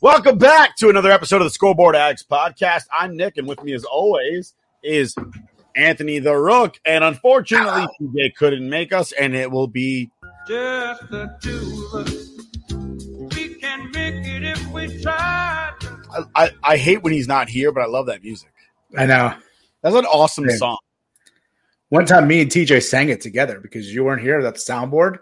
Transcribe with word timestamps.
Welcome 0.00 0.38
back 0.38 0.76
to 0.76 0.88
another 0.88 1.10
episode 1.10 1.36
of 1.36 1.44
the 1.44 1.50
Scoreboard 1.50 1.94
Addicts 1.94 2.24
podcast. 2.24 2.84
I'm 2.92 3.16
Nick, 3.16 3.36
and 3.36 3.46
with 3.46 3.62
me, 3.62 3.74
as 3.74 3.84
always, 3.84 4.54
is 4.82 5.14
Anthony 5.76 6.18
the 6.18 6.34
Rook. 6.34 6.80
And 6.84 7.04
unfortunately, 7.04 7.86
TJ 8.00 8.34
couldn't 8.34 8.68
make 8.68 8.92
us, 8.92 9.12
and 9.12 9.36
it 9.36 9.50
will 9.50 9.68
be 9.68 10.10
Just 10.48 11.08
the 11.10 11.36
two 11.42 11.88
of 11.92 12.06
us. 12.06 12.28
We 13.36 13.54
can 13.54 13.90
make 13.92 14.26
it 14.26 14.44
if 14.44 14.66
we 14.72 15.00
try. 15.00 15.72
I, 16.10 16.24
I, 16.34 16.50
I 16.62 16.76
hate 16.76 17.02
when 17.02 17.12
he's 17.12 17.28
not 17.28 17.48
here, 17.48 17.70
but 17.70 17.82
I 17.82 17.86
love 17.86 18.06
that 18.06 18.22
music. 18.24 18.52
I 18.96 19.06
know. 19.06 19.34
That's 19.82 19.94
an 19.94 20.06
awesome 20.06 20.48
Same. 20.48 20.58
song. 20.58 20.78
One 21.90 22.04
time, 22.04 22.26
me 22.26 22.42
and 22.42 22.50
TJ 22.50 22.82
sang 22.82 23.08
it 23.08 23.20
together 23.20 23.60
because 23.60 23.92
you 23.92 24.04
weren't 24.04 24.22
here. 24.22 24.42
That's 24.42 24.64
the 24.64 24.72
soundboard, 24.72 25.18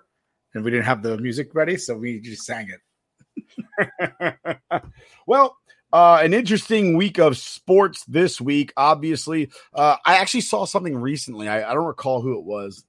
and 0.57 0.65
we 0.65 0.71
didn't 0.71 0.87
have 0.87 1.03
the 1.03 1.19
music 1.19 1.55
ready, 1.55 1.77
so 1.77 1.95
we 1.95 2.19
just 2.19 2.45
sang 2.45 2.69
it. 2.71 4.59
well, 5.27 5.59
uh, 5.93 6.21
an 6.23 6.33
interesting 6.33 6.97
week 6.97 7.19
of 7.19 7.37
sports 7.37 8.05
this 8.07 8.41
week. 8.41 8.73
Obviously, 8.75 9.51
uh, 9.75 9.97
I 10.05 10.17
actually 10.17 10.41
saw 10.41 10.65
something 10.65 10.97
recently. 10.97 11.47
I, 11.47 11.71
I 11.71 11.75
don't 11.75 11.85
recall 11.85 12.23
who 12.23 12.39
it 12.39 12.45
was, 12.45 12.85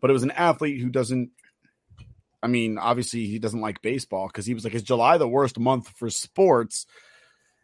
but 0.00 0.10
it 0.10 0.12
was 0.12 0.24
an 0.24 0.32
athlete 0.32 0.80
who 0.80 0.88
doesn't. 0.88 1.30
I 2.42 2.48
mean, 2.48 2.78
obviously, 2.78 3.26
he 3.26 3.38
doesn't 3.38 3.60
like 3.60 3.80
baseball 3.80 4.26
because 4.26 4.44
he 4.44 4.54
was 4.54 4.64
like, 4.64 4.74
"Is 4.74 4.82
July 4.82 5.18
the 5.18 5.28
worst 5.28 5.56
month 5.56 5.88
for 5.96 6.10
sports?" 6.10 6.84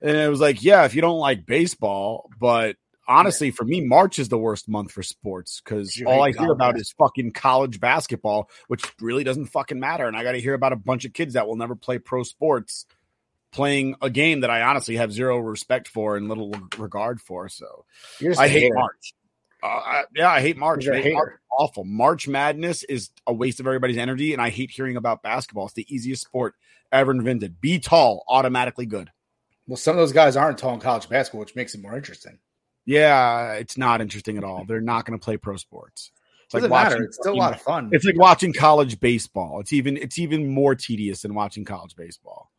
And 0.01 0.17
it 0.17 0.31
was 0.31 0.41
like, 0.41 0.63
"Yeah, 0.63 0.85
if 0.85 0.95
you 0.95 1.01
don't 1.01 1.19
like 1.19 1.45
baseball, 1.45 2.31
but." 2.39 2.77
Honestly, 3.07 3.51
for 3.51 3.65
me, 3.65 3.81
March 3.81 4.19
is 4.19 4.29
the 4.29 4.39
worst 4.39 4.69
month 4.69 4.93
for 4.93 5.03
sports 5.03 5.61
because 5.63 6.03
all 6.07 6.23
I 6.23 6.33
hear 6.33 6.53
about 6.53 6.79
is 6.79 6.95
fucking 6.99 7.33
college 7.33 7.81
basketball, 7.81 8.49
which 8.69 8.85
really 9.01 9.25
doesn't 9.25 9.47
fucking 9.47 9.79
matter. 9.79 10.07
And 10.07 10.17
I 10.17 10.23
got 10.23 10.33
to 10.33 10.41
hear 10.41 10.55
about 10.55 10.73
a 10.73 10.77
bunch 10.77 11.05
of 11.05 11.13
kids 11.13 11.35
that 11.35 11.47
will 11.47 11.57
never 11.57 11.77
play 11.77 11.99
pro 11.99 12.23
sports 12.23 12.87
playing 13.53 13.95
a 14.03 14.11
game 14.11 14.41
that 14.41 14.51
I 14.51 14.63
honestly 14.63 14.97
have 14.97 15.13
zero 15.13 15.39
respect 15.39 15.87
for 15.87 16.17
and 16.17 16.29
little 16.29 16.53
regard 16.79 17.21
for. 17.21 17.49
So 17.49 17.85
You're 18.21 18.33
just 18.33 18.43
hate 18.43 18.63
hater. 18.63 18.75
March. 18.75 19.15
Uh, 19.63 19.67
I, 19.67 20.05
yeah, 20.15 20.31
I 20.31 20.41
hate 20.41 20.57
March. 20.57 20.89
I 20.89 21.01
hate. 21.01 21.15
March 21.15 21.39
awful. 21.57 21.85
March 21.85 22.29
Madness 22.29 22.83
is 22.85 23.11
a 23.27 23.33
waste 23.33 23.61
of 23.61 23.67
everybody's 23.67 23.97
energy, 23.97 24.33
and 24.33 24.43
I 24.43 24.51
hate 24.51 24.71
hearing 24.71 24.97
about 24.97 25.23
basketball. 25.23 25.67
It's 25.67 25.75
the 25.75 25.87
easiest 25.95 26.23
sport 26.23 26.55
ever 26.93 27.13
invented. 27.13 27.61
Be 27.61 27.79
tall, 27.79 28.25
automatically 28.29 28.87
good. 28.87 29.11
Well, 29.67 29.77
some 29.77 29.93
of 29.93 29.99
those 29.99 30.13
guys 30.13 30.37
aren't 30.37 30.59
tall 30.59 30.75
in 30.75 30.81
college 30.81 31.09
basketball, 31.09 31.41
which 31.41 31.57
makes 31.57 31.75
it 31.75 31.81
more 31.81 31.97
interesting. 31.97 32.39
Yeah, 32.87 33.53
it's 33.55 33.77
not 33.79 34.01
interesting 34.01 34.37
at 34.37 34.45
all. 34.45 34.65
They're 34.67 34.81
not 34.81 35.05
going 35.07 35.19
to 35.19 35.25
play 35.25 35.37
pro 35.37 35.57
sports. 35.57 36.11
It's 36.45 36.53
Doesn't 36.53 36.71
watching 36.71 36.91
matter. 36.93 37.05
It's 37.05 37.17
still 37.17 37.33
a 37.35 37.37
lot 37.37 37.55
of 37.55 37.63
fun. 37.63 37.89
It's 37.93 38.05
like 38.05 38.19
watching 38.19 38.53
college 38.53 39.01
baseball. 39.01 39.61
It's 39.61 39.73
even 39.73 39.97
it's 39.97 40.19
even 40.19 40.47
more 40.49 40.75
tedious 40.75 41.23
than 41.23 41.35
watching 41.35 41.65
college 41.65 41.97
baseball. 41.97 42.51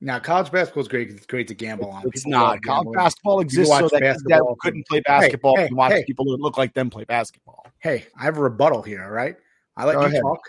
now, 0.00 0.20
college 0.20 0.52
basketball 0.52 0.82
is 0.82 0.88
great. 0.88 1.10
It's 1.10 1.26
great 1.26 1.48
to 1.48 1.54
gamble 1.54 1.90
on. 1.90 2.04
It's 2.06 2.22
People 2.22 2.38
not. 2.38 2.62
College 2.62 2.62
gambling. 2.84 2.92
basketball 2.94 3.40
exists 3.40 3.76
so 3.76 3.88
that 3.88 4.00
basketball. 4.00 4.54
couldn't 4.60 4.86
play 4.86 5.00
basketball 5.00 5.56
hey, 5.56 5.66
can 5.66 5.76
watch 5.76 5.92
hey. 5.92 6.04
people 6.04 6.26
that 6.26 6.40
look 6.40 6.56
like 6.56 6.72
them 6.74 6.90
play 6.90 7.04
basketball. 7.04 7.66
Hey, 7.80 8.06
I 8.18 8.22
have 8.22 8.38
a 8.38 8.40
rebuttal 8.42 8.82
here. 8.82 9.02
All 9.02 9.10
right, 9.10 9.36
I 9.76 9.84
let 9.84 9.94
Go 9.94 10.00
you 10.02 10.06
ahead. 10.06 10.22
talk. 10.22 10.40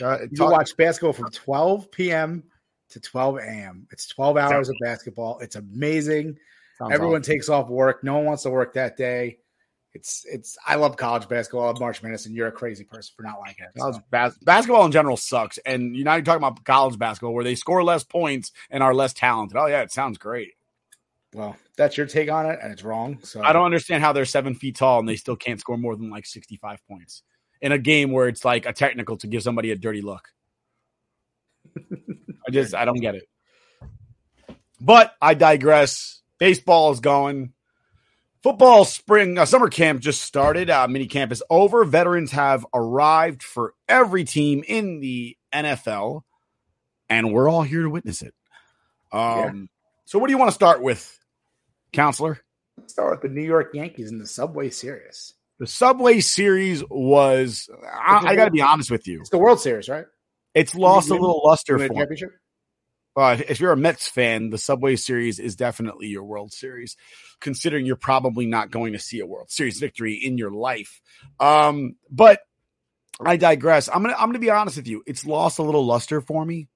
Uh, 0.00 0.18
You 0.30 0.36
talk- 0.38 0.52
watch 0.52 0.74
basketball 0.78 1.12
from 1.12 1.30
12 1.30 1.90
p.m. 1.90 2.42
to 2.90 2.98
12 3.00 3.36
a.m. 3.38 3.86
It's 3.92 4.06
12 4.08 4.36
hours 4.38 4.68
of 4.70 4.76
basketball. 4.80 5.38
It's 5.40 5.56
amazing. 5.56 6.38
Sounds 6.78 6.92
Everyone 6.92 7.20
awesome. 7.20 7.32
takes 7.32 7.48
off 7.48 7.68
work. 7.68 8.02
No 8.04 8.14
one 8.16 8.24
wants 8.24 8.42
to 8.44 8.50
work 8.50 8.74
that 8.74 8.96
day. 8.96 9.38
It's 9.94 10.24
it's. 10.26 10.56
I 10.66 10.76
love 10.76 10.96
college 10.96 11.28
basketball. 11.28 11.64
I 11.64 11.66
love 11.66 11.78
March 11.80 12.02
Madness, 12.02 12.24
and 12.24 12.34
you're 12.34 12.46
a 12.48 12.52
crazy 12.52 12.82
person 12.84 13.12
for 13.14 13.24
not 13.24 13.38
liking 13.40 13.66
it. 13.66 13.78
So, 13.78 14.00
bas- 14.10 14.38
basketball 14.38 14.86
in 14.86 14.92
general 14.92 15.18
sucks, 15.18 15.58
and 15.58 15.94
you're 15.94 16.06
not 16.06 16.14
even 16.14 16.24
talking 16.24 16.42
about 16.42 16.64
college 16.64 16.98
basketball 16.98 17.34
where 17.34 17.44
they 17.44 17.54
score 17.54 17.84
less 17.84 18.02
points 18.02 18.52
and 18.70 18.82
are 18.82 18.94
less 18.94 19.12
talented. 19.12 19.56
Oh 19.58 19.66
yeah, 19.66 19.82
it 19.82 19.92
sounds 19.92 20.16
great. 20.16 20.52
well, 21.34 21.56
that's 21.76 21.98
your 21.98 22.06
take 22.06 22.30
on 22.30 22.46
it, 22.46 22.58
and 22.62 22.72
it's 22.72 22.82
wrong. 22.82 23.18
So 23.22 23.42
I 23.42 23.52
don't 23.52 23.66
understand 23.66 24.02
how 24.02 24.14
they're 24.14 24.24
seven 24.24 24.54
feet 24.54 24.76
tall 24.76 24.98
and 24.98 25.06
they 25.06 25.16
still 25.16 25.36
can't 25.36 25.60
score 25.60 25.76
more 25.76 25.94
than 25.94 26.08
like 26.08 26.24
65 26.24 26.78
points 26.88 27.22
in 27.60 27.72
a 27.72 27.78
game 27.78 28.12
where 28.12 28.28
it's 28.28 28.46
like 28.46 28.64
a 28.64 28.72
technical 28.72 29.18
to 29.18 29.26
give 29.26 29.42
somebody 29.42 29.72
a 29.72 29.76
dirty 29.76 30.00
look. 30.00 30.28
I 31.76 32.50
just 32.50 32.74
I 32.74 32.86
don't 32.86 33.00
get 33.00 33.14
it. 33.14 33.28
But 34.80 35.14
I 35.20 35.34
digress. 35.34 36.21
Baseball 36.42 36.90
is 36.90 36.98
going. 36.98 37.52
Football 38.42 38.84
spring 38.84 39.38
uh, 39.38 39.44
summer 39.44 39.68
camp 39.68 40.00
just 40.00 40.22
started. 40.22 40.70
Uh, 40.70 40.88
mini 40.88 41.06
camp 41.06 41.30
is 41.30 41.40
over. 41.48 41.84
Veterans 41.84 42.32
have 42.32 42.66
arrived 42.74 43.44
for 43.44 43.74
every 43.88 44.24
team 44.24 44.64
in 44.66 44.98
the 44.98 45.36
NFL, 45.54 46.22
and 47.08 47.32
we're 47.32 47.48
all 47.48 47.62
here 47.62 47.82
to 47.82 47.88
witness 47.88 48.22
it. 48.22 48.34
Um, 49.12 49.68
So, 50.04 50.18
what 50.18 50.26
do 50.26 50.32
you 50.32 50.38
want 50.38 50.48
to 50.48 50.54
start 50.56 50.82
with, 50.82 51.16
counselor? 51.92 52.40
Let's 52.76 52.92
start 52.92 53.12
with 53.12 53.20
the 53.20 53.28
New 53.28 53.46
York 53.46 53.72
Yankees 53.72 54.10
in 54.10 54.18
the 54.18 54.26
Subway 54.26 54.70
Series. 54.70 55.34
The 55.60 55.68
Subway 55.68 56.18
Series 56.18 56.82
was. 56.90 57.70
I, 57.88 58.30
I 58.30 58.34
got 58.34 58.46
to 58.46 58.50
be 58.50 58.62
honest 58.62 58.90
with 58.90 59.06
you. 59.06 59.20
It's 59.20 59.30
the 59.30 59.38
World 59.38 59.60
Series, 59.60 59.88
right? 59.88 60.06
It's 60.54 60.74
lost 60.74 61.08
a 61.08 61.14
little 61.14 61.40
luster 61.44 61.78
for. 61.78 61.86
championship. 61.86 62.32
Uh, 63.14 63.36
if 63.46 63.60
you're 63.60 63.72
a 63.72 63.76
Mets 63.76 64.08
fan, 64.08 64.50
the 64.50 64.58
Subway 64.58 64.96
Series 64.96 65.38
is 65.38 65.56
definitely 65.56 66.06
your 66.06 66.24
World 66.24 66.52
Series, 66.52 66.96
considering 67.40 67.84
you're 67.84 67.96
probably 67.96 68.46
not 68.46 68.70
going 68.70 68.94
to 68.94 68.98
see 68.98 69.20
a 69.20 69.26
World 69.26 69.50
Series 69.50 69.78
victory 69.78 70.14
in 70.14 70.38
your 70.38 70.50
life. 70.50 71.00
Um, 71.38 71.96
but 72.10 72.40
I 73.20 73.36
digress. 73.36 73.88
I'm 73.88 74.02
gonna 74.02 74.14
I'm 74.14 74.28
gonna 74.28 74.38
be 74.38 74.50
honest 74.50 74.76
with 74.76 74.88
you. 74.88 75.02
It's 75.06 75.26
lost 75.26 75.58
a 75.58 75.62
little 75.62 75.84
luster 75.84 76.20
for 76.20 76.44
me. 76.44 76.68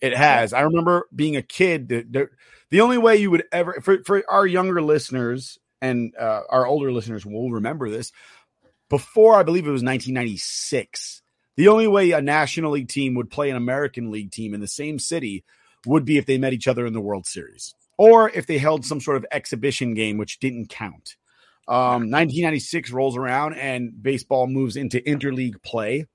It 0.00 0.16
has. 0.16 0.52
I 0.52 0.62
remember 0.62 1.08
being 1.14 1.36
a 1.36 1.42
kid. 1.42 1.88
The, 1.88 2.02
the, 2.02 2.28
the 2.70 2.80
only 2.80 2.98
way 2.98 3.16
you 3.16 3.30
would 3.30 3.44
ever 3.52 3.80
for 3.80 4.02
for 4.04 4.22
our 4.28 4.46
younger 4.46 4.82
listeners 4.82 5.58
and 5.80 6.12
uh, 6.18 6.42
our 6.48 6.66
older 6.66 6.92
listeners 6.92 7.24
will 7.24 7.50
remember 7.50 7.88
this. 7.90 8.12
Before 8.88 9.34
I 9.34 9.42
believe 9.42 9.66
it 9.66 9.70
was 9.70 9.82
1996, 9.82 11.22
the 11.56 11.68
only 11.68 11.88
way 11.88 12.10
a 12.12 12.20
National 12.20 12.72
League 12.72 12.88
team 12.88 13.14
would 13.14 13.30
play 13.30 13.50
an 13.50 13.56
American 13.56 14.10
League 14.10 14.30
team 14.30 14.54
in 14.54 14.60
the 14.60 14.68
same 14.68 14.98
city 14.98 15.44
would 15.86 16.04
be 16.04 16.18
if 16.18 16.26
they 16.26 16.38
met 16.38 16.52
each 16.52 16.68
other 16.68 16.86
in 16.86 16.92
the 16.92 17.00
World 17.00 17.26
Series. 17.26 17.74
or 17.98 18.30
if 18.30 18.46
they 18.46 18.58
held 18.58 18.84
some 18.84 19.00
sort 19.00 19.16
of 19.16 19.26
exhibition 19.32 19.94
game, 19.94 20.18
which 20.18 20.38
didn't 20.38 20.68
count. 20.68 21.16
Um, 21.68 22.10
1996 22.10 22.92
rolls 22.92 23.16
around 23.16 23.54
and 23.54 24.00
baseball 24.02 24.46
moves 24.46 24.76
into 24.76 25.00
interleague 25.00 25.62
play 25.62 26.06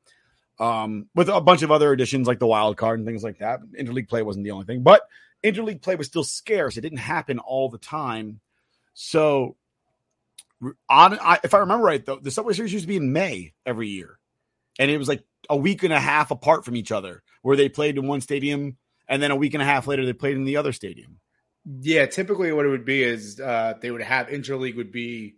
um, 0.59 1.07
with 1.13 1.27
a 1.27 1.41
bunch 1.41 1.61
of 1.61 1.71
other 1.71 1.91
additions 1.91 2.27
like 2.27 2.39
the 2.39 2.47
wild 2.47 2.77
card 2.77 2.99
and 2.99 3.07
things 3.07 3.23
like 3.23 3.39
that. 3.39 3.59
Interleague 3.77 4.07
play 4.07 4.21
wasn't 4.21 4.45
the 4.45 4.51
only 4.51 4.65
thing, 4.65 4.81
but 4.83 5.01
interleague 5.43 5.81
play 5.81 5.95
was 5.95 6.07
still 6.07 6.23
scarce. 6.23 6.77
It 6.77 6.81
didn't 6.81 6.99
happen 6.99 7.39
all 7.39 7.67
the 7.67 7.79
time. 7.79 8.39
So, 8.93 9.57
on 10.87 11.17
I, 11.19 11.39
if 11.43 11.53
I 11.53 11.59
remember 11.59 11.83
right, 11.85 12.05
though, 12.05 12.19
the 12.19 12.31
Subway 12.31 12.53
Series 12.53 12.71
used 12.71 12.83
to 12.83 12.87
be 12.87 12.97
in 12.97 13.11
May 13.11 13.53
every 13.65 13.89
year, 13.89 14.19
and 14.79 14.89
it 14.91 14.97
was 14.97 15.07
like 15.07 15.23
a 15.49 15.57
week 15.57 15.83
and 15.83 15.93
a 15.93 15.99
half 15.99 16.31
apart 16.31 16.65
from 16.65 16.75
each 16.75 16.91
other, 16.91 17.23
where 17.41 17.57
they 17.57 17.69
played 17.69 17.97
in 17.97 18.07
one 18.07 18.21
stadium, 18.21 18.77
and 19.07 19.21
then 19.21 19.31
a 19.31 19.35
week 19.35 19.53
and 19.53 19.61
a 19.61 19.65
half 19.65 19.87
later 19.87 20.05
they 20.05 20.13
played 20.13 20.37
in 20.37 20.45
the 20.45 20.57
other 20.57 20.71
stadium. 20.71 21.19
Yeah, 21.81 22.05
typically 22.07 22.51
what 22.51 22.65
it 22.65 22.69
would 22.69 22.85
be 22.85 23.03
is 23.03 23.39
uh, 23.39 23.75
they 23.81 23.91
would 23.91 24.01
have 24.01 24.27
interleague 24.27 24.75
would 24.77 24.91
be 24.91 25.35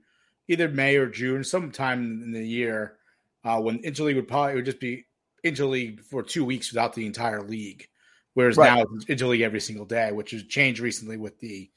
either 0.47 0.69
May 0.69 0.95
or 0.95 1.07
June, 1.07 1.43
sometime 1.43 2.21
in 2.23 2.31
the 2.31 2.45
year. 2.45 2.97
Uh, 3.43 3.59
when 3.59 3.79
interleague 3.79 4.15
would 4.15 4.27
probably 4.27 4.53
it 4.53 4.55
would 4.55 4.65
just 4.65 4.79
be 4.79 5.05
interleague 5.43 5.99
for 6.01 6.23
two 6.23 6.45
weeks 6.45 6.71
without 6.71 6.93
the 6.93 7.05
entire 7.05 7.41
league, 7.41 7.87
whereas 8.35 8.55
Right. 8.55 8.73
now 8.73 8.85
it's 8.95 9.05
interleague 9.05 9.41
every 9.41 9.59
single 9.59 9.85
day, 9.85 10.11
which 10.13 10.31
has 10.31 10.43
changed 10.43 10.79
recently 10.79 11.17
with 11.17 11.37
the 11.39 11.69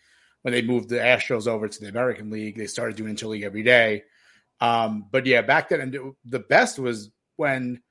when 0.42 0.52
they 0.52 0.62
moved 0.62 0.88
the 0.88 0.96
Astros 0.96 1.48
over 1.48 1.66
to 1.66 1.80
the 1.80 1.88
American 1.88 2.30
League. 2.30 2.56
They 2.56 2.68
started 2.68 2.96
doing 2.96 3.16
interleague 3.16 3.42
every 3.42 3.64
day. 3.64 4.04
Um, 4.60 5.06
but 5.10 5.26
yeah, 5.26 5.42
back 5.42 5.68
then, 5.68 5.80
and 5.80 6.14
the 6.24 6.38
best 6.38 6.78
was 6.78 7.10
when 7.36 7.82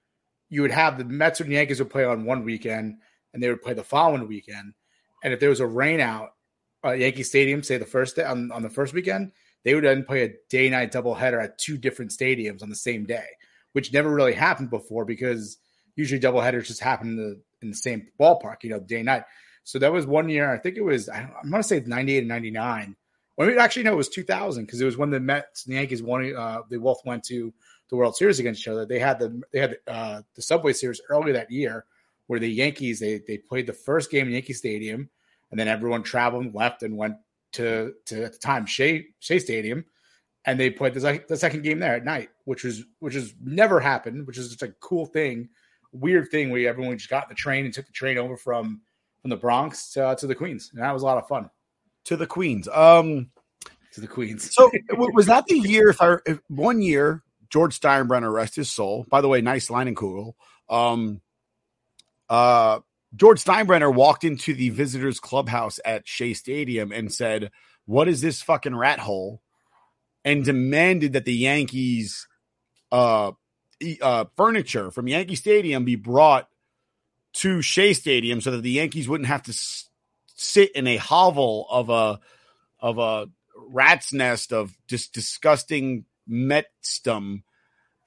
you 0.50 0.62
would 0.62 0.72
have 0.72 0.98
the 0.98 1.06
Mets 1.06 1.40
and 1.40 1.52
Yankees 1.52 1.80
would 1.80 1.90
play 1.90 2.04
on 2.04 2.26
one 2.26 2.44
weekend, 2.44 2.98
and 3.34 3.42
they 3.42 3.50
would 3.50 3.62
play 3.62 3.74
the 3.74 3.84
following 3.84 4.28
weekend. 4.28 4.74
And 5.24 5.34
if 5.34 5.40
there 5.40 5.50
was 5.50 5.60
a 5.60 5.68
rain 5.68 6.00
out 6.00 6.34
at 6.84 7.00
Yankee 7.00 7.24
Stadium, 7.24 7.64
say 7.64 7.78
the 7.78 7.86
first 7.86 8.16
day 8.16 8.24
on, 8.24 8.52
on 8.52 8.64
the 8.64 8.70
first 8.70 8.94
weekend, 8.94 9.32
they 9.64 9.74
would 9.74 9.84
then 9.84 10.06
play 10.06 10.24
a 10.24 10.34
day 10.50 10.70
night 10.70 10.94
doubleheader 10.94 11.44
at 11.44 11.58
two 11.58 11.78
different 11.78 12.12
stadiums 12.12 12.62
on 12.62 12.70
the 12.70 12.76
same 12.76 13.06
day, 13.06 13.26
which 13.74 13.92
never 13.92 14.14
really 14.14 14.34
happened 14.34 14.70
before 14.70 15.04
because 15.04 15.58
usually 15.96 16.22
doubleheaders 16.22 16.68
just 16.68 16.82
happen 16.82 17.10
in 17.10 17.16
the 17.18 17.42
in 17.62 17.70
the 17.70 17.76
same 17.76 18.08
ballpark, 18.20 18.58
you 18.64 18.70
know, 18.70 18.80
day 18.80 19.02
night. 19.02 19.24
So 19.64 19.80
that 19.80 19.92
was 19.92 20.06
one 20.06 20.30
year. 20.30 20.54
I 20.54 20.60
think 20.60 20.78
it 20.78 20.84
was 20.84 21.10
I 21.10 21.28
I'm 21.44 21.50
going 21.50 21.64
to 21.64 21.68
say 21.68 21.82
98 21.86 22.20
and 22.20 22.28
99. 22.28 22.96
Well, 23.36 23.48
we 23.48 23.58
actually 23.58 23.84
no, 23.84 23.94
it 23.94 23.98
was 23.98 24.10
2000 24.10 24.66
because 24.66 24.80
it 24.80 24.86
was 24.86 24.98
when 24.98 25.10
the 25.10 25.20
Mets 25.20 25.66
and 25.66 25.74
the 25.74 25.80
Yankees 25.80 26.04
won. 26.04 26.34
Uh, 26.34 26.62
they 26.70 26.78
both 26.78 27.02
went 27.06 27.24
to 27.26 27.54
the 27.90 27.96
World 27.96 28.16
Series 28.16 28.40
against 28.40 28.62
each 28.62 28.68
other. 28.68 28.86
They 28.86 29.00
had 29.00 29.20
the 29.20 29.42
they 29.52 29.60
had 29.60 29.78
uh, 29.88 30.22
the 30.36 30.42
Subway 30.42 30.74
Series 30.74 31.02
earlier 31.10 31.34
that 31.34 31.52
year, 31.52 31.86
where 32.28 32.40
the 32.40 32.50
Yankees 32.50 33.00
they 33.00 33.22
they 33.28 33.38
played 33.38 33.68
the 33.68 33.74
first 33.74 34.12
game 34.12 34.28
in 34.28 34.34
Yankee 34.34 34.54
Stadium, 34.54 35.10
and 35.52 35.60
then 35.60 35.68
everyone 35.68 36.04
traveled 36.04 36.46
and 36.46 36.56
left 36.56 36.84
and 36.84 36.98
went 36.98 37.16
to 37.54 37.94
to 38.06 38.24
at 38.24 38.34
the 38.34 38.40
time 38.40 38.66
Shea 38.66 39.08
Shea 39.20 39.40
Stadium, 39.40 39.86
and 40.46 40.60
they 40.60 40.70
played 40.70 40.94
the, 40.94 41.24
the 41.28 41.38
second 41.38 41.64
game 41.64 41.80
there 41.80 41.96
at 41.96 42.06
night, 42.06 42.30
which 42.46 42.64
was 42.64 42.84
which 43.00 43.14
has 43.14 43.34
never 43.44 43.80
happened, 43.80 44.26
which 44.28 44.38
is 44.38 44.50
just 44.50 44.64
a 44.64 44.74
cool 44.80 45.06
thing, 45.06 45.50
weird 45.92 46.30
thing 46.30 46.50
where 46.50 46.68
everyone 46.68 46.98
just 46.98 47.10
got 47.10 47.30
the 47.30 47.36
train 47.36 47.66
and 47.66 47.74
took 47.74 47.86
the 47.86 47.92
train 47.92 48.18
over 48.18 48.38
from 48.38 48.82
from 49.22 49.30
the 49.30 49.38
Bronx 49.38 49.92
to, 49.94 50.16
to 50.20 50.28
the 50.28 50.36
Queens, 50.36 50.70
and 50.74 50.84
that 50.84 50.94
was 50.94 51.02
a 51.02 51.06
lot 51.06 51.18
of 51.18 51.28
fun 51.28 51.50
To 52.06 52.16
the 52.16 52.28
Queens. 52.28 52.68
Um, 52.72 53.32
to 53.94 54.02
the 54.02 54.08
Queens. 54.08 54.54
So 54.54 54.70
was 54.92 55.26
that 55.26 55.46
the 55.48 55.58
year? 55.58 55.90
If 55.90 56.02
I 56.02 56.18
if 56.26 56.40
one 56.48 56.82
year, 56.82 57.24
George 57.50 57.80
Steinbrenner, 57.80 58.32
rest 58.32 58.56
his 58.56 58.72
soul. 58.72 59.06
By 59.10 59.22
the 59.22 59.28
way, 59.28 59.42
nice 59.42 59.70
line 59.70 59.88
and 59.88 59.96
cool. 59.98 60.36
Um, 60.70 61.22
uh, 62.30 62.80
George 63.16 63.44
Steinbrenner 63.44 63.94
walked 63.94 64.24
into 64.24 64.54
the 64.54 64.70
visitors' 64.70 65.20
clubhouse 65.20 65.80
at 65.86 66.08
Shea 66.08 66.34
Stadium 66.34 66.92
and 66.92 67.14
said, 67.14 67.52
"What 67.86 68.08
is 68.08 68.22
this 68.22 68.42
fucking 68.42 68.76
rat 68.76 69.00
hole?" 69.00 69.42
and 70.24 70.44
demanded 70.44 71.14
that 71.14 71.26
the 71.26 71.36
Yankees, 71.36 72.28
uh, 72.92 73.32
uh, 74.02 74.26
furniture 74.36 74.90
from 74.90 75.08
Yankee 75.08 75.36
Stadium 75.36 75.86
be 75.86 75.96
brought 75.96 76.50
to 77.34 77.62
Shea 77.62 77.94
Stadium 77.94 78.42
so 78.42 78.52
that 78.52 78.62
the 78.62 78.72
Yankees 78.72 79.08
wouldn't 79.08 79.28
have 79.28 79.44
to 79.44 79.52
s- 79.52 79.90
sit 80.36 80.72
in 80.72 80.88
a 80.88 80.98
hovel 80.98 81.68
of 81.70 81.90
a 81.90 82.20
of 82.80 82.98
a 82.98 83.28
rat's 83.68 84.14
nest 84.14 84.52
of 84.52 84.76
just 84.88 85.14
disgusting 85.14 86.06
Metsdom. 86.30 87.44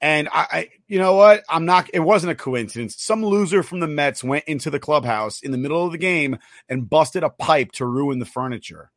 And 0.01 0.29
I, 0.29 0.47
I, 0.51 0.69
you 0.87 0.97
know 0.97 1.15
what? 1.15 1.43
I'm 1.49 1.65
not. 1.65 1.89
It 1.93 1.99
wasn't 1.99 2.31
a 2.31 2.35
coincidence. 2.35 2.95
Some 2.97 3.23
loser 3.23 3.63
from 3.63 3.81
the 3.81 3.87
Mets 3.87 4.23
went 4.23 4.45
into 4.45 4.69
the 4.69 4.79
clubhouse 4.79 5.41
in 5.41 5.51
the 5.51 5.57
middle 5.57 5.85
of 5.85 5.91
the 5.91 5.97
game 5.97 6.37
and 6.69 6.89
busted 6.89 7.23
a 7.23 7.29
pipe 7.29 7.73
to 7.73 7.85
ruin 7.85 8.19
the 8.19 8.25
furniture. 8.25 8.91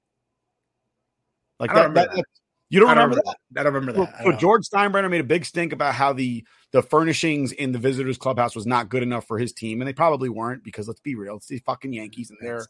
Like 1.59 1.71
that, 1.75 1.89
remember 1.89 2.01
that- 2.01 2.17
that. 2.17 2.25
You 2.71 2.81
don't 2.81 2.89
I 2.89 2.95
don't 2.95 3.11
remember 3.11 3.21
remember 3.21 3.39
that? 3.51 3.61
I 3.61 3.63
don't 3.65 3.75
remember 3.75 4.07
that. 4.07 4.21
I 4.21 4.33
so. 4.33 4.39
George 4.39 4.63
Steinbrenner 4.65 5.11
made 5.11 5.21
a 5.21 5.25
big 5.25 5.45
stink 5.45 5.75
about 5.75 5.95
how 5.95 6.15
the 6.15 6.43
the 6.71 6.81
furnishings 6.83 7.53
in 7.53 7.73
the 7.73 7.79
visitors 7.79 8.17
clubhouse 8.17 8.57
was 8.57 8.67
not 8.67 8.89
good 8.89 9.03
enough 9.03 9.27
for 9.27 9.39
his 9.39 9.53
team, 9.53 9.83
and 9.83 9.87
they 9.89 9.93
probably 9.93 10.31
weren't 10.31 10.65
because 10.65 10.89
let's 10.89 11.01
be 11.01 11.15
real, 11.15 11.37
it's 11.37 11.49
the 11.49 11.59
fucking 11.59 11.93
Yankees 11.93 12.31
and 12.31 12.39
they're 12.41 12.65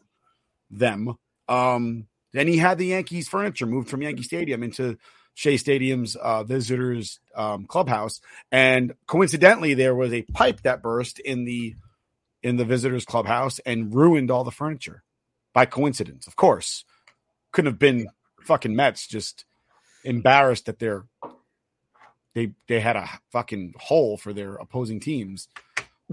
them. 0.69 1.15
Um, 1.47 2.07
then 2.33 2.49
he 2.49 2.57
had 2.57 2.79
the 2.79 2.87
Yankees 2.87 3.29
furniture 3.29 3.65
moved 3.65 3.87
from 3.87 4.01
Yankee 4.01 4.23
Stadium 4.23 4.61
into 4.61 4.97
Shea 5.33 5.57
Stadium's 5.57 6.15
uh, 6.15 6.43
visitors 6.43 7.19
um, 7.35 7.65
clubhouse, 7.65 8.21
and 8.51 8.93
coincidentally, 9.07 9.73
there 9.73 9.95
was 9.95 10.13
a 10.13 10.21
pipe 10.21 10.61
that 10.61 10.81
burst 10.81 11.19
in 11.19 11.45
the 11.45 11.75
in 12.43 12.57
the 12.57 12.65
visitors 12.65 13.05
clubhouse 13.05 13.59
and 13.59 13.93
ruined 13.95 14.29
all 14.29 14.43
the 14.43 14.51
furniture 14.51 15.03
by 15.53 15.65
coincidence. 15.65 16.27
Of 16.27 16.35
course, 16.35 16.83
couldn't 17.51 17.71
have 17.71 17.79
been 17.79 18.07
fucking 18.41 18.75
Mets 18.75 19.07
just 19.07 19.45
embarrassed 20.03 20.65
that 20.65 20.79
they're 20.79 21.05
they 22.33 22.51
they 22.67 22.79
had 22.79 22.95
a 22.95 23.09
fucking 23.31 23.73
hole 23.77 24.17
for 24.17 24.33
their 24.33 24.55
opposing 24.55 24.99
teams. 24.99 25.47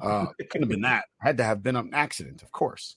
Uh, 0.00 0.26
it 0.38 0.48
couldn't 0.48 0.64
have 0.64 0.70
been 0.70 0.82
that. 0.82 1.06
Had 1.18 1.38
to 1.38 1.44
have 1.44 1.62
been 1.62 1.76
an 1.76 1.90
accident, 1.92 2.42
of 2.42 2.52
course. 2.52 2.96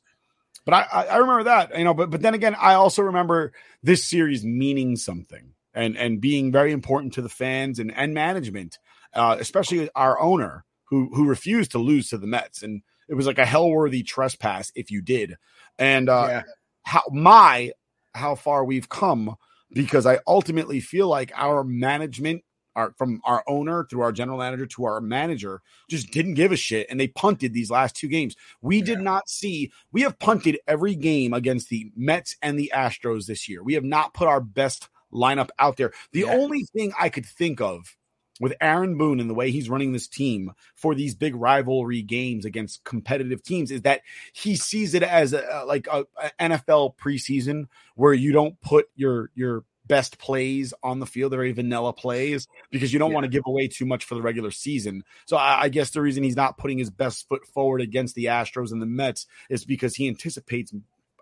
But 0.66 0.74
I, 0.74 0.88
I, 0.92 1.06
I 1.06 1.18
remember 1.18 1.44
that, 1.46 1.78
you 1.78 1.84
know. 1.84 1.94
But 1.94 2.10
but 2.10 2.22
then 2.22 2.34
again, 2.34 2.56
I 2.56 2.76
also 2.76 3.02
remember 3.02 3.52
this 3.82 4.06
series 4.06 4.46
meaning 4.46 4.96
something 4.96 5.54
and 5.74 5.98
and 5.98 6.22
being 6.22 6.52
very 6.52 6.72
important 6.72 7.14
to 7.14 7.22
the 7.22 7.30
fans 7.30 7.80
and 7.80 7.92
and 7.96 8.14
management, 8.14 8.80
uh, 9.14 9.38
especially 9.40 9.90
our 9.96 10.20
owner 10.20 10.66
who 10.86 11.10
who 11.14 11.28
refused 11.28 11.72
to 11.72 11.80
lose 11.80 12.10
to 12.10 12.18
the 12.18 12.28
Mets, 12.28 12.64
and 12.64 12.82
it 13.08 13.16
was 13.16 13.28
like 13.28 13.40
a 13.40 13.46
hell-worthy 13.46 14.04
trespass 14.04 14.72
if 14.76 14.92
you 14.92 15.02
did. 15.02 15.36
And 15.78 16.10
uh, 16.10 16.28
yeah. 16.30 16.44
how 16.84 17.04
my 17.12 17.72
how 18.14 18.36
far 18.36 18.64
we've 18.64 18.90
come 18.90 19.36
because 19.72 20.06
I 20.06 20.20
ultimately 20.28 20.80
feel 20.80 21.08
like 21.08 21.32
our 21.36 21.64
management 21.64 22.44
our 22.76 22.94
from 22.98 23.22
our 23.26 23.44
owner 23.48 23.86
through 23.90 24.02
our 24.02 24.12
general 24.12 24.38
manager 24.38 24.66
to 24.66 24.86
our 24.86 25.02
manager 25.02 25.62
just 25.90 26.12
didn't 26.12 26.34
give 26.34 26.52
a 26.52 26.56
shit 26.56 26.88
and 26.90 27.00
they 27.00 27.08
punted 27.08 27.54
these 27.54 27.70
last 27.70 27.96
two 27.96 28.08
games. 28.08 28.36
We 28.62 28.82
did 28.82 29.00
not 29.00 29.30
see 29.30 29.72
we 29.92 30.02
have 30.02 30.20
punted 30.20 30.60
every 30.68 30.96
game 30.96 31.34
against 31.34 31.70
the 31.70 31.92
Mets 31.96 32.36
and 32.42 32.58
the 32.58 32.72
Astros 32.74 33.26
this 33.26 33.48
year. 33.48 33.64
We 33.64 33.74
have 33.76 33.84
not 33.84 34.14
put 34.14 34.28
our 34.28 34.42
best 34.42 34.90
lineup 35.14 35.50
out 35.60 35.78
there. 35.78 35.92
The 36.12 36.22
Yeah. 36.22 36.36
only 36.36 36.64
thing 36.64 36.94
I 37.00 37.10
could 37.10 37.26
think 37.26 37.62
of 37.62 37.96
with 38.40 38.54
Aaron 38.60 38.98
Boone 38.98 39.20
and 39.20 39.30
the 39.30 39.34
way 39.36 39.52
he's 39.52 39.70
running 39.70 39.92
this 39.94 40.08
team 40.08 40.52
for 40.76 40.96
these 40.96 41.14
big 41.16 41.36
rivalry 41.36 42.02
games 42.02 42.46
against 42.46 42.84
competitive 42.84 43.44
teams 43.44 43.70
is 43.72 43.84
that 43.84 44.02
he 44.34 44.56
sees 44.56 44.96
it 44.96 45.04
as 45.04 45.34
a, 45.34 45.64
like 45.68 45.88
a, 45.92 46.06
a 46.22 46.32
NFL 46.50 46.96
preseason 46.98 47.66
where 47.96 48.14
you 48.14 48.32
don't 48.32 48.60
put 48.62 48.88
your 48.96 49.30
your 49.36 49.64
best 49.86 50.18
plays 50.18 50.74
on 50.82 51.00
the 51.00 51.06
field, 51.06 51.32
the 51.34 51.36
very 51.36 51.52
vanilla 51.52 51.92
plays, 51.92 52.48
because 52.72 52.94
you 52.94 53.00
don't 53.00 53.12
Yeah. 53.12 53.16
want 53.16 53.26
to 53.26 53.30
give 53.30 53.44
away 53.46 53.68
too 53.68 53.86
much 53.86 54.06
for 54.06 54.16
the 54.16 54.22
regular 54.22 54.50
season. 54.50 55.04
So 55.26 55.36
I, 55.36 55.64
I 55.64 55.70
guess 55.70 55.90
the 55.90 56.02
reason 56.02 56.24
he's 56.24 56.38
not 56.38 56.58
putting 56.58 56.78
his 56.78 56.90
best 56.90 57.28
foot 57.28 57.46
forward 57.48 57.82
against 57.82 58.16
the 58.16 58.26
Astros 58.26 58.72
and 58.72 58.82
the 58.82 58.86
Mets 58.86 59.28
is 59.50 59.66
because 59.66 59.96
he 59.96 60.08
anticipates 60.08 60.74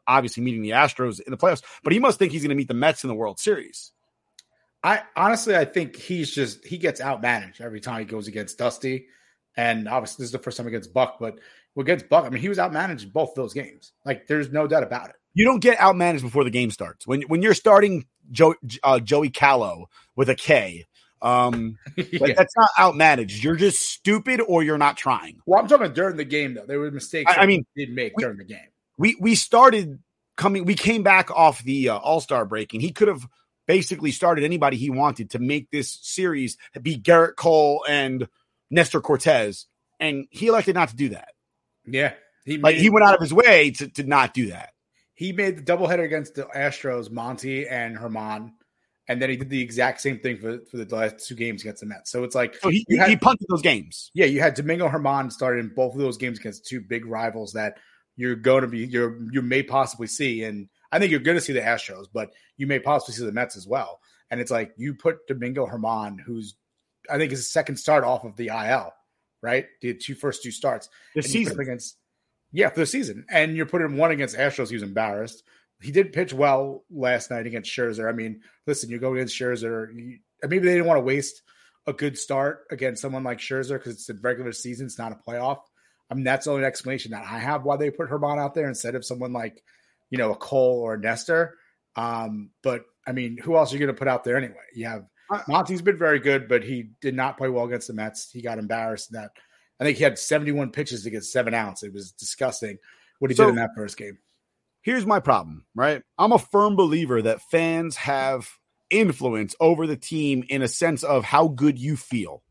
obviously 0.08 0.44
meeting 0.44 0.62
the 0.62 0.72
Astros 0.72 1.20
in 1.22 1.32
the 1.32 1.38
playoffs, 1.38 1.64
but 1.84 1.94
he 1.94 2.00
must 2.00 2.20
think 2.20 2.32
he's 2.32 2.42
going 2.42 2.50
to 2.50 2.56
meet 2.56 2.68
the 2.68 2.74
Mets 2.74 3.04
in 3.04 3.08
the 3.08 3.16
World 3.16 3.40
Series. 3.40 3.92
I 4.84 5.04
honestly, 5.16 5.56
I 5.56 5.66
think 5.66 5.96
he's 5.96 6.32
just 6.34 6.66
he 6.66 6.78
gets 6.78 7.00
outmanaged 7.02 7.62
every 7.62 7.80
time 7.80 8.00
he 8.00 8.06
goes 8.06 8.28
against 8.28 8.58
Dusty, 8.58 9.06
and 9.56 9.88
obviously 9.88 10.24
this 10.24 10.30
is 10.30 10.32
the 10.32 10.40
first 10.40 10.58
time 10.58 10.68
against 10.68 10.92
Buck. 10.94 11.18
But 11.20 11.38
against 11.78 12.10
Buck, 12.10 12.26
I 12.26 12.30
mean, 12.30 12.42
he 12.42 12.50
was 12.50 12.58
outmanaged 12.58 13.04
in 13.04 13.10
both 13.10 13.36
those 13.36 13.54
games. 13.54 13.92
Like, 14.06 14.26
there's 14.28 14.52
no 14.52 14.66
doubt 14.68 14.84
about 14.84 15.10
it. 15.10 15.16
You 15.34 15.46
don't 15.46 15.60
get 15.62 15.78
outmanaged 15.78 16.22
before 16.24 16.44
the 16.44 16.50
game 16.50 16.72
starts. 16.72 17.06
When 17.06 17.22
when 17.24 17.42
you're 17.44 17.54
starting 17.54 18.06
Joe, 18.32 18.56
uh, 18.84 19.00
Joey 19.00 19.30
Callow 19.30 19.88
with 20.16 20.30
a 20.30 20.36
K, 20.36 20.88
um, 21.22 21.78
like, 21.98 22.12
Yeah. 22.12 22.34
that's 22.36 22.56
not 22.58 22.70
outmanaged. 22.80 23.44
You're 23.44 23.56
just 23.56 23.80
stupid 23.88 24.42
or 24.48 24.64
you're 24.64 24.80
not 24.80 24.98
trying. 24.98 25.42
Well, 25.46 25.60
I'm 25.62 25.68
talking 25.68 25.94
during 25.94 26.18
the 26.18 26.26
game 26.26 26.56
though. 26.56 26.66
There 26.66 26.80
were 26.80 26.90
mistakes. 26.90 27.32
I- 27.38 27.44
I 27.44 27.46
mean, 27.46 27.66
did 27.76 27.92
make 27.92 28.18
we- 28.18 28.24
during 28.24 28.38
the 28.38 28.46
game. 28.46 28.58
We 29.02 29.18
we 29.20 29.34
started 29.34 29.98
coming 30.38 30.64
we 30.64 30.76
came 30.76 31.02
back 31.02 31.32
off 31.32 31.64
the 31.64 31.90
uh, 31.90 31.98
all-star 31.98 32.46
break 32.46 32.74
and 32.74 32.82
he 32.82 32.92
could 32.92 33.08
have 33.08 33.28
basically 33.68 34.12
started 34.12 34.44
anybody 34.44 34.78
he 34.78 34.92
wanted 34.92 35.32
to 35.32 35.40
make 35.40 35.72
this 35.72 35.98
series 36.04 36.56
be 36.82 36.98
Gerrit 37.00 37.36
Cole 37.36 37.84
and 37.90 38.28
Nestor 38.70 39.02
Cortes 39.02 39.66
and 40.00 40.26
he 40.30 40.48
elected 40.48 40.76
not 40.76 40.90
to 40.90 40.96
do 40.96 41.10
that 41.10 41.30
Yeah, 41.86 42.14
he 42.46 42.60
like 42.60 42.76
he 42.76 42.90
went 42.92 43.06
out 43.06 43.16
of 43.16 43.22
his 43.22 43.34
way 43.34 43.72
to, 43.72 43.88
to 43.90 44.04
not 44.04 44.34
do 44.36 44.52
that 44.52 44.70
he 45.16 45.32
made 45.34 45.58
the 45.58 45.62
doubleheader 45.64 46.06
against 46.06 46.36
the 46.36 46.44
Astros, 46.44 47.12
Monty 47.12 47.68
and 47.68 47.98
Germán, 47.98 48.52
and 49.08 49.22
then 49.22 49.30
he 49.30 49.36
did 49.36 49.50
the 49.50 49.62
exact 49.62 50.02
same 50.02 50.20
thing 50.20 50.38
for, 50.38 50.60
for 50.70 50.78
the 50.78 50.96
last 50.96 51.28
two 51.28 51.36
games 51.36 51.62
against 51.62 51.82
the 51.82 51.86
Mets. 51.88 52.10
So 52.10 52.24
it's 52.24 52.34
like 52.34 52.56
So 52.56 52.70
he, 52.70 52.86
had- 52.98 53.10
he 53.10 53.16
punted 53.18 53.48
those 53.50 53.62
games. 53.62 54.10
yeah, 54.14 54.26
you 54.26 54.40
had 54.42 54.54
Domingo 54.56 54.88
Germán 54.90 55.32
started 55.32 55.60
in 55.60 55.72
both 55.76 55.94
of 55.94 56.00
those 56.00 56.18
games 56.18 56.40
against 56.40 56.66
two 56.66 56.82
big 56.82 57.06
rivals 57.06 57.54
that 57.54 57.78
you're 58.16 58.36
going 58.36 58.62
to 58.62 58.68
be 58.68 58.80
you're 58.80 59.18
you 59.32 59.42
may 59.42 59.64
possibly 59.64 60.08
see, 60.08 60.44
and 60.44 60.70
I 60.92 61.00
think 61.00 61.12
you're 61.12 61.20
going 61.20 61.38
to 61.38 61.42
see 61.42 61.54
the 61.54 61.62
Astros, 61.62 62.06
but 62.12 62.32
you 62.58 62.68
may 62.68 62.80
possibly 62.80 63.16
see 63.16 63.26
the 63.26 63.32
Mets 63.32 63.56
as 63.58 63.68
well. 63.68 64.00
And 64.30 64.40
it's 64.40 64.52
like 64.52 64.74
you 64.78 64.94
put 64.94 65.28
Domingo 65.28 65.66
Germán, 65.68 66.20
who's 66.20 66.56
I 67.10 67.18
think 67.18 67.32
his 67.32 67.52
second 67.52 67.78
start 67.78 68.04
off 68.04 68.24
of 68.24 68.36
the 68.36 68.48
IL, 68.48 68.94
right? 69.42 69.66
The 69.82 69.94
two 69.94 70.16
first 70.16 70.44
two 70.44 70.52
starts 70.52 70.90
This 71.16 71.26
and 71.26 71.34
you 71.34 71.42
put 71.42 71.50
season. 71.52 71.62
against 71.62 71.98
yeah 72.52 72.70
for 72.70 72.80
the 72.80 72.86
season, 72.86 73.26
and 73.30 73.56
you're 73.56 73.66
putting 73.66 73.88
him 73.88 73.98
one 73.98 74.12
against 74.12 74.38
Astros. 74.38 74.70
He 74.70 74.76
was 74.76 74.84
embarrassed. 74.84 75.44
He 75.82 75.92
did 75.92 76.14
pitch 76.14 76.32
well 76.32 76.84
last 76.92 77.32
night 77.32 77.48
against 77.48 77.72
Scherzer. 77.72 78.08
I 78.08 78.12
mean, 78.12 78.42
listen, 78.68 78.90
you 78.92 79.00
go 79.00 79.14
against 79.14 79.36
Scherzer. 79.36 79.88
You, 79.96 80.20
maybe 80.44 80.60
they 80.60 80.74
didn't 80.74 80.86
want 80.86 81.00
to 81.00 81.04
waste 81.04 81.42
a 81.88 81.94
good 81.94 82.18
start 82.18 82.66
against 82.70 83.02
someone 83.02 83.24
like 83.24 83.40
Scherzer 83.40 83.80
because 83.80 83.94
it's 83.94 84.10
a 84.10 84.14
regular 84.14 84.52
season, 84.52 84.86
it's 84.86 85.00
not 85.00 85.12
a 85.12 85.16
playoff. 85.16 85.62
I 86.12 86.14
mean, 86.14 86.26
that's 86.26 86.46
the 86.46 86.52
only 86.52 86.66
explanation 86.66 87.12
that 87.12 87.24
I 87.24 87.40
have 87.40 87.64
why 87.64 87.78
they 87.78 87.90
put 87.90 88.10
Germán 88.10 88.38
out 88.38 88.54
there 88.54 88.68
instead 88.68 88.96
of 88.96 89.06
someone 89.06 89.32
like, 89.32 89.64
you 90.10 90.18
know, 90.18 90.32
a 90.32 90.36
Cole 90.36 90.82
or 90.82 90.96
a 90.96 91.00
Nestor. 91.00 91.56
Um, 91.96 92.50
but 92.62 92.84
I 93.08 93.14
mean, 93.14 93.38
who 93.38 93.56
else 93.56 93.72
are 93.72 93.78
you 93.78 93.80
going 93.80 93.96
to 93.96 93.98
put 93.98 94.10
out 94.10 94.24
there 94.26 94.36
anyway? 94.38 94.56
You 94.76 94.88
have 94.88 95.06
Monty's 95.48 95.82
been 95.82 95.98
very 95.98 96.20
good, 96.20 96.50
but 96.50 96.64
he 96.64 96.90
did 97.02 97.16
not 97.16 97.38
play 97.38 97.48
well 97.48 97.64
against 97.66 97.88
the 97.88 97.94
Mets. 97.94 98.30
He 98.30 98.42
got 98.42 98.60
embarrassed 98.60 99.14
in 99.14 99.22
that. 99.22 99.32
I 99.80 99.86
think 99.86 99.98
he 99.98 100.04
had 100.04 100.20
71 100.20 100.72
pitches 100.72 101.04
to 101.06 101.10
get 101.10 101.24
seven 101.24 101.54
outs. 101.54 101.82
It 101.84 101.94
was 101.94 102.12
disgusting 102.12 102.78
what 103.20 103.32
he 103.32 103.36
So- 103.36 103.46
did 103.46 103.52
in 103.52 103.56
that 103.56 103.72
first 103.76 103.96
game. 103.98 104.18
Here's 104.84 105.06
my 105.06 105.20
problem, 105.20 105.66
right? 105.76 106.02
I'm 106.18 106.32
a 106.32 106.40
firm 106.40 106.76
believer 106.76 107.22
that 107.22 107.40
fans 107.52 107.96
have 107.98 108.50
influence 108.90 109.56
over 109.60 109.86
the 109.88 109.96
team 109.96 110.44
in 110.50 110.62
a 110.64 110.68
sense 110.68 111.04
of 111.04 111.24
how 111.24 111.48
good 111.48 111.80
you 111.80 111.96
feel. 111.96 112.44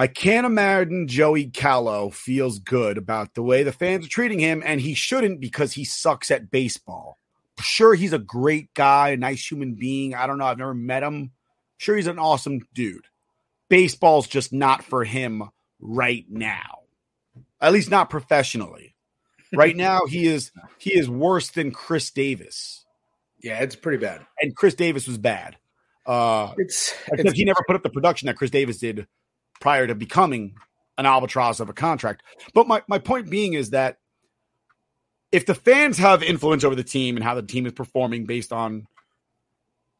I 0.00 0.06
can't 0.06 0.46
imagine 0.46 1.08
Joey 1.08 1.46
Callow 1.46 2.10
feels 2.10 2.60
good 2.60 2.96
about 2.96 3.34
the 3.34 3.42
way 3.42 3.64
the 3.64 3.72
fans 3.72 4.06
are 4.06 4.10
treating 4.10 4.38
him, 4.38 4.62
and 4.64 4.80
he 4.80 4.94
shouldn't 4.94 5.40
because 5.40 5.72
he 5.72 5.84
sucks 5.84 6.30
at 6.30 6.50
baseball. 6.52 7.18
Sure, 7.60 7.94
he's 7.96 8.12
a 8.12 8.18
great 8.20 8.72
guy, 8.74 9.08
a 9.10 9.16
nice 9.16 9.50
human 9.50 9.74
being. 9.74 10.14
I 10.14 10.28
don't 10.28 10.38
know. 10.38 10.44
I've 10.44 10.58
never 10.58 10.72
met 10.74 11.02
him. 11.02 11.32
Sure, 11.78 11.96
he's 11.96 12.06
an 12.06 12.20
awesome 12.20 12.60
dude. 12.74 13.06
Baseball's 13.68 14.28
just 14.28 14.52
not 14.52 14.84
for 14.84 15.02
him 15.02 15.42
right 15.80 16.24
now, 16.28 16.82
at 17.60 17.72
least 17.72 17.90
not 17.90 18.08
professionally. 18.08 18.94
Right 19.52 19.76
now, 19.88 20.06
he 20.06 20.26
is 20.28 20.52
he 20.78 20.96
is 20.96 21.10
worse 21.10 21.50
than 21.50 21.72
Chris 21.72 22.12
Davis, 22.12 22.84
Yeah, 23.42 23.58
it's 23.62 23.74
pretty 23.76 23.98
bad. 23.98 24.20
and 24.40 24.54
Chris 24.54 24.74
Davis 24.74 25.08
was 25.08 25.18
bad. 25.18 25.56
Uh, 26.06 26.54
It's, 26.56 26.94
it's 27.08 27.32
he 27.32 27.44
never 27.44 27.60
put 27.66 27.74
up 27.76 27.82
the 27.82 27.90
production 27.90 28.26
that 28.26 28.36
Chris 28.36 28.50
Davis 28.50 28.78
did 28.78 29.06
prior 29.60 29.86
to 29.86 29.94
becoming 29.94 30.54
an 30.96 31.06
albatross 31.06 31.60
of 31.60 31.68
a 31.68 31.72
contract. 31.72 32.22
But 32.54 32.66
my, 32.66 32.82
my 32.88 32.98
point 32.98 33.30
being 33.30 33.54
is 33.54 33.70
that 33.70 33.98
if 35.30 35.46
the 35.46 35.54
fans 35.54 35.98
have 35.98 36.22
influence 36.22 36.64
over 36.64 36.74
the 36.74 36.84
team 36.84 37.16
and 37.16 37.24
how 37.24 37.34
the 37.34 37.42
team 37.42 37.66
is 37.66 37.72
performing 37.72 38.26
based 38.26 38.52
on 38.52 38.86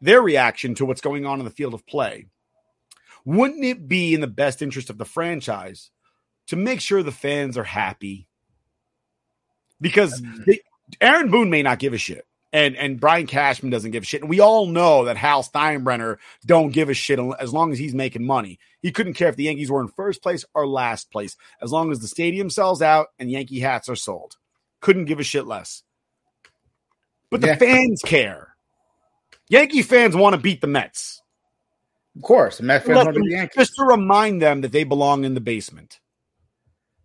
their 0.01 0.23
reaction 0.23 0.75
to 0.77 0.87
what's 0.87 1.01
going 1.01 1.27
on 1.27 1.39
in 1.39 1.45
the 1.45 1.51
field 1.51 1.75
of 1.75 1.87
play, 1.87 2.27
wouldn't 3.25 3.65
it 3.65 3.89
be 3.89 4.15
in 4.15 4.21
the 4.21 4.27
best 4.27 4.63
interest 4.63 4.91
of 4.91 4.99
the 4.99 5.05
franchise 5.05 5.91
to 6.47 6.57
make 6.57 6.81
sure 6.81 7.03
the 7.03 7.13
fans 7.13 7.59
are 7.59 7.65
happy? 7.65 8.27
Because 9.81 10.21
mm-hmm. 10.21 10.43
they, 10.47 10.61
Aaron 11.01 11.31
Boone 11.31 11.51
may 11.51 11.63
not 11.63 11.79
give 11.79 11.93
a 11.93 11.99
shit. 11.99 12.27
And 12.53 12.77
and 12.77 12.99
Brian 12.99 13.27
Cashman 13.27 13.71
doesn't 13.71 13.91
give 13.91 14.05
a 14.05 14.07
shit. 14.07 14.23
And 14.23 14.31
we 14.31 14.41
all 14.41 14.67
know 14.67 15.05
that 15.05 15.19
Hal 15.19 15.43
Steinbrenner 15.43 16.17
don't 16.47 16.71
give 16.71 16.89
a 16.89 16.95
shit 16.95 17.19
as 17.39 17.53
long 17.53 17.73
as 17.73 17.79
he's 17.79 17.95
making 17.95 18.25
money. 18.27 18.59
He 18.81 18.91
couldn't 18.91 19.15
care 19.15 19.29
if 19.29 19.37
the 19.37 19.45
Yankees 19.45 19.71
were 19.71 19.83
in 19.83 19.89
first 19.89 20.23
place 20.23 20.47
or 20.55 20.67
last 20.67 21.11
place, 21.11 21.37
as 21.61 21.73
long 21.73 21.91
as 21.93 22.01
the 22.01 22.09
stadium 22.09 22.49
sells 22.49 22.81
out 22.81 23.09
and 23.19 23.31
Yankee 23.31 23.61
hats 23.61 23.89
are 23.91 23.97
sold. 23.97 24.37
Couldn't 24.81 25.05
give 25.05 25.21
a 25.21 25.25
shit 25.25 25.47
less. 25.47 25.83
But 27.31 27.43
the 27.43 27.49
Yeah. 27.49 27.57
fans 27.57 28.01
care. 28.03 28.55
Yankee 29.51 29.83
fans 29.83 30.17
want 30.17 30.35
to 30.35 30.41
beat 30.41 30.61
the 30.61 30.67
Mets. 30.67 31.21
of 32.17 32.23
course, 32.23 32.61
Mets 32.61 32.85
fans 32.87 32.97
want 32.97 33.09
to 33.09 33.13
them- 33.13 33.23
be 33.23 33.29
the 33.29 33.37
Yankees. 33.37 33.55
just 33.57 33.75
to 33.77 33.85
remind 33.85 34.41
them 34.43 34.63
that 34.63 34.73
they 34.73 34.85
belong 34.85 35.25
in 35.25 35.35
the 35.35 35.41
basement. 35.41 36.01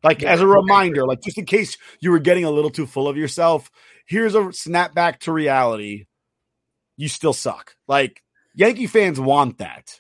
Like 0.04 0.22
Yeah, 0.22 0.32
as 0.34 0.42
a 0.42 0.46
okay. 0.46 0.56
reminder, 0.56 1.06
like 1.06 1.22
just 1.22 1.38
in 1.38 1.46
case 1.46 1.78
you 2.00 2.12
were 2.12 2.20
getting 2.20 2.46
a 2.46 2.52
little 2.52 2.70
too 2.72 2.88
full 2.88 3.08
of 3.08 3.16
yourself, 3.18 3.70
here's 4.06 4.36
a 4.36 4.52
snap 4.54 4.94
back 4.94 5.20
to 5.22 5.32
reality. 5.32 6.06
You 6.98 7.08
still 7.10 7.34
suck. 7.34 7.76
Like 7.88 8.22
Yankee 8.56 8.88
fans 8.88 9.20
want 9.20 9.58
that. 9.58 10.00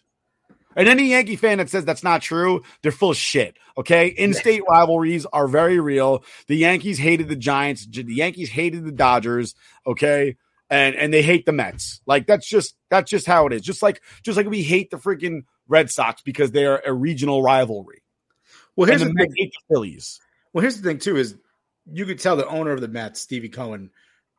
And 0.75 0.87
any 0.87 1.09
Yankee 1.09 1.35
fan 1.35 1.59
that 1.59 1.69
says 1.69 1.85
that's 1.85 2.03
not 2.03 2.21
true, 2.21 2.63
they're 2.81 2.91
full 2.91 3.11
of 3.11 3.17
shit. 3.17 3.57
Okay. 3.77 4.07
In 4.07 4.33
state 4.33 4.63
rivalries 4.67 5.25
are 5.27 5.47
very 5.47 5.79
real. 5.79 6.23
The 6.47 6.55
Yankees 6.57 6.97
hated 6.97 7.27
the 7.29 7.35
Giants. 7.35 7.85
The 7.85 8.03
Yankees 8.07 8.49
hated 8.49 8.85
the 8.85 8.91
Dodgers. 8.91 9.55
Okay. 9.85 10.37
And 10.69 10.95
and 10.95 11.13
they 11.13 11.21
hate 11.21 11.45
the 11.45 11.51
Mets. 11.51 12.01
Like 12.07 12.25
that's 12.25 12.47
just 12.47 12.75
that's 12.89 13.09
just 13.09 13.27
how 13.27 13.45
it 13.45 13.53
is. 13.53 13.61
Just 13.61 13.83
like 13.83 14.01
just 14.23 14.37
like 14.37 14.49
we 14.49 14.63
hate 14.63 14.89
the 14.89 14.97
freaking 14.97 15.41
Red 15.67 15.91
Sox 15.91 16.21
because 16.23 16.51
they're 16.51 16.79
a 16.79 16.93
regional 16.93 17.43
rivalry. 17.43 18.01
Well, 18.75 18.89
And 18.89 18.99
here's 18.99 19.01
the 19.07 19.13
the 19.13 19.27
thing. 19.37 19.51
Phillies. 19.69 20.19
Well, 20.51 20.61
here's 20.61 20.81
the 20.81 20.89
thing 20.89 20.97
too: 20.99 21.17
is 21.17 21.35
you 21.91 22.05
could 22.05 22.19
tell 22.19 22.35
the 22.35 22.47
owner 22.47 22.71
of 22.71 22.81
the 22.81 22.87
Mets, 22.87 23.21
Stevie 23.21 23.49
Cohen, 23.49 23.89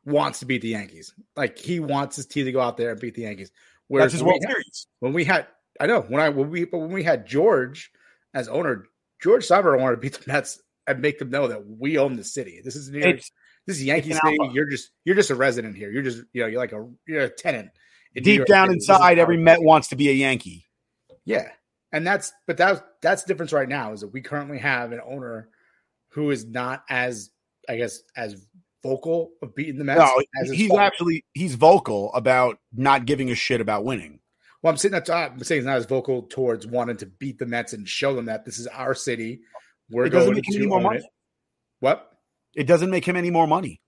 wants 0.05 0.39
to 0.39 0.45
beat 0.45 0.61
the 0.61 0.69
Yankees. 0.69 1.13
Like 1.35 1.57
he 1.57 1.79
wants 1.79 2.15
his 2.15 2.25
team 2.25 2.45
to 2.45 2.51
go 2.51 2.61
out 2.61 2.77
there 2.77 2.91
and 2.91 2.99
beat 2.99 3.15
the 3.15 3.23
Yankees. 3.23 3.51
Whereas 3.87 4.05
That's 4.11 4.13
his 4.13 4.23
when 4.23 4.27
World 4.33 4.41
we 4.41 4.47
had- 4.47 4.53
Series. 4.53 4.87
when 4.99 5.13
we 5.13 5.23
had, 5.25 5.47
I 5.79 5.87
know 5.87 6.01
when 6.01 6.21
I 6.21 6.29
when 6.29 6.49
we 6.49 6.65
but 6.65 6.79
when 6.79 6.91
we 6.91 7.03
had 7.03 7.27
George 7.27 7.91
as 8.33 8.47
owner, 8.47 8.85
George 9.21 9.47
Steinbrenner 9.47 9.79
wanted 9.79 9.95
to 9.97 10.01
beat 10.01 10.13
the 10.13 10.31
Mets 10.31 10.61
and 10.87 11.01
make 11.01 11.19
them 11.19 11.29
know 11.29 11.47
that 11.47 11.65
we 11.67 11.97
own 11.97 12.15
the 12.15 12.23
city. 12.23 12.61
This 12.63 12.75
is 12.75 12.89
New 12.89 12.99
York. 12.99 13.21
This 13.67 13.77
is 13.77 13.83
Yankee 13.83 14.13
City. 14.13 14.37
alpha. 14.39 14.53
You're 14.53 14.69
just 14.69 14.91
you're 15.03 15.15
just 15.15 15.31
a 15.31 15.35
resident 15.35 15.75
here. 15.75 15.91
You're 15.91 16.03
just 16.03 16.23
you 16.33 16.41
know 16.41 16.47
you're 16.47 16.59
like 16.59 16.71
a 16.73 16.87
you're 17.07 17.21
a 17.21 17.29
tenant. 17.29 17.69
in 18.13 18.23
deep 18.23 18.45
down. 18.45 18.71
Inside, 18.71 19.17
every. 19.19 19.37
Met 19.37 19.61
wants 19.61 19.87
to 19.89 19.95
be 19.95 20.09
a 20.09 20.13
Yankee. 20.13 20.65
Yeah, 21.25 21.49
and 21.91 22.05
that's 22.05 22.31
but 22.47 22.57
that's 22.57 22.81
that's 23.01 23.23
the 23.23 23.27
difference 23.27 23.51
right 23.53 23.67
now 23.67 23.93
is 23.93 24.01
that 24.01 24.13
we 24.13 24.21
currently 24.21 24.59
have 24.59 24.91
an 24.91 25.01
owner 25.03 25.49
who 26.09 26.29
is 26.29 26.45
not 26.45 26.83
as 26.89 27.31
I 27.69 27.77
guess 27.77 28.01
as 28.15 28.45
vocal 28.83 29.31
of 29.41 29.55
beating 29.55 29.77
the 29.77 29.83
Mets. 29.83 29.99
No, 29.99 30.23
as 30.41 30.51
he's 30.51 30.69
father. 30.69 30.81
actually 30.81 31.25
he's 31.33 31.55
vocal 31.55 32.13
about 32.13 32.59
not 32.73 33.05
giving 33.05 33.31
a 33.31 33.35
shit 33.35 33.61
about 33.61 33.83
winning. 33.83 34.19
Well, 34.61 34.71
I'm 34.71 34.77
saying 34.77 34.91
that's 34.91 35.09
I'm 35.09 35.43
saying 35.43 35.61
he's 35.61 35.65
not 35.65 35.77
as 35.77 35.85
vocal 35.85 36.23
towards 36.23 36.67
wanting 36.67 36.97
to 36.97 37.05
beat 37.05 37.39
the 37.39 37.45
Mets 37.45 37.73
and 37.73 37.87
show 37.87 38.15
them 38.15 38.25
that 38.25 38.45
this 38.45 38.59
is 38.59 38.67
our 38.67 38.93
city. 38.93 39.41
We're 39.89 40.05
It 40.05 40.09
doesn't 40.09 40.33
going 40.33 40.35
make 40.35 40.47
him 40.47 40.53
to 40.53 40.57
any 40.59 40.67
more 40.67 40.81
money. 40.81 40.99
it. 40.99 41.05
What? 41.79 42.11
It 42.55 42.67
doesn't 42.67 42.89
make 42.89 43.05
him 43.05 43.15
any 43.15 43.31
more 43.31 43.47
money. 43.47 43.81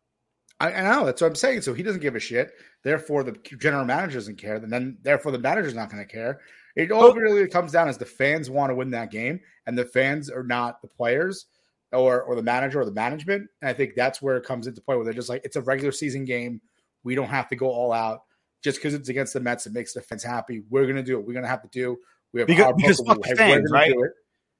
I, 0.59 0.71
I 0.73 0.81
know 0.83 1.05
that's 1.05 1.21
what 1.21 1.27
I'm 1.27 1.35
saying. 1.35 1.61
So 1.61 1.73
he 1.73 1.83
doesn't 1.83 2.01
give 2.01 2.15
a 2.15 2.19
shit. 2.19 2.51
Therefore, 2.83 3.23
the 3.23 3.37
general 3.59 3.85
manager 3.85 4.15
doesn't 4.17 4.37
care. 4.37 4.55
And 4.55 4.71
then, 4.71 4.97
therefore, 5.01 5.31
the 5.31 5.39
manager's 5.39 5.75
not 5.75 5.89
going 5.89 6.05
to 6.05 6.11
care. 6.11 6.41
It 6.75 6.91
all 6.91 7.13
really 7.13 7.47
comes 7.47 7.71
down 7.71 7.89
is 7.89 7.97
the 7.97 8.05
fans 8.05 8.49
want 8.49 8.69
to 8.69 8.75
win 8.75 8.91
that 8.91 9.09
game, 9.09 9.39
and 9.65 9.77
the 9.77 9.85
fans 9.85 10.29
are 10.29 10.43
not 10.43 10.81
the 10.81 10.87
players 10.87 11.47
or 11.93 12.21
or 12.21 12.35
the 12.35 12.43
manager 12.43 12.81
or 12.81 12.85
the 12.85 12.91
management. 12.91 13.47
And 13.61 13.69
I 13.69 13.73
think 13.73 13.93
that's 13.95 14.21
where 14.21 14.37
it 14.37 14.43
comes 14.45 14.67
into 14.67 14.81
play. 14.81 14.95
Where 14.95 15.05
they're 15.05 15.13
just 15.13 15.29
like, 15.29 15.41
it's 15.45 15.55
a 15.55 15.61
regular 15.61 15.91
season 15.91 16.25
game. 16.25 16.61
We 17.03 17.15
don't 17.15 17.29
have 17.29 17.47
to 17.49 17.55
go 17.55 17.67
all 17.67 17.93
out 17.93 18.21
just 18.63 18.77
because 18.77 18.93
it's 18.93 19.09
against 19.09 19.33
the 19.33 19.39
Mets. 19.39 19.65
It 19.67 19.73
makes 19.73 19.93
the 19.93 20.01
fans 20.01 20.23
happy. 20.23 20.63
We're 20.69 20.83
going 20.83 20.95
to 20.97 21.03
do 21.03 21.17
it. 21.19 21.25
We're 21.25 21.33
going 21.33 21.43
to 21.43 21.49
have 21.49 21.61
to 21.61 21.69
do. 21.71 21.97
We 22.33 22.41
have 22.41 22.47
Because- 22.47 22.65
our 22.65 22.73
because 22.75 23.01
fuck 23.07 23.21
the 23.21 23.35
fans, 23.35 23.71
right? 23.71 23.91
it. 23.91 24.11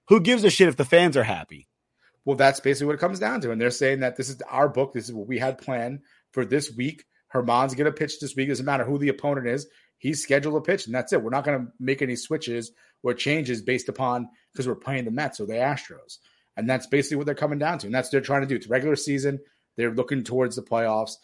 Who 0.10 0.22
gives 0.22 0.44
a 0.46 0.50
shit 0.50 0.70
if 0.70 0.78
the 0.78 0.86
fans 0.86 1.18
are 1.18 1.24
happy? 1.24 1.68
Well, 2.24 2.38
that's 2.38 2.60
basically 2.60 2.88
what 2.88 2.96
it 2.96 3.00
comes 3.02 3.20
down 3.20 3.42
to. 3.42 3.52
And 3.52 3.60
they're 3.60 3.72
saying 3.72 4.02
that 4.02 4.16
this 4.16 4.30
is 4.30 4.42
our 4.50 4.70
book. 4.70 4.94
This 4.94 5.06
is 5.06 5.14
what 5.14 5.28
we 5.28 5.38
had 5.40 5.58
planned 5.58 6.00
for 6.32 6.46
this 6.46 6.72
week. 6.74 7.04
Germán's 7.34 7.76
going 7.76 7.86
to 7.86 7.92
pitch 7.92 8.20
this 8.20 8.36
week. 8.36 8.48
Doesn't 8.50 8.66
matter 8.66 8.86
who 8.86 8.98
the 8.98 9.10
opponent 9.10 9.48
is. 9.48 9.68
He's 9.98 10.22
scheduled 10.24 10.56
a 10.56 10.62
pitch, 10.62 10.86
and 10.86 10.96
that's 10.96 11.12
it. 11.12 11.22
We're 11.22 11.30
not 11.32 11.44
going 11.44 11.60
to 11.60 11.72
make 11.80 12.02
any 12.02 12.16
switches 12.16 12.72
or 13.04 13.14
changes 13.14 13.62
based 13.62 13.90
upon 13.90 14.30
because 14.54 14.68
we're 14.68 14.76
playing 14.76 15.06
the 15.06 15.12
Mets 15.12 15.40
or 15.40 15.46
the 15.46 15.54
Astros. 15.54 16.18
And 16.58 16.70
that's 16.70 16.88
basically 16.88 17.18
what 17.18 17.26
they're 17.28 17.36
coming 17.36 17.60
down 17.60 17.78
to. 17.80 17.86
And 17.88 17.96
that's 17.96 18.08
what 18.08 18.12
they're 18.14 18.22
trying 18.22 18.42
to 18.42 18.48
do. 18.48 18.56
It's 18.56 18.68
regular 18.68 18.96
season. 18.96 19.40
They're 19.76 19.94
looking 19.94 20.24
towards 20.24 20.56
the 20.56 20.64
playoffs. 20.64 21.18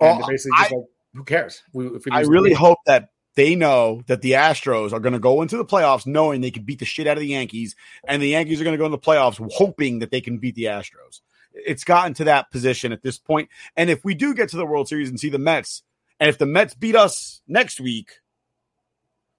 And 0.00 0.10
Oh, 0.10 0.18
they're 0.18 0.28
basically 0.34 0.58
just 0.58 0.72
I- 0.72 0.76
like, 0.76 0.84
who 1.14 1.24
cares? 1.24 1.62
We, 1.72 1.86
if 1.88 2.04
we 2.06 2.12
I 2.12 2.20
really 2.22 2.52
hope 2.54 2.78
that 2.86 3.10
they 3.34 3.54
know 3.54 4.02
that 4.08 4.20
the 4.22 4.32
Astros 4.32 4.92
are 4.92 4.98
going 5.00 5.12
to 5.12 5.18
go 5.18 5.42
into 5.42 5.56
the 5.56 5.64
playoffs 5.64 6.06
knowing 6.06 6.40
they 6.40 6.50
can 6.50 6.64
beat 6.64 6.78
the 6.80 6.84
shit 6.84 7.06
out 7.06 7.16
of 7.16 7.20
the 7.20 7.28
Yankees, 7.28 7.76
and 8.06 8.20
the 8.20 8.28
Yankees 8.28 8.60
are 8.60 8.64
going 8.64 8.74
to 8.74 8.78
go 8.78 8.84
in 8.86 8.90
the 8.90 8.98
playoffs 8.98 9.38
hoping 9.54 10.00
that 10.00 10.10
they 10.10 10.20
can 10.20 10.38
beat 10.38 10.54
the 10.54 10.64
Astros. 10.64 11.20
It's 11.52 11.84
gotten 11.84 12.14
to 12.14 12.24
that 12.24 12.50
position 12.50 12.92
at 12.92 13.02
this 13.02 13.18
point. 13.18 13.48
And 13.76 13.90
if 13.90 14.04
we 14.04 14.14
do 14.14 14.34
get 14.34 14.48
to 14.50 14.56
the 14.56 14.66
World 14.66 14.88
Series 14.88 15.08
and 15.08 15.18
see 15.20 15.28
the 15.28 15.38
Mets, 15.38 15.82
and 16.20 16.28
if 16.28 16.38
the 16.38 16.46
Mets 16.46 16.74
beat 16.74 16.96
us 16.96 17.40
next 17.46 17.80
week 17.80 18.10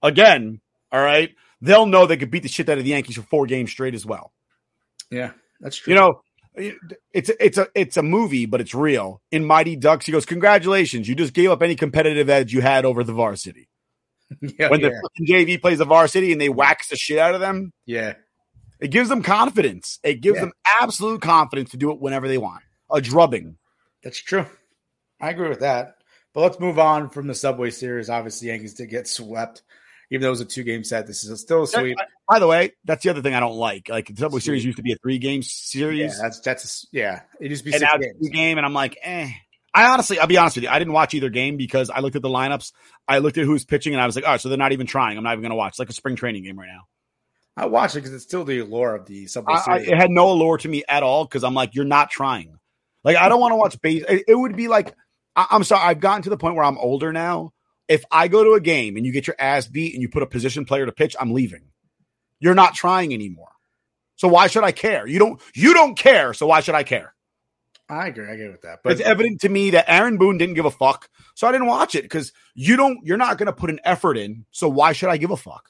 again, 0.02 0.60
all 0.92 1.02
right, 1.02 1.34
they'll 1.60 1.86
know 1.86 2.06
they 2.06 2.16
could 2.16 2.30
beat 2.30 2.42
the 2.42 2.48
shit 2.48 2.68
out 2.68 2.78
of 2.78 2.84
the 2.84 2.90
Yankees 2.90 3.16
for 3.16 3.22
four 3.22 3.46
games 3.46 3.70
straight 3.70 3.94
as 3.94 4.04
well. 4.06 4.32
Yeah, 5.10 5.32
that's 5.60 5.76
true. 5.76 5.94
You 5.94 6.00
know, 6.00 6.22
it's 6.54 7.30
it's 7.40 7.58
a 7.58 7.68
it's 7.74 7.96
a 7.96 8.02
movie, 8.02 8.46
but 8.46 8.60
it's 8.60 8.74
real. 8.74 9.22
In 9.30 9.44
Mighty 9.44 9.76
Ducks, 9.76 10.06
he 10.06 10.12
goes, 10.12 10.26
"Congratulations, 10.26 11.08
you 11.08 11.14
just 11.14 11.32
gave 11.32 11.50
up 11.50 11.62
any 11.62 11.76
competitive 11.76 12.28
edge 12.28 12.52
you 12.52 12.60
had 12.60 12.84
over 12.84 13.04
the 13.04 13.12
varsity." 13.12 13.68
yeah, 14.40 14.68
when 14.68 14.80
the 14.80 14.92
yeah, 15.18 15.44
JV 15.44 15.60
plays 15.60 15.78
the 15.78 15.84
varsity 15.84 16.32
and 16.32 16.40
they 16.40 16.48
wax 16.48 16.88
the 16.88 16.96
shit 16.96 17.18
out 17.18 17.34
of 17.34 17.40
them, 17.40 17.72
yeah. 17.84 18.14
it 18.78 18.88
gives 18.88 19.08
them 19.08 19.22
confidence. 19.22 19.98
It 20.04 20.20
gives 20.20 20.36
Yeah. 20.36 20.42
them 20.42 20.52
absolute 20.80 21.20
confidence 21.20 21.70
to 21.70 21.76
do 21.76 21.90
it 21.90 22.00
whenever 22.00 22.28
they 22.28 22.38
want. 22.38 22.62
A 22.92 23.00
drubbing. 23.00 23.56
That's 24.04 24.18
true. 24.22 24.46
I 25.20 25.30
agree 25.30 25.48
with 25.48 25.60
that. 25.60 25.96
But 26.32 26.42
let's 26.42 26.60
move 26.60 26.78
on 26.78 27.10
from 27.10 27.26
the 27.26 27.34
Subway 27.34 27.70
Series. 27.70 28.08
Obviously, 28.08 28.48
Yankees 28.48 28.74
did 28.74 28.88
get 28.88 29.08
swept, 29.08 29.62
even 30.10 30.22
though 30.22 30.28
it 30.28 30.30
was 30.30 30.40
a 30.40 30.44
two 30.44 30.62
game 30.62 30.84
set. 30.84 31.06
This 31.06 31.24
is 31.24 31.40
still 31.40 31.62
a 31.62 31.66
sweep. 31.66 31.96
By 32.28 32.38
the 32.38 32.46
way, 32.46 32.72
that's 32.84 33.02
the 33.02 33.10
other 33.10 33.22
thing 33.22 33.34
I 33.34 33.40
don't 33.40 33.56
like. 33.56 33.88
Like 33.88 34.08
the 34.08 34.16
Subway 34.16 34.40
Series 34.40 34.64
used 34.64 34.76
to 34.76 34.82
be 34.82 34.92
a 34.92 34.96
three 34.96 35.18
game 35.18 35.42
series. 35.42 36.12
Yeah, 36.16 36.22
that's 36.22 36.40
that's 36.40 36.86
yeah. 36.92 37.22
It 37.40 37.50
used 37.50 37.64
to 37.64 37.70
be 37.70 37.72
and 37.72 37.80
six 37.80 37.92
now 37.92 37.98
it's 37.98 38.06
games. 38.06 38.26
two 38.26 38.30
game, 38.30 38.58
and 38.58 38.66
I'm 38.66 38.74
like, 38.74 38.98
eh. 39.02 39.30
I 39.72 39.86
honestly, 39.86 40.18
I'll 40.18 40.26
be 40.26 40.36
honest 40.36 40.56
with 40.56 40.64
you, 40.64 40.70
I 40.70 40.80
didn't 40.80 40.94
watch 40.94 41.14
either 41.14 41.30
game 41.30 41.56
because 41.56 41.90
I 41.90 42.00
looked 42.00 42.16
at 42.16 42.22
the 42.22 42.28
lineups, 42.28 42.72
I 43.06 43.18
looked 43.18 43.38
at 43.38 43.44
who's 43.44 43.64
pitching, 43.64 43.92
and 43.92 44.02
I 44.02 44.06
was 44.06 44.16
like, 44.16 44.24
oh, 44.26 44.36
so 44.36 44.48
they're 44.48 44.58
not 44.58 44.72
even 44.72 44.86
trying. 44.86 45.16
I'm 45.16 45.22
not 45.22 45.32
even 45.32 45.42
going 45.42 45.50
to 45.50 45.56
watch. 45.56 45.74
It's 45.74 45.78
like 45.78 45.90
a 45.90 45.92
spring 45.92 46.16
training 46.16 46.42
game 46.42 46.58
right 46.58 46.66
now. 46.66 46.88
I 47.56 47.66
watched 47.66 47.94
it 47.94 48.00
because 48.00 48.12
it's 48.12 48.24
still 48.24 48.44
the 48.44 48.58
allure 48.58 48.96
of 48.96 49.06
the 49.06 49.26
Subway 49.26 49.54
I, 49.54 49.58
I, 49.58 49.62
Series. 49.62 49.88
it 49.90 49.96
had 49.96 50.10
no 50.10 50.30
allure 50.32 50.58
to 50.58 50.68
me 50.68 50.82
at 50.88 51.04
all 51.04 51.24
because 51.24 51.44
I'm 51.44 51.54
like, 51.54 51.74
you're 51.76 51.84
not 51.84 52.10
trying. 52.10 52.58
Like, 53.04 53.16
I 53.16 53.28
don't 53.28 53.40
want 53.40 53.52
to 53.52 53.56
watch 53.56 53.80
base. 53.80 54.04
It, 54.08 54.24
it 54.26 54.34
would 54.34 54.56
be 54.56 54.66
like, 54.66 54.92
I, 55.36 55.46
I'm 55.50 55.62
sorry, 55.62 55.82
I've 55.84 56.00
gotten 56.00 56.22
to 56.22 56.30
the 56.30 56.36
point 56.36 56.56
where 56.56 56.64
I'm 56.64 56.78
older 56.78 57.12
now. 57.12 57.52
If 57.90 58.04
I 58.12 58.28
go 58.28 58.44
to 58.44 58.52
a 58.52 58.60
game 58.60 58.96
and 58.96 59.04
you 59.04 59.10
get 59.10 59.26
your 59.26 59.34
ass 59.38 59.66
beat 59.66 59.94
and 59.94 60.00
you 60.00 60.08
put 60.08 60.22
a 60.22 60.26
position 60.26 60.64
player 60.64 60.86
to 60.86 60.92
pitch, 60.92 61.16
I'm 61.18 61.32
leaving. 61.32 61.64
You're 62.38 62.54
not 62.54 62.74
trying 62.74 63.12
anymore. 63.12 63.50
So 64.14 64.28
why 64.28 64.46
should 64.46 64.62
I 64.62 64.70
care? 64.70 65.08
You 65.08 65.18
don't. 65.18 65.42
You 65.54 65.74
don't 65.74 65.98
care. 65.98 66.32
So 66.32 66.46
why 66.46 66.60
should 66.60 66.76
I 66.76 66.84
care? 66.84 67.14
I 67.88 68.06
agree. 68.06 68.26
I 68.26 68.32
agree 68.32 68.48
with 68.48 68.62
that. 68.62 68.78
But 68.84 68.92
it's 68.92 69.00
evident 69.00 69.40
to 69.40 69.48
me 69.48 69.70
that 69.70 69.90
Aaron 69.90 70.18
Boone 70.18 70.38
didn't 70.38 70.54
give 70.54 70.66
a 70.66 70.70
fuck, 70.70 71.08
so 71.34 71.48
I 71.48 71.52
didn't 71.52 71.66
watch 71.66 71.96
it 71.96 72.02
because 72.02 72.32
you 72.54 72.76
don't. 72.76 73.00
You're 73.02 73.16
not 73.16 73.38
going 73.38 73.48
to 73.48 73.52
put 73.52 73.70
an 73.70 73.80
effort 73.82 74.16
in, 74.16 74.46
so 74.52 74.68
why 74.68 74.92
should 74.92 75.08
I 75.08 75.16
give 75.16 75.32
a 75.32 75.36
fuck? 75.36 75.68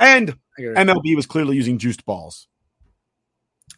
And 0.00 0.38
MLB 0.58 1.14
was 1.14 1.26
clearly 1.26 1.56
using 1.56 1.76
juiced 1.76 2.06
balls. 2.06 2.48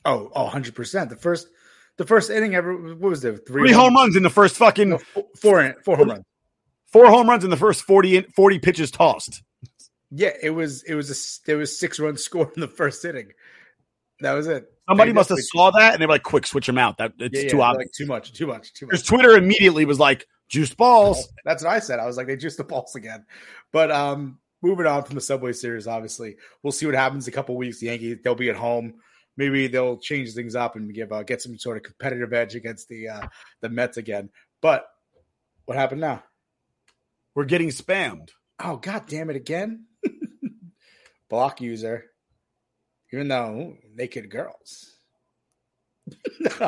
oh, 0.04 0.30
oh, 0.32 0.44
100 0.44 0.76
percent. 0.76 1.10
The 1.10 1.16
first, 1.16 1.48
the 1.96 2.06
first 2.06 2.30
inning 2.30 2.54
ever. 2.54 2.76
What 2.76 3.10
was 3.10 3.22
there? 3.22 3.36
Three, 3.36 3.62
Three 3.62 3.72
home 3.72 3.94
runs 3.94 4.14
in 4.14 4.22
the 4.22 4.30
first 4.30 4.56
fucking 4.56 4.90
No, 4.90 4.98
four, 4.98 5.24
four, 5.40 5.74
four 5.84 5.96
home 5.96 6.10
runs. 6.10 6.24
Four 6.92 7.06
home 7.06 7.28
runs 7.28 7.44
in 7.44 7.50
the 7.50 7.56
first 7.56 7.82
40, 7.82 8.22
40 8.22 8.58
pitches 8.58 8.90
tossed. 8.90 9.42
Yeah, 10.10 10.30
it 10.42 10.50
was. 10.50 10.82
It 10.84 10.94
was 10.94 11.10
a. 11.10 11.46
There 11.46 11.58
was 11.58 11.78
six 11.78 12.00
runs 12.00 12.22
scored 12.24 12.50
in 12.54 12.60
the 12.60 12.68
first 12.68 13.04
inning. 13.04 13.32
That 14.20 14.32
was 14.32 14.46
it. 14.46 14.70
Somebody 14.88 15.12
must 15.12 15.28
have 15.28 15.38
saw 15.40 15.70
that 15.72 15.92
and 15.92 16.00
they 16.00 16.06
were 16.06 16.12
like, 16.12 16.22
"Quick, 16.22 16.46
switch 16.46 16.68
him 16.68 16.78
out." 16.78 16.96
That 16.98 17.12
it's 17.18 17.36
Yeah, 17.36 17.42
yeah, 17.42 17.48
too 17.50 17.62
obvious. 17.62 17.88
Like, 17.88 17.92
too 17.92 18.06
much. 18.06 18.32
Too 18.32 18.46
much. 18.46 18.72
Too 18.72 18.86
much. 18.86 18.90
Because 18.90 19.06
Twitter 19.06 19.36
immediately 19.36 19.84
was 19.84 20.00
like, 20.00 20.26
"Juiced 20.48 20.76
balls." 20.78 21.28
That's 21.44 21.62
what 21.62 21.72
I 21.72 21.78
said. 21.78 21.98
I 21.98 22.06
was 22.06 22.16
like, 22.16 22.26
they 22.26 22.36
juiced 22.36 22.56
the 22.56 22.64
balls 22.64 22.96
again. 22.96 23.26
But 23.70 23.90
um, 23.90 24.38
moving 24.62 24.86
on 24.86 25.04
from 25.04 25.14
the 25.14 25.20
Subway 25.20 25.52
Series, 25.52 25.86
obviously, 25.86 26.36
we'll 26.62 26.72
see 26.72 26.86
what 26.86 26.94
happens 26.94 27.28
in 27.28 27.34
a 27.34 27.36
couple 27.36 27.54
weeks. 27.56 27.80
The 27.80 27.86
Yankees, 27.86 28.18
they'll 28.24 28.34
be 28.34 28.48
at 28.48 28.56
home. 28.56 28.94
Maybe 29.36 29.68
they'll 29.68 29.98
change 29.98 30.32
things 30.32 30.56
up 30.56 30.74
and 30.74 30.92
give 30.92 31.12
uh, 31.12 31.22
get 31.22 31.42
some 31.42 31.58
sort 31.58 31.76
of 31.76 31.82
competitive 31.82 32.32
edge 32.32 32.54
against 32.54 32.88
the 32.88 33.08
uh, 33.08 33.28
the 33.60 33.68
Mets 33.68 33.98
again. 33.98 34.30
But 34.62 34.86
what 35.66 35.76
happened 35.76 36.00
now? 36.00 36.22
We're 37.38 37.44
getting 37.44 37.68
spammed. 37.68 38.30
Oh 38.58 38.78
God 38.78 39.04
damn 39.06 39.30
it 39.30 39.36
again! 39.36 39.84
Block 41.30 41.60
user, 41.60 42.06
even 43.12 43.28
though 43.28 43.76
naked 43.94 44.28
girls. 44.28 44.96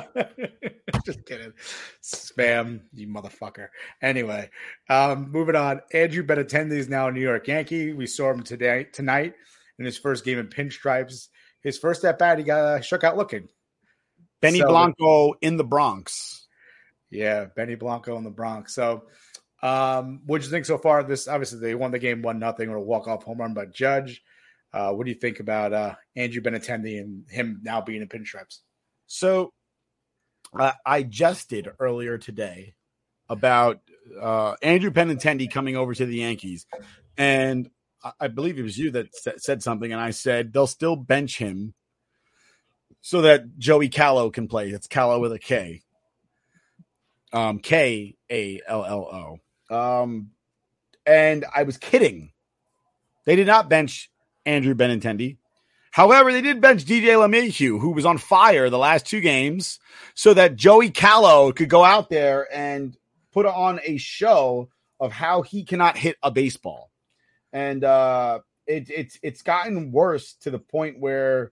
Just 1.05 1.27
kidding. 1.27 1.55
Spam, 2.05 2.83
you 2.95 3.09
motherfucker. 3.09 3.71
Anyway, 4.01 4.49
um, 4.89 5.33
moving 5.33 5.57
on. 5.57 5.81
Andrew 5.93 6.23
Benintendi 6.25 6.75
is 6.79 6.89
now 6.89 7.09
a 7.09 7.11
New 7.11 7.21
York 7.21 7.49
Yankee. 7.49 7.93
We 7.93 8.07
saw 8.07 8.31
him 8.31 8.45
today 8.45 8.87
tonight 8.93 9.35
in 9.81 9.85
his 9.85 9.99
first 9.99 10.25
game 10.25 10.39
in 10.39 10.47
pinstripes. 10.47 11.31
His 11.65 11.79
first 11.79 12.05
at 12.05 12.17
bat, 12.21 12.39
he 12.39 12.45
got 12.45 12.61
uh, 12.65 12.81
shook 12.81 13.03
out 13.03 13.17
looking. 13.17 13.49
Benny 14.41 14.61
So- 14.61 14.69
Blanco 14.69 15.33
in 15.41 15.57
the 15.57 15.65
Bronx. 15.65 16.47
Yeah, 17.11 17.47
Benny 17.57 17.75
Blanco 17.75 18.17
in 18.19 18.23
the 18.23 18.31
Bronx. 18.31 18.73
So, 18.73 19.03
um, 19.63 20.21
what'd 20.27 20.45
you 20.45 20.51
think 20.51 20.67
so 20.67 20.79
far? 20.79 21.03
This 21.03 21.29
obviously 21.29 21.61
they 21.61 21.75
won 21.75 21.91
the 21.91 21.99
game 21.99 22.23
one 22.23 22.39
nothing 22.39 22.71
or 22.71 22.77
a 22.77 22.83
walk 22.83 23.09
off 23.09 23.25
home 23.25 23.39
run 23.39 23.55
by 23.55 23.67
Judge. 23.67 24.23
Uh, 24.73 24.93
what 24.93 25.05
do 25.05 25.11
you 25.11 25.19
think 25.19 25.41
about 25.41 25.73
uh, 25.73 25.95
Andrew 26.17 26.41
Benintendi 26.41 27.01
and 27.01 27.25
him 27.29 27.61
now 27.63 27.81
being 27.81 28.03
in 28.03 28.09
pinstripes? 28.09 28.61
So 29.07 29.53
uh, 30.59 30.73
I 30.87 31.03
jested 31.03 31.69
earlier 31.79 32.19
today 32.19 32.75
about 33.29 33.81
uh, 34.21 34.55
Andrew 34.63 34.91
Benintendi 34.91 35.51
coming 35.51 35.77
over 35.77 35.95
to 35.95 36.07
the 36.07 36.17
Yankees, 36.17 36.67
and 37.19 37.69
I, 38.03 38.13
I 38.21 38.29
believe 38.29 38.59
it 38.59 38.63
was 38.63 38.79
you 38.79 38.93
that 38.93 39.15
sa- 39.15 39.33
said 39.37 39.63
something, 39.63 39.93
and 39.93 40.01
I 40.01 40.11
said 40.11 40.53
they'll 40.53 40.67
still 40.67 40.97
bench 40.97 41.39
him 41.39 41.75
so 43.03 43.23
that 43.23 43.59
Joey 43.59 43.89
Callow 43.89 44.31
can 44.31 44.49
play. 44.49 44.71
It's 44.71 44.87
Callow 44.87 45.21
with 45.21 45.33
a 45.33 45.39
K, 45.39 45.83
um, 47.33 47.59
K 47.59 48.17
A 48.31 48.61
L 48.67 48.85
L 48.85 49.01
O. 49.01 49.39
Um, 49.71 50.31
and 51.07 51.45
I 51.55 51.63
was 51.63 51.77
kidding. 51.77 52.33
They 53.25 53.37
did 53.37 53.47
not 53.47 53.69
bench 53.69 54.11
Andrew 54.45 54.75
Benintendi. 54.75 55.37
However, 55.93 56.33
they 56.33 56.41
did 56.41 56.61
bench 56.61 56.85
DJ 56.85 57.17
LeMahieu, 57.17 57.81
who 57.81 57.91
was 57.91 58.07
on 58.07 58.19
fire 58.19 58.71
the 58.71 58.79
last 58.79 59.07
two 59.07 59.21
games, 59.21 59.81
so 60.15 60.35
that 60.35 60.57
Joey 60.57 60.91
Callow 60.91 61.53
could 61.53 61.69
go 61.69 61.85
out 61.85 62.11
there 62.11 62.47
and 62.55 62.97
put 63.33 63.47
on 63.47 63.81
a 63.85 63.97
show 63.97 64.69
of 65.01 65.13
how 65.13 65.43
he 65.43 65.65
cannot 65.65 65.97
hit 65.97 66.17
a 66.23 66.31
baseball. 66.31 66.91
And 67.53 67.83
uh, 67.83 68.41
it, 68.67 68.89
it's 68.89 69.19
it's 69.23 69.43
gotten 69.43 69.91
worse 69.91 70.35
to 70.43 70.51
the 70.51 70.61
point 70.61 71.01
where 71.01 71.51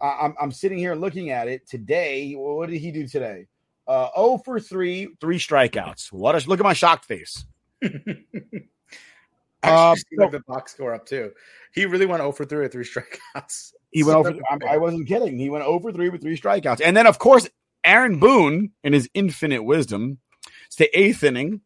I'm, 0.00 0.34
I'm 0.40 0.52
sitting 0.52 0.78
here 0.78 0.94
looking 0.94 1.30
at 1.30 1.46
it 1.46 1.68
today. 1.68 2.32
What 2.32 2.68
did 2.68 2.78
he 2.78 2.90
do 2.90 3.06
today? 3.06 3.46
Uh, 3.86 4.08
0 4.16 4.38
for 4.44 4.58
3, 4.58 5.10
three 5.20 5.38
strikeouts. 5.38 6.10
What 6.12 6.34
a 6.34 6.48
look 6.48 6.58
at 6.58 6.64
my 6.64 6.72
shocked 6.72 7.04
face. 7.04 7.44
I 7.82 7.88
Uh, 9.62 9.92
actually 9.92 10.16
looked 10.18 10.32
the 10.32 10.40
box 10.46 10.72
score 10.74 10.94
up 10.94 11.06
too. 11.06 11.32
He 11.74 11.86
really 11.86 12.06
went 12.06 12.22
over 12.22 12.44
3 12.44 12.60
with 12.60 12.72
three 12.72 12.84
strikeouts. 13.34 13.72
He 13.90 14.04
went 14.04 14.18
over. 14.18 14.30
I'm- 14.30 14.60
I 14.68 14.76
wasn't 14.76 15.08
kidding. 15.08 15.38
He 15.38 15.50
went 15.50 15.64
over 15.64 15.90
three 15.92 16.08
with 16.10 16.20
three 16.22 16.38
strikeouts, 16.38 16.80
and 16.84 16.96
then 16.96 17.06
of 17.06 17.18
course 17.18 17.48
Aaron 17.84 18.18
Boone, 18.20 18.72
in 18.84 18.92
his 18.92 19.08
infinite 19.14 19.62
wisdom, 19.64 20.18
it's 20.66 20.76
the 20.76 20.90
eighth 20.98 21.24
inning. 21.24 21.62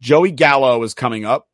Joey 0.00 0.30
Gallo 0.30 0.82
is 0.82 0.92
coming 0.94 1.24
up. 1.24 1.48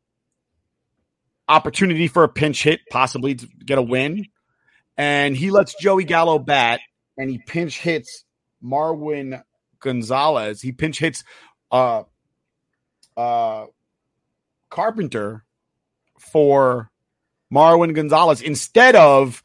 Opportunity 1.47 2.07
for 2.07 2.23
a 2.23 2.29
pinch 2.29 2.63
hit, 2.63 2.81
possibly 2.91 3.35
to 3.35 3.47
get 3.65 3.77
a 3.77 3.81
win, 3.81 4.25
and 4.97 5.35
he 5.35 5.49
lets 5.51 5.75
Joey 5.79 6.03
Gallo 6.03 6.39
bat, 6.39 6.81
and 7.17 7.29
he 7.29 7.37
pinch 7.37 7.79
hits 7.79 8.25
Marwin 8.63 9.41
Gonzalez. 9.79 10.61
He 10.61 10.71
pinch 10.73 10.99
hits 10.99 11.23
uh 11.71 12.03
uh 13.17 13.65
Carpenter 14.69 15.43
for 16.19 16.89
Marwin 17.53 17.93
Gonzalez 17.93 18.41
instead 18.41 18.95
of 18.95 19.43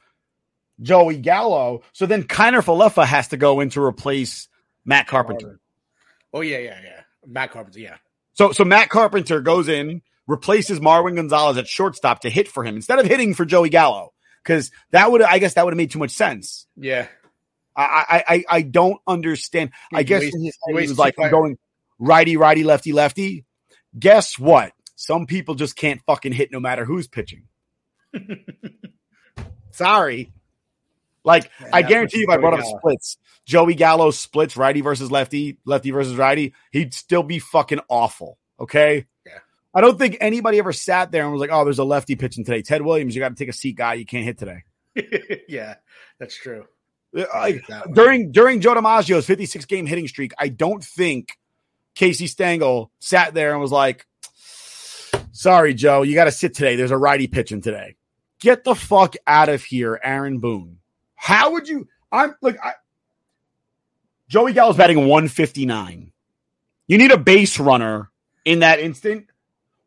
Joey 0.80 1.18
Gallo. 1.18 1.82
So 1.92 2.06
then 2.06 2.24
Kiner 2.24 2.62
Falefa 2.62 3.04
has 3.04 3.28
to 3.28 3.36
go 3.36 3.60
in 3.60 3.70
to 3.70 3.82
replace 3.82 4.48
Matt 4.84 5.06
Carpenter. 5.06 5.60
Oh 6.32 6.40
yeah, 6.40 6.58
yeah, 6.58 6.80
yeah. 6.82 7.00
Matt 7.26 7.52
Carpenter, 7.52 7.80
yeah. 7.80 7.96
So 8.34 8.52
so 8.52 8.64
Matt 8.64 8.88
Carpenter 8.88 9.40
goes 9.40 9.68
in, 9.68 10.02
replaces 10.26 10.80
Marwin 10.80 11.16
Gonzalez 11.16 11.56
at 11.58 11.66
shortstop 11.68 12.20
to 12.20 12.30
hit 12.30 12.48
for 12.48 12.64
him 12.64 12.76
instead 12.76 12.98
of 12.98 13.06
hitting 13.06 13.34
for 13.34 13.44
Joey 13.44 13.68
Gallo. 13.68 14.12
Because 14.42 14.70
that 14.92 15.10
would 15.10 15.20
I 15.20 15.38
guess 15.38 15.54
that 15.54 15.64
would 15.64 15.72
have 15.72 15.78
made 15.78 15.90
too 15.90 15.98
much 15.98 16.12
sense. 16.12 16.66
Yeah. 16.76 17.08
I 17.76 18.24
I 18.28 18.44
I, 18.48 18.62
don't 18.62 19.00
understand. 19.06 19.70
I 19.94 20.02
guess 20.02 20.22
waste- 20.22 20.34
in 20.34 20.42
his 20.42 20.58
he 20.66 20.74
was 20.74 20.98
like 20.98 21.14
I'm 21.18 21.30
going 21.30 21.58
righty, 21.98 22.36
righty, 22.36 22.64
lefty, 22.64 22.92
lefty. 22.92 23.44
Guess 23.96 24.38
what? 24.38 24.72
Some 24.96 25.26
people 25.26 25.54
just 25.54 25.76
can't 25.76 26.00
fucking 26.06 26.32
hit 26.32 26.50
no 26.50 26.58
matter 26.58 26.84
who's 26.84 27.06
pitching. 27.06 27.44
Sorry. 29.70 30.32
Like 31.24 31.50
Yeah, 31.60 31.68
I 31.72 31.82
guarantee 31.82 32.18
you, 32.18 32.24
if 32.24 32.30
I 32.30 32.36
brought 32.38 32.54
up 32.54 32.60
Gallo. 32.60 32.74
Uh, 32.74 32.78
splits, 32.78 33.18
Joey 33.44 33.74
Gallo 33.74 34.10
splits 34.10 34.56
righty 34.56 34.80
versus 34.80 35.10
lefty, 35.10 35.58
lefty 35.64 35.90
versus 35.90 36.16
righty, 36.16 36.54
he'd 36.72 36.94
still 36.94 37.22
be 37.22 37.38
fucking 37.38 37.80
awful. 37.88 38.38
Okay. 38.58 39.06
Yeah. 39.26 39.38
I 39.74 39.80
don't 39.80 39.98
think 39.98 40.16
anybody 40.20 40.58
ever 40.58 40.72
sat 40.72 41.12
there 41.12 41.22
and 41.22 41.32
was 41.32 41.40
like, 41.40 41.50
"Oh, 41.52 41.64
there's 41.64 41.78
a 41.78 41.84
lefty 41.84 42.16
pitching 42.16 42.44
today." 42.44 42.62
Ted 42.62 42.82
Williams, 42.82 43.14
you 43.14 43.20
got 43.20 43.28
to 43.28 43.34
take 43.34 43.48
a 43.48 43.52
seat, 43.52 43.76
guy. 43.76 43.94
You 43.94 44.06
can't 44.06 44.24
hit 44.24 44.38
today. 44.38 44.64
yeah, 45.48 45.76
that's 46.18 46.36
true. 46.36 46.64
Uh, 47.16 47.24
like, 47.34 47.66
That 47.68 47.92
during 47.92 48.32
during 48.32 48.60
Joe 48.60 48.74
DiMaggio's 48.74 49.26
56 49.26 49.64
game 49.66 49.86
hitting 49.86 50.08
streak, 50.08 50.32
I 50.38 50.48
don't 50.48 50.82
think 50.82 51.38
Casey 51.98 52.28
Stengel 52.28 52.92
sat 53.00 53.34
there 53.34 53.50
and 53.50 53.60
was 53.60 53.72
like, 53.72 54.06
"Sorry, 55.32 55.74
Joe, 55.74 56.02
you 56.02 56.14
got 56.14 56.26
to 56.26 56.30
sit 56.30 56.54
today. 56.54 56.76
There's 56.76 56.92
a 56.92 56.96
righty 56.96 57.26
pitching 57.26 57.60
today. 57.60 57.96
Get 58.38 58.62
the 58.62 58.76
fuck 58.76 59.16
out 59.26 59.48
of 59.48 59.64
here, 59.64 59.98
Aaron 60.04 60.38
Boone. 60.38 60.78
How 61.16 61.50
would 61.50 61.66
you? 61.66 61.88
I'm 62.12 62.36
like, 62.40 62.56
I, 62.64 62.74
Joey 64.28 64.52
Gallo's 64.52 64.76
batting 64.76 65.08
159. 65.08 66.12
You 66.86 66.98
need 66.98 67.10
a 67.10 67.18
base 67.18 67.58
runner 67.58 68.12
in 68.44 68.60
that 68.60 68.78
instant. 68.78 69.26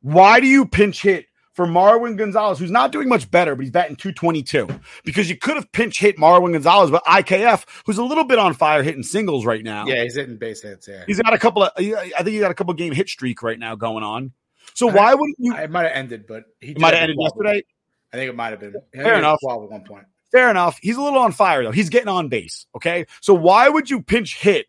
Why 0.01 0.41
do 0.41 0.47
you 0.47 0.65
pinch 0.65 1.01
hit 1.01 1.27
for 1.61 1.67
Marwin 1.67 2.17
Gonzalez, 2.17 2.57
who's 2.57 2.71
not 2.71 2.91
doing 2.91 3.07
much 3.07 3.29
better, 3.29 3.55
but 3.55 3.61
he's 3.61 3.71
batting 3.71 3.95
222? 3.95 4.67
Because 5.03 5.29
you 5.29 5.37
could 5.37 5.55
have 5.57 5.71
pinch 5.71 5.99
hit 5.99 6.17
Marwin 6.17 6.53
Gonzalez, 6.53 6.89
but 6.89 7.03
IKF, 7.05 7.65
who's 7.85 7.99
a 7.99 8.03
little 8.03 8.23
bit 8.23 8.39
on 8.39 8.55
fire 8.55 8.81
hitting 8.81 9.03
singles 9.03 9.45
right 9.45 9.63
now. 9.63 9.85
Yeah, 9.85 10.01
he's 10.01 10.15
hitting 10.15 10.37
base 10.37 10.63
hits. 10.63 10.87
Yeah, 10.87 11.03
He's 11.05 11.21
got 11.21 11.33
a 11.35 11.37
couple 11.37 11.63
of, 11.63 11.71
I 11.77 11.83
think 11.83 12.29
he 12.29 12.39
got 12.39 12.49
a 12.49 12.55
couple 12.55 12.73
game 12.73 12.93
hit 12.93 13.09
streak 13.09 13.43
right 13.43 13.59
now 13.59 13.75
going 13.75 14.03
on. 14.03 14.31
So 14.73 14.87
why 14.87 15.13
wouldn't 15.13 15.37
you? 15.37 15.55
it 15.55 15.69
might 15.69 15.83
have 15.83 15.91
ended, 15.93 16.25
but 16.27 16.45
he 16.61 16.73
might 16.73 16.95
have 16.95 17.03
ended 17.03 17.17
12. 17.17 17.31
yesterday. 17.35 17.63
I 18.11 18.17
think 18.17 18.29
it 18.29 18.35
might 18.35 18.49
have 18.49 18.59
been. 18.59 18.75
Fair 18.93 19.17
enough. 19.19 19.39
Twelve 19.43 19.63
at 19.65 19.69
one 19.69 19.83
point. 19.83 20.05
Fair 20.31 20.49
enough. 20.49 20.79
He's 20.81 20.97
a 20.97 21.01
little 21.01 21.19
on 21.19 21.31
fire 21.31 21.63
though. 21.63 21.71
He's 21.71 21.89
getting 21.89 22.07
on 22.07 22.27
base. 22.27 22.65
Okay. 22.75 23.05
So 23.21 23.33
why 23.33 23.69
would 23.69 23.89
you 23.89 24.01
pinch 24.01 24.37
hit 24.37 24.65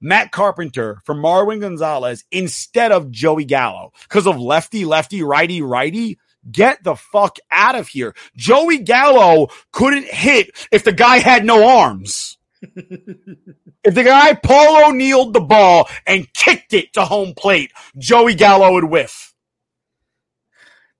Matt 0.00 0.32
Carpenter 0.32 1.00
for 1.04 1.14
Marwin 1.14 1.60
Gonzalez 1.60 2.24
instead 2.30 2.92
of 2.92 3.10
Joey 3.10 3.44
Gallo? 3.44 3.92
Because 4.02 4.26
of 4.26 4.40
lefty, 4.40 4.84
lefty, 4.84 5.22
righty, 5.22 5.62
righty? 5.62 6.18
Get 6.50 6.82
the 6.82 6.96
fuck 6.96 7.36
out 7.50 7.74
of 7.74 7.88
here. 7.88 8.14
Joey 8.34 8.78
Gallo 8.78 9.48
couldn't 9.72 10.06
hit 10.06 10.50
if 10.72 10.84
the 10.84 10.92
guy 10.92 11.18
had 11.18 11.44
no 11.44 11.68
arms. 11.68 12.38
if 12.62 13.94
the 13.94 14.04
guy 14.04 14.34
Paul 14.34 14.90
O'Neilled 14.90 15.34
the 15.34 15.40
ball 15.40 15.88
and 16.06 16.32
kicked 16.32 16.72
it 16.72 16.92
to 16.94 17.04
home 17.04 17.34
plate, 17.34 17.72
Joey 17.98 18.34
Gallo 18.34 18.72
would 18.72 18.84
whiff. 18.84 19.34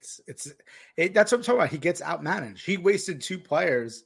It's, 0.01 0.21
it's 0.27 0.53
it, 0.97 1.15
that's 1.15 1.33
what 1.33 1.39
I'm 1.39 1.45
talking 1.45 1.61
about. 1.61 1.71
He 1.71 1.79
gets 1.79 2.01
outmanaged. 2.03 2.65
He 2.65 2.77
wasted 2.77 3.21
two 3.21 3.39
players 3.39 4.05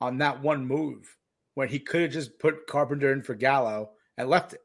on 0.00 0.18
that 0.18 0.42
one 0.42 0.66
move 0.66 1.16
when 1.54 1.68
he 1.68 1.78
could 1.78 2.02
have 2.02 2.10
just 2.10 2.38
put 2.38 2.66
Carpenter 2.66 3.12
in 3.12 3.22
for 3.22 3.34
Gallo 3.34 3.90
and 4.16 4.28
left 4.28 4.54
it. 4.54 4.60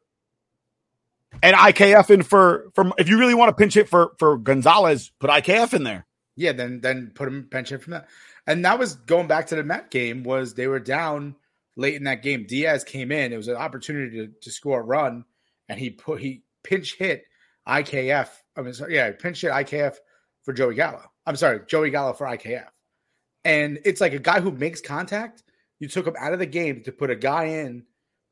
And 1.43 1.55
IKF 1.55 2.09
in 2.09 2.23
for, 2.23 2.71
for 2.73 2.91
if 2.97 3.07
you 3.07 3.19
really 3.19 3.35
want 3.35 3.49
to 3.49 3.55
pinch 3.55 3.75
hit 3.75 3.87
for, 3.87 4.13
for 4.17 4.37
Gonzalez, 4.37 5.11
put 5.19 5.29
IKF 5.29 5.73
in 5.73 5.83
there. 5.83 6.05
Yeah, 6.35 6.53
then 6.53 6.79
then 6.79 7.11
put 7.13 7.27
him 7.27 7.47
pinch 7.51 7.71
him 7.71 7.79
from 7.79 7.91
that. 7.91 8.07
And 8.47 8.63
that 8.65 8.79
was 8.79 8.95
going 8.95 9.27
back 9.27 9.47
to 9.47 9.55
the 9.55 9.63
Met 9.63 9.91
game 9.91 10.23
was 10.23 10.53
they 10.53 10.67
were 10.67 10.79
down 10.79 11.35
late 11.75 11.95
in 11.95 12.05
that 12.05 12.23
game. 12.23 12.45
Diaz 12.47 12.83
came 12.83 13.11
in. 13.11 13.33
It 13.33 13.37
was 13.37 13.47
an 13.47 13.57
opportunity 13.57 14.25
to, 14.25 14.33
to 14.41 14.51
score 14.51 14.79
a 14.79 14.83
run, 14.83 15.25
and 15.67 15.77
he 15.77 15.89
put 15.89 16.21
he 16.21 16.43
pinch 16.63 16.95
hit 16.95 17.25
IKF. 17.67 18.29
I 18.55 18.61
mean, 18.61 18.73
sorry, 18.73 18.95
yeah, 18.95 19.11
pinch 19.11 19.41
hit 19.41 19.51
IKF 19.51 19.97
for 20.43 20.53
Joey 20.53 20.75
Gallo. 20.75 21.03
I'm 21.25 21.35
sorry, 21.35 21.59
Joey 21.67 21.89
Gallo 21.89 22.13
for 22.13 22.25
IKF. 22.25 22.67
And 23.45 23.79
it's 23.85 24.01
like 24.01 24.13
a 24.13 24.19
guy 24.19 24.39
who 24.39 24.51
makes 24.51 24.81
contact. 24.81 25.43
You 25.79 25.87
took 25.87 26.07
him 26.07 26.15
out 26.17 26.33
of 26.33 26.39
the 26.39 26.45
game 26.45 26.83
to 26.83 26.91
put 26.91 27.09
a 27.09 27.15
guy 27.15 27.45
in 27.45 27.83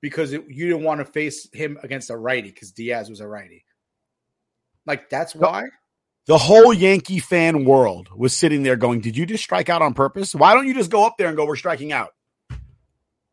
because 0.02 0.34
it, 0.34 0.44
you 0.48 0.68
didn't 0.68 0.84
want 0.84 1.00
to 1.00 1.06
face 1.06 1.48
him 1.52 1.78
against 1.84 2.10
a 2.10 2.18
righty 2.18 2.50
because 2.50 2.72
Diaz 2.72 3.10
was 3.10 3.20
a 3.20 3.28
righty. 3.28 3.66
Like 4.86 5.10
that's 5.10 5.36
why. 5.36 5.66
The 6.28 6.38
whole 6.38 6.74
Yankee 6.74 7.20
fan 7.20 7.64
world 7.64 8.10
was 8.16 8.36
sitting 8.36 8.64
there 8.64 8.76
going, 8.76 9.00
Did 9.02 9.16
you 9.16 9.26
just 9.26 9.44
strike 9.44 9.70
out 9.70 9.82
on 9.82 9.94
purpose? 9.94 10.36
Why 10.36 10.54
don't 10.54 10.68
you 10.68 10.74
just 10.74 10.92
go 10.92 11.06
up 11.06 11.18
there 11.18 11.28
and 11.28 11.38
go, 11.38 11.46
We're 11.46 11.56
striking 11.56 11.92
out? 11.92 12.14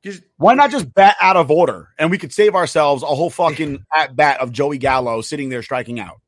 Just 0.02 0.22
Why 0.36 0.54
not 0.54 0.70
just 0.70 0.92
bat 0.94 1.16
out 1.20 1.36
of 1.36 1.50
order? 1.50 1.88
And 1.98 2.10
we 2.10 2.18
could 2.18 2.32
save 2.32 2.54
ourselves 2.54 3.02
a 3.02 3.06
whole 3.06 3.30
fucking 3.30 3.84
at 3.94 4.14
bat 4.14 4.40
of 4.40 4.52
Joey 4.52 4.78
Gallo 4.78 5.22
sitting 5.22 5.48
there 5.48 5.62
striking 5.62 5.98
out. 5.98 6.20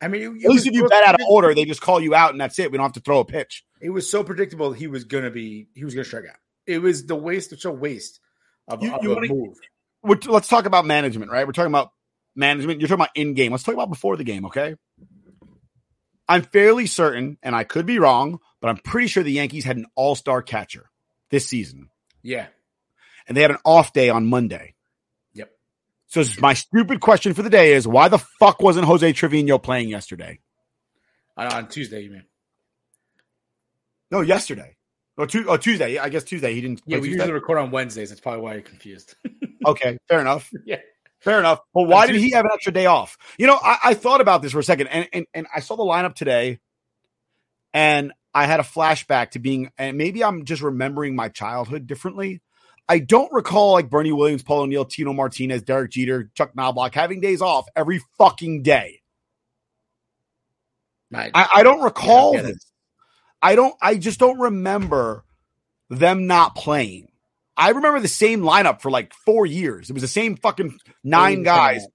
I 0.00 0.08
mean, 0.08 0.22
it, 0.22 0.44
At 0.44 0.50
least 0.50 0.66
if 0.66 0.74
you 0.74 0.86
bat 0.88 1.04
out 1.04 1.14
of 1.14 1.26
order, 1.26 1.54
they 1.54 1.64
just 1.64 1.80
call 1.80 2.00
you 2.00 2.14
out 2.14 2.32
and 2.32 2.40
that's 2.40 2.58
it. 2.58 2.70
We 2.70 2.76
don't 2.76 2.84
have 2.84 2.92
to 2.94 3.00
throw 3.00 3.20
a 3.20 3.24
pitch. 3.24 3.64
It 3.80 3.90
was 3.90 4.10
so 4.10 4.22
predictable 4.22 4.72
he 4.72 4.86
was 4.86 5.04
gonna 5.04 5.30
be 5.30 5.68
he 5.74 5.84
was 5.84 5.94
gonna 5.94 6.04
strike 6.04 6.24
out. 6.28 6.36
It 6.66 6.80
was 6.80 7.06
the 7.06 7.16
waste 7.16 7.52
of 7.52 7.60
so 7.60 7.70
waste 7.70 8.20
of, 8.68 8.82
You- 8.82 8.94
of 8.94 9.02
you 9.02 9.10
wanna- 9.10 9.28
move. 9.28 9.58
Let's 10.26 10.48
talk 10.48 10.66
about 10.66 10.84
management, 10.84 11.30
right? 11.30 11.46
We're 11.46 11.52
talking 11.52 11.70
about 11.72 11.90
management. 12.36 12.80
You're 12.80 12.88
talking 12.88 13.00
about 13.02 13.16
in 13.16 13.34
game. 13.34 13.52
Let's 13.52 13.64
talk 13.64 13.74
about 13.74 13.88
before 13.88 14.16
the 14.16 14.24
game, 14.24 14.46
okay? 14.46 14.74
I'm 16.28 16.42
fairly 16.42 16.86
certain, 16.86 17.38
and 17.42 17.54
I 17.56 17.64
could 17.64 17.86
be 17.86 17.98
wrong, 17.98 18.38
but 18.60 18.68
I'm 18.68 18.78
pretty 18.78 19.08
sure 19.08 19.22
the 19.22 19.32
Yankees 19.32 19.64
had 19.64 19.76
an 19.76 19.86
all 19.94 20.14
star 20.14 20.42
catcher 20.42 20.90
this 21.30 21.46
season. 21.46 21.88
Yeah. 22.22 22.46
and 23.26 23.34
they 23.36 23.40
had 23.42 23.50
an 23.50 23.58
off 23.64 23.92
day 23.94 24.10
on 24.10 24.26
Monday. 24.26 24.74
Yep. 25.32 25.50
So 26.08 26.24
my 26.40 26.52
stupid 26.52 27.00
question 27.00 27.32
for 27.32 27.42
the 27.42 27.48
day 27.50 27.72
is 27.72 27.88
why 27.88 28.08
the 28.08 28.18
fuck 28.18 28.60
wasn't 28.60 28.84
Jose 28.86 29.12
Trevino 29.14 29.56
playing 29.58 29.88
yesterday? 29.88 30.40
On 31.36 31.66
Tuesday, 31.68 32.02
you 32.02 32.10
mean? 32.10 32.24
No, 34.10 34.20
yesterday. 34.20 34.73
Or, 35.16 35.26
tu- 35.26 35.48
or 35.48 35.58
Tuesday. 35.58 35.98
I 35.98 36.08
guess 36.08 36.24
Tuesday. 36.24 36.54
He 36.54 36.60
didn't. 36.60 36.82
Yeah, 36.86 36.96
we 36.98 37.08
Tuesday? 37.08 37.22
usually 37.22 37.32
record 37.32 37.58
on 37.58 37.70
Wednesdays. 37.70 38.08
That's 38.08 38.20
probably 38.20 38.40
why 38.40 38.54
you're 38.54 38.62
confused. 38.62 39.14
Okay, 39.66 39.96
fair 40.08 40.20
enough. 40.20 40.50
yeah. 40.66 40.76
Fair 41.20 41.38
enough. 41.38 41.58
But 41.72 41.84
why 41.84 42.06
did 42.06 42.16
he 42.16 42.32
have 42.32 42.44
an 42.44 42.50
extra 42.52 42.70
day 42.70 42.84
off? 42.84 43.16
You 43.38 43.46
know, 43.46 43.58
I, 43.62 43.78
I 43.82 43.94
thought 43.94 44.20
about 44.20 44.42
this 44.42 44.52
for 44.52 44.58
a 44.58 44.62
second, 44.62 44.88
and, 44.88 45.08
and 45.10 45.26
and 45.32 45.46
I 45.56 45.60
saw 45.60 45.74
the 45.74 45.82
lineup 45.82 46.14
today, 46.14 46.58
and 47.72 48.12
I 48.34 48.44
had 48.44 48.60
a 48.60 48.62
flashback 48.62 49.30
to 49.30 49.38
being, 49.38 49.70
and 49.78 49.96
maybe 49.96 50.22
I'm 50.22 50.44
just 50.44 50.60
remembering 50.60 51.16
my 51.16 51.30
childhood 51.30 51.86
differently. 51.86 52.42
I 52.90 52.98
don't 52.98 53.32
recall 53.32 53.72
like 53.72 53.88
Bernie 53.88 54.12
Williams, 54.12 54.42
Paul 54.42 54.62
O'Neill, 54.64 54.84
Tino 54.84 55.14
Martinez, 55.14 55.62
Derek 55.62 55.92
Jeter, 55.92 56.30
Chuck 56.34 56.54
Knobloch 56.54 56.94
having 56.94 57.22
days 57.22 57.40
off 57.40 57.64
every 57.74 58.02
fucking 58.18 58.62
day. 58.62 59.00
Right. 61.10 61.30
I, 61.32 61.48
I 61.56 61.62
don't 61.62 61.80
recall 61.80 62.36
it. 62.36 62.42
this. 62.42 62.70
I 63.44 63.56
don't. 63.56 63.74
I 63.82 63.96
just 63.96 64.18
don't 64.18 64.38
remember 64.38 65.22
them 65.90 66.26
not 66.26 66.54
playing. 66.56 67.08
I 67.58 67.68
remember 67.68 68.00
the 68.00 68.08
same 68.08 68.40
lineup 68.40 68.80
for 68.80 68.90
like 68.90 69.12
four 69.12 69.44
years. 69.44 69.90
It 69.90 69.92
was 69.92 70.00
the 70.00 70.08
same 70.08 70.36
fucking 70.36 70.78
nine 71.04 71.42
guys, 71.42 71.86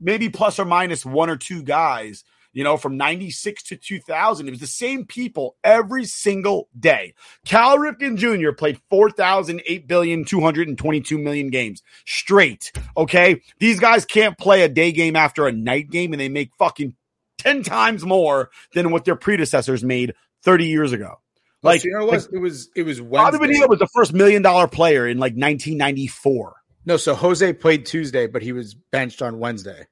maybe 0.00 0.30
plus 0.30 0.58
or 0.58 0.64
minus 0.64 1.04
one 1.04 1.28
or 1.28 1.36
two 1.36 1.62
guys. 1.62 2.24
You 2.54 2.64
know, 2.64 2.78
from 2.78 2.96
'96 2.96 3.64
to 3.64 3.76
2000, 3.76 4.48
it 4.48 4.52
was 4.52 4.60
the 4.60 4.66
same 4.66 5.04
people 5.04 5.56
every 5.62 6.06
single 6.06 6.68
day. 6.78 7.12
Cal 7.44 7.76
Ripken 7.76 8.16
Jr. 8.16 8.52
played 8.52 8.80
4,008 8.88 9.86
billion, 9.86 10.24
222 10.24 11.18
million 11.18 11.48
games 11.48 11.82
straight. 12.06 12.72
Okay, 12.96 13.42
these 13.58 13.78
guys 13.78 14.06
can't 14.06 14.38
play 14.38 14.62
a 14.62 14.70
day 14.70 14.90
game 14.90 15.16
after 15.16 15.46
a 15.46 15.52
night 15.52 15.90
game, 15.90 16.14
and 16.14 16.20
they 16.20 16.30
make 16.30 16.52
fucking 16.58 16.94
10 17.38 17.62
times 17.62 18.06
more 18.06 18.48
than 18.72 18.90
what 18.90 19.04
their 19.04 19.16
predecessors 19.16 19.84
made 19.84 20.14
30 20.44 20.66
years 20.66 20.92
ago. 20.92 21.20
Like, 21.62 21.76
Like, 21.76 21.84
you 21.84 21.92
know, 21.92 22.04
what 22.04 22.14
it 22.14 22.16
was 22.16 22.28
it 22.32 22.38
was 22.38 22.68
it 22.76 22.82
was 22.82 23.00
Bobby 23.00 23.38
Wednesday. 23.38 23.38
Bonilla 23.38 23.66
was 23.68 23.78
the 23.78 23.88
first 23.94 24.12
million 24.12 24.42
dollar 24.42 24.68
player 24.68 25.06
in 25.08 25.18
like 25.18 25.32
1994. 25.32 26.54
No, 26.86 26.96
so 26.98 27.14
Jose 27.14 27.52
played 27.54 27.86
Tuesday, 27.86 28.26
but 28.26 28.42
he 28.42 28.52
was 28.52 28.74
benched 28.74 29.22
on 29.22 29.38
Wednesday. 29.38 29.86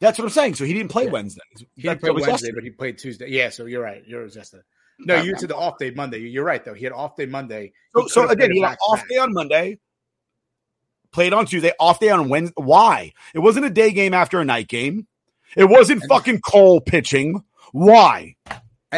That's 0.00 0.18
what 0.18 0.24
I'm 0.24 0.30
saying. 0.30 0.54
So 0.54 0.64
he 0.64 0.72
didn't 0.72 0.90
play 0.90 1.04
Yeah. 1.04 1.10
Wednesday. 1.10 1.42
He 1.76 1.82
didn't 1.82 2.00
play 2.00 2.10
Wednesday, 2.10 2.30
yesterday. 2.30 2.52
but 2.54 2.64
he 2.64 2.70
played 2.70 2.98
Tuesday. 2.98 3.28
Yeah, 3.28 3.50
so 3.50 3.66
you're 3.66 3.82
right. 3.82 4.02
You're 4.06 4.26
yesterday. 4.26 4.62
No, 4.98 5.20
you 5.20 5.36
said 5.36 5.50
the 5.50 5.56
off 5.56 5.78
day 5.78 5.90
Monday. 5.90 6.18
You're 6.20 6.44
right 6.44 6.64
though. 6.64 6.72
He 6.74 6.84
had 6.84 6.92
off 6.92 7.16
day 7.16 7.26
Monday. 7.26 7.72
So, 7.94 8.06
so 8.06 8.28
again, 8.28 8.50
he 8.52 8.60
had 8.60 8.76
off 8.88 9.00
back-to-back. 9.00 9.08
day 9.08 9.18
on 9.18 9.32
Monday, 9.34 9.78
played 11.12 11.32
on 11.34 11.46
Tuesday, 11.46 11.72
off 11.78 12.00
day 12.00 12.10
on 12.10 12.28
Wednesday. 12.28 12.54
Why? 12.56 13.12
It 13.34 13.40
wasn't 13.40 13.66
a 13.66 13.70
day 13.70 13.90
game 13.90 14.14
after 14.14 14.40
a 14.40 14.44
night 14.44 14.68
game. 14.68 15.06
It 15.56 15.64
wasn't 15.64 16.02
fucking 16.08 16.40
Cole 16.40 16.80
pitching. 16.80 17.44
Why? 17.72 18.36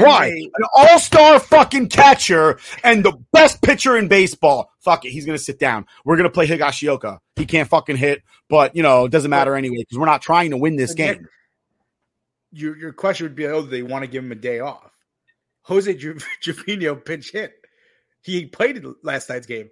Why? 0.02 0.30
they- 0.30 0.50
An 0.56 0.64
all 0.74 0.98
star 0.98 1.38
fucking 1.40 1.88
catcher 1.88 2.58
and 2.84 3.04
the 3.04 3.12
best 3.32 3.62
pitcher 3.62 3.96
in 3.96 4.08
baseball. 4.08 4.70
Fuck 4.80 5.04
it. 5.04 5.10
He's 5.10 5.26
going 5.26 5.36
to 5.38 5.42
sit 5.42 5.58
down. 5.58 5.86
We're 6.04 6.16
going 6.16 6.28
to 6.28 6.32
play 6.32 6.46
Higashioka. 6.46 7.18
He 7.36 7.44
can't 7.46 7.68
fucking 7.68 7.96
hit, 7.96 8.22
but, 8.48 8.74
you 8.76 8.82
know, 8.82 9.04
it 9.06 9.10
doesn't 9.12 9.30
matter 9.30 9.54
anyway 9.54 9.78
because 9.78 9.98
we're 9.98 10.06
not 10.06 10.22
trying 10.22 10.50
to 10.50 10.56
win 10.56 10.76
this 10.76 10.94
Nick, 10.94 11.18
game. 11.18 11.28
Your 12.52 12.76
your 12.76 12.92
question 12.92 13.24
would 13.26 13.34
be, 13.34 13.46
oh, 13.46 13.62
do 13.62 13.68
they 13.68 13.82
want 13.82 14.04
to 14.04 14.10
give 14.10 14.24
him 14.24 14.32
a 14.32 14.36
day 14.36 14.60
off? 14.60 14.90
Jose 15.62 15.92
Trevino 16.40 16.94
pinch 17.04 17.32
hit. 17.32 17.52
He 18.22 18.46
played 18.46 18.82
last 19.02 19.28
night's 19.28 19.46
game, 19.46 19.68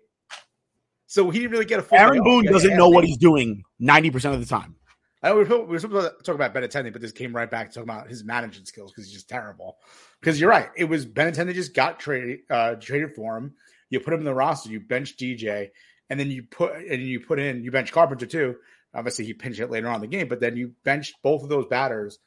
so 1.06 1.30
he 1.30 1.38
didn't 1.40 1.52
really 1.52 1.64
get 1.64 1.78
a 1.78 1.82
full. 1.82 1.98
Aaron. 1.98 2.22
Boone 2.22 2.44
doesn't 2.44 2.76
know 2.76 2.88
what 2.88 3.04
he's 3.04 3.16
doing 3.16 3.62
90% 3.80 4.34
of 4.34 4.40
the 4.40 4.46
time. 4.46 4.76
I 5.22 5.28
know 5.30 5.36
we 5.38 5.44
were, 5.44 5.58
we 5.60 5.66
were 5.66 5.78
supposed 5.78 6.18
to 6.18 6.22
talk 6.24 6.34
about 6.34 6.52
Benintendi, 6.52 6.92
but 6.92 7.00
this 7.00 7.12
came 7.12 7.34
right 7.34 7.50
back 7.50 7.68
to 7.70 7.74
talking 7.74 7.88
about 7.88 8.08
his 8.08 8.24
management 8.24 8.68
skills 8.68 8.92
because 8.92 9.06
he's 9.06 9.14
just 9.14 9.28
terrible. 9.28 9.78
Because 10.24 10.40
you're 10.40 10.48
right, 10.48 10.70
it 10.74 10.84
was 10.84 11.04
Benintendi 11.04 11.52
just 11.52 11.74
got 11.74 12.00
traded 12.00 12.40
uh, 12.48 12.76
traded 12.76 13.14
for 13.14 13.36
him. 13.36 13.52
You 13.90 14.00
put 14.00 14.14
him 14.14 14.20
in 14.20 14.24
the 14.24 14.34
roster, 14.34 14.70
you 14.70 14.80
bench 14.80 15.18
DJ, 15.18 15.68
and 16.08 16.18
then 16.18 16.30
you 16.30 16.44
put 16.44 16.74
and 16.76 17.02
you 17.02 17.20
put 17.20 17.38
in 17.38 17.62
you 17.62 17.70
bench 17.70 17.92
Carpenter 17.92 18.24
too. 18.24 18.56
Obviously, 18.94 19.26
he 19.26 19.34
pinched 19.34 19.60
it 19.60 19.70
later 19.70 19.86
on 19.88 19.96
in 19.96 20.00
the 20.00 20.06
game, 20.06 20.28
but 20.28 20.40
then 20.40 20.56
you 20.56 20.72
benched 20.82 21.16
both 21.22 21.42
of 21.42 21.50
those 21.50 21.66
batters, 21.66 22.18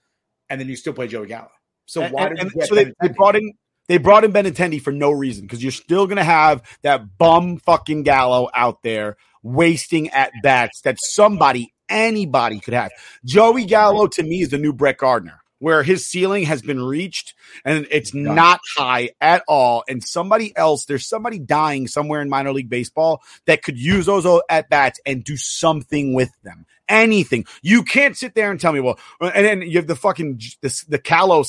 and 0.47 0.61
then 0.61 0.69
you 0.69 0.75
still 0.75 0.93
play 0.93 1.07
Joey 1.07 1.25
Gallo. 1.25 1.49
So 1.87 2.03
And- 2.03 2.13
why 2.13 2.27
and- 2.27 2.35
did 2.35 2.37
you 2.37 2.41
and 2.43 2.53
get 2.53 2.67
so 2.69 2.75
they, 2.75 2.93
they 3.01 3.07
brought 3.07 3.35
in 3.35 3.53
they 3.87 3.97
brought 3.97 4.23
in 4.23 4.31
Benintendi 4.31 4.79
for 4.79 4.91
no 4.91 5.09
reason 5.09 5.45
because 5.45 5.63
you're 5.63 5.71
still 5.71 6.05
gonna 6.05 6.23
have 6.23 6.61
that 6.83 7.17
bum 7.17 7.57
fucking 7.57 8.03
Gallo 8.03 8.47
out 8.53 8.83
there 8.83 9.17
wasting 9.41 10.09
at 10.11 10.31
bats 10.43 10.81
that 10.81 10.97
somebody 10.99 11.73
anybody 11.89 12.59
could 12.59 12.75
have. 12.75 12.91
Joey 13.25 13.65
Gallo 13.65 14.05
to 14.05 14.21
me 14.21 14.41
is 14.41 14.49
the 14.49 14.59
new 14.59 14.71
Brett 14.71 14.99
Gardner. 14.99 15.39
Where 15.59 15.83
his 15.83 16.05
ceiling 16.07 16.43
has 16.43 16.61
been 16.61 16.81
reached 16.81 17.33
and 17.65 17.87
it's 17.89 18.11
Done. 18.11 18.23
not 18.35 18.59
high 18.77 19.09
at 19.19 19.43
all. 19.47 19.83
And 19.87 20.03
somebody 20.03 20.55
else, 20.55 20.85
there's 20.85 21.07
somebody 21.07 21.39
dying 21.39 21.87
somewhere 21.87 22.21
in 22.21 22.29
minor 22.29 22.53
league 22.53 22.69
baseball 22.69 23.21
that 23.45 23.63
could 23.63 23.77
use 23.79 24.05
those 24.05 24.25
at 24.49 24.69
bats 24.69 24.99
and 25.05 25.23
do 25.23 25.35
something 25.37 26.13
with 26.13 26.29
them. 26.43 26.65
Anything. 26.89 27.45
You 27.61 27.83
can't 27.83 28.15
sit 28.15 28.33
there 28.33 28.49
and 28.49 28.61
tell 28.61 28.71
me, 28.71 28.79
well, 28.79 28.97
and 29.19 29.45
then 29.45 29.61
you 29.61 29.77
have 29.77 29.87
the 29.87 29.95
fucking 29.95 30.39
the, 30.61 30.85
the 30.87 30.99
callow 30.99 31.43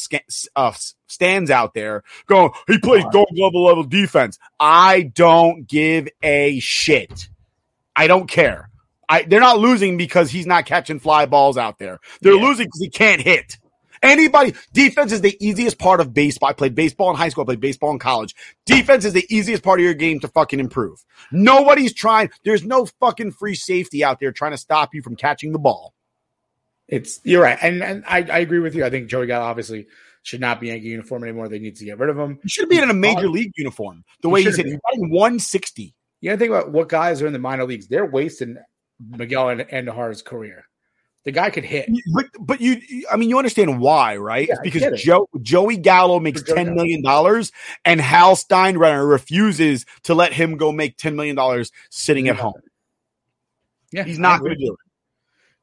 uh, 0.56 0.72
stands 1.06 1.50
out 1.50 1.74
there 1.74 2.02
going, 2.26 2.50
he 2.66 2.78
plays 2.78 3.04
gold 3.12 3.28
level 3.36 3.64
level 3.64 3.84
defense. 3.84 4.38
I 4.58 5.02
don't 5.02 5.68
give 5.68 6.08
a 6.24 6.58
shit. 6.58 7.28
I 7.94 8.08
don't 8.08 8.28
care. 8.28 8.68
I, 9.08 9.22
they're 9.22 9.40
not 9.40 9.58
losing 9.58 9.96
because 9.96 10.30
he's 10.30 10.46
not 10.46 10.66
catching 10.66 10.98
fly 10.98 11.26
balls 11.26 11.56
out 11.56 11.78
there. 11.78 11.98
They're 12.20 12.34
Yeah. 12.34 12.42
losing 12.42 12.66
because 12.66 12.80
he 12.80 12.90
can't 12.90 13.22
hit. 13.22 13.58
Anybody, 14.02 14.54
defense 14.72 15.12
is 15.12 15.20
the 15.20 15.36
easiest 15.44 15.78
part 15.78 16.00
of 16.00 16.14
baseball. 16.14 16.48
I 16.48 16.52
played 16.52 16.74
baseball 16.74 17.10
in 17.10 17.16
high 17.16 17.28
school. 17.28 17.42
I 17.42 17.46
played 17.46 17.60
baseball 17.60 17.90
in 17.90 17.98
college. 17.98 18.34
Defense 18.66 19.04
is 19.04 19.12
the 19.12 19.26
easiest 19.28 19.62
part 19.62 19.80
of 19.80 19.84
your 19.84 19.94
game 19.94 20.20
to 20.20 20.28
fucking 20.28 20.60
improve. 20.60 21.04
Nobody's 21.32 21.92
trying. 21.92 22.30
There's 22.44 22.64
no 22.64 22.86
fucking 22.86 23.32
free 23.32 23.54
safety 23.54 24.04
out 24.04 24.20
there 24.20 24.32
trying 24.32 24.52
to 24.52 24.58
stop 24.58 24.94
you 24.94 25.02
from 25.02 25.16
catching 25.16 25.52
the 25.52 25.58
ball. 25.58 25.94
It's 26.88 27.20
you're 27.22 27.42
right, 27.42 27.58
and 27.60 27.82
and 27.82 28.04
I, 28.06 28.18
I 28.22 28.38
agree 28.38 28.60
with 28.60 28.74
you. 28.74 28.84
I 28.84 28.90
think 28.90 29.10
Joey 29.10 29.26
Gallo 29.26 29.44
obviously 29.44 29.88
should 30.22 30.40
not 30.40 30.60
be 30.60 30.68
Yankee 30.68 30.88
uniform 30.88 31.22
anymore. 31.22 31.48
They 31.48 31.58
need 31.58 31.76
to 31.76 31.84
get 31.84 31.98
rid 31.98 32.08
of 32.08 32.18
him. 32.18 32.38
You 32.42 32.48
should 32.48 32.68
be 32.68 32.78
in 32.78 32.88
a 32.88 32.94
major 32.94 33.28
league 33.28 33.52
uniform. 33.56 34.04
The 34.22 34.28
He 34.28 34.32
way 34.32 34.42
he's 34.42 34.56
hitting, 34.56 34.72
he's 34.72 34.80
batting 34.90 35.10
160. 35.10 35.94
You 36.20 36.30
got 36.30 36.34
to 36.34 36.38
think 36.38 36.50
about 36.50 36.72
what 36.72 36.88
guys 36.88 37.22
are 37.22 37.26
in 37.26 37.32
the 37.32 37.38
minor 37.38 37.64
leagues. 37.64 37.88
They're 37.88 38.06
wasting 38.06 38.56
Miguel 38.98 39.50
and 39.50 39.60
Andujar's 39.62 40.22
career. 40.22 40.64
The 41.28 41.32
guy 41.32 41.50
could 41.50 41.66
hit. 41.66 41.90
But 42.14 42.24
but 42.40 42.58
you, 42.58 42.80
I 43.12 43.16
mean, 43.16 43.28
you 43.28 43.36
understand 43.36 43.80
why, 43.80 44.16
right? 44.16 44.48
Yeah, 44.48 44.54
it's 44.64 44.72
because. 44.72 45.02
Joe 45.02 45.28
Joey 45.42 45.76
Gallo 45.76 46.18
makes 46.20 46.40
Joey 46.40 46.56
ten 46.56 46.74
million 46.74 47.02
dollars, 47.02 47.52
and 47.84 48.00
Hal 48.00 48.34
Steinbrenner 48.34 49.06
refuses 49.06 49.84
to 50.04 50.14
let 50.14 50.32
him 50.32 50.56
go 50.56 50.72
make 50.72 50.96
ten 50.96 51.16
million 51.16 51.36
dollars 51.36 51.70
sitting 51.90 52.30
at 52.30 52.36
home. 52.36 52.54
Yeah, 53.92 54.04
He's 54.04 54.18
not 54.18 54.40
going 54.40 54.52
to 54.52 54.56
do 54.56 54.72
it. 54.72 54.78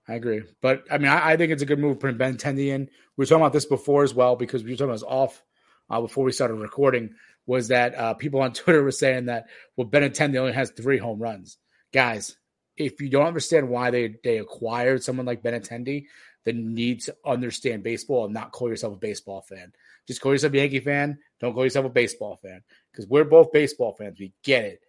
I 0.08 0.14
agree, 0.14 0.44
but 0.62 0.84
I 0.92 1.00
mean, 1.00 1.08
I, 1.08 1.32
I 1.32 1.36
think 1.36 1.52
it's 1.52 1.64
a 1.64 1.66
good 1.66 1.80
move 1.80 2.00
putting 2.00 2.18
Ben 2.18 2.38
Tendi 2.38 2.68
in. 2.68 2.82
We 3.18 3.24
were 3.24 3.26
talking 3.26 3.42
about 3.42 3.54
this 3.54 3.66
before 3.66 4.04
as 4.04 4.14
well 4.14 4.36
because 4.36 4.64
we 4.64 4.70
were 4.70 4.76
talking 4.76 4.90
about 4.90 5.00
this 5.00 5.04
off 5.08 5.44
uh, 5.90 6.00
before 6.00 6.26
we 6.26 6.32
started 6.32 6.58
recording. 6.58 7.16
Was 7.48 7.70
that 7.70 7.96
uh, 7.96 8.14
people 8.14 8.40
on 8.42 8.54
Twitter 8.54 8.84
were 8.84 8.92
saying 8.92 9.26
that 9.26 9.48
well, 9.78 9.88
Benintendi 9.88 10.38
only 10.38 10.54
has 10.54 10.70
three 10.70 11.00
home 11.00 11.20
runs, 11.20 11.58
guys. 11.92 12.38
If 12.78 13.02
you 13.02 13.10
don't 13.10 13.28
understand 13.28 13.70
why 13.70 13.92
they 13.92 14.16
they 14.24 14.38
acquired 14.40 15.04
someone 15.04 15.26
like 15.26 15.44
Ben 15.44 15.54
Benintendi, 15.54 16.08
then 16.44 16.58
you 16.58 16.70
need 16.70 17.02
to 17.02 17.16
understand 17.26 17.84
baseball 17.84 18.26
and 18.26 18.34
not 18.34 18.52
call 18.52 18.70
yourself 18.70 18.94
a 18.94 18.98
baseball 18.98 19.42
fan. 19.42 19.74
Just 20.08 20.22
call 20.22 20.34
yourself 20.34 20.54
a 20.54 20.58
Yankee 20.58 20.80
fan. 20.80 21.18
Don't 21.40 21.54
call 21.54 21.64
yourself 21.64 21.86
a 21.86 21.90
baseball 21.90 22.38
fan 22.42 22.62
because 22.92 23.08
we're 23.08 23.24
both 23.24 23.52
baseball 23.52 23.94
fans. 23.94 24.20
We 24.20 24.34
get 24.44 24.66
it. 24.66 24.82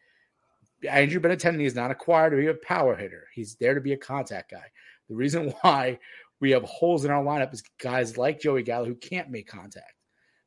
Andrew 0.89 1.21
Benintendi 1.21 1.65
is 1.65 1.75
not 1.75 1.91
acquired 1.91 2.31
to 2.31 2.37
be 2.37 2.47
a 2.47 2.55
power 2.55 2.95
hitter. 2.95 3.29
He's 3.33 3.55
there 3.57 3.75
to 3.75 3.81
be 3.81 3.95
a 3.95 3.97
contact 3.97 4.51
guy. 4.51 4.71
The 5.09 5.15
reason 5.15 5.55
why 5.63 5.99
we 6.41 6.51
have 6.51 6.65
holes 6.65 7.05
in 7.05 7.11
our 7.11 7.25
lineup 7.25 7.55
is 7.55 7.63
guys 7.79 8.19
like 8.19 8.41
Joey 8.41 8.63
Gallo 8.63 8.85
who 8.85 8.95
can't 8.95 9.31
make 9.31 9.49
contact. 9.49 9.95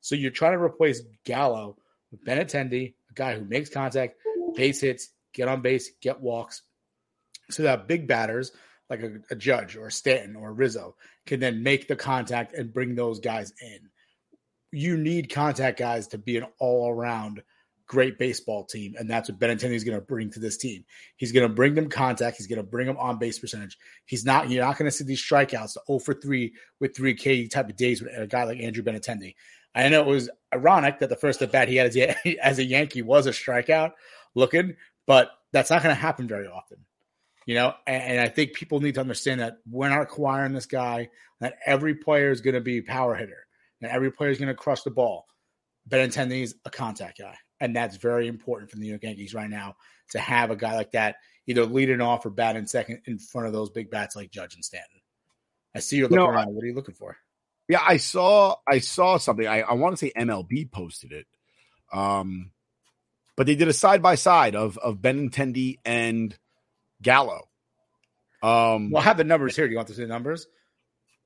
So 0.02 0.15
you're 0.15 0.32
trying 0.32 0.54
to 0.54 0.63
replace 0.63 1.02
Gallo 1.25 1.78
with 2.12 2.23
Benintendi, 2.23 2.93
a 3.10 3.13
guy 3.13 3.38
who 3.38 3.45
makes 3.45 3.69
contact, 3.69 4.15
mm-hmm. 4.15 4.56
base 4.56 4.82
hits, 4.82 5.10
get 5.34 5.47
on 5.47 5.62
base, 5.62 5.91
get 6.02 6.21
walks, 6.21 6.62
so 7.50 7.64
that 7.64 7.88
big 7.88 8.08
batters 8.08 8.52
like 8.90 9.02
a, 9.02 9.20
a 9.30 9.36
Judge 9.36 9.76
or 9.76 9.90
Stanton 9.90 10.36
or 10.36 10.54
Rizzo 10.54 10.96
can 11.26 11.40
then 11.40 11.64
make 11.64 11.88
the 11.88 11.96
contact 11.96 12.54
and 12.54 12.74
bring 12.74 12.96
those 12.96 13.20
guys 13.20 13.54
in. 13.62 13.90
You 14.72 14.98
need 14.98 15.32
contact 15.32 15.80
guys 15.80 16.08
to 16.10 16.18
be 16.18 16.38
an 16.38 16.46
all 16.60 16.90
around 16.90 17.44
great 17.88 18.20
baseball 18.20 18.66
team, 18.66 18.94
and 18.98 19.10
that's 19.10 19.30
what 19.30 19.40
Benintendi 19.40 19.74
is 19.74 19.84
going 19.84 19.98
to 19.98 20.06
bring 20.06 20.30
to 20.32 20.40
this 20.40 20.58
team. 20.58 20.86
He's 21.18 21.32
going 21.32 21.48
to 21.48 21.54
bring 21.54 21.74
them 21.74 21.90
contact. 21.90 22.38
He's 22.38 22.48
going 22.48 22.58
to 22.58 22.64
bring 22.64 22.86
them 22.86 22.98
on 22.98 23.18
base 23.18 23.40
percentage. 23.40 23.78
He's 24.06 24.26
not. 24.26 24.50
You're 24.50 24.64
not 24.64 24.78
going 24.78 24.90
to 24.90 24.96
see 24.96 25.04
these 25.04 25.24
strikeouts, 25.24 25.74
the 25.74 25.82
0 25.88 26.00
for 26.00 26.14
three 26.14 26.54
with 26.80 26.96
three 26.96 27.16
K 27.16 27.48
type 27.48 27.70
of 27.70 27.76
days 27.76 28.02
with 28.02 28.12
a 28.16 28.28
guy 28.28 28.44
like 28.44 28.60
Andrew 28.60 28.84
Benintendi. 28.84 29.36
I 29.76 29.90
know 29.90 30.02
it 30.02 30.08
was 30.08 30.30
ironic 30.54 31.00
that 31.00 31.10
the 31.10 31.16
first 31.16 31.42
at 31.42 31.52
bat 31.52 31.68
he 31.68 31.76
had 31.76 31.88
as 31.88 31.98
a, 31.98 32.38
as 32.44 32.60
a 32.60 32.64
Yankee 32.64 33.02
was 33.02 33.28
a 33.28 33.32
strikeout 33.32 33.92
looking, 34.36 34.76
but 35.06 35.32
that's 35.52 35.70
not 35.70 35.84
going 35.84 35.96
to 35.96 36.02
happen 36.02 36.28
very 36.28 36.48
often. 36.48 36.86
You 37.50 37.56
know, 37.56 37.74
and, 37.88 38.04
and 38.04 38.22
I 38.22 38.28
think 38.28 38.54
people 38.54 38.80
need 38.80 38.94
to 38.94 39.02
understand 39.02 39.42
that 39.42 39.58
we're 39.68 39.90
not 39.90 40.04
acquiring 40.04 40.54
this 40.54 40.68
guy. 40.68 41.10
That 41.40 41.56
every 41.66 41.96
player 41.96 42.30
is 42.30 42.42
going 42.42 42.54
to 42.54 42.62
be 42.62 42.84
power 42.84 43.16
hitter, 43.16 43.48
and 43.82 43.90
every 43.90 44.12
player 44.12 44.30
is 44.30 44.38
going 44.38 44.50
to 44.50 44.54
crush 44.54 44.84
the 44.84 44.92
ball. 44.92 45.26
Benintendi 45.90 46.44
is 46.44 46.54
a 46.64 46.70
contact 46.70 47.18
guy, 47.18 47.34
and 47.60 47.76
that's 47.76 47.98
very 47.98 48.28
important 48.28 48.70
for 48.70 48.76
the 48.76 48.84
New 48.84 48.90
York 48.90 49.02
Yankees 49.02 49.34
right 49.34 49.50
now 49.50 49.78
to 50.12 50.20
have 50.20 50.52
a 50.52 50.56
guy 50.56 50.76
like 50.76 50.92
that 50.92 51.16
either 51.48 51.66
leading 51.66 52.02
off 52.02 52.24
or 52.24 52.30
batting 52.30 52.68
second 52.68 53.02
in 53.08 53.18
front 53.18 53.48
of 53.48 53.54
those 53.54 53.72
big 53.72 53.90
bats 53.90 54.16
like 54.16 54.30
Judge 54.30 54.54
and 54.54 54.64
Stanton. 54.64 55.02
I 55.74 55.80
see 55.80 55.98
you're 55.98 56.08
You 56.08 56.18
looking 56.18 56.36
around. 56.36 56.54
What 56.54 56.64
are 56.64 56.68
you 56.68 56.76
looking 56.76 56.94
for? 56.94 57.18
Yeah, 57.68 57.82
I 57.84 57.98
saw 57.98 58.58
I 58.68 58.78
saw 58.78 59.18
something. 59.18 59.48
I, 59.48 59.62
I 59.62 59.74
want 59.74 59.98
to 59.98 60.06
say 60.06 60.12
MLB 60.16 60.72
posted 60.72 61.14
it. 61.14 61.26
Um 61.92 62.52
but 63.36 63.48
they 63.48 63.56
did 63.56 63.70
a 63.70 63.74
side 63.74 64.04
by 64.04 64.14
side 64.14 64.56
of 64.56 64.78
of 64.78 64.98
Benintendi 64.98 65.80
and 65.84 66.38
Gallo. 67.02 67.50
Um 68.42 68.92
Well, 68.92 69.02
I 69.02 69.06
have 69.06 69.18
the 69.18 69.24
numbers 69.24 69.56
here. 69.56 69.66
Do 69.68 69.72
you 69.72 69.78
want 69.78 69.88
to 69.90 69.94
see 69.94 70.02
the 70.04 70.08
numbers? 70.08 70.48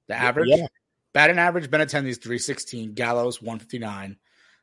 The 0.08 0.16
average? 0.16 0.50
yeah. 0.50 0.68
Batting 1.14 1.38
average, 1.38 1.70
Benintendi's 1.70 2.18
316, 2.18 2.94
Gallo's 2.94 3.40
159. 3.42 4.18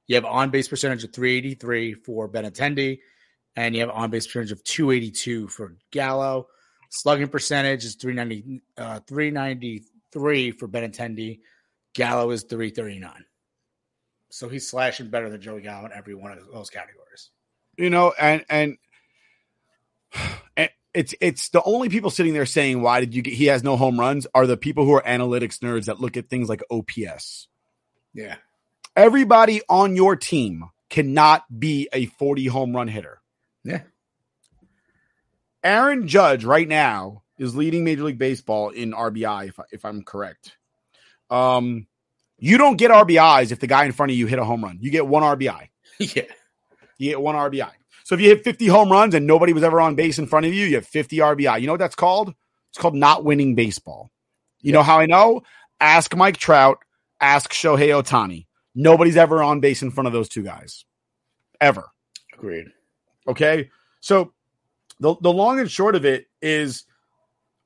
You 0.09 0.15
have 0.17 0.25
on 0.25 0.51
base 0.51 0.67
percentage 0.67 1.05
of 1.05 1.13
383 1.13 1.95
for 1.95 2.29
Benintendi, 2.29 2.99
and 3.55 3.73
you 3.75 3.83
have 3.83 3.91
on 3.91 4.11
base 4.11 4.27
percentage 4.27 4.51
of 4.51 4.65
282 4.65 5.47
for 5.47 5.77
Gallo. 5.93 6.49
Slugging 6.89 7.29
percentage 7.29 7.85
is 7.85 7.95
390, 7.95 8.63
uh, 8.77 8.99
393 9.07 10.51
for 10.51 10.67
Benintendi. 10.67 11.39
Gallo 11.95 12.31
is 12.33 12.43
339. 12.43 13.25
So 14.31 14.49
he's 14.49 14.69
slashing 14.69 15.09
better 15.09 15.31
than 15.31 15.41
Joey 15.41 15.61
Gallo 15.63 15.87
in 15.87 15.93
every 15.93 16.17
one 16.17 16.33
of 16.33 16.39
those 16.53 16.69
categories. 16.71 17.31
you 17.77 17.91
know, 17.91 18.13
and 18.21 18.45
and 18.51 18.77
and 20.57 20.71
it's 20.93 21.15
it's 21.21 21.51
the 21.51 21.63
only 21.63 21.89
people 21.89 22.11
sitting 22.11 22.33
there 22.33 22.47
saying 22.47 22.83
why 22.83 23.01
did 23.01 23.15
you 23.15 23.23
get 23.23 23.35
he 23.35 23.47
has 23.47 23.63
no 23.63 23.77
home 23.77 23.99
runs 23.99 24.27
are 24.35 24.47
the 24.47 24.57
people 24.57 24.85
who 24.85 24.93
are 24.93 25.03
analytics 25.03 25.59
nerds 25.59 25.87
that 25.87 26.01
look 26.01 26.17
at 26.17 26.29
things 26.29 26.49
like 26.49 26.63
OPS. 26.71 27.49
Yeah. 28.13 28.37
Everybody 28.97 29.63
on 29.69 29.95
your 29.95 30.17
team 30.17 30.65
cannot 30.89 31.45
be 31.57 31.89
a 31.93 32.07
40 32.07 32.47
home 32.47 32.75
run 32.75 32.89
hitter. 32.89 33.21
Yeah. 33.63 33.83
Aaron 35.63 36.09
Judge 36.09 36.45
right 36.45 36.67
now 36.67 37.23
is 37.39 37.55
leading 37.55 37.85
Major 37.85 38.05
League 38.05 38.19
Baseball 38.19 38.71
in 38.71 38.93
RBI, 38.93 39.49
if, 39.49 39.61
I, 39.61 39.63
if 39.71 39.85
I'm 39.85 40.03
correct. 40.03 40.57
Um, 41.29 41.87
you 42.39 42.59
don't 42.59 42.77
get 42.77 42.91
RBIs 42.91 43.53
if 43.53 43.61
the 43.61 43.67
guy 43.67 43.85
in 43.85 43.93
front 43.93 44.11
of 44.11 44.19
you 44.19 44.27
hit 44.27 44.39
a 44.39 44.45
home 44.45 44.65
run. 44.65 44.79
You 44.81 44.91
get 44.91 45.07
one 45.07 45.23
RBI. 45.23 45.69
Yeah. 45.99 46.23
You 46.97 47.11
get 47.11 47.21
one 47.21 47.35
RBI. 47.35 47.73
So 48.11 48.15
if 48.15 48.21
you 48.23 48.27
hit 48.29 48.43
50 48.43 48.67
home 48.67 48.91
runs 48.91 49.15
and 49.15 49.25
nobody 49.25 49.53
was 49.53 49.63
ever 49.63 49.81
on 49.81 49.95
base 49.95 50.19
in 50.19 50.27
front 50.27 50.45
of 50.45 50.53
you, 50.53 50.67
you 50.67 50.75
have 50.75 50.85
50 50.85 51.19
RBI. 51.19 51.61
You 51.61 51.69
know 51.69 51.75
what 51.75 51.79
that's 51.79 51.95
called? 51.95 52.35
It's 52.71 52.77
called 52.77 52.97
not 52.97 53.23
winning 53.23 53.55
baseball. 53.55 54.11
You 54.63 54.73
know 54.73 54.83
how 54.83 54.99
I 54.99 55.07
know? 55.07 55.43
Ask 55.81 56.17
Mike 56.17 56.37
Trout, 56.37 56.79
ask 57.21 57.53
Shohei 57.53 57.91
Ohtani. 57.91 58.47
Nobody's 58.75 59.17
ever 59.17 59.45
on 59.45 59.61
base 59.61 59.83
in 59.83 59.93
front 59.93 60.09
of 60.09 60.13
those 60.13 60.29
two 60.29 60.43
guys. 60.43 60.85
Ever. 61.61 61.85
Agreed. 62.35 62.67
Okay. 63.29 63.71
So 64.01 64.33
the, 64.99 65.15
the 65.21 65.33
long 65.33 65.61
and 65.61 65.71
short 65.71 65.95
of 65.95 66.05
it 66.05 66.27
is 66.43 66.87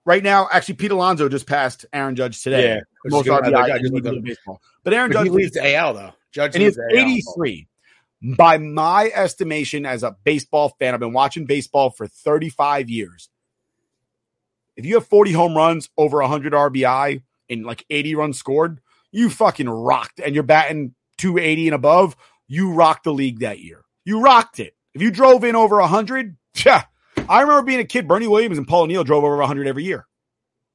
right 0.05 0.23
now, 0.23 0.47
actually, 0.53 0.75
Pete 0.75 0.91
Alonso 0.91 1.27
just 1.31 1.47
passed 1.47 1.87
Aaron 1.91 2.17
Judge 2.17 2.43
today. 2.43 2.75
Yeah. 2.75 2.81
Most 3.07 3.25
good. 3.25 3.33
I 3.33 3.47
think 3.47 3.57
I 3.57 3.71
RBI 3.71 3.77
in 3.77 3.81
just 3.81 3.93
Major 3.95 3.95
looked 3.95 4.07
League 4.09 4.19
up- 4.19 4.25
baseball. 4.25 4.63
But 4.83 4.93
Aaron 4.93 5.11
But 5.11 5.21
he 5.23 5.29
Judge 5.31 5.35
leads 5.37 5.53
the 5.53 5.75
AL 5.75 5.95
though. 5.95 6.13
Judge 6.33 6.55
and 6.55 6.63
he's 6.63 6.77
leads 6.77 6.77
the 6.77 6.99
AL. 7.01 7.39
83. 7.39 7.69
By 8.25 8.57
my 8.57 9.11
estimation, 9.15 9.85
as 9.85 10.03
a 10.03 10.17
baseball 10.25 10.71
fan, 10.79 10.95
I've 10.95 11.01
been 11.01 11.13
watching 11.13 11.45
baseball 11.45 11.91
for 11.91 12.07
35 12.07 12.89
years. 12.89 13.29
If 14.77 14.87
you 14.87 14.95
have 14.95 15.07
40 15.07 15.33
home 15.33 15.55
runs, 15.55 15.91
over 15.99 16.19
100 16.23 16.53
RBI, 16.55 17.23
and 17.51 17.67
like 17.67 17.85
80 17.91 18.15
runs 18.15 18.39
scored, 18.39 18.81
you 19.13 19.29
fucking 19.29 19.69
rocked. 19.69 20.21
And 20.21 20.35
you're 20.35 20.43
batting 20.43 20.95
280 21.19 21.69
and 21.69 21.75
above, 21.75 22.17
you 22.49 22.73
rocked 22.73 23.05
the 23.05 23.13
league 23.13 23.41
that 23.41 23.61
year. 23.61 23.85
You 24.05 24.21
rocked 24.21 24.59
it. 24.59 24.75
If 24.95 25.03
you 25.03 25.11
drove 25.11 25.45
in 25.45 25.55
over 25.55 25.77
100, 25.81 26.37
yeah. 26.65 26.85
I 27.29 27.43
remember 27.43 27.63
being 27.63 27.81
a 27.81 27.85
kid, 27.85 28.09
Bernie 28.09 28.27
Williams 28.27 28.59
and 28.59 28.67
Paul 28.67 28.85
O'Neill 28.85 29.05
drove 29.05 29.25
over 29.25 29.37
100 29.37 29.67
every 29.67 29.85
year 29.85 30.07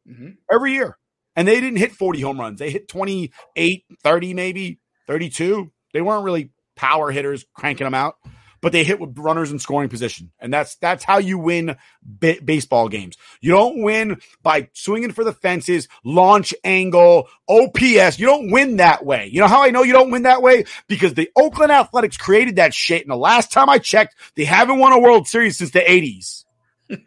Mhm. 0.08 0.38
every 0.52 0.74
year. 0.74 0.98
And 1.36 1.48
they 1.48 1.60
didn't 1.60 1.78
hit 1.78 1.94
40 1.94 2.22
home 2.22 2.40
runs. 2.40 2.60
They 2.60 2.70
hit 2.72 2.88
28, 2.88 3.86
30, 4.04 4.34
maybe 4.34 4.80
32. 5.08 5.72
They 5.94 6.02
weren't 6.02 6.24
really 6.26 6.52
power 6.80 7.12
hitters 7.12 7.46
cranking 7.54 7.84
them 7.86 7.94
out. 7.94 8.16
but 8.62 8.72
they 8.74 8.84
hit 8.84 9.00
with 9.00 9.18
runners 9.18 9.52
in 9.52 9.60
scoring 9.60 9.88
position, 9.90 10.32
and 10.40 10.54
that's 10.54 10.76
that's 10.78 11.04
how 11.04 11.18
you 11.18 11.38
win 11.38 11.78
ba- 12.04 12.42
baseball 12.44 12.90
games. 12.90 13.16
You 13.40 13.52
don't 13.52 13.82
win 13.84 14.20
by 14.44 14.70
swinging 14.74 15.14
for 15.14 15.24
the 15.24 15.32
fences, 15.32 15.88
launch 16.04 16.54
angle, 16.66 17.30
OPS. 17.48 18.20
You 18.20 18.26
don't 18.26 18.52
win 18.52 18.78
that 18.78 19.06
way. 19.06 19.30
You 19.32 19.40
know 19.40 19.48
how 19.48 19.64
I 19.64 19.70
know 19.70 19.84
you 19.84 19.94
don't 19.94 20.12
win 20.12 20.24
that 20.24 20.42
way 20.42 20.66
because 20.88 21.14
the 21.14 21.30
Oakland 21.38 21.72
Athletics 21.72 22.18
created 22.18 22.58
that 22.58 22.74
shit, 22.74 23.02
and 23.02 23.12
the 23.12 23.16
last 23.16 23.52
time 23.52 23.70
I 23.70 23.78
checked, 23.78 24.16
they 24.36 24.44
haven't 24.46 24.80
won 24.80 24.92
a 24.92 25.00
World 25.00 25.28
Series 25.28 25.58
since 25.58 25.72
the 25.72 25.80
'80s. 25.80 26.44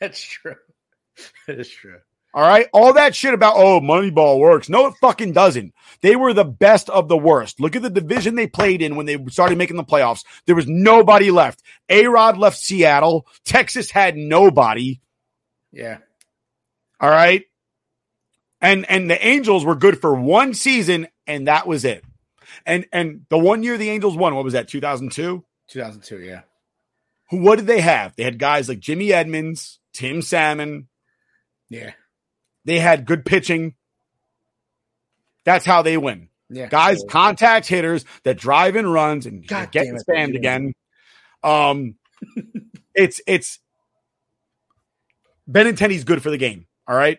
That's 0.00 0.20
true. 0.22 0.54
That 1.46 1.58
is 1.60 1.68
true. 1.68 1.98
All 2.34 2.42
right. 2.42 2.66
All 2.72 2.94
that 2.94 3.14
shit 3.14 3.34
about, 3.34 3.56
oh, 3.56 3.80
Moneyball 3.80 4.38
works. 4.38 4.68
No, 4.68 4.86
it 4.86 4.94
fucking 5.00 5.32
doesn't. 5.32 5.74
They 6.00 6.16
were 6.16 6.32
the 6.32 6.44
best 6.44 6.88
of 6.88 7.08
the 7.08 7.16
worst. 7.16 7.60
Look 7.60 7.76
at 7.76 7.82
the 7.82 7.90
division 7.90 8.34
they 8.36 8.46
played 8.46 8.80
in 8.80 8.96
when 8.96 9.04
they 9.04 9.22
started 9.28 9.58
making 9.58 9.76
the 9.76 9.84
playoffs. 9.84 10.24
There 10.46 10.56
was 10.56 10.66
nobody 10.66 11.30
left. 11.30 11.62
A 11.90 12.06
Rod 12.06 12.38
left 12.38 12.56
Seattle. 12.56 13.26
Texas 13.44 13.90
had 13.90 14.16
nobody. 14.16 15.00
Yeah. 15.72 15.98
All 17.00 17.10
right. 17.10 17.44
And 18.60 18.88
and 18.88 19.10
the 19.10 19.26
Angels 19.26 19.64
were 19.64 19.74
good 19.74 20.00
for 20.00 20.14
one 20.14 20.54
season, 20.54 21.08
and 21.26 21.48
that 21.48 21.66
was 21.66 21.84
it. 21.84 22.04
And 22.64 22.86
and 22.92 23.26
the 23.28 23.38
one 23.38 23.62
year 23.62 23.76
the 23.76 23.90
Angels 23.90 24.16
won, 24.16 24.34
what 24.34 24.44
was 24.44 24.52
that, 24.52 24.68
2002? 24.68 25.44
2002. 25.68 26.20
Yeah. 26.20 26.42
Who 27.30 27.38
what 27.38 27.56
did 27.56 27.66
they 27.66 27.80
have? 27.80 28.14
They 28.14 28.22
had 28.22 28.38
guys 28.38 28.68
like 28.68 28.78
Jimmy 28.78 29.12
Edmonds, 29.12 29.80
Tim 29.92 30.22
Salmon. 30.22 30.88
Yeah. 31.68 31.92
They 32.64 32.78
had 32.78 33.04
good 33.06 33.24
pitching. 33.24 33.74
That's 35.44 35.64
how 35.64 35.82
they 35.82 35.96
win. 35.96 36.28
Yeah. 36.48 36.66
Guys, 36.68 37.00
So- 37.00 37.06
contact 37.06 37.66
hitters 37.66 38.04
that 38.24 38.38
drive 38.38 38.76
in 38.76 38.86
runs 38.86 39.26
and 39.26 39.46
God 39.46 39.72
get 39.72 39.86
it, 39.86 40.02
spammed 40.08 40.36
again. 40.36 40.74
Um, 41.42 41.96
it's 42.94 43.20
it's 43.26 43.58
Benintendi's 45.50 46.04
good 46.04 46.22
for 46.22 46.30
the 46.30 46.38
game. 46.38 46.66
All 46.86 46.96
right. 46.96 47.18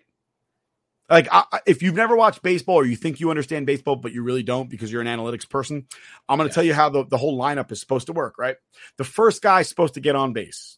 Like 1.10 1.28
I, 1.32 1.60
if 1.66 1.82
you've 1.84 1.96
never 1.96 2.16
watched 2.16 2.42
baseball 2.42 2.76
or 2.76 2.86
you 2.86 2.96
think 2.96 3.20
you 3.20 3.30
understand 3.30 3.66
baseball, 3.66 3.98
but 3.98 4.14
you 4.14 4.24
really 4.24 4.44
don't 4.44 4.70
because 4.70 4.92
you're 4.92 5.02
an 5.02 5.08
analytics 5.08 5.48
person, 5.48 5.86
I'm 6.30 6.38
going 6.38 6.48
to 6.50 6.54
tell 6.56 6.64
you 6.64 6.74
how 6.74 6.90
the, 6.90 7.06
the 7.06 7.18
whole 7.18 7.38
lineup 7.38 7.72
is 7.72 7.80
supposed 7.80 8.08
to 8.08 8.14
work. 8.14 8.36
Right. 8.38 8.56
The 8.98 9.04
first 9.04 9.42
guy 9.42 9.60
is 9.62 9.70
supposed 9.70 9.96
to 9.96 10.00
get 10.00 10.16
on 10.16 10.34
base. 10.34 10.78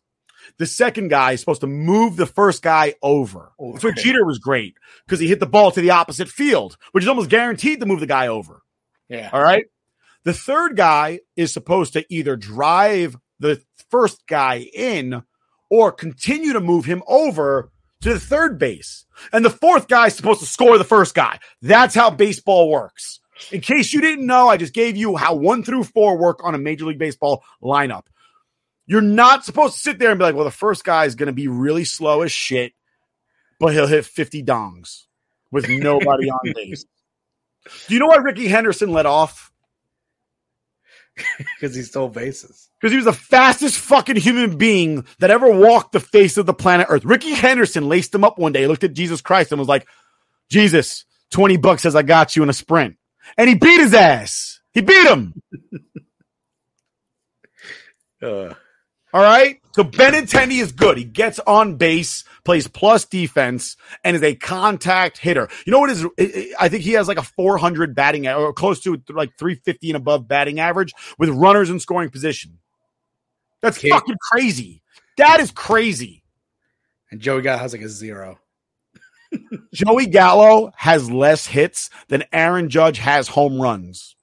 The 0.57 0.65
second 0.65 1.09
guy 1.09 1.33
is 1.33 1.39
supposed 1.39 1.61
to 1.61 1.67
move 1.67 2.15
the 2.15 2.25
first 2.25 2.61
guy 2.61 2.95
over. 3.01 3.51
Oh, 3.59 3.73
That's 3.73 3.83
where 3.83 3.93
Jeter 3.93 4.25
was 4.25 4.39
great 4.39 4.75
because 5.05 5.19
he 5.19 5.27
hit 5.27 5.39
the 5.39 5.45
ball 5.45 5.71
to 5.71 5.81
the 5.81 5.91
opposite 5.91 6.29
field, 6.29 6.77
which 6.91 7.03
is 7.03 7.07
almost 7.07 7.29
guaranteed 7.29 7.79
to 7.79 7.85
move 7.85 7.99
the 7.99 8.07
guy 8.07 8.27
over. 8.27 8.61
Yeah. 9.09 9.29
All 9.31 9.41
right. 9.41 9.65
The 10.23 10.33
third 10.33 10.75
guy 10.75 11.19
is 11.35 11.53
supposed 11.53 11.93
to 11.93 12.05
either 12.09 12.35
drive 12.35 13.15
the 13.39 13.61
first 13.89 14.25
guy 14.27 14.65
in 14.73 15.23
or 15.69 15.91
continue 15.91 16.53
to 16.53 16.59
move 16.59 16.85
him 16.85 17.03
over 17.07 17.71
to 18.01 18.13
the 18.13 18.19
third 18.19 18.57
base. 18.57 19.05
And 19.31 19.43
the 19.43 19.49
fourth 19.49 19.87
guy 19.87 20.07
is 20.07 20.15
supposed 20.15 20.39
to 20.39 20.45
score 20.45 20.77
the 20.77 20.83
first 20.83 21.15
guy. 21.15 21.39
That's 21.61 21.95
how 21.95 22.09
baseball 22.09 22.69
works. 22.69 23.19
In 23.51 23.61
case 23.61 23.93
you 23.93 24.01
didn't 24.01 24.25
know, 24.25 24.47
I 24.47 24.57
just 24.57 24.73
gave 24.73 24.95
you 24.95 25.15
how 25.15 25.35
one 25.35 25.63
through 25.63 25.83
four 25.83 26.17
work 26.17 26.43
on 26.43 26.55
a 26.55 26.57
Major 26.57 26.85
League 26.85 26.99
Baseball 26.99 27.43
lineup. 27.61 28.05
You're 28.87 29.01
not 29.01 29.43
supposed 29.45 29.73
to 29.75 29.79
sit 29.79 29.99
there 29.99 30.11
and 30.11 30.19
be 30.19 30.23
like, 30.23 30.35
well, 30.35 30.43
the 30.45 30.51
first 30.51 30.83
guy 30.83 31.05
is 31.05 31.15
going 31.15 31.27
to 31.27 31.33
be 31.33 31.47
really 31.47 31.85
slow 31.85 32.21
as 32.21 32.31
shit, 32.31 32.73
but 33.59 33.73
he'll 33.73 33.87
hit 33.87 34.05
50 34.05 34.43
dongs 34.43 35.03
with 35.51 35.67
nobody 35.67 36.29
on 36.29 36.39
base. 36.55 36.85
Do 37.87 37.93
you 37.95 37.99
know 37.99 38.07
why 38.07 38.17
Rickey 38.17 38.47
Henderson 38.47 38.91
let 38.91 39.05
off? 39.05 39.51
Because 41.59 41.73
he 41.73 41.81
stole 41.81 42.09
bases. 42.09 42.69
because 42.77 42.91
he 42.91 42.97
was 42.97 43.05
the 43.05 43.13
fastest 43.13 43.79
fucking 43.79 44.17
human 44.17 44.57
being 44.57 45.05
that 45.19 45.31
ever 45.31 45.49
walked 45.49 45.93
the 45.93 46.01
face 46.01 46.35
of 46.35 46.45
the 46.45 46.53
planet 46.53 46.87
Earth. 46.89 47.05
Rickey 47.05 47.33
Henderson 47.33 47.87
laced 47.87 48.13
him 48.13 48.25
up 48.25 48.37
one 48.37 48.51
day, 48.51 48.67
looked 48.67 48.83
at 48.83 48.93
Jesus 48.93 49.21
Christ, 49.21 49.53
and 49.53 49.57
was 49.57 49.69
like, 49.69 49.87
Jesus, 50.49 51.05
20 51.31 51.55
bucks 51.55 51.83
says 51.83 51.95
I 51.95 52.01
got 52.01 52.35
you 52.35 52.43
in 52.43 52.49
a 52.49 52.53
sprint. 52.53 52.97
And 53.37 53.47
he 53.47 53.55
beat 53.55 53.79
his 53.79 53.93
ass. 53.93 54.59
He 54.73 54.81
beat 54.81 55.07
him. 55.07 55.41
Uh, 58.21 58.53
All 59.15 59.21
right. 59.21 59.61
So 59.71 59.85
Benintendi 59.85 60.61
is 60.61 60.73
good. 60.73 60.97
He 60.97 61.05
gets 61.05 61.39
on 61.39 61.75
base, 61.77 62.25
plays 62.43 62.67
plus 62.67 63.05
defense, 63.05 63.77
and 64.03 64.13
is 64.13 64.21
a 64.21 64.35
contact 64.35 65.17
hitter. 65.17 65.47
You 65.65 65.71
know 65.71 65.79
what 65.79 65.89
is? 65.89 66.05
I 66.59 66.67
think 66.67 66.83
he 66.83 66.91
has 66.93 67.07
like 67.07 67.17
a 67.17 67.23
400 67.23 67.95
batting 67.95 68.27
or 68.27 68.51
close 68.51 68.81
to 68.81 69.01
like 69.07 69.37
350 69.39 69.91
and 69.91 69.95
above 69.95 70.27
batting 70.27 70.59
average 70.59 70.91
with 71.17 71.29
runners 71.29 71.69
in 71.69 71.79
scoring 71.79 72.09
position. 72.09 72.59
That's 73.61 73.77
Okay. 73.77 73.87
fucking 73.89 74.17
crazy. 74.33 74.81
That 75.15 75.39
is 75.39 75.49
crazy. 75.49 76.21
and 77.09 77.21
Joey 77.21 77.41
Gallo 77.41 77.59
has 77.59 77.71
like 77.71 77.83
a 77.83 77.89
zero. 77.89 78.37
Joey 79.73 80.07
Gallo 80.07 80.73
has 80.75 81.09
less 81.09 81.45
hits 81.47 81.89
than 82.09 82.25
Aaron 82.33 82.67
Judge 82.69 82.97
has 82.97 83.29
home 83.29 83.61
runs. 83.61 84.17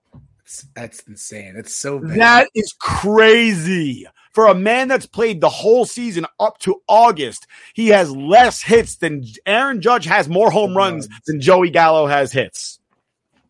That's 0.77 1.01
insane. 1.05 1.55
It's 1.57 1.75
so 1.75 1.99
bad. 1.99 2.19
That 2.21 2.49
is 2.55 2.75
crazy. 2.79 4.07
For 4.33 4.47
a 4.47 4.55
man 4.55 4.89
that's 4.89 5.07
played 5.07 5.41
the 5.41 5.51
whole 5.51 5.85
season 5.85 6.27
up 6.41 6.59
to 6.61 6.83
August, 6.89 7.47
he 7.75 7.89
has 7.89 8.11
less 8.11 8.63
hits 8.63 8.97
than 8.97 9.25
Aaron 9.47 9.81
Judge 9.83 10.07
has 10.07 10.29
more 10.29 10.51
home 10.51 10.77
runs 10.77 11.09
runs. 11.09 11.09
than 11.27 11.41
Joey 11.41 11.71
Gallo 11.71 12.07
has 12.07 12.33
hits. 12.33 12.81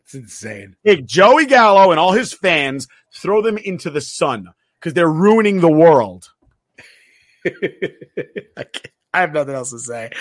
it's 0.03 0.13
insane. 0.15 0.75
Take 0.85 1.05
Joey 1.05 1.45
Gallo 1.45 1.91
and 1.91 1.99
all 1.99 2.13
his 2.13 2.33
fans, 2.33 2.87
throw 3.13 3.41
them 3.41 3.57
into 3.57 3.89
the 3.89 4.01
sun 4.01 4.49
because 4.79 4.93
they're 4.93 5.09
ruining 5.09 5.61
the 5.61 5.71
world. 5.71 6.31
I, 7.45 8.63
can't, 8.63 8.92
I 9.13 9.21
have 9.21 9.33
nothing 9.33 9.53
else 9.53 9.69
to 9.71 9.79
say. 9.79 10.11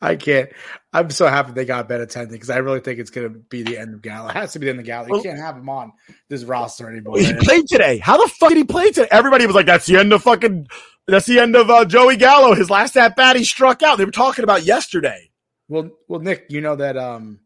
I 0.00 0.16
can't. 0.16 0.50
I'm 0.92 1.08
so 1.10 1.26
happy 1.26 1.52
they 1.52 1.64
got 1.64 1.88
Benintendi 1.88 2.30
because 2.32 2.50
I 2.50 2.58
really 2.58 2.80
think 2.80 2.98
it's 2.98 3.10
going 3.10 3.32
to 3.32 3.38
be 3.38 3.62
the 3.62 3.78
end 3.78 3.94
of 3.94 4.02
Gallo. 4.02 4.28
It 4.28 4.34
has 4.34 4.52
to 4.52 4.58
be 4.58 4.66
the 4.66 4.70
end 4.70 4.80
of 4.80 4.84
Gallo. 4.86 5.06
You 5.06 5.12
Well- 5.14 5.22
can't 5.22 5.38
have 5.38 5.56
him 5.56 5.68
on 5.68 5.92
this 6.28 6.44
roster 6.44 6.90
anymore. 6.90 7.18
He 7.18 7.32
played 7.34 7.66
today. 7.66 7.98
How 7.98 8.18
the 8.22 8.28
fuck 8.28 8.50
did 8.50 8.58
he 8.58 8.64
play 8.64 8.90
today? 8.90 9.08
Everybody 9.10 9.46
was 9.46 9.54
like, 9.54 9.66
"That's 9.66 9.86
the 9.86 9.96
end 9.96 10.12
of 10.12 10.22
fucking. 10.22 10.66
That's 11.06 11.26
the 11.26 11.38
end 11.40 11.56
of 11.56 11.70
uh, 11.70 11.84
Joey 11.84 12.16
Gallo. 12.16 12.54
His 12.54 12.68
last 12.70 12.96
at 12.96 13.16
bat, 13.16 13.36
he 13.36 13.44
struck 13.44 13.82
out." 13.82 13.96
They 13.98 14.04
were 14.04 14.10
talking 14.10 14.44
about 14.44 14.64
yesterday. 14.64 15.30
Well, 15.68 15.90
well, 16.08 16.20
Nick, 16.20 16.46
you 16.50 16.60
know 16.60 16.76
that 16.76 16.96
um 16.98 17.40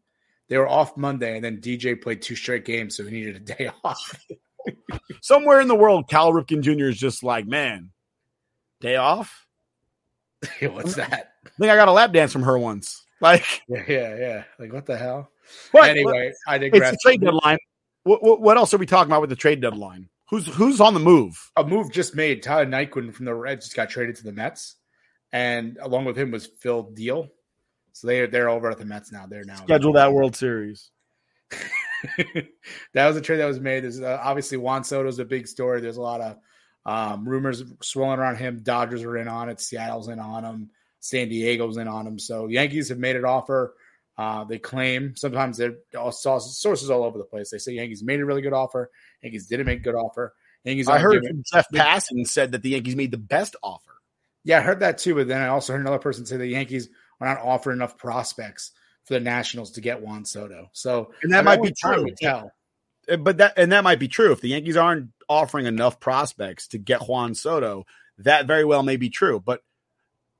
they 0.49 0.57
were 0.57 0.67
off 0.67 0.97
Monday, 0.97 1.35
and 1.35 1.45
then 1.45 1.61
DJ 1.61 2.01
played 2.01 2.21
two 2.21 2.35
straight 2.35 2.65
games, 2.65 2.97
so 2.97 3.05
he 3.05 3.11
needed 3.11 3.35
a 3.37 3.39
day 3.39 3.69
off. 3.83 4.19
Somewhere 5.21 5.61
in 5.61 5.67
the 5.69 5.75
world, 5.75 6.09
Cal 6.09 6.33
Ripken 6.33 6.61
Jr. 6.61 6.85
is 6.89 6.97
just 6.97 7.23
like, 7.23 7.47
man, 7.47 7.91
day 8.81 8.97
off. 8.97 9.46
What's 10.61 10.95
that? 10.95 11.31
I 11.45 11.49
think 11.59 11.71
I 11.71 11.75
got 11.75 11.87
a 11.87 11.91
lap 11.91 12.13
dance 12.13 12.31
from 12.31 12.43
her 12.43 12.57
once. 12.57 13.03
Like, 13.21 13.63
Yeah, 13.67 13.83
yeah, 13.87 14.15
yeah. 14.17 14.43
Like 14.59 14.73
what 14.73 14.85
the 14.85 14.97
hell? 14.97 15.31
but 15.71 15.89
anyway, 15.89 16.31
I 16.47 16.57
digress. 16.57 16.93
it's 16.93 17.03
the 17.03 17.09
trade 17.09 17.21
deadline. 17.21 17.57
What, 18.03 18.23
what, 18.23 18.41
what 18.41 18.57
else 18.57 18.73
are 18.73 18.77
we 18.77 18.85
talking 18.85 19.11
about 19.11 19.21
with 19.21 19.29
the 19.29 19.35
trade 19.35 19.61
deadline? 19.61 20.09
Who's 20.29 20.45
who's 20.47 20.81
on 20.81 20.93
the 20.93 20.99
move? 20.99 21.51
a 21.55 21.63
move 21.63 21.91
just 21.91 22.15
made. 22.15 22.43
Tyler 22.43 22.65
Naquin 22.65 23.13
from 23.13 23.25
the 23.25 23.33
Reds 23.33 23.65
just 23.65 23.75
got 23.75 23.89
traded 23.89 24.17
to 24.17 24.23
the 24.23 24.33
Mets, 24.33 24.75
and 25.31 25.77
along 25.81 26.03
with 26.05 26.17
him 26.17 26.31
was 26.31 26.45
Phil 26.45 26.91
Diehl. 26.93 27.29
So 27.93 28.07
they're 28.07 28.27
they're 28.27 28.49
over 28.49 28.69
at 28.69 28.77
the 28.77 28.85
Mets 28.85 29.11
now. 29.11 29.25
They're 29.25 29.45
now 29.45 29.55
Schedule 29.55 29.93
that 29.93 30.11
World 30.11 30.35
Series. 30.35 30.91
that 32.93 33.07
was 33.07 33.15
a 33.15 33.21
trade 33.21 33.37
that 33.37 33.45
was 33.45 33.59
made. 33.59 33.83
There's 33.83 34.01
uh, 34.01 34.19
obviously 34.21 34.57
Juan 34.57 34.83
Soto's 34.83 35.19
a 35.19 35.25
big 35.25 35.47
story. 35.47 35.79
There's 35.79 35.97
a 35.97 36.01
lot 36.01 36.21
of 36.21 36.37
um, 36.87 37.27
rumors 37.27 37.63
swirling 37.81 38.19
around 38.19 38.37
him. 38.37 38.61
Dodgers 38.63 39.03
are 39.03 39.17
in 39.17 39.27
on 39.27 39.49
it. 39.49 39.59
Seattle's 39.59 40.07
in 40.07 40.19
on 40.19 40.45
him. 40.45 40.69
San 41.01 41.27
Diego's 41.29 41.77
in 41.77 41.87
on 41.87 42.07
him. 42.07 42.17
So 42.17 42.47
Yankees 42.47 42.89
have 42.89 42.97
made 42.97 43.17
an 43.17 43.25
offer. 43.25 43.75
Uh, 44.17 44.45
they 44.45 44.57
claim 44.57 45.15
sometimes 45.15 45.57
they're 45.57 45.75
all 45.95 46.11
sources, 46.11 46.89
all 46.89 47.03
over 47.03 47.19
the 47.19 47.25
place. 47.25 47.51
They 47.51 47.59
say 47.59 47.73
Yankees 47.73 48.01
made 48.01 48.19
a 48.19 48.25
really 48.25 48.41
good 48.41 48.53
offer. 48.53 48.89
Yankees 49.21 49.47
didn't 49.47 49.67
make 49.67 49.81
a 49.81 49.83
good 49.83 49.95
offer. 49.95 50.33
Yankees. 50.63 50.87
I 50.87 50.97
heard 50.97 51.23
from 51.25 51.43
Jeff 51.53 51.67
Passan 51.71 52.25
said 52.25 52.53
that 52.53 52.63
the 52.63 52.69
Yankees 52.69 52.95
made 52.95 53.11
the 53.11 53.17
best 53.17 53.55
offer. 53.61 54.01
Yeah, 54.43 54.59
I 54.59 54.61
heard 54.61 54.79
that 54.79 54.97
too. 54.97 55.13
But 55.13 55.27
then 55.27 55.41
I 55.41 55.47
also 55.47 55.73
heard 55.73 55.81
another 55.81 55.99
person 55.99 56.25
say 56.25 56.37
the 56.37 56.47
Yankees 56.47 56.89
are 57.19 57.27
not 57.27 57.43
offering 57.43 57.77
enough 57.77 57.97
prospects 57.97 58.71
for 59.03 59.13
the 59.13 59.19
Nationals 59.19 59.71
to 59.71 59.81
get 59.81 60.01
Juan 60.01 60.25
Soto. 60.25 60.69
So 60.73 61.11
And 61.21 61.31
that 61.33 61.39
I 61.39 61.41
might 61.43 61.61
be 61.61 61.73
true. 61.77 62.07
Tell. 62.19 62.51
But 63.07 63.37
that 63.37 63.53
and 63.57 63.71
that 63.71 63.83
might 63.83 63.99
be 63.99 64.07
true. 64.07 64.31
If 64.31 64.41
the 64.41 64.49
Yankees 64.49 64.77
aren't 64.77 65.11
offering 65.29 65.65
enough 65.65 65.99
prospects 65.99 66.67
to 66.69 66.77
get 66.77 67.07
Juan 67.07 67.35
Soto, 67.35 67.85
that 68.17 68.47
very 68.47 68.65
well 68.65 68.83
may 68.83 68.97
be 68.97 69.09
true. 69.09 69.39
But 69.39 69.61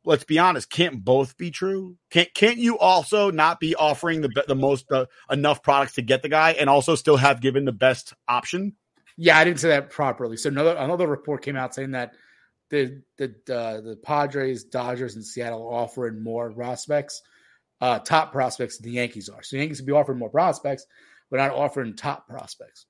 let's 0.03 0.23
be 0.23 0.39
honest, 0.39 0.69
can't 0.69 1.03
both 1.03 1.37
be 1.37 1.51
true? 1.51 1.97
Can't 2.09 2.33
can't 2.33 2.57
you 2.57 2.77
also 2.77 3.29
not 3.31 3.59
be 3.59 3.75
offering 3.75 4.21
the 4.21 4.43
the 4.47 4.55
most 4.55 4.91
uh, 4.91 5.05
enough 5.29 5.61
products 5.61 5.93
to 5.95 6.01
get 6.01 6.23
the 6.23 6.29
guy 6.29 6.51
and 6.51 6.69
also 6.69 6.95
still 6.95 7.17
have 7.17 7.41
given 7.41 7.65
the 7.65 7.71
best 7.71 8.13
option? 8.27 8.75
Yeah, 9.17 9.37
I 9.37 9.43
didn't 9.43 9.59
say 9.59 9.69
that 9.69 9.89
properly. 9.89 10.37
So 10.37 10.49
another 10.49 10.75
another 10.75 11.07
report 11.07 11.43
came 11.43 11.55
out 11.55 11.75
saying 11.75 11.91
that 11.91 12.13
the 12.69 13.01
the 13.17 13.35
uh, 13.49 13.81
the 13.81 13.97
Padres, 14.01 14.63
Dodgers, 14.63 15.15
and 15.15 15.25
Seattle 15.25 15.67
are 15.67 15.83
offering 15.83 16.23
more 16.23 16.51
prospects, 16.51 17.21
uh, 17.81 17.99
top 17.99 18.31
prospects 18.31 18.77
than 18.77 18.89
the 18.89 18.95
Yankees 18.95 19.29
are. 19.29 19.43
So 19.43 19.55
the 19.55 19.61
Yankees 19.61 19.81
would 19.81 19.87
be 19.87 19.93
offering 19.93 20.19
more 20.19 20.29
prospects, 20.29 20.85
but 21.31 21.37
not 21.37 21.51
offering 21.51 21.95
top 21.95 22.27
prospects, 22.27 22.85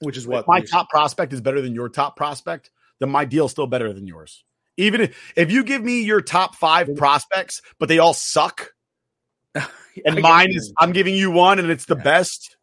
which 0.00 0.16
is 0.16 0.26
what 0.26 0.46
My 0.46 0.60
the- 0.60 0.66
top 0.66 0.88
prospect 0.90 1.32
is 1.32 1.40
better 1.40 1.60
than 1.60 1.74
your 1.74 1.88
top 1.88 2.16
prospect. 2.16 2.70
then 3.00 3.10
my 3.10 3.24
deal's 3.24 3.50
still 3.52 3.66
better 3.66 3.92
than 3.92 4.06
yours. 4.06 4.44
Even 4.78 5.00
if, 5.02 5.32
if 5.36 5.50
you 5.50 5.64
give 5.64 5.82
me 5.82 6.02
your 6.02 6.20
top 6.20 6.54
five 6.54 6.88
prospects, 6.96 7.62
but 7.78 7.88
they 7.88 7.98
all 7.98 8.12
suck, 8.14 8.72
and 9.54 10.20
mine 10.20 10.50
is 10.50 10.72
I'm 10.78 10.92
giving 10.92 11.14
you 11.14 11.30
one 11.30 11.58
and 11.58 11.70
it's 11.70 11.86
the 11.86 11.96
Yeah. 11.96 12.02
best. 12.02 12.56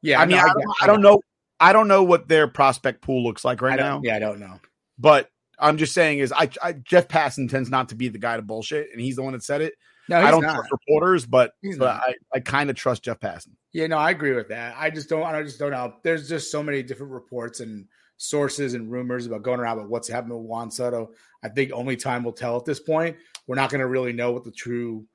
yeah. 0.00 0.20
I 0.20 0.26
mean, 0.26 0.36
no, 0.36 0.42
I, 0.42 0.46
get- 0.46 0.54
don't, 0.54 0.74
I 0.82 0.86
don't 0.86 1.00
know. 1.02 1.20
I 1.60 1.72
don't 1.72 1.86
know 1.88 2.02
what 2.02 2.26
their 2.28 2.48
prospect 2.48 3.02
pool 3.02 3.22
looks 3.22 3.44
like 3.44 3.62
right 3.62 3.78
now, 3.78 4.00
yeah, 4.02 4.16
I 4.16 4.18
don't 4.18 4.40
know. 4.40 4.58
but 4.98 5.28
I'm 5.60 5.76
just 5.76 5.94
saying 5.94 6.18
is 6.18 6.32
I, 6.32 6.48
I 6.60 6.72
Jeff 6.72 7.06
Passan 7.06 7.48
tends 7.48 7.70
not 7.70 7.90
to 7.90 7.94
be 7.94 8.08
the 8.08 8.18
guy 8.18 8.34
to 8.36 8.42
bullshit, 8.42 8.88
and 8.90 9.00
he's 9.00 9.14
the 9.16 9.22
one 9.22 9.32
that 9.34 9.44
said 9.44 9.60
it. 9.60 9.74
No, 10.08 10.18
I 10.18 10.30
don't 10.30 10.42
not. 10.42 10.54
trust 10.54 10.72
reporters, 10.72 11.26
but, 11.26 11.52
but. 11.78 11.88
I, 11.88 12.14
I 12.34 12.40
kind 12.40 12.70
of 12.70 12.76
trust 12.76 13.04
Jeff 13.04 13.20
Passan. 13.20 13.52
Yeah, 13.72 13.86
no, 13.86 13.98
I 13.98 14.10
agree 14.10 14.34
with 14.34 14.48
that. 14.48 14.74
I 14.76 14.90
just 14.90 15.08
don't. 15.08 15.22
I 15.22 15.42
just 15.42 15.58
don't 15.58 15.70
know. 15.70 15.94
There's 16.02 16.28
just 16.28 16.50
so 16.50 16.62
many 16.62 16.82
different 16.82 17.12
reports 17.12 17.60
and 17.60 17.86
sources 18.16 18.74
and 18.74 18.90
rumors 18.90 19.26
about 19.26 19.42
going 19.42 19.60
around 19.60 19.78
about 19.78 19.90
what's 19.90 20.08
happening 20.08 20.38
with 20.38 20.46
Juan 20.46 20.70
Soto. 20.70 21.10
I 21.42 21.48
think 21.48 21.72
only 21.72 21.96
time 21.96 22.24
will 22.24 22.32
tell 22.32 22.56
at 22.56 22.64
this 22.64 22.80
point. 22.80 23.16
We're 23.46 23.56
not 23.56 23.70
going 23.70 23.80
to 23.80 23.86
really 23.86 24.12
know 24.12 24.32
what 24.32 24.44
the 24.44 24.52
true 24.52 25.06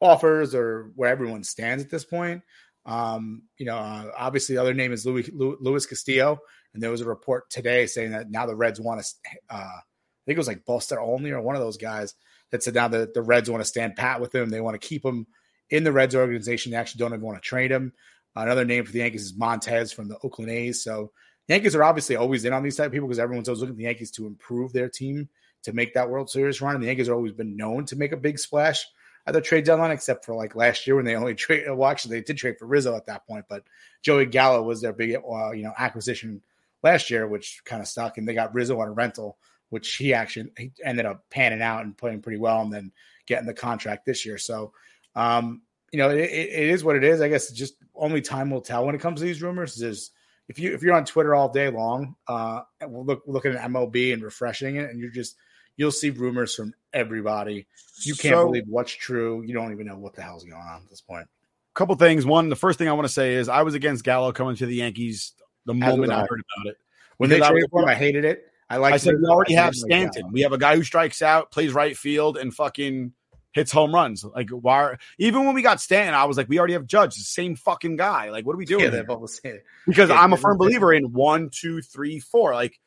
offers 0.00 0.54
or 0.54 0.90
where 0.94 1.10
everyone 1.10 1.44
stands 1.44 1.84
at 1.84 1.90
this 1.90 2.04
point. 2.04 2.42
Um, 2.86 3.42
you 3.58 3.66
know, 3.66 3.76
uh, 3.76 4.10
obviously, 4.16 4.54
the 4.54 4.60
other 4.62 4.74
name 4.74 4.92
is 4.92 5.06
Louis 5.06 5.30
Louis 5.32 5.86
Castillo, 5.86 6.38
and 6.74 6.82
there 6.82 6.90
was 6.90 7.02
a 7.02 7.08
report 7.08 7.50
today 7.50 7.86
saying 7.86 8.12
that 8.12 8.30
now 8.30 8.46
the 8.46 8.56
Reds 8.56 8.80
want 8.80 9.02
to. 9.02 9.06
Uh, 9.48 9.56
I 9.56 10.24
think 10.26 10.36
it 10.36 10.38
was 10.38 10.48
like 10.48 10.64
Buster 10.64 11.00
Olney 11.00 11.30
or 11.30 11.40
one 11.40 11.56
of 11.56 11.62
those 11.62 11.76
guys 11.76 12.14
that 12.50 12.62
said 12.62 12.74
now 12.74 12.88
that 12.88 13.14
the 13.14 13.22
Reds 13.22 13.50
want 13.50 13.62
to 13.62 13.68
stand 13.68 13.96
pat 13.96 14.20
with 14.20 14.34
him. 14.34 14.50
They 14.50 14.60
want 14.60 14.80
to 14.80 14.86
keep 14.86 15.04
him 15.04 15.26
in 15.70 15.84
the 15.84 15.92
Reds 15.92 16.14
organization. 16.14 16.72
They 16.72 16.78
actually 16.78 17.00
don't 17.00 17.12
even 17.12 17.24
want 17.24 17.42
to 17.42 17.48
trade 17.48 17.70
him. 17.70 17.92
Another 18.36 18.64
name 18.64 18.84
for 18.84 18.92
the 18.92 19.00
Yankees 19.00 19.24
is 19.24 19.32
Montas 19.32 19.94
from 19.94 20.08
the 20.08 20.18
Oakland 20.22 20.50
A's. 20.50 20.82
So 20.82 21.12
Yankees 21.48 21.74
are 21.74 21.82
obviously 21.82 22.16
always 22.16 22.44
in 22.44 22.52
on 22.52 22.62
these 22.62 22.76
type 22.76 22.86
of 22.86 22.92
people 22.92 23.08
because 23.08 23.18
everyone's 23.18 23.48
always 23.48 23.60
looking 23.60 23.74
at 23.74 23.78
the 23.78 23.84
Yankees 23.84 24.12
to 24.12 24.26
improve 24.26 24.72
their 24.72 24.88
team 24.88 25.28
to 25.62 25.72
make 25.72 25.94
that 25.94 26.08
World 26.08 26.30
Series 26.30 26.60
run. 26.60 26.74
And 26.74 26.82
the 26.82 26.86
Yankees 26.86 27.08
have 27.08 27.16
always 27.16 27.32
been 27.32 27.56
known 27.56 27.86
to 27.86 27.96
make 27.96 28.12
a 28.12 28.16
big 28.16 28.38
splash 28.38 28.86
at 29.26 29.34
the 29.34 29.40
trade 29.40 29.64
deadline, 29.64 29.90
except 29.90 30.24
for 30.24 30.34
like 30.34 30.54
last 30.54 30.86
year 30.86 30.96
when 30.96 31.04
they 31.04 31.16
only 31.16 31.34
trade. 31.36 31.64
Well, 31.68 31.90
actually, 31.90 32.16
they 32.16 32.24
did 32.24 32.36
trade 32.36 32.56
for 32.58 32.66
Rizzo 32.66 32.96
at 32.96 33.06
that 33.06 33.26
point, 33.26 33.46
but 33.48 33.64
Joey 34.02 34.26
Gallo 34.26 34.62
was 34.62 34.80
their 34.80 34.92
big, 34.92 35.16
uh, 35.16 35.50
you 35.50 35.64
know, 35.64 35.74
acquisition 35.76 36.40
last 36.82 37.10
year, 37.10 37.26
which 37.26 37.62
kind 37.64 37.82
of 37.82 37.88
stuck. 37.88 38.16
And 38.16 38.28
they 38.28 38.34
got 38.34 38.54
Rizzo 38.54 38.80
on 38.80 38.88
a 38.88 38.92
rental, 38.92 39.36
which 39.70 39.96
he 39.96 40.12
actually 40.14 40.50
he 40.56 40.70
ended 40.84 41.06
up 41.06 41.24
panning 41.30 41.62
out 41.62 41.84
and 41.84 41.96
playing 41.96 42.20
pretty 42.22 42.38
well, 42.38 42.60
and 42.62 42.72
then 42.72 42.92
getting 43.26 43.46
the 43.46 43.54
contract 43.54 44.04
this 44.06 44.24
year. 44.26 44.38
So, 44.38 44.72
um, 45.16 45.62
you 45.92 45.98
know, 45.98 46.10
it, 46.10 46.20
it 46.20 46.68
is 46.68 46.84
what 46.84 46.96
it 46.96 47.04
is. 47.04 47.20
I 47.20 47.28
guess 47.28 47.50
just 47.50 47.74
only 47.94 48.20
time 48.20 48.50
will 48.50 48.60
tell 48.60 48.84
when 48.86 48.94
it 48.94 49.00
comes 49.00 49.20
to 49.20 49.26
these 49.26 49.42
rumors. 49.42 49.80
Is 49.82 50.10
if 50.48 50.58
you 50.58 50.74
if 50.74 50.82
you're 50.82 50.94
on 50.94 51.04
Twitter 51.04 51.34
all 51.34 51.48
day 51.48 51.70
long, 51.70 52.14
uh, 52.28 52.60
look 52.88 53.22
looking 53.26 53.52
at 53.54 53.68
MLB 53.70 54.12
and 54.12 54.22
refreshing 54.22 54.76
it, 54.76 54.90
and 54.90 55.00
you're 55.00 55.10
just 55.10 55.36
you'll 55.76 55.90
see 55.92 56.10
rumors 56.10 56.54
from 56.54 56.74
everybody. 56.92 57.66
You 58.02 58.14
can't 58.14 58.34
So- 58.34 58.46
believe 58.46 58.64
what's 58.68 58.92
true. 58.92 59.42
You 59.42 59.54
don't 59.54 59.72
even 59.72 59.86
know 59.86 59.96
what 59.96 60.14
the 60.14 60.22
hell's 60.22 60.44
going 60.44 60.60
on 60.60 60.82
at 60.82 60.90
this 60.90 61.00
point. 61.00 61.26
couple 61.74 61.94
things. 61.94 62.26
One, 62.26 62.48
the 62.50 62.56
first 62.56 62.78
thing 62.78 62.88
I 62.88 62.92
want 62.92 63.06
to 63.06 63.12
say 63.12 63.34
is 63.34 63.48
I 63.48 63.62
was 63.62 63.74
against 63.74 64.04
Gallo 64.04 64.32
coming 64.32 64.56
to 64.56 64.66
the 64.66 64.74
Yankees 64.74 65.32
the 65.66 65.72
moment 65.74 66.10
I 66.12 66.16
I. 66.16 66.26
heard 66.28 66.42
about 66.56 66.66
it. 66.72 66.76
When 67.16 67.30
they 67.30 67.36
Because 67.36 67.50
traded 67.50 67.70
for 67.70 67.82
him, 67.82 67.88
I 67.88 67.94
hated 67.94 68.24
it. 68.24 68.49
I 68.70 68.76
like. 68.76 68.94
I 68.94 68.96
said 68.98 69.16
we 69.20 69.26
already 69.26 69.54
have 69.54 69.74
Stanton. 69.74 70.30
We 70.32 70.42
have 70.42 70.52
a 70.52 70.58
guy 70.58 70.76
who 70.76 70.84
strikes 70.84 71.20
out, 71.22 71.50
plays 71.50 71.72
right 71.72 71.96
field, 71.96 72.36
and 72.38 72.54
fucking 72.54 73.12
hits 73.52 73.72
home 73.72 73.92
runs. 73.92 74.24
Like 74.24 74.48
why? 74.50 74.74
Are, 74.76 74.98
even 75.18 75.44
when 75.44 75.54
we 75.56 75.62
got 75.62 75.80
Stanton, 75.80 76.14
I 76.14 76.24
was 76.24 76.36
like, 76.36 76.48
we 76.48 76.58
already 76.58 76.74
have 76.74 76.86
Judge, 76.86 77.16
the 77.16 77.22
same 77.22 77.56
fucking 77.56 77.96
guy. 77.96 78.30
Like, 78.30 78.46
what 78.46 78.54
are 78.54 78.58
we 78.58 78.64
doing? 78.64 78.84
Yeah, 78.84 78.90
here? 78.92 79.02
that 79.02 79.20
was 79.20 79.40
it. 79.42 79.64
because 79.86 80.08
Yeah, 80.08 80.20
I'm 80.20 80.32
a 80.32 80.36
firm 80.36 80.56
believer 80.56 80.92
in 80.94 81.12
one, 81.12 81.50
two, 81.50 81.82
three, 81.82 82.20
four. 82.20 82.54
Like 82.54 82.78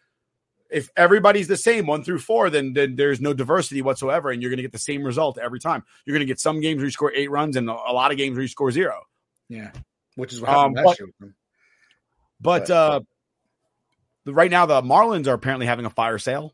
if 0.70 0.90
everybody's 0.96 1.48
the 1.50 1.58
same 1.58 1.86
one 1.86 2.04
through 2.04 2.20
four, 2.20 2.50
then 2.50 2.72
then 2.72 2.96
there's 2.96 3.20
no 3.20 3.34
diversity 3.34 3.82
whatsoever, 3.82 4.32
and 4.32 4.42
you're 4.42 4.50
going 4.52 4.58
to 4.58 4.64
get 4.64 4.72
the 4.72 4.78
same 4.80 5.04
result 5.04 5.38
every 5.38 5.60
time. 5.60 5.84
You're 6.06 6.14
going 6.16 6.26
to 6.26 6.32
get 6.32 6.40
some 6.40 6.62
games 6.62 6.78
where 6.78 6.86
you 6.86 6.92
score 6.92 7.12
eight 7.14 7.30
runs 7.30 7.58
and 7.58 7.70
a 7.70 7.74
a 7.74 7.92
lot 7.94 8.12
of 8.12 8.18
games 8.18 8.36
where 8.36 8.42
you 8.42 8.48
score 8.48 8.72
zero. 8.72 9.02
Yeah, 9.50 9.72
which 10.16 10.32
is 10.32 10.40
what 10.40 10.50
happened 10.50 10.80
Um, 10.80 10.86
last 10.86 10.98
but- 10.98 11.00
year. 11.26 11.36
But 12.40 12.68
But- 12.68 12.70
uh 12.72 13.00
the, 14.26 14.34
right 14.34 14.52
now, 14.52 14.66
the 14.66 14.82
Marlins 14.82 15.28
are 15.28 15.34
apparently 15.34 15.66
having 15.66 15.86
a 15.86 15.90
fire 15.90 16.18
sale, 16.18 16.54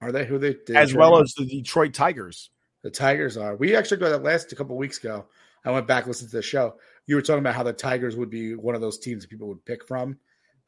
Are 0.00 0.12
they 0.12 0.24
who 0.24 0.38
they 0.38 0.56
as 0.74 0.94
well 0.94 1.20
as 1.20 1.34
the 1.34 1.46
Detroit 1.46 1.94
Tigers. 1.94 2.50
the 2.82 2.90
Tigers 2.90 3.36
are. 3.36 3.56
We 3.56 3.74
actually 3.76 3.98
got 3.98 4.10
that 4.10 4.22
last 4.22 4.52
a 4.52 4.56
couple 4.56 4.76
weeks 4.76 4.98
ago. 4.98 5.26
I 5.64 5.70
went 5.70 5.86
back 5.86 6.04
and 6.04 6.08
listened 6.08 6.30
to 6.30 6.36
the 6.36 6.42
show. 6.42 6.74
You 7.06 7.16
were 7.16 7.22
talking 7.22 7.38
about 7.40 7.54
how 7.54 7.62
the 7.62 7.72
Tigers 7.72 8.16
would 8.16 8.30
be 8.30 8.54
one 8.54 8.74
of 8.74 8.80
those 8.80 8.98
teams 8.98 9.22
that 9.22 9.30
people 9.30 9.48
would 9.48 9.64
pick 9.64 9.86
from. 9.86 10.18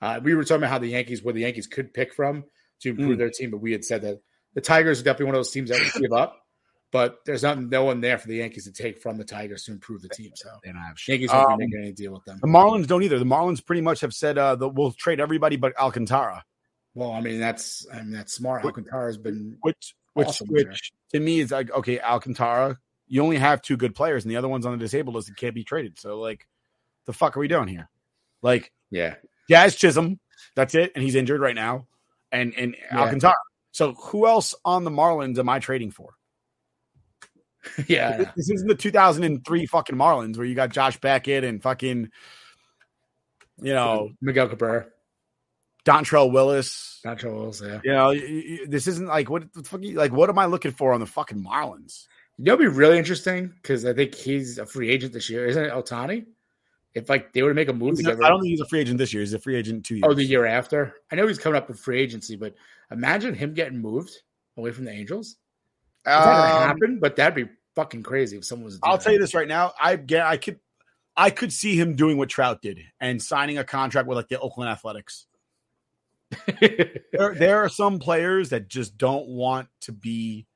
Uh, 0.00 0.20
we 0.22 0.34
were 0.34 0.44
talking 0.44 0.58
about 0.62 0.70
how 0.70 0.78
the 0.78 0.88
Yankees, 0.88 1.22
where 1.22 1.34
the 1.34 1.40
Yankees 1.40 1.66
could 1.66 1.92
pick 1.92 2.14
from 2.14 2.44
to 2.80 2.90
improve 2.90 3.16
Mm. 3.16 3.18
their 3.18 3.30
team, 3.30 3.50
but 3.50 3.58
we 3.58 3.72
had 3.72 3.84
said 3.84 4.02
that 4.02 4.20
the 4.54 4.60
Tigers 4.60 5.00
are 5.00 5.04
definitely 5.04 5.26
one 5.26 5.34
of 5.34 5.38
those 5.40 5.50
teams 5.50 5.70
that 5.70 5.80
would 5.80 6.02
give 6.02 6.12
up. 6.12 6.45
But 6.92 7.18
there's 7.26 7.42
not 7.42 7.60
no 7.60 7.84
one 7.84 8.00
there 8.00 8.16
for 8.16 8.28
the 8.28 8.36
Yankees 8.36 8.64
to 8.64 8.72
take 8.72 9.00
from 9.02 9.18
the 9.18 9.24
Tigers 9.24 9.64
to 9.64 9.72
improve 9.72 10.02
the 10.02 10.08
team. 10.08 10.30
So 10.34 10.48
They 10.64 10.70
don't 10.70 10.80
have 10.80 10.98
shit. 10.98 11.14
Yankees 11.14 11.32
won't 11.32 11.50
Um, 11.52 11.58
be 11.58 11.66
making 11.66 11.80
any 11.80 11.92
deal 11.92 12.12
with 12.12 12.24
them. 12.24 12.38
the 12.40 12.46
Marlins 12.48 12.86
don't 12.86 13.02
either. 13.02 13.18
The 13.18 13.24
Marlins 13.24 13.64
pretty 13.64 13.82
much 13.82 14.00
have 14.00 14.14
said 14.14 14.38
uh, 14.38 14.54
that 14.56 14.68
we'll 14.68 14.92
trade 14.92 15.20
everybody 15.20 15.56
but 15.56 15.76
Alcantara, 15.78 16.44
Well, 16.94 17.12
I 17.12 17.20
mean 17.20 17.40
that's 17.40 17.86
I 17.92 17.98
mean 17.98 18.12
that's 18.12 18.32
smart. 18.32 18.64
Alcantara 18.64 19.06
has 19.06 19.18
been 19.18 19.58
which 19.62 19.94
which 20.14 20.28
Awesome, 20.28 20.48
which 20.48 20.92
to 21.12 21.20
me 21.20 21.40
is 21.40 21.50
like 21.50 21.70
okay, 21.72 22.00
Alcantara. 22.00 22.78
You 23.08 23.22
only 23.22 23.36
have 23.36 23.62
two 23.62 23.76
good 23.76 23.94
players, 23.94 24.24
and 24.24 24.30
the 24.30 24.36
other 24.36 24.48
one's 24.48 24.64
on 24.66 24.72
the 24.72 24.78
disabled 24.78 25.14
list 25.16 25.28
and 25.28 25.36
can't 25.36 25.54
be 25.54 25.62
traded. 25.64 25.98
So 25.98 26.18
like, 26.18 26.46
the 27.04 27.12
fuck 27.12 27.36
are 27.36 27.40
we 27.40 27.48
doing 27.48 27.68
here? 27.68 27.88
Like 28.42 28.72
yeah. 28.90 29.16
Jazz 29.50 29.76
Chisholm, 29.76 30.18
that's 30.54 30.74
it, 30.74 30.92
and 30.94 31.04
he's 31.04 31.14
injured 31.14 31.40
right 31.40 31.54
now, 31.54 31.86
and 32.32 32.54
and 32.56 32.76
Yeah. 32.90 33.00
Alcantara. 33.00 33.34
So 33.72 33.92
who 33.92 34.26
else 34.26 34.54
on 34.64 34.84
the 34.84 34.90
Marlins 34.90 35.38
am 35.38 35.48
I 35.48 35.58
trading 35.58 35.90
for? 35.90 36.14
yeah. 37.88 38.30
This 38.36 38.50
isn't 38.50 38.68
the 38.68 38.74
2003 38.74 39.66
fucking 39.66 39.96
Marlins 39.96 40.36
where 40.36 40.46
you 40.46 40.54
got 40.54 40.70
Josh 40.70 40.98
Beckett 41.00 41.44
and 41.44 41.62
fucking, 41.62 42.10
you 43.62 43.72
know, 43.74 44.10
Miguel 44.20 44.48
Cabrera, 44.48 44.86
Dontrelle 45.84 46.32
Willis. 46.32 47.00
Nacho 47.04 47.32
Willis, 47.34 47.62
yeah. 47.64 47.80
You 47.84 47.92
know, 47.92 48.66
this 48.68 48.86
isn't 48.86 49.06
like 49.06 49.30
what 49.30 49.52
the 49.52 49.62
fuck. 49.62 49.82
you- 49.82 49.96
Like, 49.96 50.12
what 50.12 50.28
am 50.28 50.38
I 50.38 50.46
looking 50.46 50.72
for 50.72 50.92
on 50.92 51.00
the 51.00 51.06
fucking 51.06 51.42
Marlins? 51.44 52.06
You 52.38 52.44
know, 52.44 52.56
what'd 52.56 52.70
be 52.72 52.76
really 52.78 52.98
interesting 52.98 53.52
because 53.62 53.86
I 53.86 53.94
think 53.94 54.14
he's 54.14 54.58
a 54.58 54.66
free 54.66 54.90
agent 54.90 55.12
this 55.12 55.30
year, 55.30 55.46
isn't 55.46 55.64
it? 55.64 55.72
Ohtani. 55.72 56.26
If 56.94 57.08
like 57.10 57.32
they 57.34 57.42
were 57.42 57.50
to 57.50 57.54
make 57.54 57.68
a 57.68 57.74
move 57.74 57.96
together, 57.96 58.24
I 58.24 58.28
don't 58.30 58.40
think 58.40 58.50
he's 58.52 58.60
a 58.60 58.66
free 58.68 58.80
agent 58.80 58.96
this 58.98 59.12
year. 59.12 59.20
He's 59.22 59.34
a 59.34 59.38
free 59.38 59.56
agent 59.56 59.84
two 59.84 59.96
years. 59.96 60.04
oh, 60.06 60.14
the 60.14 60.24
year 60.24 60.46
after. 60.46 60.94
I 61.12 61.16
know 61.16 61.26
he's 61.26 61.38
coming 61.38 61.58
up 61.58 61.68
in 61.68 61.76
free 61.76 62.00
agency, 62.00 62.36
but 62.36 62.54
imagine 62.90 63.34
him 63.34 63.52
getting 63.52 63.78
moved 63.78 64.12
away 64.56 64.70
from 64.72 64.86
the 64.86 64.92
Angels. 64.92 65.36
Um, 66.06 66.22
happen, 66.22 66.98
but 67.00 67.16
that'd 67.16 67.34
be 67.34 67.52
fucking 67.74 68.02
crazy 68.02 68.36
if 68.36 68.44
someone 68.44 68.66
was. 68.66 68.78
I'll 68.82 68.96
that. 68.96 69.04
tell 69.04 69.12
you 69.12 69.18
this 69.18 69.34
right 69.34 69.48
now. 69.48 69.72
I 69.80 69.96
get. 69.96 70.24
I 70.24 70.36
could. 70.36 70.60
I 71.16 71.30
could 71.30 71.52
see 71.52 71.76
him 71.76 71.96
doing 71.96 72.18
what 72.18 72.28
Trout 72.28 72.60
did 72.60 72.80
and 73.00 73.22
signing 73.22 73.56
a 73.56 73.64
contract 73.64 74.06
with 74.06 74.16
like 74.16 74.28
the 74.28 74.38
Oakland 74.38 74.70
Athletics. 74.70 75.26
There, 77.12 77.34
there 77.34 77.64
are 77.64 77.68
some 77.70 77.98
players 77.98 78.50
that 78.50 78.68
just 78.68 78.98
don't 78.98 79.26
want 79.28 79.68
to 79.82 79.92
be 79.92 80.46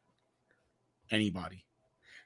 anybody. 1.11 1.64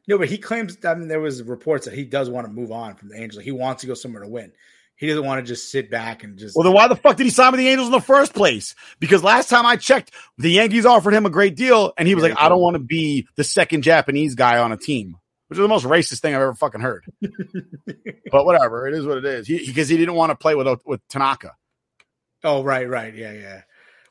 no, 0.08 0.18
but 0.18 0.28
he 0.28 0.38
claims. 0.38 0.76
I 0.84 0.94
mean, 0.94 1.08
there 1.08 1.20
was 1.20 1.42
reports 1.42 1.84
that 1.84 1.94
he 1.94 2.04
does 2.04 2.28
want 2.28 2.46
to 2.46 2.52
move 2.52 2.72
on 2.72 2.96
from 2.96 3.10
the 3.10 3.20
Angels. 3.20 3.44
He 3.44 3.52
wants 3.52 3.82
to 3.82 3.86
go 3.86 3.94
somewhere 3.94 4.22
to 4.22 4.28
win. 4.28 4.52
He 4.96 5.08
doesn't 5.08 5.24
want 5.24 5.44
to 5.44 5.46
just 5.46 5.70
sit 5.70 5.90
back 5.90 6.22
and 6.22 6.38
just. 6.38 6.56
Well, 6.56 6.64
then 6.64 6.72
why 6.72 6.86
the 6.88 6.96
fuck 6.96 7.16
did 7.16 7.24
he 7.24 7.30
sign 7.30 7.50
with 7.52 7.58
the 7.58 7.68
Angels 7.68 7.88
in 7.88 7.92
the 7.92 8.00
first 8.00 8.32
place? 8.32 8.74
Because 9.00 9.22
last 9.24 9.50
time 9.50 9.66
I 9.66 9.76
checked, 9.76 10.12
the 10.38 10.50
Yankees 10.50 10.86
offered 10.86 11.14
him 11.14 11.26
a 11.26 11.30
great 11.30 11.56
deal, 11.56 11.92
and 11.98 12.06
he 12.06 12.14
was 12.14 12.22
Yeah, 12.22 12.30
like, 12.30 12.38
he 12.38 12.44
"I 12.44 12.48
don't 12.48 12.60
want 12.60 12.74
to 12.74 12.82
be 12.82 13.26
the 13.36 13.44
second 13.44 13.82
Japanese 13.82 14.34
guy 14.34 14.58
on 14.58 14.70
a 14.72 14.76
team," 14.76 15.16
which 15.48 15.58
is 15.58 15.62
the 15.62 15.68
most 15.68 15.84
racist 15.84 16.20
thing 16.20 16.34
I've 16.34 16.42
ever 16.42 16.54
fucking 16.54 16.80
heard. 16.80 17.04
but 18.30 18.44
whatever, 18.44 18.86
it 18.86 18.94
is 18.94 19.06
what 19.06 19.18
it 19.18 19.24
is. 19.24 19.46
He 19.46 19.66
because 19.66 19.88
he 19.88 19.96
didn't 19.96 20.14
want 20.14 20.30
to 20.30 20.36
play 20.36 20.54
with 20.54 20.68
with 20.84 21.00
Tanaka. 21.08 21.54
Oh, 22.44 22.62
right, 22.62 22.88
right. 22.88 23.14
Yeah, 23.14 23.32
yeah. 23.32 23.62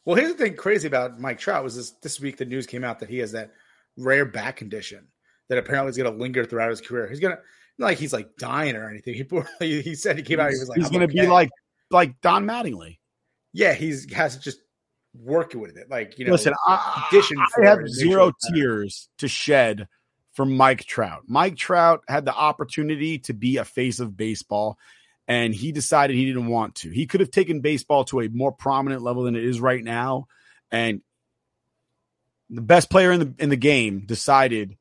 Well, 0.05 0.15
here's 0.15 0.33
the 0.33 0.37
thing 0.37 0.55
crazy 0.55 0.87
about 0.87 1.19
Mike 1.19 1.39
Trout 1.39 1.63
was 1.63 1.75
this 1.75 1.91
this 2.01 2.19
week 2.19 2.37
the 2.37 2.45
news 2.45 2.67
came 2.67 2.83
out 2.83 2.99
that 2.99 3.09
he 3.09 3.19
has 3.19 3.31
that 3.31 3.51
rare 3.97 4.25
back 4.25 4.57
condition 4.57 5.07
that 5.49 5.57
apparently 5.57 5.91
is 5.91 5.97
going 5.97 6.11
to 6.11 6.19
linger 6.19 6.43
throughout 6.45 6.69
his 6.71 6.81
career. 6.81 7.07
He's 7.07 7.19
going 7.19 7.35
to 7.35 7.41
not 7.41 7.43
like 7.79 7.97
he's 7.97 8.13
like 8.13 8.29
dying 8.37 8.75
or 8.75 8.89
anything. 8.89 9.13
He 9.59 9.81
he 9.81 9.95
said 9.95 10.17
he 10.17 10.23
came 10.23 10.39
out. 10.39 10.51
He 10.51 10.59
was 10.59 10.69
like, 10.69 10.77
he's 10.77 10.89
going 10.89 11.07
to 11.07 11.13
be 11.13 11.27
like 11.27 11.49
like 11.89 12.19
Don 12.21 12.45
Mattingly. 12.45 12.99
yeah, 13.53 13.73
he's 13.73 14.11
has 14.13 14.37
just 14.37 14.59
working 15.15 15.61
with 15.61 15.77
it. 15.77 15.89
Like 15.89 16.17
you 16.17 16.25
know, 16.25 16.31
Listen, 16.31 16.53
I, 16.67 16.73
I 16.73 17.65
have 17.65 17.79
it 17.79 17.81
and 17.81 17.83
make 17.83 17.93
zero 17.93 18.27
it's 18.27 18.47
better. 18.49 18.55
tears 18.55 19.09
to 19.19 19.27
shed 19.27 19.87
for 20.33 20.45
Mike 20.45 20.85
Trout. 20.85 21.23
Mike 21.27 21.55
Trout 21.55 22.01
had 22.07 22.25
the 22.25 22.33
opportunity 22.33 23.19
to 23.19 23.33
be 23.33 23.57
a 23.57 23.65
face 23.65 23.99
of 23.99 24.17
baseball, 24.17 24.77
and 25.27 25.53
he 25.53 25.71
decided 25.71 26.15
he 26.15 26.25
didn't 26.25 26.47
want 26.47 26.75
to. 26.75 26.89
He 26.89 27.05
could 27.05 27.19
have 27.19 27.31
taken 27.31 27.61
baseball 27.61 28.03
to 28.05 28.21
a 28.21 28.29
more 28.29 28.51
prominent 28.51 29.01
level 29.03 29.23
than 29.23 29.35
it 29.35 29.43
is 29.43 29.61
right 29.61 29.83
now, 29.83 30.27
and 30.71 31.01
the 32.49 32.61
best 32.61 32.89
player 32.89 33.11
in 33.11 33.19
the 33.19 33.33
in 33.39 33.49
the 33.49 33.55
game 33.55 34.05
decided 34.05 34.77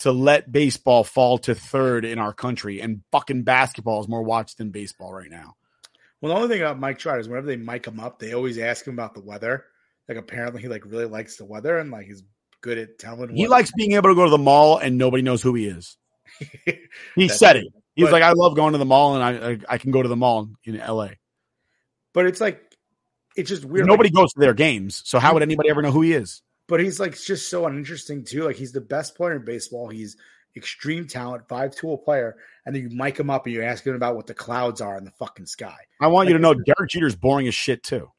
to 0.00 0.12
let 0.12 0.50
baseball 0.50 1.04
fall 1.04 1.38
to 1.38 1.54
third 1.54 2.04
in 2.04 2.18
our 2.18 2.32
country, 2.32 2.80
and 2.80 3.02
fucking 3.12 3.42
basketball 3.44 4.00
is 4.00 4.08
more 4.08 4.22
watched 4.22 4.58
than 4.58 4.70
baseball 4.70 5.12
right 5.12 5.30
now. 5.30 5.54
Well, 6.20 6.32
the 6.34 6.36
only 6.40 6.48
thing 6.48 6.60
about 6.62 6.78
Mike 6.78 6.98
Trout 6.98 7.20
is 7.20 7.28
whenever 7.28 7.46
they 7.46 7.56
mic 7.56 7.86
him 7.86 8.00
up, 8.00 8.18
they 8.18 8.34
always 8.34 8.58
ask 8.58 8.86
him 8.86 8.94
about 8.94 9.14
the 9.14 9.22
weather. 9.22 9.64
Like 10.08 10.18
apparently 10.18 10.60
he 10.60 10.68
like 10.68 10.84
really 10.84 11.06
likes 11.06 11.36
the 11.36 11.44
weather 11.44 11.78
and 11.78 11.90
like 11.90 12.06
he's 12.06 12.22
good 12.60 12.78
at 12.78 12.98
telling. 12.98 13.34
He 13.34 13.46
likes 13.46 13.70
being 13.76 13.92
able 13.92 14.10
to 14.10 14.14
go 14.14 14.24
to 14.24 14.30
the 14.30 14.38
mall 14.38 14.78
and 14.78 14.98
nobody 14.98 15.22
knows 15.22 15.40
who 15.40 15.54
he 15.54 15.66
is. 15.66 15.96
He 17.14 17.28
said 17.28 17.56
it. 17.56 17.66
He's 17.94 18.06
But- 18.06 18.12
like, 18.12 18.22
I 18.22 18.32
love 18.32 18.54
going 18.56 18.72
to 18.72 18.78
the 18.78 18.84
mall, 18.84 19.14
and 19.14 19.22
I 19.24 19.50
I, 19.50 19.58
I 19.74 19.78
can 19.78 19.90
go 19.90 20.02
to 20.02 20.08
the 20.08 20.16
mall 20.16 20.48
in 20.64 20.78
L.A. 20.80 21.16
but 22.14 22.26
it's 22.26 22.40
like 22.40 22.60
it's 23.36 23.48
just 23.48 23.64
weird. 23.64 23.86
Nobody 23.86 24.08
like, 24.08 24.14
goes 24.14 24.32
to 24.34 24.40
their 24.40 24.54
games, 24.54 25.02
so 25.04 25.18
how 25.18 25.34
would 25.34 25.42
anybody 25.42 25.68
ever 25.70 25.82
know 25.82 25.90
who 25.90 26.02
he 26.02 26.12
is? 26.12 26.42
But 26.70 26.80
he's 26.80 27.00
like 27.00 27.20
just 27.20 27.50
so 27.50 27.66
uninteresting 27.66 28.24
too. 28.24 28.44
Like 28.44 28.54
he's 28.54 28.72
the 28.72 28.80
best 28.80 29.16
player 29.16 29.34
in 29.34 29.44
baseball. 29.44 29.88
He's 29.88 30.16
extreme 30.56 31.06
talent, 31.06 31.48
five 31.48 31.74
tool 31.74 31.98
player, 31.98 32.36
and 32.64 32.74
then 32.74 32.88
you 32.88 32.96
mic 32.96 33.18
him 33.18 33.28
up 33.28 33.44
and 33.44 33.54
you 33.54 33.62
ask 33.62 33.84
him 33.84 33.96
about 33.96 34.14
what 34.14 34.28
the 34.28 34.34
clouds 34.34 34.80
are 34.80 34.96
in 34.96 35.04
the 35.04 35.10
fucking 35.10 35.46
sky. 35.46 35.76
I 36.00 36.06
want 36.06 36.28
you 36.28 36.34
to 36.34 36.40
know 36.40 36.54
Derek 36.54 36.90
Jeter's 36.90 37.16
boring 37.16 37.48
as 37.48 37.54
shit 37.56 37.82
too. 37.82 38.12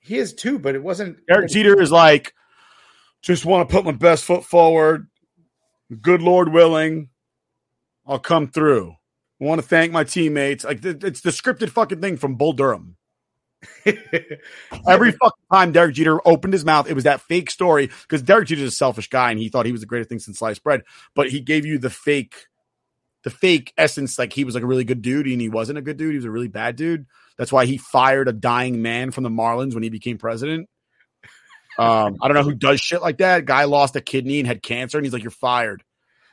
He 0.00 0.18
is 0.18 0.34
too, 0.34 0.58
but 0.58 0.74
it 0.74 0.82
wasn't. 0.82 1.24
Derek 1.28 1.48
Jeter 1.48 1.80
is 1.80 1.92
like, 1.92 2.34
just 3.22 3.44
want 3.44 3.68
to 3.68 3.72
put 3.72 3.84
my 3.84 3.92
best 3.92 4.24
foot 4.24 4.44
forward. 4.44 5.06
Good 6.02 6.22
Lord 6.22 6.52
willing, 6.52 7.10
I'll 8.04 8.18
come 8.18 8.48
through. 8.48 8.96
I 9.40 9.44
want 9.44 9.60
to 9.60 9.66
thank 9.66 9.92
my 9.92 10.02
teammates. 10.02 10.64
Like 10.64 10.84
it's 10.84 11.20
the 11.20 11.30
scripted 11.30 11.70
fucking 11.70 12.00
thing 12.00 12.16
from 12.16 12.34
Bull 12.34 12.52
Durham. 12.52 12.96
Every 14.88 15.12
fucking 15.12 15.44
time 15.52 15.72
Derek 15.72 15.94
Jeter 15.94 16.26
opened 16.26 16.52
his 16.52 16.64
mouth, 16.64 16.88
it 16.88 16.94
was 16.94 17.04
that 17.04 17.20
fake 17.20 17.50
story 17.50 17.86
because 17.86 18.22
Derek 18.22 18.48
Jeter's 18.48 18.68
a 18.68 18.70
selfish 18.70 19.08
guy 19.08 19.30
and 19.30 19.38
he 19.38 19.48
thought 19.48 19.66
he 19.66 19.72
was 19.72 19.82
the 19.82 19.86
greatest 19.86 20.08
thing 20.08 20.18
since 20.18 20.38
sliced 20.38 20.62
bread. 20.62 20.82
But 21.14 21.30
he 21.30 21.40
gave 21.40 21.66
you 21.66 21.78
the 21.78 21.90
fake, 21.90 22.46
the 23.24 23.30
fake 23.30 23.72
essence, 23.76 24.18
like 24.18 24.32
he 24.32 24.44
was 24.44 24.54
like 24.54 24.64
a 24.64 24.66
really 24.66 24.84
good 24.84 25.02
dude 25.02 25.26
and 25.26 25.40
he 25.40 25.48
wasn't 25.48 25.78
a 25.78 25.82
good 25.82 25.96
dude. 25.96 26.12
He 26.12 26.16
was 26.16 26.24
a 26.24 26.30
really 26.30 26.48
bad 26.48 26.76
dude. 26.76 27.06
That's 27.36 27.52
why 27.52 27.66
he 27.66 27.78
fired 27.78 28.28
a 28.28 28.32
dying 28.32 28.82
man 28.82 29.10
from 29.10 29.24
the 29.24 29.30
Marlins 29.30 29.74
when 29.74 29.82
he 29.82 29.90
became 29.90 30.18
president. 30.18 30.68
Um, 31.78 32.18
I 32.20 32.28
don't 32.28 32.34
know 32.34 32.42
who 32.42 32.54
does 32.54 32.80
shit 32.80 33.00
like 33.00 33.18
that. 33.18 33.46
Guy 33.46 33.64
lost 33.64 33.96
a 33.96 34.00
kidney 34.00 34.40
and 34.40 34.46
had 34.46 34.62
cancer, 34.62 34.98
and 34.98 35.06
he's 35.06 35.14
like, 35.14 35.22
"You're 35.22 35.30
fired." 35.30 35.82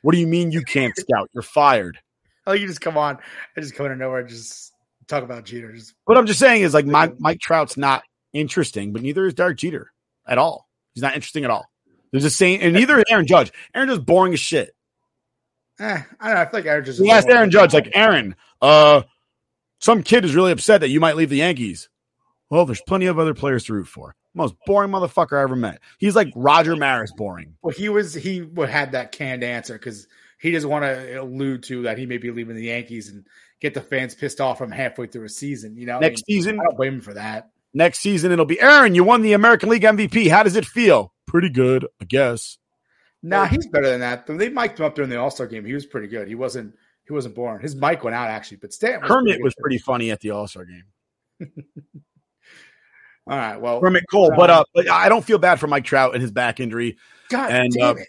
What 0.01 0.11
do 0.11 0.19
you 0.19 0.27
mean 0.27 0.51
you 0.51 0.61
can't 0.63 0.93
scout? 0.97 1.29
You're 1.33 1.43
fired. 1.43 1.99
oh, 2.45 2.53
you 2.53 2.67
just 2.67 2.81
come 2.81 2.97
on. 2.97 3.17
I 3.55 3.61
just 3.61 3.75
come 3.75 3.85
out 3.85 3.91
of 3.93 3.97
nowhere 3.97 4.23
just 4.23 4.73
talk 5.07 5.23
about 5.23 5.45
Jeter. 5.45 5.75
What 6.05 6.17
I'm 6.17 6.25
just 6.27 6.39
saying 6.39 6.61
is 6.61 6.73
like 6.73 6.85
my, 6.85 7.11
Mike 7.19 7.39
Trout's 7.39 7.77
not 7.77 8.03
interesting, 8.33 8.93
but 8.93 9.01
neither 9.01 9.25
is 9.25 9.33
Derek 9.33 9.57
Jeter 9.57 9.91
at 10.27 10.37
all. 10.37 10.67
He's 10.93 11.03
not 11.03 11.15
interesting 11.15 11.43
at 11.43 11.51
all. 11.51 11.65
There's 12.11 12.23
the 12.23 12.29
same, 12.29 12.59
and 12.61 12.73
neither 12.73 12.97
is 12.97 13.05
Aaron 13.09 13.27
Judge. 13.27 13.51
Aaron 13.75 13.89
Judge's 13.89 14.03
boring 14.03 14.33
as 14.33 14.39
shit. 14.39 14.73
eh, 15.79 16.01
I 16.19 16.27
don't 16.27 16.35
know. 16.35 16.41
I 16.41 16.45
feel 16.45 16.59
like 16.59 16.65
Aaron 16.65 16.85
Judge. 16.85 17.01
Asked 17.09 17.29
Aaron 17.29 17.51
Judge, 17.51 17.73
like 17.73 17.91
Aaron, 17.93 18.35
uh, 18.61 19.03
some 19.79 20.03
kid 20.03 20.25
is 20.25 20.33
really 20.35 20.51
upset 20.51 20.81
that 20.81 20.89
you 20.89 20.99
might 20.99 21.15
leave 21.17 21.29
the 21.29 21.37
Yankees. 21.37 21.89
Well, 22.49 22.65
there's 22.65 22.81
plenty 22.81 23.07
of 23.07 23.19
other 23.19 23.33
players 23.33 23.65
to 23.65 23.73
root 23.73 23.87
for. 23.87 24.15
Most 24.33 24.55
boring 24.65 24.91
motherfucker 24.91 25.37
I 25.37 25.43
ever 25.43 25.55
met. 25.55 25.81
He's 25.97 26.15
like 26.15 26.31
Roger 26.35 26.75
Maris 26.75 27.11
boring. 27.11 27.55
Well, 27.61 27.73
he 27.75 27.89
was 27.89 28.13
he 28.13 28.41
would 28.41 28.69
had 28.69 28.93
that 28.93 29.11
canned 29.11 29.43
answer 29.43 29.73
because 29.73 30.07
he 30.39 30.51
doesn't 30.51 30.69
want 30.69 30.85
to 30.85 31.15
allude 31.21 31.63
to 31.63 31.83
that 31.83 31.97
he 31.97 32.05
may 32.05 32.17
be 32.17 32.31
leaving 32.31 32.55
the 32.55 32.65
Yankees 32.65 33.09
and 33.09 33.25
get 33.61 33.73
the 33.73 33.81
fans 33.81 34.15
pissed 34.15 34.41
off 34.41 34.57
from 34.57 34.71
halfway 34.71 35.07
through 35.07 35.25
a 35.25 35.29
season. 35.29 35.77
You 35.77 35.85
know, 35.85 35.99
Next 35.99 36.25
season, 36.25 36.59
I 36.59 36.63
don't 36.63 36.77
blame 36.77 36.95
him 36.95 37.01
for 37.01 37.13
that. 37.13 37.49
next 37.73 37.99
season 37.99 38.31
it'll 38.31 38.45
be 38.45 38.59
Aaron. 38.61 38.95
You 38.95 39.03
won 39.03 39.21
the 39.21 39.33
American 39.33 39.69
League 39.69 39.83
MVP. 39.83 40.29
How 40.29 40.43
does 40.43 40.55
it 40.55 40.65
feel? 40.65 41.13
Pretty 41.25 41.49
good, 41.49 41.87
I 42.01 42.05
guess. 42.05 42.57
Nah, 43.23 43.45
he's 43.45 43.67
better 43.67 43.89
than 43.89 43.99
that. 44.01 44.27
They 44.27 44.49
mic'd 44.49 44.79
him 44.79 44.85
up 44.85 44.95
during 44.95 45.09
the 45.09 45.17
All 45.17 45.31
Star 45.31 45.47
game. 45.47 45.65
He 45.65 45.73
was 45.73 45.85
pretty 45.85 46.07
good. 46.07 46.27
He 46.27 46.35
wasn't 46.35 46.73
he 47.07 47.13
wasn't 47.13 47.35
boring. 47.35 47.61
His 47.61 47.75
mic 47.75 48.03
went 48.03 48.15
out 48.15 48.29
actually, 48.29 48.57
but 48.57 48.73
Stan 48.73 49.01
was 49.01 49.09
Kermit 49.09 49.33
pretty 49.33 49.43
was 49.43 49.55
pretty 49.59 49.77
funny 49.77 50.11
at 50.11 50.21
the 50.21 50.31
All 50.31 50.47
Star 50.47 50.65
game. 50.65 50.83
All 53.29 53.37
right. 53.37 53.59
Well, 53.59 53.81
Kermit 53.81 54.05
Cole, 54.09 54.31
but 54.35 54.49
uh, 54.49 54.63
but 54.73 54.89
I 54.89 55.09
don't 55.09 55.25
feel 55.25 55.37
bad 55.37 55.59
for 55.59 55.67
Mike 55.67 55.83
Trout 55.83 56.13
and 56.13 56.21
his 56.21 56.31
back 56.31 56.59
injury. 56.59 56.97
God 57.29 57.51
and, 57.51 57.73
damn 57.73 57.97
uh, 57.97 57.99
it, 57.99 58.07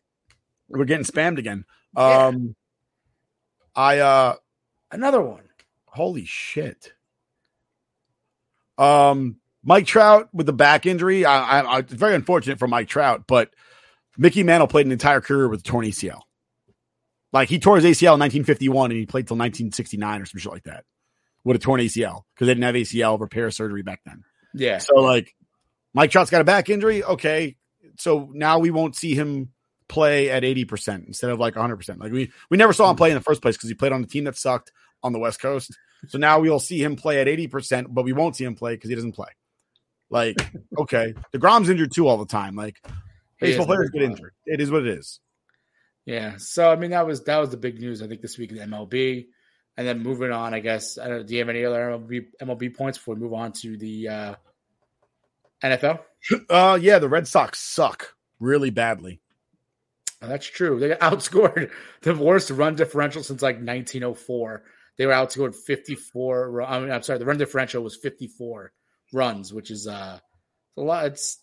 We're 0.68 0.84
getting 0.84 1.04
spammed 1.04 1.38
again. 1.38 1.64
Yeah. 1.96 2.26
Um, 2.26 2.54
I 3.74 3.98
uh, 3.98 4.34
another 4.90 5.20
one. 5.20 5.44
holy 5.86 6.24
shit. 6.24 6.92
Um, 8.76 9.36
Mike 9.64 9.86
Trout 9.86 10.28
with 10.32 10.46
the 10.46 10.52
back 10.52 10.86
injury. 10.86 11.24
I, 11.24 11.60
I, 11.60 11.60
I 11.60 11.78
it's 11.80 11.92
very 11.92 12.14
unfortunate 12.14 12.58
for 12.58 12.68
Mike 12.68 12.88
Trout, 12.88 13.24
but 13.26 13.50
Mickey 14.16 14.42
Mantle 14.42 14.68
played 14.68 14.86
an 14.86 14.92
entire 14.92 15.20
career 15.20 15.48
with 15.48 15.60
a 15.60 15.64
torn 15.64 15.84
ACL. 15.84 16.20
Like 17.32 17.48
he 17.48 17.58
tore 17.58 17.76
his 17.76 17.84
ACL 17.84 18.14
in 18.14 18.20
1951 18.20 18.90
and 18.90 18.98
he 18.98 19.06
played 19.06 19.26
till 19.26 19.36
1969 19.36 20.22
or 20.22 20.26
some 20.26 20.38
shit 20.38 20.52
like 20.52 20.64
that 20.64 20.84
with 21.44 21.56
a 21.56 21.60
torn 21.60 21.80
ACL 21.80 22.22
because 22.34 22.46
they 22.46 22.54
didn't 22.54 22.62
have 22.64 22.74
ACL 22.74 23.20
repair 23.20 23.50
surgery 23.50 23.82
back 23.82 24.00
then. 24.06 24.24
Yeah, 24.54 24.78
So 24.78 24.96
like 24.96 25.34
Mike 25.92 26.10
Trout's 26.10 26.30
got 26.30 26.40
a 26.40 26.44
back 26.44 26.70
injury. 26.70 27.04
Okay. 27.04 27.56
So 27.98 28.30
now 28.32 28.58
we 28.60 28.70
won't 28.70 28.96
see 28.96 29.14
him 29.14 29.50
play 29.88 30.30
at 30.30 30.42
80% 30.42 31.06
instead 31.06 31.30
of 31.30 31.38
like 31.38 31.54
100%. 31.54 31.98
Like 31.98 32.12
we, 32.12 32.30
we 32.50 32.56
never 32.56 32.72
saw 32.72 32.90
him 32.90 32.96
play 32.96 33.10
in 33.10 33.14
the 33.14 33.20
first 33.22 33.42
place 33.42 33.56
because 33.56 33.68
he 33.68 33.74
played 33.74 33.92
on 33.92 34.02
the 34.02 34.08
team 34.08 34.24
that 34.24 34.36
sucked 34.36 34.72
on 35.02 35.12
the 35.12 35.18
West 35.18 35.40
Coast. 35.40 35.76
So 36.06 36.18
now 36.18 36.40
we'll 36.40 36.60
see 36.60 36.82
him 36.82 36.96
play 36.96 37.20
at 37.20 37.26
80%, 37.26 37.86
but 37.90 38.04
we 38.04 38.12
won't 38.12 38.36
see 38.36 38.44
him 38.44 38.54
play 38.54 38.74
because 38.74 38.90
he 38.90 38.94
doesn't 38.94 39.12
play. 39.12 39.30
Like, 40.10 40.36
okay. 40.78 41.14
deGrom's 41.34 41.68
injured 41.68 41.92
too 41.92 42.06
all 42.06 42.18
the 42.18 42.26
time. 42.26 42.54
Like 42.54 42.80
baseball 43.40 43.66
players 43.66 43.90
get 43.90 44.02
injured. 44.02 44.32
It 44.46 44.60
is 44.60 44.70
what 44.70 44.86
it 44.86 44.98
is. 44.98 45.20
yeah. 46.06 46.34
So 46.38 46.70
I 46.70 46.76
mean, 46.76 46.90
that 46.90 47.06
was 47.06 47.24
that 47.24 47.38
was 47.38 47.50
the 47.50 47.56
big 47.56 47.80
news 47.80 48.02
I 48.02 48.06
think 48.06 48.20
this 48.20 48.38
week 48.38 48.52
in 48.52 48.58
MLB, 48.58 49.26
and 49.76 49.86
then 49.86 50.02
moving 50.02 50.32
on. 50.32 50.54
I 50.54 50.60
guess. 50.60 50.98
I 50.98 51.08
don't, 51.08 51.26
do 51.26 51.34
you 51.34 51.40
have 51.40 51.48
any 51.48 51.64
other 51.64 51.98
MLB 51.98 52.26
MLB 52.42 52.76
points 52.76 52.98
before 52.98 53.14
we 53.14 53.20
move 53.20 53.34
on 53.34 53.52
to 53.52 53.76
the 53.76 54.08
uh, 54.08 54.34
NFL? 55.62 56.00
Uh, 56.48 56.78
yeah, 56.80 56.98
the 56.98 57.08
Red 57.08 57.28
Sox 57.28 57.60
suck 57.60 58.14
really 58.40 58.70
badly. 58.70 59.20
That's 60.20 60.46
true. 60.46 60.78
They 60.78 60.90
outscored 60.94 61.70
the 62.02 62.14
worst 62.14 62.50
run 62.50 62.74
differential 62.74 63.22
since 63.22 63.42
like 63.42 63.56
1904. 63.56 64.62
They 64.96 65.06
were 65.06 65.12
outscored 65.12 65.54
54. 65.54 66.62
I 66.62 66.80
mean, 66.80 66.90
I'm 66.90 67.02
sorry, 67.02 67.18
the 67.18 67.24
run 67.24 67.38
differential 67.38 67.82
was 67.82 67.96
54 67.96 68.72
runs, 69.12 69.52
which 69.52 69.70
is 69.70 69.86
uh 69.86 70.18
a 70.76 70.80
lot. 70.80 71.06
It's 71.06 71.38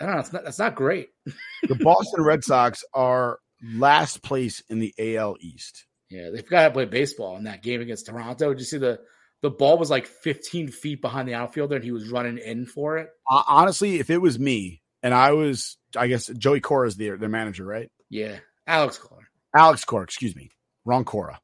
I 0.00 0.06
don't 0.06 0.14
know. 0.14 0.20
It's 0.20 0.32
not. 0.32 0.44
That's 0.44 0.58
not 0.58 0.74
great. 0.74 1.08
The 1.68 1.76
Boston 1.76 2.24
Red 2.24 2.42
Sox 2.42 2.82
are 2.92 3.38
last 3.62 4.22
place 4.22 4.62
in 4.68 4.80
the 4.80 4.92
AL 4.98 5.36
East. 5.40 5.86
Yeah, 6.10 6.30
they 6.30 6.42
forgot 6.42 6.62
how 6.62 6.68
to 6.68 6.74
play 6.74 6.84
baseball 6.86 7.36
in 7.36 7.44
that 7.44 7.62
game 7.62 7.80
against 7.80 8.06
Toronto. 8.06 8.50
Did 8.50 8.58
you 8.58 8.64
see 8.66 8.78
the 8.78 9.00
the 9.42 9.50
ball 9.50 9.78
was 9.78 9.90
like 9.90 10.06
15 10.06 10.68
feet 10.68 11.00
behind 11.00 11.28
the 11.28 11.34
outfielder 11.34 11.76
and 11.76 11.84
he 11.84 11.92
was 11.92 12.08
running 12.10 12.38
in 12.38 12.66
for 12.66 12.98
it? 12.98 13.10
Uh, 13.30 13.42
honestly, 13.46 13.98
if 13.98 14.10
it 14.10 14.18
was 14.18 14.38
me 14.38 14.82
and 15.02 15.12
I 15.14 15.32
was, 15.32 15.78
I 15.96 16.06
guess 16.06 16.26
Joey 16.26 16.60
Cora 16.60 16.88
is 16.88 16.96
their 16.96 17.16
their 17.16 17.28
manager, 17.28 17.64
right? 17.64 17.90
Yeah, 18.12 18.40
Alex 18.66 18.98
Cora. 18.98 19.22
Alex 19.56 19.86
Cora, 19.86 20.04
excuse 20.04 20.36
me, 20.36 20.50
wrong 20.84 21.04
Cora. 21.06 21.40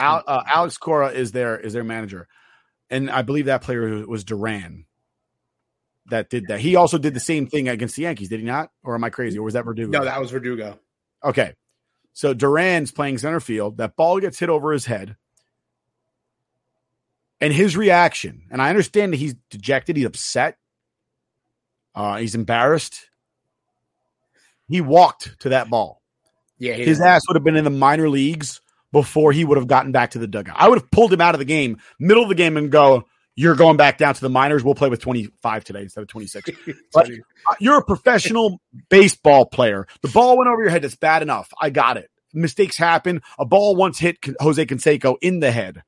Al, 0.00 0.24
uh, 0.26 0.42
Alex 0.52 0.76
Cora 0.76 1.10
is 1.10 1.30
their 1.30 1.56
is 1.56 1.74
their 1.74 1.84
manager, 1.84 2.26
and 2.90 3.08
I 3.08 3.22
believe 3.22 3.46
that 3.46 3.62
player 3.62 4.04
was 4.04 4.24
Duran. 4.24 4.86
That 6.06 6.28
did 6.28 6.48
that. 6.48 6.58
He 6.58 6.74
also 6.74 6.98
did 6.98 7.14
the 7.14 7.20
same 7.20 7.46
thing 7.46 7.68
against 7.68 7.94
the 7.94 8.02
Yankees, 8.02 8.28
did 8.28 8.40
he 8.40 8.46
not? 8.46 8.70
Or 8.82 8.96
am 8.96 9.04
I 9.04 9.10
crazy? 9.10 9.38
Or 9.38 9.44
was 9.44 9.54
that 9.54 9.64
Verdugo? 9.64 9.96
No, 9.96 10.04
that 10.04 10.20
was 10.20 10.32
Verdugo. 10.32 10.80
Okay. 11.22 11.54
So 12.14 12.34
Duran's 12.34 12.90
playing 12.90 13.18
center 13.18 13.38
field. 13.38 13.76
That 13.76 13.94
ball 13.94 14.18
gets 14.18 14.40
hit 14.40 14.48
over 14.48 14.72
his 14.72 14.86
head. 14.86 15.16
And 17.40 17.52
his 17.52 17.76
reaction, 17.76 18.48
and 18.50 18.60
I 18.60 18.70
understand 18.70 19.12
that 19.12 19.18
he's 19.18 19.34
dejected, 19.50 19.96
he's 19.96 20.06
upset, 20.06 20.58
uh, 21.94 22.16
he's 22.16 22.34
embarrassed. 22.34 23.08
He 24.72 24.80
walked 24.80 25.38
to 25.40 25.50
that 25.50 25.68
ball. 25.70 26.00
Yeah, 26.58 26.74
His 26.74 26.98
didn't- 26.98 27.08
ass 27.08 27.22
would 27.28 27.36
have 27.36 27.44
been 27.44 27.56
in 27.56 27.64
the 27.64 27.70
minor 27.70 28.08
leagues 28.08 28.60
before 28.92 29.32
he 29.32 29.44
would 29.44 29.58
have 29.58 29.66
gotten 29.66 29.92
back 29.92 30.12
to 30.12 30.18
the 30.18 30.26
dugout. 30.26 30.56
I 30.58 30.68
would 30.68 30.78
have 30.78 30.90
pulled 30.90 31.12
him 31.12 31.20
out 31.20 31.34
of 31.34 31.38
the 31.38 31.44
game, 31.44 31.78
middle 31.98 32.22
of 32.22 32.28
the 32.28 32.34
game, 32.34 32.56
and 32.56 32.70
go, 32.70 33.04
You're 33.34 33.54
going 33.56 33.76
back 33.76 33.98
down 33.98 34.14
to 34.14 34.20
the 34.20 34.28
minors. 34.28 34.62
We'll 34.62 34.74
play 34.74 34.88
with 34.90 35.00
25 35.00 35.64
today 35.64 35.82
instead 35.82 36.02
of 36.02 36.08
26. 36.08 36.50
But 36.92 37.10
uh, 37.10 37.54
you're 37.58 37.78
a 37.78 37.84
professional 37.84 38.60
baseball 38.90 39.46
player. 39.46 39.86
The 40.02 40.08
ball 40.08 40.36
went 40.38 40.48
over 40.48 40.60
your 40.62 40.70
head. 40.70 40.82
That's 40.82 40.96
bad 40.96 41.22
enough. 41.22 41.50
I 41.60 41.70
got 41.70 41.96
it. 41.96 42.10
Mistakes 42.34 42.76
happen. 42.76 43.22
A 43.38 43.44
ball 43.44 43.74
once 43.76 43.98
hit 43.98 44.18
Jose 44.40 44.64
Canseco 44.66 45.16
in 45.22 45.40
the 45.40 45.50
head 45.50 45.82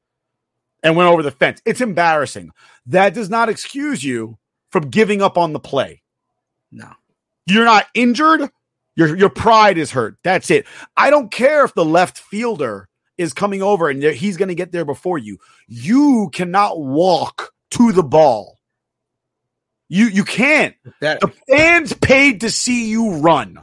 and 0.82 0.97
went 0.97 1.09
over 1.11 1.22
the 1.22 1.30
fence. 1.30 1.61
It's 1.64 1.80
embarrassing. 1.80 2.51
That 2.87 3.14
does 3.14 3.30
not 3.30 3.49
excuse 3.49 4.03
you 4.03 4.39
from 4.70 4.91
giving 4.91 5.22
up 5.22 5.39
on 5.39 5.53
the 5.53 5.61
play. 5.61 6.03
no. 6.72 6.91
You're 7.47 7.66
not 7.66 7.87
injured. 7.95 8.49
Your 8.97 9.16
your 9.16 9.30
pride 9.30 9.78
is 9.78 9.90
hurt. 9.90 10.16
That's 10.22 10.51
it. 10.51 10.66
I 10.97 11.11
don't 11.11 11.30
care 11.30 11.64
if 11.64 11.74
the 11.74 11.84
left 11.84 12.18
fielder 12.18 12.88
is 13.18 13.32
coming 13.32 13.62
over 13.62 13.88
and 13.88 14.03
he's 14.03 14.36
going 14.36 14.49
to 14.49 14.55
get 14.55 14.72
there 14.72 14.84
before 14.84 15.18
you. 15.18 15.38
You 15.66 16.30
cannot 16.32 16.80
walk 16.80 17.53
to 17.72 17.92
the 17.92 18.03
ball. 18.03 18.59
You 19.88 20.07
you 20.07 20.24
can't. 20.24 20.74
That 21.01 21.20
The 21.20 21.32
fans 21.49 21.92
paid 21.92 22.42
to 22.42 22.51
see 22.51 22.88
you 22.88 23.16
run. 23.16 23.59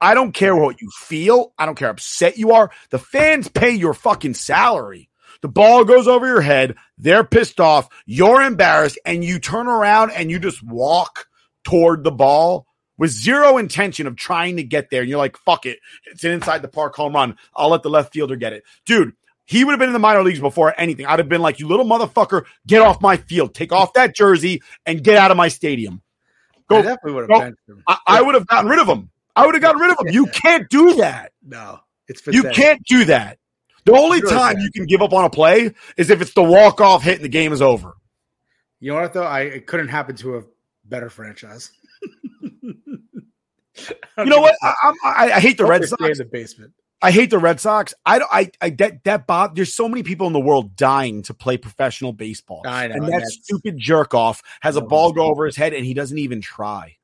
I 0.00 0.12
don't 0.12 0.32
care 0.32 0.54
what 0.54 0.82
you 0.82 0.90
feel. 0.90 1.54
I 1.58 1.64
don't 1.64 1.76
care 1.76 1.88
how 1.88 1.92
upset 1.92 2.36
you 2.36 2.52
are. 2.52 2.70
The 2.90 2.98
fans 2.98 3.48
pay 3.48 3.70
your 3.70 3.94
fucking 3.94 4.34
salary. 4.34 5.08
The 5.40 5.48
ball 5.48 5.84
goes 5.84 6.08
over 6.08 6.26
your 6.26 6.40
head. 6.40 6.76
They're 6.98 7.24
pissed 7.24 7.60
off. 7.60 7.88
You're 8.06 8.42
embarrassed, 8.42 8.98
and 9.04 9.24
you 9.24 9.38
turn 9.38 9.66
around 9.66 10.10
and 10.10 10.30
you 10.30 10.38
just 10.38 10.62
walk 10.62 11.26
toward 11.64 12.04
the 12.04 12.10
ball 12.10 12.66
with 12.98 13.10
zero 13.10 13.58
intention 13.58 14.06
of 14.06 14.16
trying 14.16 14.56
to 14.56 14.62
get 14.62 14.90
there. 14.90 15.00
And 15.00 15.10
you're 15.10 15.18
like, 15.18 15.36
fuck 15.36 15.66
it. 15.66 15.78
It's 16.06 16.24
an 16.24 16.32
inside 16.32 16.62
the 16.62 16.68
park 16.68 16.94
home 16.94 17.14
run. 17.14 17.36
I'll 17.54 17.70
let 17.70 17.82
the 17.82 17.90
left 17.90 18.12
fielder 18.12 18.36
get 18.36 18.52
it. 18.52 18.64
Dude, 18.86 19.12
he 19.44 19.64
would 19.64 19.72
have 19.72 19.78
been 19.78 19.88
in 19.88 19.94
the 19.94 19.98
minor 19.98 20.22
leagues 20.22 20.40
before 20.40 20.74
anything. 20.78 21.06
I'd 21.06 21.18
have 21.18 21.28
been 21.28 21.42
like, 21.42 21.60
you 21.60 21.68
little 21.68 21.84
motherfucker, 21.84 22.44
get 22.66 22.80
off 22.80 23.00
my 23.00 23.16
field. 23.16 23.54
Take 23.54 23.72
off 23.72 23.92
that 23.94 24.14
jersey 24.14 24.62
and 24.86 25.04
get 25.04 25.16
out 25.16 25.30
of 25.30 25.36
my 25.36 25.48
stadium. 25.48 26.02
I 26.70 26.80
definitely 26.80 27.12
would 27.12 27.30
have 27.30 27.40
benched 27.40 27.68
him. 27.68 27.82
I, 27.86 27.98
I 28.06 28.22
would 28.22 28.34
have 28.34 28.46
gotten 28.46 28.70
rid 28.70 28.80
of 28.80 28.88
him. 28.88 29.10
I 29.36 29.44
would 29.44 29.54
have 29.54 29.62
gotten 29.62 29.80
rid 29.80 29.90
of 29.90 29.98
him. 30.00 30.14
You 30.14 30.26
can't 30.26 30.68
do 30.70 30.94
that. 30.94 31.32
No, 31.42 31.80
it's 32.08 32.26
You 32.26 32.44
can't 32.44 32.82
do 32.84 33.04
that. 33.06 33.38
The 33.84 33.92
only 33.92 34.20
Sure, 34.20 34.30
time 34.30 34.58
you 34.58 34.70
can 34.70 34.86
give 34.86 35.02
up 35.02 35.12
on 35.12 35.24
a 35.24 35.30
play 35.30 35.74
is 35.96 36.08
if 36.08 36.22
it's 36.22 36.32
the 36.32 36.42
walk 36.42 36.80
off 36.80 37.02
hit 37.02 37.16
and 37.16 37.24
the 37.24 37.28
game 37.28 37.52
is 37.52 37.60
over. 37.60 37.94
You 38.80 38.92
know 38.92 39.00
what 39.00 39.12
though? 39.12 39.24
I 39.24 39.40
it 39.40 39.66
couldn't 39.66 39.88
happen 39.88 40.16
to 40.16 40.38
a 40.38 40.42
better 40.86 41.10
franchise. 41.10 41.70
You 44.18 44.26
know 44.26 44.40
what? 44.40 44.54
I, 44.62 44.92
I, 45.04 45.32
I 45.32 45.40
hate 45.40 45.58
the 45.58 45.64
Red 45.64 45.84
Stay 45.84 45.96
in 46.00 46.14
Sox. 46.14 46.18
the 46.18 46.24
basement. 46.24 46.72
I 47.02 47.10
hate 47.10 47.30
the 47.30 47.38
Red 47.38 47.60
Sox. 47.60 47.92
I 48.06 48.18
don't. 48.18 48.30
I, 48.32 48.50
I 48.60 48.70
that 48.70 49.04
that 49.04 49.26
Bob. 49.26 49.56
There's 49.56 49.74
so 49.74 49.88
many 49.88 50.02
people 50.02 50.26
in 50.26 50.32
the 50.32 50.40
world 50.40 50.76
dying 50.76 51.22
to 51.24 51.34
play 51.34 51.56
professional 51.56 52.12
baseball, 52.12 52.62
I 52.66 52.86
know, 52.86 52.94
and 52.94 53.04
that 53.04 53.10
that's- 53.10 53.38
stupid 53.42 53.76
jerk 53.76 54.14
off 54.14 54.42
has 54.60 54.76
a 54.76 54.80
ball 54.80 55.12
go 55.12 55.26
over 55.26 55.44
his 55.44 55.56
head 55.56 55.74
and 55.74 55.84
he 55.84 55.92
doesn't 55.92 56.16
even 56.18 56.40
try. 56.40 56.96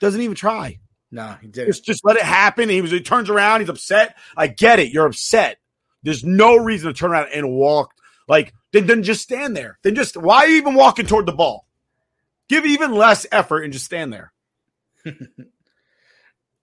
Doesn't 0.00 0.20
even 0.20 0.36
try. 0.36 0.78
No, 1.10 1.34
he 1.40 1.48
did 1.48 1.66
Just 1.66 1.84
just 1.84 2.04
let 2.04 2.16
it 2.16 2.22
happen. 2.22 2.68
He 2.68 2.80
was. 2.82 2.90
He 2.90 3.00
turns 3.00 3.30
around. 3.30 3.60
He's 3.60 3.70
upset. 3.70 4.16
I 4.36 4.46
get 4.46 4.78
it. 4.78 4.92
You're 4.92 5.06
upset. 5.06 5.58
There's 6.02 6.22
no 6.22 6.56
reason 6.56 6.92
to 6.92 6.98
turn 6.98 7.10
around 7.10 7.30
and 7.34 7.50
walk. 7.50 7.94
Like 8.28 8.52
then, 8.72 8.86
then 8.86 9.02
just 9.02 9.22
stand 9.22 9.56
there. 9.56 9.78
Then 9.82 9.94
just 9.94 10.16
why 10.16 10.44
are 10.44 10.46
you 10.48 10.56
even 10.58 10.74
walking 10.74 11.06
toward 11.06 11.24
the 11.26 11.32
ball? 11.32 11.66
Give 12.48 12.64
even 12.66 12.92
less 12.92 13.26
effort 13.32 13.62
and 13.62 13.72
just 13.72 13.86
stand 13.86 14.12
there. 14.12 14.32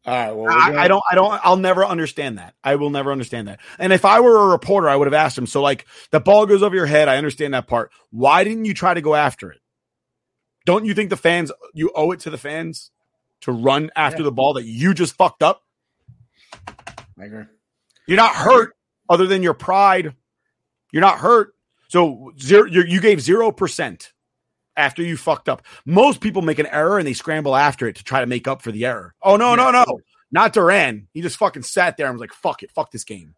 All 0.05 0.13
right. 0.13 0.31
Well, 0.31 0.51
I, 0.51 0.67
gonna- 0.69 0.81
I 0.81 0.87
don't. 0.87 1.03
I 1.11 1.15
don't. 1.15 1.41
I'll 1.43 1.57
never 1.57 1.83
understand 1.85 2.37
that. 2.37 2.53
I 2.63 2.75
will 2.75 2.91
never 2.91 3.11
understand 3.11 3.47
that. 3.47 3.59
And 3.79 3.91
if 3.91 4.05
I 4.05 4.19
were 4.19 4.37
a 4.37 4.47
reporter, 4.47 4.87
I 4.87 4.95
would 4.95 5.07
have 5.07 5.13
asked 5.13 5.37
him. 5.37 5.47
So, 5.47 5.61
like, 5.61 5.85
the 6.11 6.19
ball 6.19 6.45
goes 6.45 6.61
over 6.61 6.75
your 6.75 6.85
head. 6.85 7.07
I 7.07 7.17
understand 7.17 7.53
that 7.53 7.67
part. 7.67 7.91
Why 8.11 8.43
didn't 8.43 8.65
you 8.65 8.73
try 8.75 8.93
to 8.93 9.01
go 9.01 9.15
after 9.15 9.51
it? 9.51 9.59
Don't 10.65 10.85
you 10.85 10.93
think 10.93 11.09
the 11.09 11.17
fans? 11.17 11.51
You 11.73 11.91
owe 11.95 12.11
it 12.11 12.19
to 12.21 12.29
the 12.29 12.37
fans 12.37 12.91
to 13.41 13.51
run 13.51 13.89
after 13.95 14.19
Yeah. 14.21 14.25
the 14.25 14.31
ball 14.31 14.53
that 14.53 14.65
you 14.65 14.93
just 14.93 15.15
fucked 15.15 15.41
up. 15.43 15.61
I 17.19 17.25
agree. 17.25 17.43
You're 18.07 18.17
not 18.17 18.35
hurt, 18.35 18.75
other 19.09 19.25
than 19.25 19.41
your 19.41 19.53
pride. 19.55 20.13
You're 20.91 21.01
not 21.01 21.17
hurt. 21.19 21.53
So 21.87 22.31
zero. 22.39 22.65
You, 22.65 22.83
you 22.83 22.99
gave 23.01 23.21
zero 23.21 23.51
percent 23.51 24.13
after 24.77 25.01
you 25.01 25.17
fucked 25.17 25.49
up. 25.49 25.63
Most 25.85 26.21
people 26.21 26.41
make 26.41 26.59
an 26.59 26.67
error 26.67 26.97
and 26.97 27.07
they 27.07 27.13
scramble 27.13 27.55
after 27.55 27.87
it 27.87 27.95
to 27.97 28.03
try 28.03 28.19
to 28.19 28.25
make 28.25 28.47
up 28.47 28.61
for 28.61 28.71
the 28.71 28.85
error. 28.85 29.13
Oh 29.21 29.37
no, 29.37 29.55
no, 29.55 29.71
no, 29.71 29.85
not 30.31 30.53
Duran. 30.53 31.07
He 31.13 31.21
just 31.21 31.37
fucking 31.37 31.63
sat 31.63 31.97
there 31.97 32.07
and 32.07 32.15
was 32.15 32.21
like, 32.21 32.33
"Fuck 32.33 32.63
it, 32.63 32.71
fuck 32.71 32.91
this 32.91 33.03
game." 33.03 33.35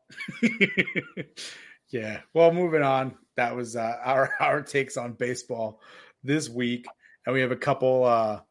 yeah. 1.89 2.21
Well, 2.33 2.51
moving 2.51 2.83
on. 2.83 3.15
That 3.35 3.55
was 3.55 3.75
uh, 3.75 3.97
our 4.03 4.33
our 4.39 4.61
takes 4.61 4.97
on 4.97 5.13
baseball 5.13 5.81
this 6.23 6.49
week, 6.49 6.85
and 7.25 7.33
we 7.33 7.41
have 7.41 7.51
a 7.51 7.57
couple 7.57 8.03
uh 8.03 8.41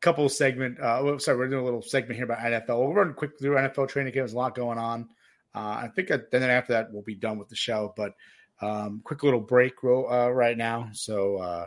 couple 0.00 0.28
segment. 0.28 0.80
Uh, 0.80 1.18
sorry, 1.18 1.38
we're 1.38 1.48
doing 1.48 1.62
a 1.62 1.64
little 1.64 1.82
segment 1.82 2.16
here 2.16 2.24
about 2.24 2.38
NFL. 2.38 2.78
We'll 2.80 2.92
run 2.92 3.14
quick 3.14 3.38
through 3.38 3.54
NFL 3.56 3.88
training 3.88 4.12
camp. 4.12 4.22
There's 4.22 4.32
a 4.32 4.38
lot 4.38 4.54
going 4.54 4.78
on. 4.78 5.08
Uh, 5.54 5.82
I 5.84 5.90
think 5.94 6.08
that, 6.08 6.30
then 6.30 6.42
after 6.42 6.72
that 6.72 6.92
we'll 6.92 7.02
be 7.02 7.14
done 7.14 7.38
with 7.38 7.48
the 7.48 7.56
show. 7.56 7.92
But 7.96 8.14
um, 8.60 9.00
quick 9.04 9.22
little 9.22 9.40
break 9.40 9.82
ro- 9.82 10.10
uh, 10.10 10.30
right 10.30 10.56
now. 10.56 10.90
So 10.92 11.36
uh, 11.36 11.66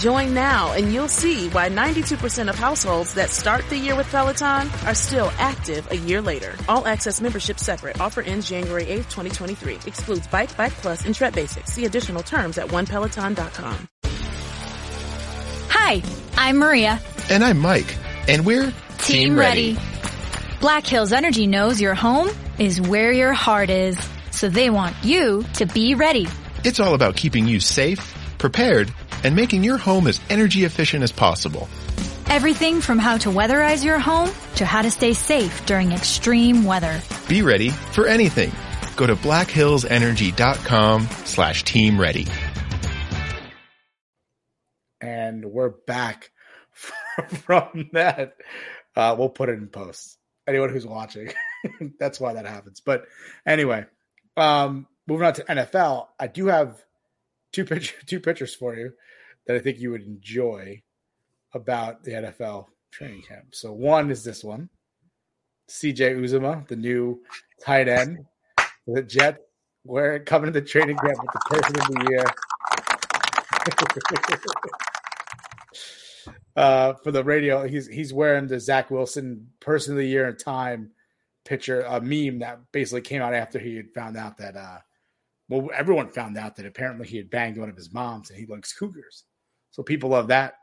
Join 0.00 0.32
now 0.32 0.72
and 0.72 0.94
you'll 0.94 1.08
see 1.08 1.50
why 1.50 1.68
92% 1.68 2.48
of 2.48 2.54
households 2.54 3.12
that 3.14 3.28
start 3.28 3.68
the 3.68 3.76
year 3.76 3.94
with 3.94 4.10
Peloton 4.10 4.66
are 4.86 4.94
still 4.94 5.30
active 5.36 5.86
a 5.92 5.94
year 5.94 6.22
later. 6.22 6.54
All 6.70 6.86
access 6.86 7.20
membership 7.20 7.58
separate. 7.58 8.00
Offer 8.00 8.22
ends 8.22 8.48
January 8.48 8.84
8th, 8.84 9.10
2023. 9.10 9.80
Excludes 9.86 10.26
Bike, 10.28 10.56
Bike 10.56 10.72
Plus, 10.72 11.04
and 11.04 11.14
Tread 11.14 11.34
Basics. 11.34 11.74
See 11.74 11.84
additional 11.84 12.22
terms 12.22 12.56
at 12.56 12.68
onepeloton.com. 12.68 13.88
Hi, 15.68 16.02
I'm 16.34 16.56
Maria. 16.56 16.98
And 17.28 17.44
I'm 17.44 17.58
Mike. 17.58 17.94
And 18.26 18.46
we're 18.46 18.72
Team, 19.00 19.38
ready. 19.38 19.76
Black 20.62 20.86
Hills 20.86 21.12
Energy 21.12 21.46
knows 21.46 21.78
your 21.78 21.94
home 21.94 22.30
is 22.58 22.80
where 22.80 23.12
your 23.12 23.34
heart 23.34 23.68
is, 23.68 23.98
so 24.30 24.48
they 24.48 24.70
want 24.70 24.96
you 25.02 25.44
to 25.56 25.66
be 25.66 25.94
ready. 25.94 26.26
It's 26.64 26.80
all 26.80 26.94
about 26.94 27.16
keeping 27.16 27.46
you 27.46 27.60
safe, 27.60 28.14
prepared, 28.38 28.90
and 29.24 29.34
making 29.36 29.64
your 29.64 29.76
home 29.78 30.06
as 30.06 30.20
energy 30.30 30.64
efficient 30.64 31.02
as 31.02 31.12
possible. 31.12 31.68
Everything 32.28 32.80
from 32.80 32.98
how 32.98 33.16
to 33.18 33.28
weatherize 33.28 33.84
your 33.84 33.98
home 33.98 34.30
to 34.56 34.64
how 34.64 34.82
to 34.82 34.90
stay 34.90 35.12
safe 35.14 35.66
during 35.66 35.92
extreme 35.92 36.64
weather. 36.64 37.00
Be 37.28 37.42
ready 37.42 37.70
for 37.70 38.06
anything. 38.06 38.52
Go 38.96 39.06
to 39.06 39.16
blackhillsenergy.com 39.16 41.08
slash 41.24 41.64
team 41.64 42.00
ready. 42.00 42.26
and 45.00 45.44
we're 45.46 45.70
back 45.70 46.30
from 47.28 47.88
that. 47.92 48.36
Uh, 48.94 49.14
we'll 49.18 49.28
put 49.30 49.48
it 49.48 49.58
in 49.58 49.68
post. 49.68 50.18
Anyone 50.46 50.70
who's 50.70 50.86
watching, 50.86 51.32
that's 51.98 52.20
why 52.20 52.34
that 52.34 52.46
happens. 52.46 52.80
But 52.80 53.04
anyway, 53.46 53.86
um, 54.36 54.86
moving 55.06 55.26
on 55.26 55.34
to 55.34 55.44
NFL, 55.44 56.08
I 56.18 56.26
do 56.26 56.46
have 56.46 56.82
two 57.52 57.64
picture, 57.66 57.94
two 58.06 58.20
pictures 58.20 58.54
for 58.54 58.74
you 58.74 58.92
that 59.46 59.56
I 59.56 59.58
think 59.58 59.78
you 59.78 59.90
would 59.90 60.02
enjoy 60.02 60.82
about 61.54 62.04
the 62.04 62.12
NFL 62.12 62.66
training 62.90 63.22
camp. 63.22 63.46
So 63.52 63.72
one 63.72 64.10
is 64.10 64.24
this 64.24 64.44
one, 64.44 64.68
CJ 65.68 66.18
Uzomah, 66.18 66.66
the 66.68 66.76
new 66.76 67.22
tight 67.64 67.88
end, 67.88 68.24
the 68.86 69.02
Jets, 69.02 69.38
where 69.82 70.18
coming 70.20 70.52
to 70.52 70.60
the 70.60 70.66
training 70.66 70.96
camp 70.96 71.18
with 71.22 71.32
the 71.32 71.40
person 71.48 71.80
of 71.80 71.86
the 71.86 72.10
year. 72.10 72.24
uh, 76.56 76.94
for 77.02 77.10
the 77.10 77.24
radio. 77.24 77.66
He's 77.66 77.86
he's 77.86 78.12
wearing 78.12 78.46
the 78.46 78.60
Zach 78.60 78.90
Wilson 78.90 79.48
Person 79.60 79.94
of 79.94 79.98
the 79.98 80.06
Year 80.06 80.28
in 80.28 80.36
Time 80.36 80.90
picture, 81.44 81.82
a 81.82 82.00
meme 82.00 82.40
that 82.40 82.60
basically 82.72 83.00
came 83.00 83.22
out 83.22 83.34
after 83.34 83.58
he 83.58 83.76
had 83.76 83.92
found 83.94 84.16
out 84.16 84.36
that 84.38 84.56
uh, 84.56 84.78
well, 85.48 85.68
everyone 85.74 86.08
found 86.08 86.36
out 86.36 86.56
that 86.56 86.66
apparently 86.66 87.06
he 87.06 87.16
had 87.16 87.30
banged 87.30 87.58
one 87.58 87.68
of 87.68 87.76
his 87.76 87.92
moms 87.92 88.30
and 88.30 88.38
he 88.38 88.46
likes 88.46 88.72
cougars. 88.72 89.24
So 89.80 89.84
people 89.84 90.10
love 90.10 90.28
that. 90.28 90.56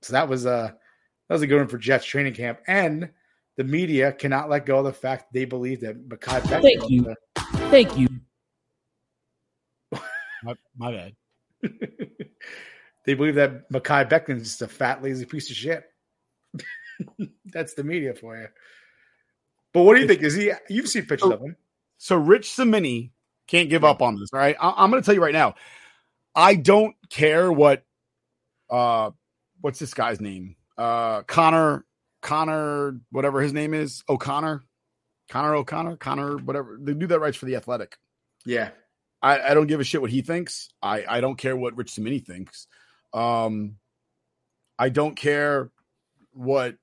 So 0.00 0.14
that 0.14 0.30
was 0.30 0.46
uh 0.46 0.68
that 0.68 1.34
was 1.34 1.42
a 1.42 1.46
good 1.46 1.58
one 1.58 1.68
for 1.68 1.76
Jets 1.76 2.06
training 2.06 2.32
camp. 2.32 2.58
And 2.66 3.10
the 3.58 3.64
media 3.64 4.12
cannot 4.12 4.48
let 4.48 4.64
go 4.64 4.78
of 4.78 4.86
the 4.86 4.94
fact 4.94 5.30
they 5.30 5.44
believe 5.44 5.82
that 5.82 6.08
Mekhi 6.08 6.40
Beckham 6.40 6.62
Thank 6.62 6.88
you. 6.88 7.14
Thank 7.68 7.98
you. 7.98 8.08
My, 10.42 10.54
my 10.74 10.90
bad. 10.92 11.12
they 13.04 13.12
believe 13.12 13.34
that 13.34 13.70
Mekhi 13.70 14.08
Beckman's 14.08 14.44
just 14.44 14.62
a 14.62 14.68
fat, 14.68 15.02
lazy 15.02 15.26
piece 15.26 15.50
of 15.50 15.56
shit. 15.56 15.84
That's 17.44 17.74
the 17.74 17.84
media 17.84 18.14
for 18.14 18.38
you. 18.38 18.48
But 19.74 19.82
what 19.82 19.96
do 19.96 20.00
you 20.00 20.08
think? 20.08 20.22
Is 20.22 20.32
he? 20.32 20.50
You've 20.70 20.88
seen 20.88 21.04
pictures 21.04 21.30
of 21.30 21.42
him. 21.42 21.56
So 21.98 22.16
Rich 22.16 22.48
Cimini 22.56 23.12
can't 23.48 23.68
give 23.68 23.84
up 23.84 24.00
on 24.00 24.18
this. 24.18 24.30
All 24.32 24.38
right, 24.38 24.56
I, 24.58 24.72
I'm 24.78 24.90
going 24.90 25.02
to 25.02 25.04
tell 25.04 25.14
you 25.14 25.22
right 25.22 25.34
now. 25.34 25.56
I 26.34 26.54
don't 26.54 26.94
care 27.08 27.50
what, 27.50 27.82
uh, 28.70 29.10
what's 29.60 29.78
this 29.78 29.94
guy's 29.94 30.20
name? 30.20 30.56
Uh, 30.76 31.22
Connor, 31.22 31.84
Connor, 32.22 33.00
whatever 33.10 33.40
his 33.40 33.52
name 33.52 33.74
is, 33.74 34.02
O'Connor, 34.08 34.62
Connor 35.28 35.54
O'Connor, 35.54 35.96
Connor, 35.96 36.36
whatever. 36.38 36.78
The 36.80 36.94
dude 36.94 37.10
that 37.10 37.20
writes 37.20 37.36
for 37.36 37.46
the 37.46 37.56
Athletic. 37.56 37.96
Yeah. 38.44 38.70
I, 39.22 39.40
I 39.40 39.54
don't 39.54 39.66
give 39.66 39.80
a 39.80 39.84
shit 39.84 40.00
what 40.00 40.10
he 40.10 40.22
thinks. 40.22 40.68
I, 40.82 41.04
I 41.08 41.20
don't 41.20 41.36
care 41.36 41.56
what 41.56 41.76
Rich 41.76 41.92
Cimini 41.92 42.20
thinks. 42.20 42.66
Um, 43.12 43.76
I 44.78 44.90
don't 44.90 45.16
care 45.16 45.70
what 46.32 46.76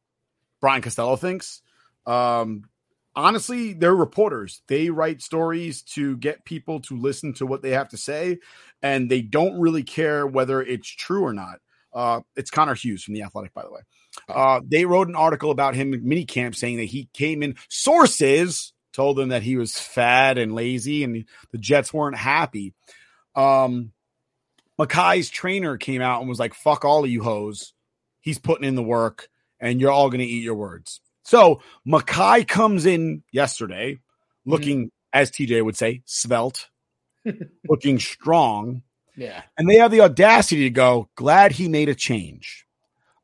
Brian 0.59 0.81
Costello 0.81 1.15
thinks. 1.15 1.61
Um, 2.05 2.63
honestly, 3.15 3.73
they're 3.73 3.95
reporters. 3.95 4.61
They 4.67 4.89
write 4.89 5.21
stories 5.21 5.83
to 5.93 6.17
get 6.17 6.43
people 6.43 6.79
to 6.81 6.97
listen 6.97 7.33
to 7.35 7.45
what 7.45 7.61
they 7.61 7.71
have 7.71 7.89
to 7.89 7.97
say, 7.97 8.39
and 8.81 9.09
they 9.09 9.21
don't 9.21 9.59
really 9.59 9.83
care 9.83 10.25
whether 10.25 10.61
it's 10.61 10.89
true 10.89 11.23
or 11.23 11.33
not. 11.33 11.59
Uh, 11.93 12.21
it's 12.35 12.49
Connor 12.49 12.75
Hughes 12.75 13.03
from 13.03 13.13
the 13.13 13.23
Athletic, 13.23 13.53
by 13.53 13.63
the 13.63 13.71
way. 13.71 13.81
Uh, 14.27 14.61
they 14.65 14.85
wrote 14.85 15.07
an 15.07 15.15
article 15.15 15.51
about 15.51 15.75
him 15.75 15.93
in 15.93 16.03
minicamp 16.03 16.55
saying 16.55 16.77
that 16.77 16.85
he 16.85 17.09
came 17.13 17.43
in 17.43 17.55
sources 17.69 18.73
told 18.93 19.17
them 19.17 19.29
that 19.29 19.43
he 19.43 19.57
was 19.57 19.77
fat 19.77 20.37
and 20.37 20.53
lazy, 20.55 21.03
and 21.03 21.25
the 21.51 21.57
Jets 21.57 21.93
weren't 21.93 22.17
happy. 22.17 22.73
Um, 23.35 23.91
Mekhi's 24.79 25.29
trainer 25.29 25.77
came 25.77 26.01
out 26.01 26.21
and 26.21 26.29
was 26.29 26.39
like, 26.39 26.53
"Fuck 26.53 26.85
all 26.85 27.03
of 27.03 27.09
you 27.09 27.23
hoes. 27.23 27.73
He's 28.21 28.39
putting 28.39 28.67
in 28.67 28.75
the 28.75 28.83
work, 28.83 29.27
and 29.59 29.81
you're 29.81 29.91
all 29.91 30.09
going 30.09 30.19
to 30.19 30.25
eat 30.25 30.43
your 30.43 30.55
words." 30.55 31.01
So 31.23 31.61
Mekhi 31.87 32.47
comes 32.47 32.85
in 32.85 33.23
yesterday, 33.31 33.99
looking, 34.45 34.91
as 35.11 35.31
TJ 35.31 35.63
would 35.63 35.77
say, 35.77 36.01
svelte, 36.05 36.69
looking 37.67 37.99
strong, 37.99 38.83
Yeah. 39.15 39.43
and 39.57 39.69
they 39.69 39.77
have 39.77 39.91
the 39.91 40.01
audacity 40.01 40.63
to 40.63 40.69
go, 40.69 41.09
"Glad 41.15 41.51
he 41.53 41.67
made 41.67 41.89
a 41.89 41.95
change." 41.95 42.65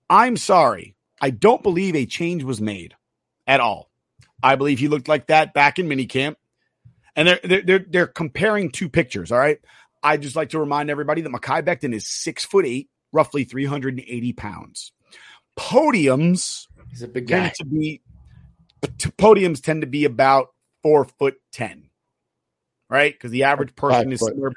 I'm 0.10 0.38
sorry, 0.38 0.96
I 1.22 1.30
don't 1.30 1.64
believe 1.64 1.96
a 1.96 2.06
change 2.06 2.44
was 2.44 2.62
made 2.62 2.96
at 3.48 3.60
all. 3.60 3.90
I 4.42 4.56
believe 4.56 4.80
he 4.80 4.88
looked 4.88 5.08
like 5.08 5.28
that 5.28 5.54
back 5.54 5.80
in 5.80 5.88
minicamp. 5.88 6.36
And 7.16 7.28
they're, 7.28 7.40
they're 7.44 7.62
they're 7.62 7.86
they're 7.90 8.08
comparing 8.08 8.72
two 8.72 8.90
pictures. 8.90 9.32
All 9.32 9.40
right. 9.40 9.60
I 10.02 10.16
just 10.18 10.36
like 10.36 10.50
to 10.50 10.60
remind 10.60 10.90
everybody 10.90 11.22
that 11.22 11.30
Mekhi 11.32 11.62
Becton 11.64 11.94
is 11.94 12.08
six 12.08 12.46
foot 12.46 12.66
eight, 12.66 12.90
roughly 13.12 13.44
380 13.44 14.34
pounds. 14.34 14.94
Podiums 15.58 16.68
He's 16.90 17.02
a 17.02 17.08
big 17.08 17.28
guy. 17.28 17.40
tend 17.40 17.56
to 17.56 17.66
be 17.66 18.02
podiums 18.82 19.62
tend 19.62 19.82
to 19.82 19.88
be 19.88 20.06
about 20.06 20.54
four 20.82 21.04
foot 21.04 21.36
ten, 21.52 21.90
right? 22.90 23.14
Because 23.14 23.32
the 23.32 23.44
average 23.44 23.76
person 23.76 24.12
is 24.14 24.22
somewhere. 24.22 24.54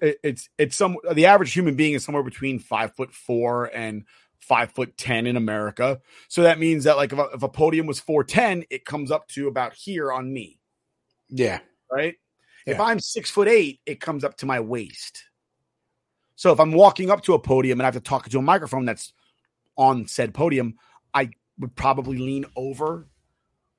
It- 0.00 0.18
It's 0.22 0.48
it's 0.58 0.76
some 0.76 0.96
the 1.12 1.26
average 1.26 1.52
human 1.52 1.76
being 1.76 1.94
is 1.94 2.04
somewhere 2.04 2.22
between 2.24 2.58
five 2.58 2.94
foot 2.94 3.12
four 3.14 3.66
and 3.74 4.04
five 4.38 4.72
foot 4.72 4.96
ten 4.96 5.26
in 5.26 5.36
America. 5.36 6.00
So 6.28 6.42
that 6.42 6.58
means 6.58 6.84
that 6.84 6.96
like 6.96 7.12
if 7.12 7.18
a, 7.18 7.28
if 7.34 7.42
a 7.42 7.48
podium 7.48 7.86
was 7.86 8.00
four 8.00 8.24
ten, 8.24 8.64
it 8.70 8.84
comes 8.84 9.10
up 9.10 9.28
to 9.28 9.48
about 9.48 9.74
here 9.74 10.10
on 10.12 10.32
me, 10.32 10.60
Yeah. 11.28 11.60
right? 11.90 12.16
If 12.66 12.78
I'm 12.78 13.00
six 13.00 13.30
foot 13.30 13.48
eight, 13.48 13.80
it 13.86 14.00
comes 14.00 14.22
up 14.22 14.36
to 14.38 14.46
my 14.46 14.60
waist. 14.60 15.24
So 16.36 16.52
if 16.52 16.60
I'm 16.60 16.72
walking 16.72 17.10
up 17.10 17.22
to 17.24 17.34
a 17.34 17.38
podium 17.38 17.78
and 17.80 17.84
I 17.84 17.88
have 17.88 17.94
to 17.94 18.00
talk 18.00 18.28
to 18.28 18.38
a 18.38 18.42
microphone 18.42 18.84
that's 18.84 19.12
on 19.76 20.06
said 20.06 20.32
podium, 20.34 20.76
I 21.12 21.30
would 21.58 21.74
probably 21.74 22.18
lean 22.18 22.46
over 22.56 23.08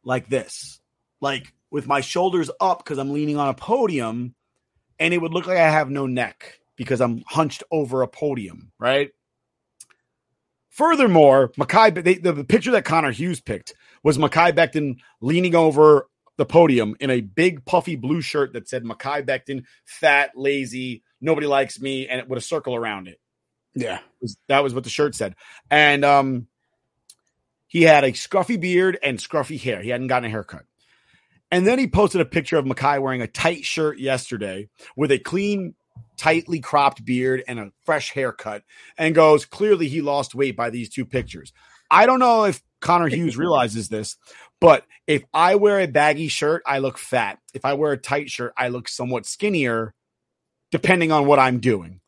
like 0.03 0.30
this, 0.30 0.80
like 1.22 1.53
with 1.72 1.88
my 1.88 2.01
shoulders 2.01 2.51
up 2.59 2.80
because 2.84 2.97
I'm 2.97 3.13
leaning 3.13 3.38
on 3.38 3.47
a 3.49 3.53
podium, 3.53 4.36
and 5.02 5.14
it 5.16 5.20
would 5.20 5.34
look 5.34 5.47
like 5.47 5.60
I 5.60 5.70
have 5.72 5.91
no 5.91 6.08
neck 6.08 6.62
because 6.78 7.02
I'm 7.02 7.24
hunched 7.28 7.64
over 7.72 8.04
a 8.04 8.10
podium, 8.10 8.72
right? 8.80 9.12
Furthermore, 10.70 11.49
Mekhi, 11.60 12.04
they, 12.04 12.16
the, 12.16 12.34
the 12.34 12.45
picture 12.45 12.72
that 12.72 12.86
Connor 12.86 13.12
Hughes 13.12 13.41
picked 13.41 13.74
was 14.04 14.18
Mekhi 14.20 14.54
Becton 14.54 14.97
leaning 15.22 15.56
over 15.56 16.08
the 16.38 16.45
podium 16.45 16.95
in 17.02 17.10
a 17.12 17.22
big 17.22 17.66
puffy 17.66 17.97
blue 17.97 18.22
shirt 18.22 18.54
that 18.54 18.70
said 18.70 18.84
Mekhi 18.86 19.26
Becton, 19.26 19.66
fat, 19.86 20.32
lazy, 20.36 21.04
nobody 21.22 21.47
likes 21.47 21.82
me, 21.82 22.08
and 22.08 22.22
it 22.22 22.30
with 22.30 22.39
a 22.39 22.41
circle 22.43 22.76
around 22.76 23.10
it 23.10 23.20
Yeah. 23.76 23.99
was 24.22 24.38
that 24.49 24.64
was 24.64 24.74
what 24.74 24.86
the 24.86 24.91
shirt 24.91 25.16
said. 25.16 25.36
And 25.72 26.06
um 26.06 26.47
he 27.68 27.84
had 27.84 28.04
a 28.04 28.12
scruffy 28.14 28.60
beard 28.60 28.99
and 29.04 29.20
scruffy 29.20 29.60
hair. 29.60 29.82
He 29.82 29.89
hadn't 29.89 30.08
gotten 30.08 30.28
a 30.28 30.30
haircut. 30.32 30.66
And 31.52 31.68
then 31.68 31.78
he 31.78 31.88
posted 31.88 32.22
a 32.22 32.26
picture 32.26 32.58
of 32.58 32.66
Mekhi 32.66 33.02
wearing 33.02 33.22
a 33.22 33.28
tight 33.28 33.66
shirt 33.66 33.99
yesterday 33.99 34.70
with 34.95 35.12
a 35.12 35.20
clean, 35.20 35.76
tightly 36.18 36.60
cropped 36.60 37.04
beard 37.04 37.43
and 37.47 37.60
a 37.60 37.72
fresh 37.84 38.12
haircut 38.12 38.64
and 38.97 39.14
goes, 39.14 39.45
clearly 39.45 39.88
he 39.89 40.02
lost 40.02 40.34
weight 40.34 40.56
by 40.56 40.70
these 40.70 40.89
two 40.89 41.06
pictures. 41.06 41.52
I 41.89 42.06
don't 42.06 42.20
know 42.20 42.45
if 42.45 42.64
Connor 42.80 43.10
Hughes 43.10 43.38
realizes 43.38 43.89
this, 43.89 44.18
but 44.62 44.86
if 45.08 45.24
I 45.34 45.56
wear 45.56 45.80
a 45.80 45.88
baggy 45.88 46.30
shirt, 46.30 46.64
I 46.66 46.80
look 46.80 46.97
fat. 46.97 47.39
If 47.54 47.66
I 47.66 47.74
wear 47.74 47.91
a 47.91 47.97
tight 47.97 48.30
shirt, 48.30 48.54
I 48.58 48.70
look 48.70 48.88
somewhat 48.88 49.26
skinnier, 49.26 49.93
depending 50.72 51.12
on 51.12 51.26
what 51.26 51.39
I'm 51.39 51.60
doing. 51.60 51.99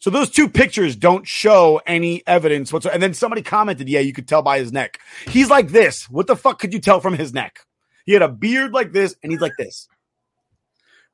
So 0.00 0.10
those 0.10 0.30
two 0.30 0.48
pictures 0.48 0.96
don't 0.96 1.28
show 1.28 1.80
any 1.86 2.22
evidence 2.26 2.72
whatsoever. 2.72 2.94
And 2.94 3.02
then 3.02 3.14
somebody 3.14 3.42
commented, 3.42 3.88
"Yeah, 3.88 4.00
you 4.00 4.14
could 4.14 4.26
tell 4.26 4.42
by 4.42 4.58
his 4.58 4.72
neck. 4.72 4.98
He's 5.28 5.50
like 5.50 5.68
this. 5.68 6.08
What 6.08 6.26
the 6.26 6.36
fuck 6.36 6.58
could 6.58 6.72
you 6.72 6.80
tell 6.80 7.00
from 7.00 7.14
his 7.14 7.34
neck? 7.34 7.60
He 8.06 8.12
had 8.12 8.22
a 8.22 8.28
beard 8.28 8.72
like 8.72 8.92
this, 8.92 9.14
and 9.22 9.30
he's 9.30 9.40
like 9.40 9.56
this. 9.58 9.88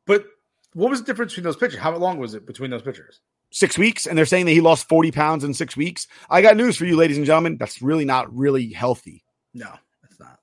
But 0.07 0.27
what 0.75 0.91
was 0.91 1.01
the 1.01 1.07
difference 1.07 1.33
between 1.33 1.45
those 1.45 1.57
pictures? 1.57 1.81
How 1.81 1.97
long 1.97 2.19
was 2.19 2.35
it 2.35 2.47
between 2.47 2.71
those 2.71 2.83
pictures? 2.83 3.21
Six 3.53 3.79
weeks, 3.79 4.07
and 4.07 4.19
they're 4.19 4.27
saying 4.27 4.47
that 4.47 4.53
he 4.53 4.61
lost 4.61 4.89
forty 4.89 5.11
pounds 5.11 5.45
in 5.45 5.55
six 5.55 5.77
weeks. 5.77 6.07
I 6.29 6.43
got 6.43 6.57
news 6.57 6.77
for 6.77 6.85
you, 6.85 6.97
ladies 6.97 7.17
and 7.17 7.27
gentlemen. 7.27 7.57
That's 7.59 7.81
really 7.81 8.05
not 8.05 8.35
really 8.37 8.73
healthy. 8.73 9.25
No, 9.55 9.73
it's 10.05 10.19
not. 10.19 10.39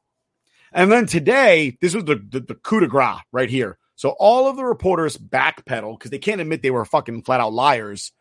And 0.72 0.92
then 0.92 1.06
today, 1.06 1.78
this 1.82 1.94
was 1.94 2.06
the 2.06 2.16
the, 2.16 2.40
the 2.40 2.56
coup 2.56 2.80
de 2.80 2.88
grace 2.88 3.20
right 3.32 3.50
here. 3.50 3.78
So 3.96 4.16
all 4.20 4.48
of 4.50 4.56
the 4.56 4.66
reporters 4.66 5.18
backpedal 5.18 5.98
because 5.98 6.12
they 6.12 6.18
can't 6.18 6.42
admit 6.42 6.62
they 6.62 6.72
were 6.72 6.86
fucking 6.86 7.24
flat 7.24 7.42
out 7.42 7.54
liars. 7.54 8.12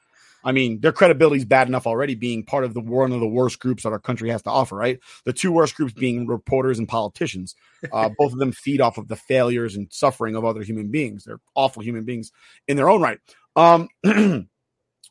I 0.44 0.52
mean, 0.52 0.80
their 0.80 0.92
credibility 0.92 1.38
is 1.38 1.44
bad 1.44 1.68
enough 1.68 1.86
already 1.86 2.14
being 2.14 2.44
part 2.44 2.64
of 2.64 2.74
the 2.74 2.80
one 2.80 3.12
of 3.12 3.20
the 3.20 3.28
worst 3.28 3.60
groups 3.60 3.82
that 3.84 3.92
our 3.92 3.98
country 3.98 4.30
has 4.30 4.42
to 4.42 4.50
offer, 4.50 4.76
right? 4.76 4.98
The 5.24 5.32
two 5.32 5.52
worst 5.52 5.76
groups 5.76 5.92
being 5.92 6.26
reporters 6.26 6.78
and 6.78 6.88
politicians. 6.88 7.54
Uh, 7.92 8.08
both 8.16 8.32
of 8.32 8.38
them 8.38 8.52
feed 8.52 8.80
off 8.80 8.96
of 8.96 9.08
the 9.08 9.16
failures 9.16 9.74
and 9.74 9.88
suffering 9.90 10.36
of 10.36 10.44
other 10.44 10.62
human 10.62 10.86
beings. 10.92 11.24
They're 11.24 11.40
awful 11.56 11.82
human 11.82 12.04
beings 12.04 12.30
in 12.68 12.76
their 12.76 12.88
own 12.88 13.02
right. 13.02 13.18
Um, 13.56 13.88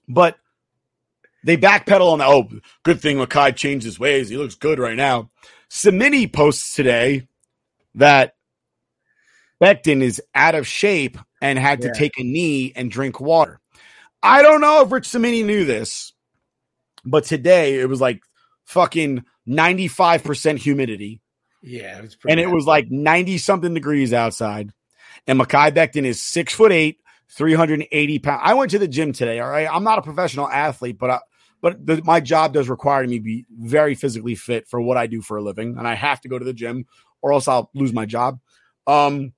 but 0.08 0.38
they 1.44 1.58
backpedal 1.58 2.12
on 2.14 2.20
the 2.20 2.26
oh, 2.26 2.50
good 2.84 3.02
thing 3.02 3.18
Mekhi 3.18 3.56
changed 3.56 3.86
his 3.86 4.00
ways. 4.00 4.30
He 4.30 4.38
looks 4.38 4.56
good 4.56 4.80
right 4.80 4.96
now. 4.96 5.32
Cimini 5.70 6.28
posts 6.28 6.74
today 6.76 7.28
that 7.96 8.36
Becton 9.62 10.02
is 10.02 10.22
out 10.36 10.56
of 10.56 10.68
shape 10.68 11.18
and 11.42 11.58
had 11.58 11.84
Yeah. 11.84 11.92
to 11.92 11.98
take 11.98 12.18
a 12.18 12.24
knee 12.24 12.74
and 12.76 12.92
drink 12.92 13.20
water. 13.20 13.61
I 14.24 14.42
don't 14.42 14.62
know 14.62 14.82
if 14.82 14.92
Rich 14.92 15.08
Cimini 15.08 15.44
knew 15.44 15.66
this, 15.66 16.14
but 17.04 17.26
today 17.26 17.80
it 17.80 17.90
was 17.90 18.02
like 18.02 18.22
fucking 18.66 19.24
95% 19.48 20.58
humidity 20.60 21.22
Yeah, 21.62 21.98
it 21.98 22.02
was 22.04 22.18
and 22.28 22.40
it 22.40 22.50
was 22.50 22.66
like 22.66 22.90
90 22.90 23.38
something 23.38 23.74
degrees 23.74 24.14
outside. 24.14 24.72
And 25.28 25.40
Mekhi 25.40 25.72
Becton 25.72 26.06
is 26.06 26.22
six 26.22 26.54
foot 26.54 26.72
eight, 26.72 27.00
380 27.30 28.20
pounds. 28.20 28.42
I 28.44 28.54
went 28.54 28.72
to 28.72 28.80
the 28.80 28.88
gym 28.88 29.14
today. 29.14 29.40
All 29.40 29.50
right. 29.50 29.68
I'm 29.72 29.84
not 29.84 30.00
a 30.00 30.04
professional 30.04 30.48
athlete, 30.48 30.98
but 30.98 31.10
I, 31.10 31.20
but 31.62 31.86
the, 31.86 32.02
my 32.04 32.20
job 32.20 32.54
does 32.54 32.70
require 32.70 33.06
me 33.06 33.20
to 33.20 33.24
be 33.24 33.46
very 33.52 33.94
physically 33.96 34.36
fit 34.36 34.68
for 34.68 34.82
what 34.82 34.98
I 34.98 35.08
do 35.08 35.22
for 35.22 35.38
a 35.38 35.42
living. 35.42 35.78
And 35.78 35.88
I 35.88 35.94
have 35.96 36.22
to 36.22 36.30
go 36.30 36.40
to 36.40 36.46
the 36.46 36.54
gym 36.54 36.86
or 37.22 37.34
else 37.34 37.48
I'll 37.48 37.70
lose 37.76 37.94
my 37.94 38.06
job. 38.06 38.40
Um, 38.88 39.34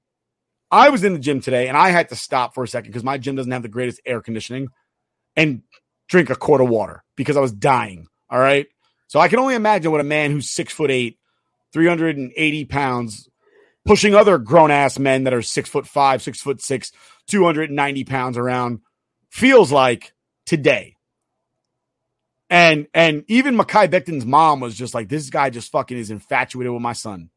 I 0.74 0.90
was 0.90 1.04
in 1.04 1.14
the 1.14 1.20
gym 1.20 1.40
today 1.40 1.68
and 1.68 1.78
I 1.78 1.92
had 1.92 2.10
to 2.10 2.16
stop 2.16 2.56
for 2.56 2.64
a 2.64 2.68
second 2.68 2.90
because 2.90 3.04
my 3.04 3.20
gym 3.20 3.36
doesn't 3.36 3.52
have 3.52 3.62
the 3.62 3.68
greatest 3.68 4.02
air 4.08 4.22
conditioning 4.22 4.70
and 5.36 5.62
drink 6.10 6.32
a 6.32 6.36
quart 6.36 6.62
of 6.62 6.70
water 6.70 7.04
because 7.16 7.38
I 7.38 7.42
was 7.42 7.52
dying. 7.52 8.08
All 8.28 8.40
right. 8.40 8.66
So 9.08 9.20
I 9.20 9.28
can 9.28 9.38
only 9.38 9.54
imagine 9.54 9.92
what 9.92 10.02
a 10.02 10.04
man 10.04 10.32
who's 10.32 10.50
six 10.50 10.74
foot 10.74 10.90
eight, 10.90 11.20
380 11.74 12.66
pounds, 12.66 13.30
pushing 13.86 14.16
other 14.16 14.40
grown 14.40 14.72
ass 14.72 14.98
men 14.98 15.26
that 15.26 15.34
are 15.36 15.44
six 15.44 15.70
foot 15.70 15.86
five, 15.86 16.24
six 16.24 16.42
foot 16.42 16.60
six, 16.60 16.92
290 17.28 18.04
pounds 18.06 18.36
around 18.36 18.80
feels 19.30 19.72
like 19.72 20.12
today. 20.48 20.96
And 22.50 22.88
and 22.96 23.26
even 23.28 23.56
Mekhi 23.56 23.92
Becton's 23.92 24.26
mom 24.26 24.60
was 24.60 24.74
just 24.74 24.96
like, 24.96 25.08
this 25.08 25.30
guy 25.30 25.52
just 25.52 25.72
fucking 25.72 26.00
is 26.00 26.10
infatuated 26.10 26.74
with 26.74 26.82
my 26.82 26.94
son. 26.94 27.30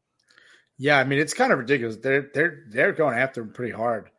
Yeah, 0.77 0.99
I 0.99 1.03
mean 1.03 1.19
it's 1.19 1.33
kind 1.33 1.51
of 1.51 1.59
ridiculous. 1.59 1.97
They're 1.97 2.29
they're 2.33 2.63
they're 2.69 2.93
going 2.93 3.17
after 3.17 3.41
him 3.41 3.51
pretty 3.51 3.73
hard. 3.73 4.09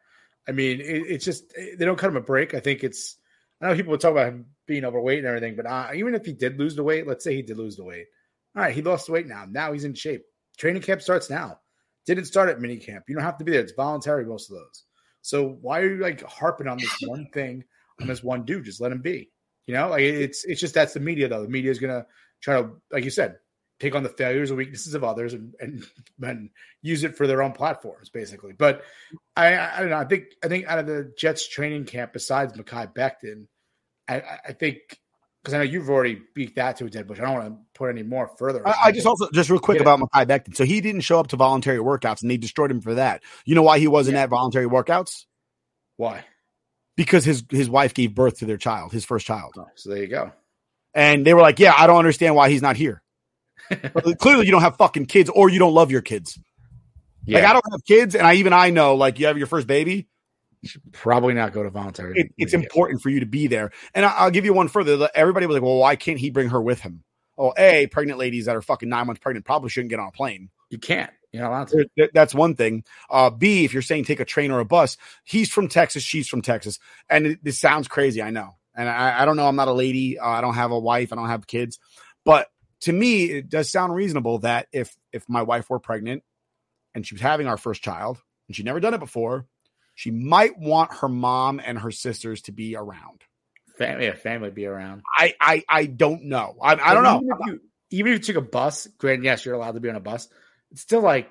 I 0.48 0.52
mean, 0.52 0.80
it, 0.80 1.04
it's 1.08 1.24
just 1.24 1.52
they 1.54 1.84
don't 1.84 1.98
cut 1.98 2.10
him 2.10 2.16
a 2.16 2.22
break. 2.22 2.54
I 2.54 2.60
think 2.60 2.82
it's. 2.82 3.16
I 3.60 3.68
know 3.68 3.74
people 3.74 3.90
would 3.90 4.00
talk 4.00 4.12
about 4.12 4.28
him 4.28 4.46
being 4.66 4.84
overweight 4.84 5.18
and 5.18 5.26
everything, 5.26 5.56
but 5.56 5.66
uh, 5.66 5.90
even 5.94 6.14
if 6.14 6.24
he 6.24 6.32
did 6.32 6.58
lose 6.58 6.76
the 6.76 6.84
weight, 6.84 7.06
let's 7.06 7.24
say 7.24 7.34
he 7.34 7.42
did 7.42 7.58
lose 7.58 7.76
the 7.76 7.84
weight. 7.84 8.06
All 8.56 8.62
right, 8.62 8.74
he 8.74 8.82
lost 8.82 9.06
the 9.06 9.12
weight 9.12 9.26
now. 9.26 9.46
Now 9.48 9.72
he's 9.72 9.84
in 9.84 9.94
shape. 9.94 10.24
Training 10.56 10.82
camp 10.82 11.02
starts 11.02 11.28
now. 11.28 11.58
Didn't 12.06 12.24
start 12.24 12.48
at 12.48 12.60
mini 12.60 12.78
camp. 12.78 13.04
You 13.08 13.14
don't 13.14 13.24
have 13.24 13.38
to 13.38 13.44
be 13.44 13.52
there. 13.52 13.60
It's 13.60 13.72
voluntary 13.72 14.24
most 14.24 14.50
of 14.50 14.56
those. 14.56 14.84
So 15.22 15.58
why 15.60 15.80
are 15.80 15.94
you 15.94 16.02
like 16.02 16.22
harping 16.22 16.68
on 16.68 16.78
this 16.78 16.96
one 17.04 17.28
thing 17.32 17.64
on 18.00 18.06
this 18.06 18.22
one 18.22 18.44
dude? 18.44 18.64
Just 18.64 18.80
let 18.80 18.92
him 18.92 19.02
be. 19.02 19.30
You 19.66 19.74
know, 19.74 19.88
like 19.90 20.02
it's 20.02 20.44
it's 20.44 20.60
just 20.60 20.74
that's 20.74 20.94
the 20.94 21.00
media 21.00 21.28
though. 21.28 21.42
The 21.42 21.48
media 21.48 21.70
is 21.70 21.78
gonna 21.78 22.06
try 22.40 22.62
to, 22.62 22.70
like 22.90 23.04
you 23.04 23.10
said, 23.10 23.36
take 23.80 23.94
on 23.94 24.02
the 24.02 24.08
failures 24.08 24.50
or 24.50 24.56
weaknesses 24.56 24.94
of 24.94 25.04
others 25.04 25.34
and, 25.34 25.54
and 25.60 25.84
and 26.22 26.50
use 26.82 27.04
it 27.04 27.16
for 27.16 27.26
their 27.26 27.42
own 27.42 27.52
platforms, 27.52 28.08
basically. 28.10 28.52
But 28.52 28.82
I, 29.36 29.56
I 29.58 29.80
don't 29.80 29.90
know. 29.90 29.98
I 29.98 30.04
think 30.04 30.24
I 30.44 30.48
think 30.48 30.66
out 30.66 30.78
of 30.78 30.86
the 30.86 31.12
Jets 31.16 31.48
training 31.48 31.84
camp, 31.84 32.12
besides 32.12 32.52
Mekhi 32.54 32.92
Becton, 32.94 33.46
I, 34.08 34.20
I- 34.20 34.38
I 34.48 34.52
think 34.52 34.78
because 35.44 35.54
I 35.54 35.58
know 35.58 35.64
you've 35.64 35.88
already 35.88 36.20
beat 36.34 36.56
that 36.56 36.76
to 36.78 36.86
a 36.86 36.90
dead 36.90 37.06
bush. 37.06 37.20
I 37.20 37.22
don't 37.22 37.34
want 37.34 37.46
to 37.54 37.58
put 37.74 37.88
any 37.90 38.02
more 38.02 38.28
further. 38.38 38.66
I, 38.66 38.86
I 38.86 38.92
just 38.92 39.06
also 39.06 39.28
just 39.32 39.48
real 39.50 39.60
quick 39.60 39.76
Yeah. 39.76 39.82
about 39.82 40.00
Mekhi 40.00 40.26
Becton. 40.26 40.56
So 40.56 40.64
he 40.64 40.80
didn't 40.80 41.02
show 41.02 41.20
up 41.20 41.28
to 41.28 41.36
voluntary 41.36 41.78
workouts 41.78 42.22
and 42.22 42.30
they 42.30 42.36
destroyed 42.36 42.70
him 42.72 42.80
for 42.80 42.94
that. 42.94 43.22
You 43.44 43.54
know 43.54 43.62
why 43.62 43.78
he 43.78 43.86
wasn't 43.86 44.16
at 44.16 44.28
voluntary 44.28 44.66
workouts? 44.66 45.26
why. 45.96 46.24
Because 46.96 47.24
his 47.24 47.44
his 47.50 47.70
wife 47.70 47.94
gave 47.94 48.14
birth 48.16 48.38
to 48.40 48.44
their 48.46 48.56
child, 48.56 48.90
his 48.92 49.04
first 49.04 49.24
child. 49.26 49.54
Oh, 49.56 49.66
so 49.76 49.90
there 49.90 49.98
you 50.02 50.08
go. 50.08 50.32
And 50.94 51.24
they 51.24 51.32
were 51.34 51.40
like, 51.42 51.60
Yeah, 51.60 51.72
I 51.76 51.86
don't 51.86 51.98
understand 51.98 52.34
why 52.34 52.50
he's 52.50 52.62
not 52.62 52.76
here. 52.76 53.00
Clearly 54.18 54.46
you 54.46 54.52
don't 54.52 54.62
have 54.62 54.76
fucking 54.76 55.06
kids 55.06 55.30
or 55.30 55.48
you 55.48 55.58
don't 55.58 55.74
love 55.74 55.90
your 55.90 56.02
kids. 56.02 56.38
Like 57.26 57.44
I 57.44 57.52
don't 57.52 57.64
have 57.70 57.84
kids, 57.84 58.14
and 58.14 58.26
I 58.26 58.34
even 58.34 58.52
I 58.52 58.70
know 58.70 58.94
like 58.94 59.18
you 59.18 59.26
have 59.26 59.38
your 59.38 59.46
first 59.46 59.66
baby. 59.66 60.08
Probably 60.92 61.34
not 61.34 61.52
go 61.52 61.62
to 61.62 61.70
voluntary. 61.70 62.14
It, 62.16 62.32
it's 62.36 62.54
important 62.54 63.02
for 63.02 63.10
you 63.10 63.20
to 63.20 63.26
be 63.26 63.46
there. 63.46 63.70
And 63.94 64.04
I, 64.04 64.10
I'll 64.10 64.30
give 64.30 64.44
you 64.44 64.52
one 64.52 64.68
further. 64.68 65.08
Everybody 65.14 65.46
was 65.46 65.54
like, 65.54 65.62
"Well, 65.62 65.76
why 65.76 65.96
can't 65.96 66.18
he 66.18 66.30
bring 66.30 66.48
her 66.48 66.60
with 66.60 66.80
him?" 66.80 67.04
Oh, 67.36 67.52
a 67.56 67.86
pregnant 67.86 68.18
ladies 68.18 68.46
that 68.46 68.56
are 68.56 68.62
fucking 68.62 68.88
nine 68.88 69.06
months 69.06 69.20
pregnant 69.20 69.46
probably 69.46 69.70
shouldn't 69.70 69.90
get 69.90 70.00
on 70.00 70.08
a 70.08 70.12
plane. 70.12 70.50
You 70.70 70.78
can't. 70.78 71.10
You're 71.32 71.42
not 71.42 71.50
allowed 71.50 71.68
to. 71.68 72.10
That's 72.12 72.34
one 72.34 72.56
thing. 72.56 72.84
Uh, 73.10 73.30
B, 73.30 73.64
if 73.64 73.72
you're 73.72 73.82
saying 73.82 74.04
take 74.04 74.20
a 74.20 74.24
train 74.24 74.50
or 74.50 74.60
a 74.60 74.64
bus, 74.64 74.96
he's 75.24 75.50
from 75.50 75.68
Texas, 75.68 76.02
she's 76.02 76.26
from 76.26 76.42
Texas, 76.42 76.78
and 77.08 77.26
it, 77.26 77.44
this 77.44 77.58
sounds 77.58 77.86
crazy. 77.86 78.22
I 78.22 78.30
know, 78.30 78.56
and 78.74 78.88
I, 78.88 79.22
I 79.22 79.24
don't 79.26 79.36
know. 79.36 79.46
I'm 79.46 79.56
not 79.56 79.68
a 79.68 79.72
lady. 79.72 80.18
Uh, 80.18 80.28
I 80.28 80.40
don't 80.40 80.54
have 80.54 80.70
a 80.70 80.78
wife. 80.78 81.12
I 81.12 81.16
don't 81.16 81.28
have 81.28 81.46
kids, 81.46 81.78
but 82.24 82.48
to 82.82 82.92
me, 82.92 83.24
it 83.24 83.48
does 83.48 83.70
sound 83.70 83.94
reasonable 83.94 84.38
that 84.40 84.68
if 84.72 84.96
if 85.12 85.28
my 85.28 85.42
wife 85.42 85.68
were 85.70 85.78
pregnant 85.78 86.22
and 86.94 87.06
she 87.06 87.14
was 87.14 87.22
having 87.22 87.46
our 87.46 87.56
first 87.56 87.82
child 87.82 88.18
and 88.46 88.56
she'd 88.56 88.66
never 88.66 88.80
done 88.80 88.94
it 88.94 89.00
before, 89.00 89.46
she 89.94 90.10
might 90.10 90.58
want 90.58 90.92
her 90.94 91.08
mom 91.08 91.60
and 91.64 91.78
her 91.78 91.90
sisters 91.90 92.42
to 92.42 92.52
be 92.52 92.76
around. 92.76 93.22
Family, 93.76 94.06
yeah, 94.06 94.14
family 94.14 94.50
be 94.50 94.66
around. 94.66 95.02
I 95.16 95.34
I, 95.40 95.64
I 95.68 95.86
don't 95.86 96.24
know. 96.24 96.56
I, 96.62 96.74
I 96.74 96.94
don't 96.94 97.02
know. 97.02 97.16
Even 97.16 97.28
if, 97.28 97.46
you, 97.46 97.60
even 97.90 98.12
if 98.12 98.18
you 98.18 98.34
took 98.34 98.42
a 98.42 98.46
bus, 98.46 98.86
granted, 98.98 99.24
yes, 99.24 99.44
you're 99.44 99.54
allowed 99.54 99.72
to 99.72 99.80
be 99.80 99.88
on 99.88 99.96
a 99.96 100.00
bus. 100.00 100.28
It's 100.70 100.82
still 100.82 101.00
like, 101.00 101.28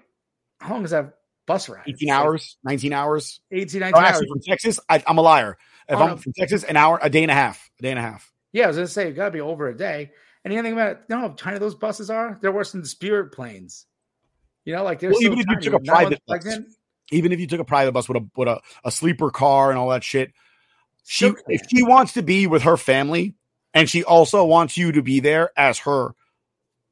how 0.60 0.74
long 0.74 0.84
is 0.84 0.92
that 0.92 1.16
bus 1.46 1.70
ride? 1.70 1.84
18 1.88 2.10
hours, 2.10 2.58
19 2.64 2.94
hours. 2.94 3.42
18, 3.52 3.80
19 3.82 4.04
Oh, 4.04 4.06
hours. 4.06 4.26
from 4.28 4.42
Texas, 4.42 4.80
I, 4.90 5.04
I'm 5.06 5.18
a 5.18 5.22
liar. 5.22 5.58
If 5.90 5.98
Oh, 5.98 6.02
I'm 6.02 6.08
no. 6.10 6.18
from 6.18 6.34
Texas, 6.34 6.64
an 6.64 6.76
hour, 6.76 7.00
a 7.02 7.10
day 7.10 7.24
and 7.24 7.32
a 7.32 7.36
half, 7.36 7.70
a 7.80 7.84
day 7.84 7.92
and 7.92 8.00
a 8.00 8.02
half. 8.02 8.32
Yeah, 8.54 8.66
I 8.66 8.68
was 8.68 8.78
gonna 8.78 8.88
say 8.88 9.10
it 9.10 9.14
gotta 9.14 9.32
be 9.32 9.42
over 9.42 9.68
a 9.68 9.76
day. 9.78 10.12
And 10.48 10.54
you 10.54 10.64
think 10.64 10.74
about 10.74 10.92
it, 10.92 11.00
you 11.10 11.16
know 11.16 11.22
how 11.24 11.28
tiny 11.36 11.60
those 11.60 11.76
buses 11.76 12.10
are? 12.10 12.40
They're 12.42 12.54
worse 12.54 12.72
than 12.72 12.80
the 12.80 12.88
Spirit 12.88 13.34
planes. 13.34 13.86
You 14.64 14.74
know, 14.74 14.86
like 14.86 15.02
they're 15.02 15.10
Well, 15.10 15.20
so 15.20 15.26
even 15.26 15.40
if 15.40 15.46
you 15.50 15.60
took 15.60 15.74
a 15.74 15.84
private 15.84 16.22
bus, 16.26 16.60
even 17.12 17.34
if 17.34 17.42
you 17.42 17.48
took 17.48 17.60
a 17.60 17.66
private 17.66 17.92
bus 17.92 18.08
with 18.08 18.16
a 18.16 18.30
with 18.38 18.48
a, 18.48 18.62
a 18.86 18.90
sleeper 18.90 19.30
car 19.30 19.72
and 19.72 19.78
all 19.78 19.90
that 19.90 20.06
shit, 20.06 20.32
she 21.04 21.28
Still 21.32 21.36
if 21.50 21.64
she 21.70 21.84
wants 21.84 22.14
to 22.14 22.24
be 22.24 22.48
with 22.48 22.62
her 22.62 22.78
family 22.78 23.36
and 23.74 23.90
she 23.90 24.06
also 24.06 24.46
wants 24.46 24.78
you 24.78 24.94
to 24.94 25.02
be 25.02 25.20
there 25.20 25.52
as 25.58 25.80
her 25.80 26.16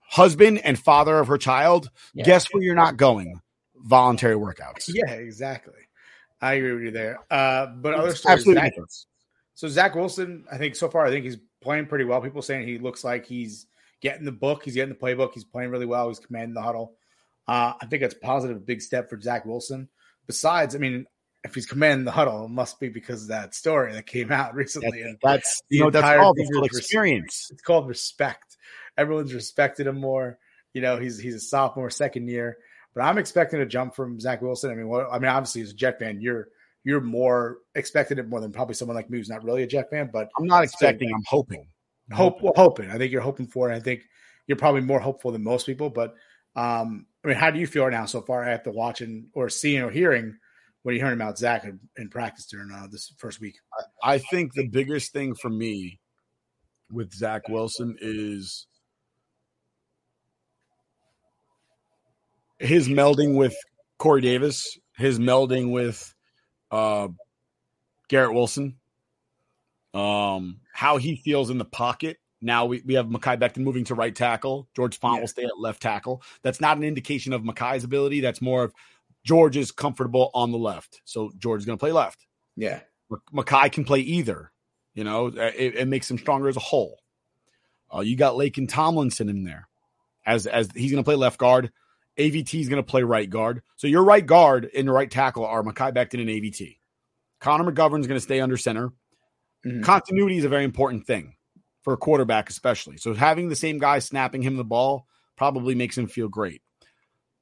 husband 0.01 0.57
and 0.57 0.77
father 0.77 1.17
of 1.17 1.29
her 1.29 1.37
child, 1.37 1.89
Yeah. 2.13 2.25
guess 2.25 2.47
where 2.53 2.61
you're 2.61 2.75
not 2.75 2.97
going? 2.97 3.39
Voluntary 3.73 4.35
workouts. 4.35 4.89
Yeah, 4.93 5.11
exactly. 5.11 5.79
I 6.41 6.55
agree 6.55 6.73
with 6.73 6.83
you 6.83 6.91
there. 6.91 7.19
Uh, 7.31 7.67
but 7.67 7.93
other 7.93 8.13
stories, 8.15 8.39
absolutely 8.39 8.63
Zach- 8.63 8.89
so 9.53 9.69
Zach 9.69 9.95
Wilson, 9.95 10.43
I 10.51 10.57
think 10.57 10.75
so 10.75 10.89
far, 10.89 11.05
I 11.05 11.09
think 11.09 11.23
he's 11.23 11.37
playing 11.65 11.87
pretty 11.87 12.05
well. 12.05 12.21
People 12.21 12.41
saying 12.41 12.67
he 12.67 12.77
looks 12.77 13.03
like 13.03 13.25
he's 13.25 13.65
getting 14.01 14.23
the 14.23 14.31
book, 14.31 14.63
he's 14.63 14.75
getting 14.75 14.93
the 14.93 14.99
playbook, 14.99 15.33
he's 15.33 15.43
playing 15.43 15.71
really 15.71 15.85
well, 15.85 16.07
he's 16.07 16.19
commanding 16.19 16.53
the 16.53 16.61
huddle. 16.61 16.93
Uh, 17.47 17.73
I 17.81 17.85
think 17.87 18.01
that's 18.01 18.15
a 18.15 18.19
positive, 18.19 18.65
big 18.65 18.81
step 18.81 19.09
for 19.09 19.19
Zach 19.19 19.45
Wilson. 19.45 19.89
Besides, 20.27 20.75
I 20.75 20.79
mean, 20.79 21.05
if 21.43 21.53
he's 21.53 21.65
commanding 21.65 22.05
the 22.05 22.11
huddle, 22.11 22.45
it 22.45 22.49
must 22.49 22.79
be 22.79 22.89
because 22.89 23.23
of 23.23 23.27
that 23.29 23.53
story 23.53 23.93
that 23.93 24.05
came 24.05 24.31
out 24.31 24.55
recently. 24.55 25.01
That's, 25.01 25.05
and 25.05 25.17
that's 25.21 25.61
the 25.69 25.77
you 25.77 25.83
know 25.83 25.89
that's 25.89 26.03
entire 26.03 26.19
all 26.19 26.33
the 26.33 26.43
thing 26.43 26.61
res- 26.61 26.77
experience. 26.77 27.49
It's 27.51 27.61
called 27.61 27.87
respect. 27.87 28.57
Everyone's 28.97 29.33
respected 29.33 29.87
him 29.87 29.99
more. 29.99 30.39
You 30.73 30.81
know, 30.81 30.97
he's 30.97 31.19
he's 31.19 31.35
a 31.35 31.39
sophomore, 31.39 31.89
second 31.89 32.27
year. 32.27 32.57
But 32.93 33.01
I'm 33.01 33.17
expecting 33.17 33.59
a 33.59 33.65
jump 33.65 33.95
from 33.95 34.19
Zach 34.19 34.41
Wilson. 34.41 34.71
I 34.71 34.75
mean, 34.75 34.87
what, 34.87 35.07
I 35.11 35.19
mean, 35.19 35.29
obviously, 35.29 35.61
as 35.61 35.71
a 35.71 35.75
Jet 35.75 35.99
fan, 35.99 36.21
you're 36.21 36.47
you're 36.85 37.01
more 37.01 37.57
expecting 37.73 38.17
it 38.17 38.29
more 38.29 38.39
than 38.39 38.53
probably 38.53 38.75
someone 38.75 38.95
like 38.95 39.09
me 39.09 39.17
who's 39.17 39.27
not 39.27 39.43
really 39.43 39.63
a 39.63 39.67
Jet 39.67 39.89
fan. 39.89 40.09
But 40.13 40.29
I'm 40.39 40.45
not 40.45 40.63
expecting. 40.63 41.11
I'm 41.13 41.23
hoping. 41.27 41.67
hope 42.13 42.41
well, 42.41 42.53
hoping. 42.55 42.89
I 42.89 42.97
think 42.97 43.11
you're 43.11 43.21
hoping 43.21 43.47
for 43.47 43.69
it. 43.69 43.75
I 43.75 43.79
think 43.79 44.03
you're 44.47 44.57
probably 44.57 44.81
more 44.81 44.99
hopeful 44.99 45.31
than 45.31 45.43
most 45.43 45.65
people. 45.65 45.89
But 45.89 46.15
um, 46.55 47.07
I 47.25 47.27
mean, 47.27 47.37
how 47.37 47.51
do 47.51 47.59
you 47.59 47.67
feel 47.67 47.83
right 47.83 47.91
now 47.91 48.05
so 48.05 48.21
far 48.21 48.43
after 48.43 48.71
watching 48.71 49.27
or 49.33 49.49
seeing 49.49 49.81
or 49.81 49.89
hearing 49.89 50.37
what 50.85 50.91
are 50.91 50.93
you 50.93 51.01
hearing 51.01 51.19
about 51.19 51.39
Zach 51.39 51.63
in, 51.63 51.79
in 51.97 52.09
practice 52.09 52.45
during 52.45 52.71
uh, 52.71 52.85
this 52.91 53.11
first 53.17 53.41
week? 53.41 53.55
I 54.03 54.19
think 54.19 54.53
the 54.53 54.67
biggest 54.67 55.11
thing 55.11 55.33
for 55.33 55.49
me 55.49 55.99
with 56.91 57.11
Zach 57.11 57.49
Wilson 57.49 57.97
is 57.99 58.67
his 62.59 62.87
melding 62.87 63.35
with 63.35 63.55
Corey 63.97 64.21
Davis, 64.21 64.77
his 64.95 65.17
melding 65.17 65.71
with 65.71 66.14
uh, 66.75 67.07
Garrett 68.09 68.33
Wilson, 68.33 68.75
um, 69.93 70.59
how 70.73 70.97
he 70.97 71.15
feels 71.15 71.49
in 71.49 71.57
the 71.57 71.65
pocket. 71.65 72.17
Now 72.41 72.65
we, 72.65 72.81
we 72.85 72.95
have 72.95 73.07
Mekhi 73.07 73.39
Becton 73.39 73.59
moving 73.63 73.85
to 73.85 73.95
right 73.95 74.13
tackle. 74.13 74.67
George 74.75 74.99
Fant 74.99 75.21
will 75.21 75.27
stay 75.27 75.45
at 75.45 75.57
left 75.57 75.81
tackle. 75.81 76.21
That's 76.43 76.59
not 76.59 76.77
an 76.77 76.83
indication 76.83 77.33
of 77.33 77.43
Mekhi's 77.43 77.85
ability. 77.85 78.19
That's 78.19 78.41
more 78.41 78.63
of 78.63 78.73
George 79.23 79.57
is 79.57 79.71
comfortable 79.71 80.31
on 80.33 80.51
the 80.51 80.57
left. 80.57 81.01
So 81.05 81.31
George 81.37 81.61
is 81.61 81.65
going 81.65 81.77
to 81.77 81.81
play 81.81 81.93
left. 81.93 82.27
Yeah. 82.55 82.81
Mekhi 83.33 83.71
can 83.71 83.85
play 83.85 84.01
either. 84.01 84.51
You 84.93 85.05
know, 85.05 85.27
uh, 85.27 85.51
it, 85.57 85.75
it 85.75 85.87
makes 85.87 86.11
him 86.11 86.17
stronger 86.17 86.49
as 86.49 86.57
a 86.57 86.61
whole. 86.61 86.99
Uh, 87.93 88.01
you 88.01 88.17
got 88.17 88.35
Laken 88.35 88.67
Tomlinson 88.67 89.29
in 89.29 89.43
there 89.43 89.67
as 90.25 90.45
as 90.45 90.69
he's 90.75 90.91
going 90.91 91.03
to 91.03 91.07
play 91.07 91.15
left 91.15 91.37
guard. 91.37 91.71
AVT 92.17 92.59
is 92.59 92.69
going 92.69 92.81
to 92.81 92.89
play 92.89 93.03
right 93.03 93.29
guard. 93.29 93.61
So 93.75 93.87
your 93.87 94.03
right 94.03 94.25
guard 94.25 94.69
and 94.75 94.85
your 94.85 94.93
right 94.93 95.09
tackle 95.09 95.45
are 95.45 95.63
Mekhi 95.63 95.93
Becton 95.93 96.21
and 96.21 96.29
AVT. 96.29 96.77
Connor 97.39 97.71
McGovern 97.71 97.99
is 97.99 98.07
going 98.07 98.17
to 98.17 98.23
stay 98.23 98.39
under 98.39 98.57
center. 98.57 98.91
Mhm. 99.65 99.83
Continuity 99.83 100.37
is 100.37 100.45
a 100.45 100.49
very 100.49 100.63
important 100.63 101.05
thing 101.05 101.35
for 101.83 101.93
a 101.93 101.97
quarterback, 101.97 102.49
especially. 102.49 102.97
So 102.97 103.13
having 103.13 103.49
the 103.49 103.55
same 103.55 103.79
guy 103.79 103.99
snapping 103.99 104.41
him 104.41 104.57
the 104.57 104.63
ball 104.63 105.07
probably 105.35 105.75
makes 105.75 105.97
him 105.97 106.07
feel 106.07 106.29
great. 106.29 106.61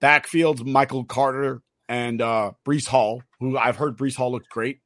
Backfields, 0.01 0.65
Michael 0.65 1.05
Carter 1.05 1.61
and 1.87 2.21
uh 2.21 2.51
Breece 2.65 2.87
Hall, 2.87 3.23
who 3.39 3.57
I've 3.57 3.77
heard 3.77 3.97
Breece 3.97 4.15
Hall 4.15 4.31
looked 4.31 4.49
great. 4.49 4.79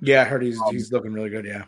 Yeah, 0.00 0.22
I 0.22 0.24
heard 0.24 0.42
he's 0.42 0.60
Um, 0.60 0.72
he's 0.72 0.90
looking 0.92 1.12
really 1.12 1.30
good. 1.30 1.44
Yeah. 1.44 1.64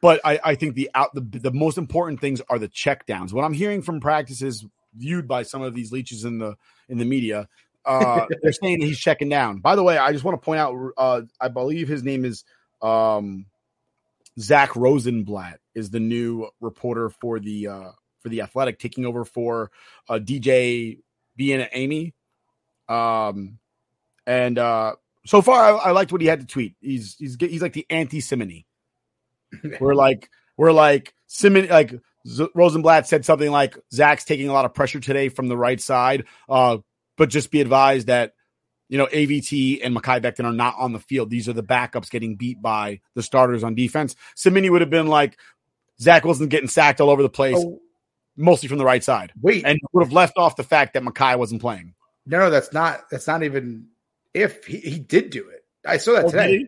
But 0.00 0.20
I, 0.24 0.38
I 0.44 0.54
think 0.54 0.74
the 0.74 0.90
out 0.94 1.14
the, 1.14 1.22
the 1.22 1.50
most 1.52 1.78
important 1.78 2.20
things 2.20 2.42
are 2.50 2.58
the 2.58 2.68
check 2.68 3.06
downs. 3.06 3.32
What 3.32 3.44
I'm 3.44 3.54
hearing 3.54 3.80
from 3.80 4.00
practices 4.00 4.66
viewed 4.96 5.28
by 5.28 5.42
some 5.42 5.62
of 5.62 5.74
these 5.74 5.92
leeches 5.92 6.24
in 6.24 6.38
the 6.38 6.56
in 6.88 6.98
the 6.98 7.04
media, 7.04 7.48
uh, 7.84 8.26
they're 8.42 8.52
saying 8.52 8.80
he's 8.80 8.98
checking 8.98 9.28
down. 9.28 9.58
By 9.58 9.76
the 9.76 9.82
way, 9.82 9.98
I 9.98 10.12
just 10.12 10.24
want 10.24 10.40
to 10.40 10.44
point 10.44 10.60
out, 10.60 10.74
uh, 10.96 11.22
I 11.40 11.48
believe 11.48 11.88
his 11.88 12.02
name 12.02 12.24
is 12.24 12.44
um, 12.82 13.46
Zach 14.38 14.74
Rosenblatt 14.76 15.60
is 15.74 15.90
the 15.90 16.00
new 16.00 16.48
reporter 16.60 17.08
for 17.08 17.38
the 17.38 17.68
uh, 17.68 17.90
for 18.20 18.28
the 18.28 18.42
Athletic, 18.42 18.78
taking 18.78 19.04
over 19.04 19.24
for 19.24 19.70
uh, 20.08 20.14
DJ 20.14 20.98
Bien-Aime. 21.36 22.12
Um, 22.88 23.58
and 24.26 24.58
uh, 24.58 24.94
so 25.26 25.42
far, 25.42 25.74
I, 25.74 25.88
I 25.88 25.90
liked 25.90 26.12
what 26.12 26.20
he 26.20 26.26
had 26.26 26.40
to 26.40 26.46
tweet. 26.46 26.74
He's 26.80 27.16
he's 27.18 27.36
he's 27.38 27.62
like 27.62 27.74
the 27.74 27.86
anti 27.90 28.20
Cimini. 28.20 28.66
we're 29.80 29.94
like 29.94 30.30
we're 30.56 30.72
like 30.72 31.14
Simon 31.26 31.68
like 31.68 31.94
Z- 32.26 32.48
Rosenblatt 32.54 33.06
said 33.06 33.24
something 33.24 33.50
like 33.50 33.76
Zach's 33.92 34.24
taking 34.24 34.48
a 34.48 34.52
lot 34.52 34.64
of 34.64 34.74
pressure 34.74 35.00
today 35.00 35.28
from 35.28 35.48
the 35.48 35.56
right 35.56 35.80
side. 35.80 36.24
Uh, 36.48 36.78
but 37.16 37.28
just 37.28 37.50
be 37.50 37.60
advised 37.60 38.06
that 38.08 38.32
you 38.88 38.98
know 38.98 39.06
AVT 39.06 39.80
and 39.84 39.96
Mekhi 39.96 40.20
Becton 40.20 40.44
are 40.44 40.52
not 40.52 40.74
on 40.78 40.92
the 40.92 40.98
field. 40.98 41.30
These 41.30 41.48
are 41.48 41.52
the 41.52 41.62
backups 41.62 42.10
getting 42.10 42.36
beat 42.36 42.60
by 42.60 43.00
the 43.14 43.22
starters 43.22 43.62
on 43.64 43.74
defense. 43.74 44.16
Cimini 44.36 44.68
would 44.70 44.80
have 44.80 44.90
been 44.90 45.06
like 45.06 45.38
Zach 46.00 46.24
Wilson 46.24 46.48
getting 46.48 46.68
sacked 46.68 47.00
all 47.00 47.10
over 47.10 47.22
the 47.22 47.28
place, 47.28 47.56
Oh. 47.58 47.80
mostly 48.36 48.68
from 48.68 48.78
the 48.78 48.84
right 48.84 49.02
side, 49.04 49.32
Wait, 49.40 49.64
and 49.64 49.78
would 49.92 50.02
have 50.04 50.12
left 50.12 50.36
off 50.36 50.56
the 50.56 50.64
fact 50.64 50.94
that 50.94 51.02
Mekhi 51.02 51.38
wasn't 51.38 51.60
playing. 51.60 51.94
no, 52.26 52.38
no, 52.40 52.50
that's 52.50 52.72
not 52.72 53.08
that's 53.10 53.26
not 53.26 53.42
even 53.42 53.88
if 54.32 54.64
he, 54.64 54.78
he 54.78 54.98
did 54.98 55.30
do 55.30 55.48
it. 55.50 55.60
I 55.86 55.98
saw 55.98 56.14
that 56.14 56.24
Oh, 56.24 56.30
today. 56.30 56.66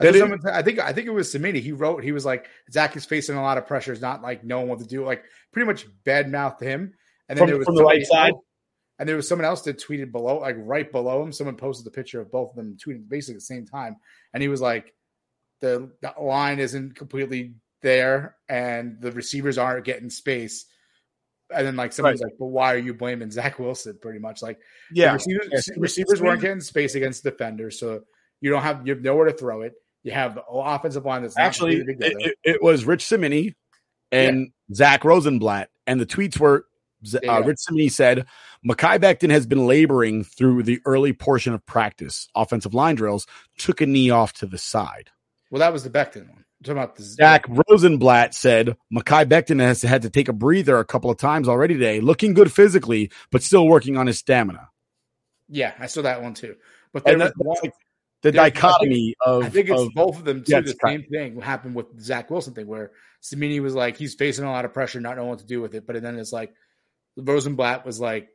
I, 0.00 0.04
saw 0.06 0.12
Did 0.12 0.18
someone 0.20 0.40
I 0.50 0.62
think 0.62 0.78
I 0.78 0.92
think 0.92 1.06
it 1.06 1.12
was 1.12 1.30
Cimini. 1.30 1.60
He 1.60 1.72
wrote 1.72 2.02
he 2.02 2.12
was 2.12 2.24
like 2.24 2.48
Zach 2.72 2.96
is 2.96 3.04
facing 3.04 3.36
a 3.36 3.42
lot 3.42 3.58
of 3.58 3.66
pressure. 3.66 3.94
Not 3.96 4.22
like 4.22 4.42
knowing 4.44 4.68
what 4.68 4.78
to 4.80 4.86
do. 4.86 5.04
Like 5.04 5.22
pretty 5.52 5.66
much 5.66 5.86
bad 6.04 6.30
mouthed 6.30 6.62
him. 6.62 6.94
And 7.28 7.36
then 7.38 7.42
From- 7.42 7.48
there 7.48 7.58
was 7.58 7.66
from 7.66 7.74
the 7.76 7.84
right 7.84 8.04
side? 8.06 8.32
else- 8.32 8.44
And 8.98 9.08
there 9.08 9.16
was 9.16 9.28
someone 9.28 9.44
else 9.46 9.62
that 9.62 9.78
tweeted 9.78 10.10
below, 10.12 10.38
like 10.40 10.56
right 10.58 10.90
below 10.90 11.22
him. 11.22 11.32
Someone 11.32 11.56
posted 11.56 11.86
the 11.86 11.90
picture 11.90 12.20
of 12.20 12.30
both 12.30 12.50
of 12.50 12.56
them 12.56 12.76
tweeting 12.76 13.08
basically 13.08 13.34
at 13.34 13.40
the 13.40 13.44
same 13.54 13.66
time, 13.66 13.96
and 14.34 14.42
he 14.42 14.48
was 14.48 14.60
like, 14.60 14.92
"the, 15.60 15.90
the 16.02 16.12
line 16.20 16.58
isn't 16.58 16.96
completely 16.96 17.54
there, 17.82 18.36
and 18.48 19.00
the 19.00 19.10
receivers 19.12 19.56
aren't 19.58 19.84
getting 19.86 20.10
space." 20.10 20.66
And 21.54 21.66
then 21.66 21.76
like 21.76 21.92
someone's 21.92 22.20
like, 22.20 22.34
"But 22.38 22.46
why 22.46 22.74
are 22.74 22.78
you 22.78 22.92
blaming 22.94 23.30
Zach 23.30 23.58
Wilson?" 23.58 23.98
Pretty 24.02 24.18
much 24.18 24.42
like, 24.42 24.58
the 24.90 25.00
Yeah, 25.00 25.12
receivers, 25.14 25.48
Yes. 25.50 25.68
receivers 25.78 26.20
weren't 26.20 26.40
getting 26.42 26.60
space 26.60 26.94
against 26.94 27.22
defenders, 27.24 27.78
so 27.80 28.02
you 28.42 28.50
don't 28.50 28.62
have 28.62 28.86
you 28.86 28.92
have 28.94 29.02
nowhere 29.02 29.26
to 29.26 29.32
throw 29.32 29.62
it. 29.62 29.72
You 30.02 30.12
have 30.12 30.34
the 30.34 30.42
offensive 30.50 31.04
line 31.04 31.22
that's 31.22 31.36
Actually, 31.36 31.76
it, 31.76 32.36
it, 32.42 32.62
was 32.62 32.84
Rich 32.84 33.04
Cimini 33.04 33.54
and 34.10 34.50
Zach 34.72 35.04
Rosenblatt, 35.04 35.68
and 35.86 36.00
the 36.00 36.06
tweets 36.06 36.38
were 36.38 36.64
uh, 37.14 37.18
yeah. 37.22 37.38
Rich 37.40 37.58
Cimini 37.68 37.88
said, 37.90 38.26
"Mekhi 38.66 38.98
Becton 38.98 39.30
has 39.30 39.46
been 39.46 39.66
laboring 39.66 40.24
through 40.24 40.62
the 40.62 40.80
early 40.84 41.12
portion 41.12 41.52
of 41.52 41.64
practice. 41.66 42.28
Offensive 42.34 42.74
line 42.74 42.94
drills 42.94 43.26
took 43.58 43.80
a 43.80 43.86
knee 43.86 44.10
off 44.10 44.32
to 44.34 44.46
the 44.46 44.58
side." 44.58 45.10
well, 45.50 45.60
that 45.60 45.72
was 45.72 45.82
the 45.82 45.90
Becton 45.90 46.28
one. 46.28 46.44
I'm 46.60 46.64
talking 46.64 46.78
about 46.78 46.96
the 46.96 47.02
Zach 47.02 47.46
Rosenblatt 47.68 48.34
said, 48.34 48.76
"Mekhi 48.92 49.26
Becton 49.26 49.60
has 49.60 49.82
had 49.82 50.02
to 50.02 50.10
take 50.10 50.28
a 50.28 50.32
breather 50.32 50.78
a 50.78 50.84
couple 50.84 51.10
of 51.10 51.18
times 51.18 51.48
already 51.48 51.74
today, 51.74 52.00
looking 52.00 52.34
good 52.34 52.52
physically, 52.52 53.10
but 53.30 53.42
still 53.42 53.66
working 53.66 53.96
on 53.96 54.06
his 54.06 54.18
stamina." 54.18 54.68
Yeah, 55.48 55.74
I 55.78 55.86
saw 55.86 56.02
that 56.02 56.22
one 56.22 56.34
too. 56.34 56.56
But 56.92 57.04
there 57.04 57.14
And 57.14 57.22
was 57.22 57.32
that- 57.32 57.44
one, 57.44 57.72
the 58.22 58.32
there's- 58.32 58.46
I 58.46 58.50
think- 58.50 58.54
dichotomy 58.62 59.14
of 59.24 59.44
I 59.44 59.48
think 59.48 59.68
it's 59.70 59.80
of 59.80 59.88
both 59.94 60.18
of 60.18 60.24
them 60.24 60.44
too. 60.44 60.52
Jets 60.52 60.72
The 60.72 60.78
same 60.84 61.04
thing 61.04 61.40
happened 61.40 61.74
with 61.74 61.94
the 61.96 62.02
Zach 62.02 62.30
Wilson 62.30 62.54
thing, 62.54 62.66
where 62.66 62.92
Cimini 63.22 63.60
was 63.60 63.74
like 63.74 63.96
he's 63.96 64.14
facing 64.14 64.44
a 64.44 64.50
lot 64.50 64.64
of 64.64 64.72
pressure, 64.72 65.00
not 65.00 65.16
knowing 65.16 65.28
what 65.30 65.38
to 65.40 65.46
do 65.46 65.60
with 65.60 65.74
it. 65.74 65.86
But 65.86 66.00
then 66.02 66.18
it's 66.18 66.32
like 66.32 66.52
Rosenblatt 67.16 67.84
was 67.84 68.00
like, 68.00 68.28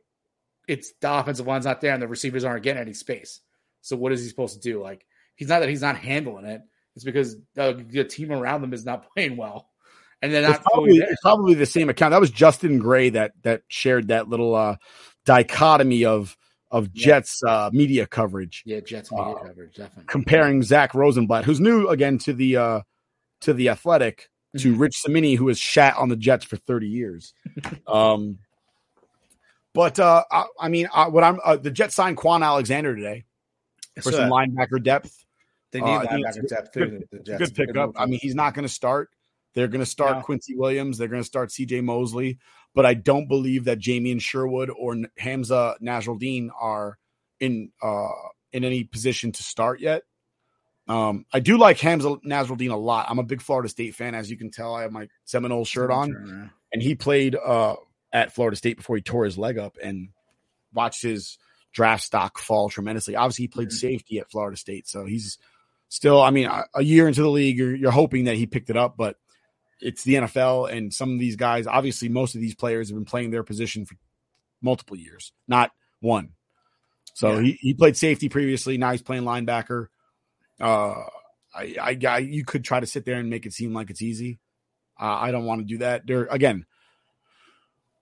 it's 0.68 0.92
the 1.00 1.12
offensive 1.12 1.46
line's 1.46 1.64
not 1.64 1.80
there, 1.80 1.92
and 1.92 2.02
the 2.02 2.08
receivers 2.08 2.44
aren't 2.44 2.62
getting 2.62 2.82
any 2.82 2.94
space. 2.94 3.40
So 3.82 3.96
what 3.96 4.12
is 4.12 4.22
he 4.22 4.28
supposed 4.28 4.54
to 4.54 4.60
do? 4.60 4.82
Like 4.82 5.06
he's 5.36 5.48
not 5.48 5.60
that 5.60 5.68
he's 5.68 5.82
not 5.82 5.96
handling 5.96 6.46
it. 6.46 6.62
It's 6.94 7.04
because 7.04 7.36
the, 7.54 7.84
the 7.88 8.04
team 8.04 8.32
around 8.32 8.62
them 8.62 8.72
is 8.72 8.84
not 8.84 9.06
playing 9.14 9.36
well, 9.36 9.68
and 10.22 10.32
they're 10.32 10.48
It's 10.50 10.58
probably, 10.60 10.98
it's 10.98 11.20
probably 11.20 11.54
the 11.54 11.66
same 11.66 11.88
account. 11.90 12.10
That 12.12 12.20
was 12.20 12.30
Justin 12.30 12.78
Gray 12.78 13.10
that 13.10 13.32
that 13.42 13.62
shared 13.68 14.08
that 14.08 14.28
little 14.28 14.54
uh, 14.54 14.76
dichotomy 15.24 16.04
of 16.04 16.36
of 16.76 16.92
Jets 16.92 17.42
uh, 17.44 17.70
media 17.72 18.06
coverage, 18.06 18.62
Yeah, 18.66 18.80
Jets 18.80 19.10
media 19.12 19.26
Uh, 19.32 19.42
coverage 19.46 19.74
definitely. 19.76 20.04
comparing 20.06 20.62
Zach 20.62 20.94
Rosenblatt, 20.94 21.44
who's 21.44 21.60
new 21.60 21.88
again 21.88 22.18
to 22.18 22.32
the 22.32 22.56
uh, 22.56 22.80
to 23.40 23.52
the 23.54 23.68
Athletic, 23.70 24.28
to 24.58 24.72
Mm-hmm. 24.72 24.80
Rich 24.82 24.96
Cimini, 25.04 25.34
who 25.36 25.48
has 25.48 25.58
shat 25.58 25.96
on 25.96 26.08
the 26.08 26.16
Jets 26.16 26.44
for 26.44 26.56
thirty 26.56 26.88
years. 26.88 27.34
um, 27.86 28.38
but 29.74 29.98
uh, 30.00 30.24
I, 30.30 30.44
I 30.60 30.68
mean, 30.68 30.88
I, 30.92 31.08
what 31.08 31.22
I'm 31.24 31.38
uh, 31.44 31.56
the 31.56 31.70
Jets 31.70 31.94
signed 31.94 32.16
Kwon 32.16 32.42
Alexander 32.42 32.94
today 32.96 33.24
for 33.96 34.10
So 34.12 34.18
some 34.18 34.30
linebacker 34.30 34.82
depth. 34.82 35.24
they 35.72 35.80
need 35.80 35.86
Uh, 35.90 35.98
I 35.98 36.06
think 36.06 36.26
it's 36.26 36.38
linebacker 36.38 36.48
depth 36.48 36.72
good- 36.72 36.90
too. 36.90 37.06
the- 37.10 37.16
the 37.18 37.22
Jets. 37.24 37.38
good 37.38 37.54
pickup. 37.54 37.92
I 37.96 38.06
mean, 38.06 38.18
he's 38.22 38.34
not 38.34 38.54
going 38.54 38.66
to 38.66 38.72
start. 38.72 39.10
They're 39.54 39.68
going 39.68 39.80
to 39.84 39.90
start 39.90 40.16
No. 40.18 40.22
Quincy 40.22 40.54
Williams. 40.54 40.98
They're 40.98 41.08
going 41.08 41.22
to 41.22 41.26
start 41.26 41.50
C.J. 41.50 41.80
Mosley, 41.80 42.38
but 42.76 42.84
I 42.84 42.92
don't 42.92 43.26
believe 43.26 43.64
that 43.64 43.78
Jamien 43.78 44.20
Sherwood 44.20 44.70
or 44.70 44.94
Hamsah 45.18 45.80
Nasirildeen 45.80 46.50
are 46.60 46.98
in 47.40 47.72
uh, 47.82 48.08
in 48.52 48.64
any 48.64 48.84
position 48.84 49.32
to 49.32 49.42
start 49.42 49.80
yet. 49.80 50.02
Um, 50.86 51.24
I 51.32 51.40
do 51.40 51.56
like 51.56 51.78
Hamsah 51.78 52.22
Nasirildeen 52.22 52.70
a 52.70 52.76
lot. 52.76 53.06
I'm 53.08 53.18
a 53.18 53.24
big 53.24 53.40
Florida 53.40 53.70
State 53.70 53.94
fan, 53.94 54.14
as 54.14 54.30
you 54.30 54.36
can 54.36 54.50
tell. 54.50 54.74
I 54.74 54.82
have 54.82 54.92
my 54.92 55.08
Seminole 55.24 55.64
shirt 55.64 55.90
on, 55.90 56.52
and 56.70 56.82
he 56.82 56.94
played 56.94 57.34
uh, 57.34 57.76
at 58.12 58.32
Florida 58.32 58.56
State 58.56 58.76
before 58.76 58.96
he 58.96 59.02
tore 59.02 59.24
his 59.24 59.38
leg 59.38 59.56
up, 59.56 59.78
and 59.82 60.10
watched 60.74 61.00
his 61.00 61.38
draft 61.72 62.04
stock 62.04 62.38
fall 62.38 62.68
tremendously. 62.68 63.16
Obviously, 63.16 63.44
he 63.44 63.48
played 63.48 63.72
safety 63.72 64.18
at 64.18 64.30
Florida 64.30 64.56
State, 64.56 64.86
so 64.86 65.06
he's 65.06 65.38
still. 65.88 66.20
I 66.20 66.28
mean, 66.28 66.46
a, 66.46 66.64
a 66.74 66.82
year 66.82 67.08
into 67.08 67.22
the 67.22 67.30
league, 67.30 67.56
you're, 67.56 67.74
you're 67.74 67.90
hoping 67.90 68.24
that 68.24 68.36
he 68.36 68.44
picked 68.44 68.68
it 68.68 68.76
up, 68.76 68.98
but 68.98 69.16
it's 69.80 70.04
the 70.04 70.14
NFL, 70.14 70.72
and 70.72 70.92
some 70.92 71.12
of 71.12 71.18
these 71.18 71.36
guys, 71.36 71.66
obviously, 71.66 72.08
most 72.08 72.34
of 72.34 72.40
these 72.40 72.54
players 72.54 72.88
have 72.88 72.96
been 72.96 73.04
playing 73.04 73.30
their 73.30 73.42
position 73.42 73.84
for 73.84 73.94
multiple 74.62 74.96
years, 74.96 75.32
not 75.46 75.70
one. 76.00 76.30
So 77.14 77.34
Yeah. 77.36 77.42
he, 77.42 77.58
he 77.60 77.74
played 77.74 77.96
safety 77.96 78.28
previously. 78.28 78.78
Now 78.78 78.92
he's 78.92 79.02
playing 79.02 79.24
linebacker. 79.24 79.88
Uh, 80.60 80.94
I, 81.54 81.74
I, 81.80 81.98
I, 82.08 82.18
you 82.18 82.44
could 82.44 82.64
try 82.64 82.80
to 82.80 82.86
sit 82.86 83.04
there 83.04 83.18
and 83.18 83.30
make 83.30 83.46
it 83.46 83.52
seem 83.52 83.72
like 83.72 83.90
it's 83.90 84.02
easy. 84.02 84.38
Uh, 85.00 85.04
I 85.20 85.30
don't 85.30 85.44
want 85.44 85.60
to 85.60 85.66
do 85.66 85.78
that. 85.78 86.06
There 86.06 86.26
again, 86.26 86.66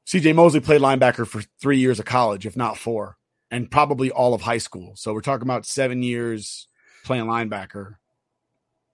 CJ 0.07 0.35
Mosley 0.35 0.61
played 0.61 0.81
linebacker 0.81 1.27
for 1.27 1.43
three 1.61 1.79
years 1.79 1.99
of 1.99 2.05
college, 2.07 2.47
if 2.47 2.57
not 2.57 2.77
four, 2.79 3.17
and 3.51 3.71
probably 3.71 4.11
all 4.11 4.35
of 4.35 4.43
high 4.43 4.59
school. 4.59 4.95
So 4.97 5.13
we're 5.13 5.21
talking 5.21 5.47
about 5.47 5.67
seven 5.67 6.03
years 6.03 6.69
playing 7.05 7.25
linebacker 7.27 7.95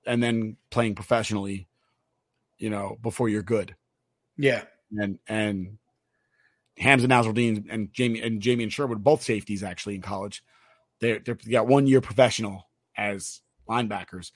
and 0.07 0.23
then 0.23 0.57
playing 0.71 0.95
professionally, 0.95 1.69
you 2.61 2.71
know, 2.71 2.97
before 3.03 3.29
you're 3.29 3.43
good. 3.43 3.75
Yeah, 4.37 4.63
And 4.97 5.19
and 5.27 5.79
Hamsah 6.81 7.07
Nasirildeen 7.07 7.67
and 7.69 7.93
Jamie 7.93 8.21
and 8.23 8.41
Jamien 8.41 8.71
Sherwood, 8.71 9.03
both 9.03 9.23
safeties 9.23 9.63
actually 9.63 9.97
in 9.97 10.03
college. 10.03 10.43
They're, 11.01 11.19
they're 11.19 11.35
they 11.45 11.51
got 11.51 11.67
one 11.67 11.87
year 11.87 12.01
professional 12.01 12.69
as 12.97 13.41
linebackers. 13.69 14.31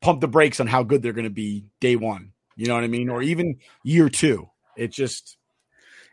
Pump 0.00 0.20
the 0.20 0.28
brakes 0.28 0.60
on 0.60 0.66
how 0.66 0.82
good 0.82 1.02
they're 1.02 1.12
going 1.12 1.24
to 1.24 1.30
be 1.30 1.66
day 1.80 1.96
one. 1.96 2.32
You 2.56 2.66
know 2.66 2.74
what 2.74 2.84
I 2.84 2.88
mean? 2.88 3.08
Or 3.08 3.22
even 3.22 3.58
year 3.84 4.08
two. 4.08 4.48
It 4.76 4.88
just 4.92 5.36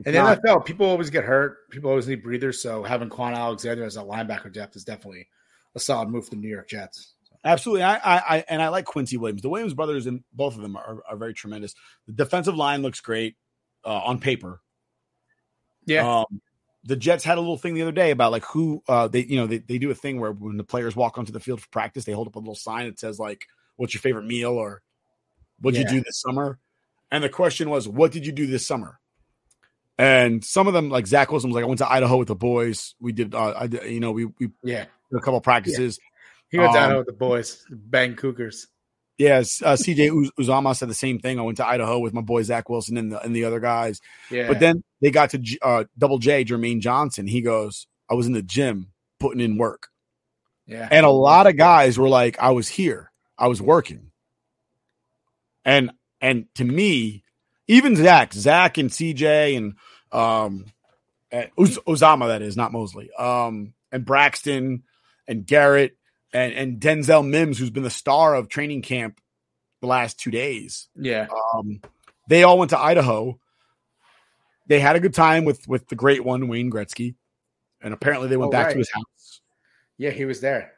And 0.06 0.14
the 0.16 0.20
not- 0.20 0.42
NFL, 0.42 0.66
people 0.66 0.86
always 0.86 1.10
get 1.10 1.24
hurt. 1.24 1.70
People 1.70 1.90
always 1.90 2.08
need 2.08 2.24
breathers. 2.24 2.62
So 2.62 2.84
having 2.84 3.10
Kwon 3.10 3.36
Alexander 3.36 3.84
as 3.84 3.98
a 3.98 4.02
linebacker 4.04 4.52
depth 4.54 4.76
is 4.76 4.84
definitely 4.84 5.28
a 5.76 5.80
solid 5.80 6.10
move 6.10 6.26
for 6.26 6.32
the 6.32 6.38
New 6.38 6.50
York 6.50 6.68
Jets. 6.70 7.15
Absolutely, 7.46 7.84
I, 7.84 7.96
I, 7.98 8.18
I, 8.38 8.46
and 8.50 8.60
I 8.62 8.70
like 8.70 8.86
Quincy 8.86 9.18
Williams. 9.18 9.44
The 9.44 9.50
Williams 9.50 9.76
brothers 9.76 10.08
and 10.08 10.24
both 10.34 10.56
of 10.56 10.62
them 10.62 10.76
are, 10.76 11.04
are 11.08 11.16
very 11.16 11.34
tremendous. 11.36 11.76
The 12.08 12.14
defensive 12.14 12.56
line 12.56 12.82
looks 12.82 13.02
great 13.02 13.36
uh, 13.86 14.02
on 14.04 14.20
paper. 14.20 14.62
Yeah. 15.86 16.22
Um, 16.22 16.42
the 16.84 16.96
Jets 16.96 17.24
had 17.24 17.38
a 17.38 17.42
little 17.42 17.58
thing 17.58 17.76
the 17.76 17.84
other 17.84 17.92
day 17.92 18.10
about 18.12 18.32
like 18.32 18.46
who 18.46 18.82
uh, 18.88 19.08
they, 19.08 19.24
you 19.24 19.38
know, 19.38 19.46
they, 19.48 19.60
they 19.60 19.78
do 19.78 19.92
a 19.92 19.96
thing 19.96 20.20
where 20.20 20.32
when 20.32 20.58
the 20.58 20.64
players 20.64 20.96
walk 20.96 21.18
onto 21.20 21.32
the 21.32 21.40
field 21.40 21.62
for 21.62 21.70
practice, 21.70 22.04
they 22.06 22.12
hold 22.14 22.28
up 22.28 22.36
a 22.36 22.40
little 22.40 22.56
sign 22.56 22.86
that 22.88 23.00
says 23.00 23.20
like, 23.20 23.46
"What's 23.76 23.94
your 23.94 24.02
favorite 24.02 24.26
meal?" 24.26 24.52
or 24.54 24.82
"What'd 25.62 25.80
Yeah. 25.80 25.92
you 25.92 26.00
do 26.00 26.04
this 26.04 26.20
summer?" 26.22 26.60
And 27.12 27.24
the 27.24 27.30
question 27.30 27.70
was, 27.70 27.88
"What 27.88 28.12
did 28.12 28.26
you 28.26 28.32
do 28.32 28.46
this 28.48 28.66
summer?" 28.66 29.00
And 29.98 30.44
some 30.44 30.68
of 30.68 30.74
them, 30.74 30.90
like 30.90 31.08
Zach 31.08 31.32
Wilson, 31.32 31.50
was 31.50 31.56
like, 31.56 31.64
"I 31.64 31.68
went 31.68 31.78
to 31.80 31.92
Idaho 31.92 32.18
with 32.18 32.28
the 32.28 32.36
boys. 32.36 32.96
We 33.00 33.14
did, 33.14 33.34
uh, 33.34 33.54
I 33.58 33.68
did, 33.68 33.84
you 33.92 34.00
know, 34.00 34.12
we 34.12 34.26
we 34.26 34.50
Yeah. 34.64 34.86
did 35.12 35.18
a 35.18 35.22
couple 35.22 35.40
practices." 35.42 36.00
He 36.56 36.60
went 36.60 36.70
Um, 36.70 36.76
down 36.76 36.98
with 36.98 37.06
the 37.08 37.14
boys, 37.14 37.66
Bang 37.70 38.16
Cougars. 38.16 38.68
Yes, 39.18 39.62
uh, 39.62 39.76
CJ 39.76 40.10
Uz- 40.12 40.32
Uzomah 40.40 40.76
said 40.76 40.90
the 40.90 40.94
same 40.94 41.20
thing. 41.20 41.40
I 41.40 41.42
went 41.42 41.58
to 41.58 41.66
Idaho 41.68 42.00
with 42.00 42.14
my 42.14 42.22
boy 42.22 42.44
Zach 42.44 42.70
Wilson 42.70 42.98
and 42.98 43.12
the 43.12 43.22
and 43.22 43.36
the 43.36 43.46
other 43.46 43.60
guys. 43.60 44.02
Yeah. 44.30 44.48
But 44.48 44.60
then 44.60 44.84
they 45.02 45.10
got 45.12 45.30
to 45.32 45.58
uh, 45.62 45.84
Double 45.98 46.18
J, 46.18 46.44
Jermaine 46.44 46.80
Johnson. 46.82 47.28
He 47.28 47.42
goes, 47.42 47.88
"I 48.10 48.14
was 48.14 48.28
in 48.28 48.34
the 48.34 48.42
gym 48.42 48.92
putting 49.20 49.40
in 49.42 49.58
work," 49.58 49.88
yeah. 50.68 50.88
and 50.92 51.06
a 51.06 51.10
lot 51.10 51.48
of 51.48 51.56
guys 51.58 51.98
were 51.98 52.10
like, 52.10 52.38
"I 52.40 52.52
was 52.52 52.68
here, 52.68 53.12
I 53.38 53.48
was 53.48 53.62
working." 53.62 54.12
And 55.64 55.92
and 56.22 56.46
to 56.56 56.66
me, 56.66 57.24
even 57.68 57.96
Zach, 57.96 58.34
Zach 58.34 58.78
and 58.78 58.90
CJ 58.90 59.56
and 59.58 59.76
um, 60.12 60.66
and 61.32 61.50
Uz- 61.60 61.80
Uzomah, 61.88 62.28
that 62.28 62.42
is 62.42 62.58
not 62.58 62.72
Mosley, 62.74 63.10
um, 63.18 63.74
and 63.94 64.06
Braxton 64.06 64.84
and 65.28 65.46
Garrett 65.46 65.98
and 66.36 66.54
and 66.54 66.80
Denzel 66.80 67.28
Mims, 67.28 67.58
who's 67.58 67.70
been 67.72 67.84
the 67.84 67.90
star 67.90 68.36
of 68.36 68.50
training 68.50 68.82
camp 68.82 69.20
the 69.82 69.88
last 69.88 70.20
two 70.20 70.32
days. 70.32 70.88
yeah. 70.96 71.28
Um, 71.54 71.82
they 72.28 72.44
all 72.44 72.58
went 72.58 72.72
to 72.72 72.80
Idaho. 72.80 73.40
They 74.68 74.80
had 74.80 74.96
a 74.96 75.00
good 75.00 75.14
time 75.14 75.46
with 75.46 75.68
with 75.68 75.88
the 75.88 75.96
great 75.96 76.24
one, 76.24 76.48
Wayne 76.48 76.72
Gretzky, 76.72 77.16
and 77.82 77.94
apparently 77.94 78.28
they 78.28 78.38
went 78.38 78.50
Oh, 78.50 78.52
back 78.52 78.68
right. 78.68 78.74
to 78.74 78.78
his 78.80 78.92
house. 78.92 79.42
Yeah, 79.98 80.10
he 80.10 80.26
was 80.26 80.42
there. 80.42 80.74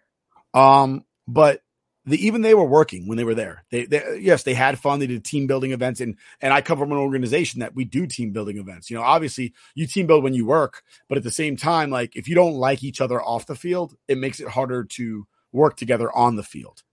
Um, 0.54 1.06
but 1.28 1.62
the, 2.06 2.26
even 2.26 2.42
they 2.42 2.54
were 2.54 2.66
working 2.66 3.08
when 3.08 3.18
they 3.18 3.24
were 3.24 3.34
there. 3.36 3.66
They, 3.72 3.86
they 3.86 4.20
yes, 4.22 4.44
they 4.44 4.54
had 4.54 4.78
fun. 4.78 5.00
They 5.00 5.08
did 5.08 5.24
team 5.26 5.48
building 5.48 5.72
events, 5.72 6.02
and 6.02 6.18
and 6.42 6.54
I 6.54 6.62
come 6.62 6.78
from 6.78 6.92
an 6.92 6.98
organization 6.98 7.62
that 7.62 7.76
we 7.76 7.86
do 7.86 8.06
team 8.08 8.32
building 8.32 8.58
events. 8.58 8.90
You 8.90 8.98
know, 8.98 9.04
obviously 9.04 9.54
you 9.74 9.88
team 9.88 10.06
build 10.06 10.24
when 10.24 10.34
you 10.34 10.46
work, 10.46 10.84
but 11.08 11.18
at 11.18 11.24
the 11.24 11.32
same 11.32 11.56
time, 11.58 11.90
like 11.90 12.16
if 12.16 12.28
you 12.28 12.36
don't 12.36 12.56
like 12.56 12.84
each 12.84 13.00
other 13.02 13.22
off 13.22 13.46
the 13.48 13.56
field, 13.56 13.96
it 14.08 14.18
makes 14.18 14.40
it 14.40 14.50
harder 14.50 14.84
to 14.84 15.26
work 15.52 15.78
together 15.78 16.12
on 16.12 16.36
the 16.36 16.44
field. 16.44 16.84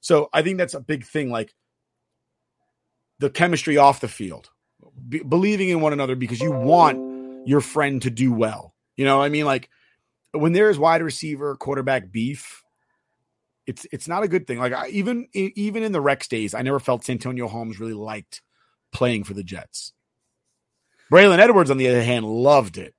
So 0.00 0.28
I 0.32 0.42
think 0.42 0.58
that's 0.58 0.74
a 0.74 0.80
big 0.80 1.04
thing. 1.04 1.30
Like 1.30 1.54
the 3.18 3.30
chemistry 3.30 3.76
off 3.76 4.00
the 4.00 4.08
field, 4.08 4.50
be, 5.08 5.20
believing 5.20 5.68
in 5.68 5.80
one 5.80 5.92
another 5.92 6.16
because 6.16 6.40
you 6.40 6.50
want 6.50 7.46
your 7.46 7.60
friend 7.60 8.02
to 8.02 8.10
do 8.10 8.32
well. 8.32 8.74
You 8.96 9.04
know, 9.04 9.22
I 9.22 9.28
mean, 9.28 9.44
like 9.44 9.70
when 10.32 10.52
there 10.52 10.70
is 10.70 10.78
wide 10.78 11.02
receiver 11.02 11.56
quarterback 11.56 12.10
beef, 12.10 12.62
it's 13.66 13.86
it's 13.92 14.08
not 14.08 14.24
a 14.24 14.28
good 14.28 14.46
thing. 14.46 14.58
Like 14.58 14.72
I, 14.72 14.88
even 14.88 15.28
even 15.32 15.82
in 15.82 15.92
the 15.92 16.00
Rex 16.00 16.26
days, 16.28 16.54
I 16.54 16.62
never 16.62 16.80
felt 16.80 17.04
Santonio 17.04 17.46
Holmes 17.48 17.78
really 17.78 17.94
liked 17.94 18.42
playing 18.92 19.24
for 19.24 19.34
the 19.34 19.44
Jets. 19.44 19.92
Braylon 21.10 21.38
Edwards, 21.38 21.70
on 21.70 21.76
the 21.76 21.88
other 21.88 22.02
hand, 22.02 22.24
loved 22.24 22.78
it, 22.78 22.94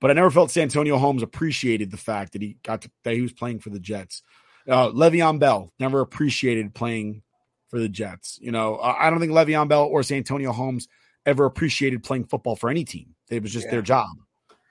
but 0.00 0.10
I 0.10 0.14
never 0.14 0.30
felt 0.30 0.50
Santonio 0.50 0.98
Holmes 0.98 1.22
appreciated 1.22 1.90
the 1.90 1.96
fact 1.96 2.32
that 2.32 2.42
he 2.42 2.56
got 2.62 2.82
to, 2.82 2.90
that 3.04 3.14
he 3.14 3.20
was 3.22 3.32
playing 3.32 3.60
for 3.60 3.70
the 3.70 3.80
Jets. 3.80 4.22
Uh, 4.68 4.88
Le'Veon 4.90 5.38
Bell 5.38 5.72
never 5.78 6.00
appreciated 6.00 6.74
playing 6.74 7.22
for 7.68 7.78
the 7.78 7.88
Jets. 7.88 8.38
You 8.40 8.52
know, 8.52 8.78
I 8.78 9.10
don't 9.10 9.20
think 9.20 9.32
Le'Veon 9.32 9.68
Bell 9.68 9.84
or 9.84 10.02
Santonio 10.02 10.52
Holmes 10.52 10.88
ever 11.24 11.44
appreciated 11.44 12.02
playing 12.02 12.24
football 12.24 12.56
for 12.56 12.70
any 12.70 12.84
team. 12.84 13.14
It 13.30 13.42
was 13.42 13.52
just 13.52 13.66
Yeah. 13.66 13.72
their 13.72 13.82
job. 13.82 14.08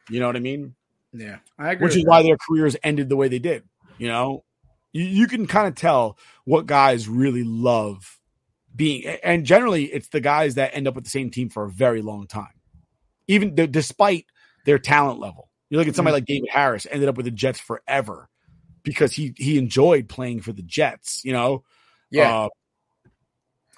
You 0.10 0.20
know 0.20 0.28
what 0.28 0.36
I 0.36 0.40
mean? 0.40 0.76
Yeah. 1.14 1.38
I 1.58 1.72
agree. 1.72 1.86
which 1.88 1.96
is 1.98 2.04
that. 2.04 2.10
why 2.10 2.24
their 2.24 2.38
careers 2.38 2.76
ended 2.84 3.10
the 3.10 3.16
way 3.16 3.28
they 3.28 3.40
did. 3.40 3.64
You 3.98 4.08
know, 4.10 4.44
you, 4.92 5.04
you 5.04 5.28
can 5.28 5.48
kind 5.48 5.68
of 5.68 5.76
tell 5.76 6.18
what 6.44 6.66
guys 6.66 7.08
really 7.08 7.44
love 7.44 8.20
being, 8.76 9.06
and 9.24 9.46
generally 9.46 9.86
it's 9.86 10.10
the 10.10 10.20
guys 10.20 10.56
that 10.56 10.76
end 10.76 10.88
up 10.88 10.96
with 10.96 11.06
the 11.06 11.10
same 11.10 11.30
team 11.30 11.50
for 11.50 11.64
a 11.64 11.70
very 11.70 12.02
long 12.02 12.28
time, 12.28 12.54
even 13.28 13.56
despite 13.72 14.26
their 14.66 14.80
talent 14.80 15.20
level. 15.20 15.50
You 15.70 15.78
look 15.78 15.88
at 15.88 15.96
somebody 15.96 16.16
like 16.16 16.26
David 16.26 16.50
Harris, 16.52 16.86
ended 16.90 17.10
up 17.10 17.18
with 17.18 17.26
the 17.26 17.32
Jets 17.32 17.60
forever 17.60 18.30
because 18.84 19.14
he 19.14 19.34
he 19.36 19.58
enjoyed 19.58 20.08
playing 20.10 20.42
for 20.42 20.52
the 20.52 20.62
Jets. 20.62 21.22
You 21.24 21.34
know, 21.34 21.64
Yeah. 22.12 22.46
Uh, 22.46 22.50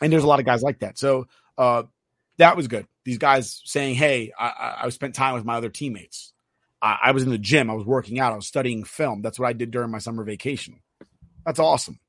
and 0.02 0.12
there's 0.12 0.24
a 0.24 0.28
lot 0.28 0.40
of 0.40 0.46
guys 0.46 0.62
like 0.62 0.80
that. 0.80 0.98
So 0.98 1.28
uh, 1.58 1.84
that 2.38 2.56
was 2.56 2.68
good. 2.68 2.88
These 3.04 3.18
guys 3.18 3.62
saying, 3.66 3.96
"Hey, 3.96 4.32
I, 4.38 4.48
I, 4.48 4.78
I 4.84 4.90
spent 4.90 5.16
time 5.16 5.36
with 5.36 5.46
my 5.46 5.56
other 5.56 5.70
teammates. 5.70 6.34
I, 6.82 6.88
I, 6.88 7.00
I 7.06 7.12
was 7.12 7.24
in 7.24 7.30
the 7.30 7.38
gym. 7.38 7.70
I 7.70 7.74
was 7.74 7.86
working 7.86 8.20
out. 8.20 8.34
I 8.34 8.36
was 8.36 8.48
studying 8.48 8.84
film. 8.84 9.22
That's 9.22 9.40
what 9.40 9.48
I 9.48 9.54
did 9.54 9.72
during 9.72 9.92
my 9.92 10.00
summer 10.00 10.24
vacation. 10.24 10.82
That's 11.46 11.60
awesome. 11.60 12.00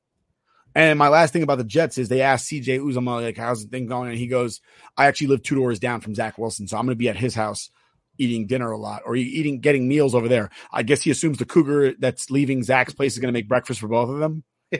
And 0.74 0.98
my 0.98 1.08
last 1.08 1.32
thing 1.32 1.42
about 1.42 1.58
the 1.58 1.64
Jets 1.64 1.98
is 1.98 2.08
they 2.08 2.20
asked 2.20 2.50
CJ 2.50 2.80
Uzomah, 2.80 3.22
like, 3.22 3.36
how's 3.36 3.64
the 3.64 3.70
thing 3.70 3.86
going? 3.86 4.10
And 4.10 4.18
he 4.18 4.26
goes, 4.26 4.60
I 4.96 5.06
actually 5.06 5.28
live 5.28 5.42
two 5.42 5.54
doors 5.54 5.78
down 5.78 6.00
from 6.00 6.14
Zach 6.14 6.38
Wilson. 6.38 6.68
So 6.68 6.76
I'm 6.76 6.84
going 6.84 6.94
to 6.94 6.98
be 6.98 7.08
at 7.08 7.16
his 7.16 7.34
house 7.34 7.70
eating 8.18 8.46
dinner 8.46 8.70
a 8.70 8.76
lot 8.78 9.02
or 9.06 9.16
eating, 9.16 9.60
getting 9.60 9.88
meals 9.88 10.14
over 10.14 10.28
there. 10.28 10.50
I 10.72 10.82
guess 10.82 11.02
he 11.02 11.10
assumes 11.10 11.38
the 11.38 11.44
cougar 11.44 11.94
that's 11.98 12.30
leaving 12.30 12.62
Zach's 12.62 12.92
place 12.92 13.14
is 13.14 13.18
going 13.18 13.32
to 13.32 13.38
make 13.38 13.48
breakfast 13.48 13.80
for 13.80 13.88
both 13.88 14.10
of 14.10 14.18
them. 14.18 14.44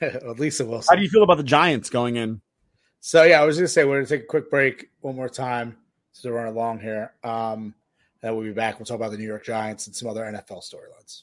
At 0.00 0.38
Lisa 0.38 0.66
Wilson. 0.66 0.92
How 0.92 0.96
do 0.96 1.02
you 1.02 1.08
feel 1.08 1.22
about 1.22 1.38
the 1.38 1.42
Giants 1.42 1.90
going 1.90 2.16
in? 2.16 2.40
So 3.00 3.22
yeah, 3.22 3.40
I 3.40 3.44
was 3.44 3.56
going 3.56 3.66
to 3.66 3.72
say 3.72 3.84
we're 3.84 3.96
going 3.96 4.06
to 4.06 4.16
take 4.16 4.24
a 4.24 4.26
quick 4.26 4.50
break 4.50 4.90
one 5.00 5.16
more 5.16 5.28
time 5.28 5.76
to 6.22 6.32
run 6.32 6.46
along 6.46 6.80
here. 6.80 7.12
Um, 7.22 7.74
and 8.22 8.34
we'll 8.34 8.44
be 8.44 8.52
back. 8.52 8.78
We'll 8.78 8.86
talk 8.86 8.96
about 8.96 9.10
the 9.10 9.18
New 9.18 9.26
York 9.26 9.44
Giants 9.44 9.86
and 9.86 9.94
some 9.94 10.08
other 10.08 10.22
NFL 10.22 10.62
storylines. 10.62 11.22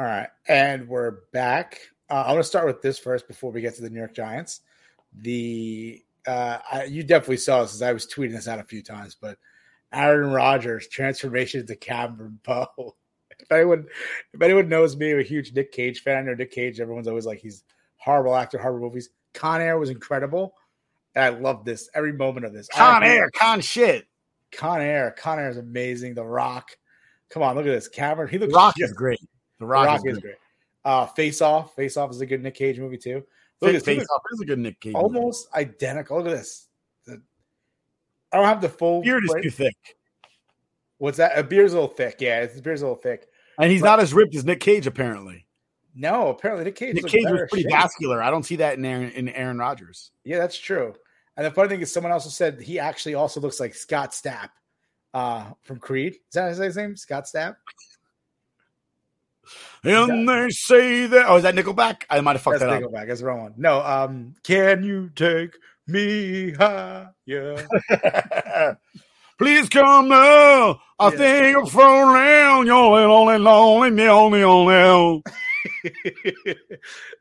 All 0.00 0.06
right, 0.06 0.28
and 0.48 0.88
we're 0.88 1.18
back. 1.30 1.78
Uh, 2.08 2.24
I 2.26 2.32
want 2.32 2.42
to 2.42 2.48
start 2.48 2.64
with 2.64 2.80
this 2.80 2.98
first 2.98 3.28
before 3.28 3.52
we 3.52 3.60
get 3.60 3.74
to 3.74 3.82
the 3.82 3.90
New 3.90 3.98
York 3.98 4.14
Giants. 4.14 4.62
The 5.14 6.02
uh, 6.26 6.56
I, 6.72 6.84
you 6.84 7.02
definitely 7.02 7.36
saw 7.36 7.60
this 7.60 7.74
as 7.74 7.82
I 7.82 7.92
was 7.92 8.06
tweeting 8.06 8.32
this 8.32 8.48
out 8.48 8.58
a 8.58 8.64
few 8.64 8.82
times, 8.82 9.14
but 9.14 9.36
Aaron 9.92 10.30
Rodgers 10.30 10.88
transformation 10.88 11.66
to 11.66 11.76
Cameron 11.76 12.40
Poe. 12.42 12.66
if 13.40 13.52
anyone, 13.52 13.84
if 14.32 14.40
anyone 14.40 14.70
knows 14.70 14.96
me, 14.96 15.12
I'm 15.12 15.18
a 15.18 15.22
huge 15.22 15.52
Nick 15.52 15.70
Cage 15.70 16.02
fan. 16.02 16.16
I 16.16 16.22
know 16.22 16.34
Nick 16.34 16.52
Cage. 16.52 16.80
Everyone's 16.80 17.06
always 17.06 17.26
like 17.26 17.40
he's 17.40 17.62
horrible 17.98 18.34
actor, 18.34 18.56
horrible 18.56 18.88
movies. 18.88 19.10
Con 19.34 19.60
Air 19.60 19.78
was 19.78 19.90
incredible, 19.90 20.54
and 21.14 21.24
I 21.26 21.28
love 21.38 21.66
this 21.66 21.90
every 21.94 22.14
moment 22.14 22.46
of 22.46 22.54
this. 22.54 22.68
Con 22.68 23.04
Air, 23.04 23.28
con 23.34 23.60
shit. 23.60 24.06
Con 24.50 24.80
Air, 24.80 25.10
Con 25.10 25.38
Air 25.38 25.50
is 25.50 25.58
amazing. 25.58 26.14
The 26.14 26.24
Rock, 26.24 26.70
come 27.28 27.42
on, 27.42 27.54
look 27.54 27.66
at 27.66 27.70
this. 27.70 27.88
Cameron, 27.88 28.30
he 28.30 28.38
looks 28.38 28.54
Rock 28.54 28.76
just- 28.78 28.92
is 28.92 28.96
great. 28.96 29.20
The 29.60 29.66
The 29.66 29.66
Rock, 29.66 29.86
Rock, 29.86 30.00
is, 30.06 30.16
is 30.16 30.22
great. 30.22 30.34
Uh, 30.84 31.06
Face 31.06 31.40
Off, 31.40 31.76
Face 31.76 31.96
Off 31.96 32.10
is 32.10 32.20
a 32.20 32.26
good 32.26 32.42
Nick 32.42 32.54
Cage 32.56 32.80
movie 32.80 32.96
too. 32.98 33.22
Look 33.60 33.74
at 33.74 33.82
Face. 33.82 34.02
Off 34.02 34.22
is 34.32 34.40
a 34.40 34.44
good 34.46 34.58
Nick 34.58 34.80
Cage. 34.80 34.94
movie. 34.94 35.02
almost 35.04 35.48
identical. 35.54 36.16
Look 36.18 36.26
at 36.26 36.30
this. 36.38 36.66
The- 37.06 37.22
I 38.32 38.36
don't 38.38 38.46
have 38.46 38.60
the 38.62 38.68
full 38.68 39.02
beard 39.02 39.24
is 39.24 39.34
too 39.42 39.50
thick, 39.50 39.76
What's 40.98 41.18
that? 41.18 41.38
A 41.38 41.42
beard's 41.44 41.72
a 41.72 41.76
little 41.76 41.94
thick. 41.94 42.16
Yeah, 42.20 42.46
his 42.46 42.60
beard's 42.60 42.82
a 42.82 42.86
little 42.86 43.00
thick. 43.00 43.28
and 43.58 43.70
he's 43.70 43.80
But- 43.82 43.86
not 43.86 44.00
as 44.00 44.12
ripped 44.14 44.34
as 44.34 44.44
Nick 44.44 44.60
Cage. 44.60 44.86
Apparently, 44.86 45.46
No, 45.94 46.28
apparently 46.28 46.64
Nick 46.64 46.76
Cage. 46.76 46.94
Nick 46.94 47.06
Cage 47.06 47.24
was 47.26 47.42
pretty 47.50 47.62
shape. 47.64 47.72
vascular. 47.72 48.22
I 48.22 48.30
don't 48.30 48.44
see 48.44 48.56
that 48.56 48.78
in 48.78 48.84
Aaron 48.84 49.10
in 49.10 49.28
Aaron 49.30 49.58
Rodgers. 49.58 50.12
Yeah, 50.24 50.38
that's 50.38 50.56
true. 50.58 50.94
And 51.36 51.44
the 51.46 51.50
funny 51.50 51.68
thing 51.68 51.80
is, 51.80 51.92
someone 51.92 52.12
also 52.12 52.28
said 52.30 52.60
he 52.60 52.78
actually 52.78 53.14
also 53.14 53.40
looks 53.40 53.60
like 53.60 53.74
Scott 53.74 54.12
Stapp 54.12 54.48
uh, 55.14 55.50
from 55.62 55.78
Creed. 55.78 56.14
Is 56.14 56.20
that 56.34 56.54
his 56.56 56.76
name? 56.76 56.96
Scott 56.96 57.24
Stapp. 57.24 57.56
And 59.84 60.28
they 60.28 60.50
say 60.50 61.06
that. 61.06 61.26
Oh, 61.28 61.36
is 61.36 61.42
that 61.44 61.54
Nickelback? 61.54 62.02
I 62.10 62.20
might 62.20 62.32
have 62.32 62.42
fucked 62.42 62.60
That's 62.60 62.70
that 62.70 62.82
up. 62.82 62.90
Nickelback. 62.90 63.08
That's 63.08 63.20
the 63.20 63.26
wrong 63.26 63.42
one. 63.42 63.54
No. 63.56 63.80
Um, 63.80 64.34
can 64.44 64.82
you 64.84 65.10
take 65.14 65.54
me 65.86 66.52
higher? 66.52 67.12
Please 69.38 69.68
come 69.70 70.08
now. 70.08 70.80
I 70.98 71.08
Yeah. 71.08 71.10
think 71.16 71.56
I'm 71.56 71.66
falling. 71.66 72.66
You're 72.66 72.76
lonely, 73.08 73.38
lonely, 73.38 73.90
lonely, 74.06 74.44
lonely. 74.44 75.22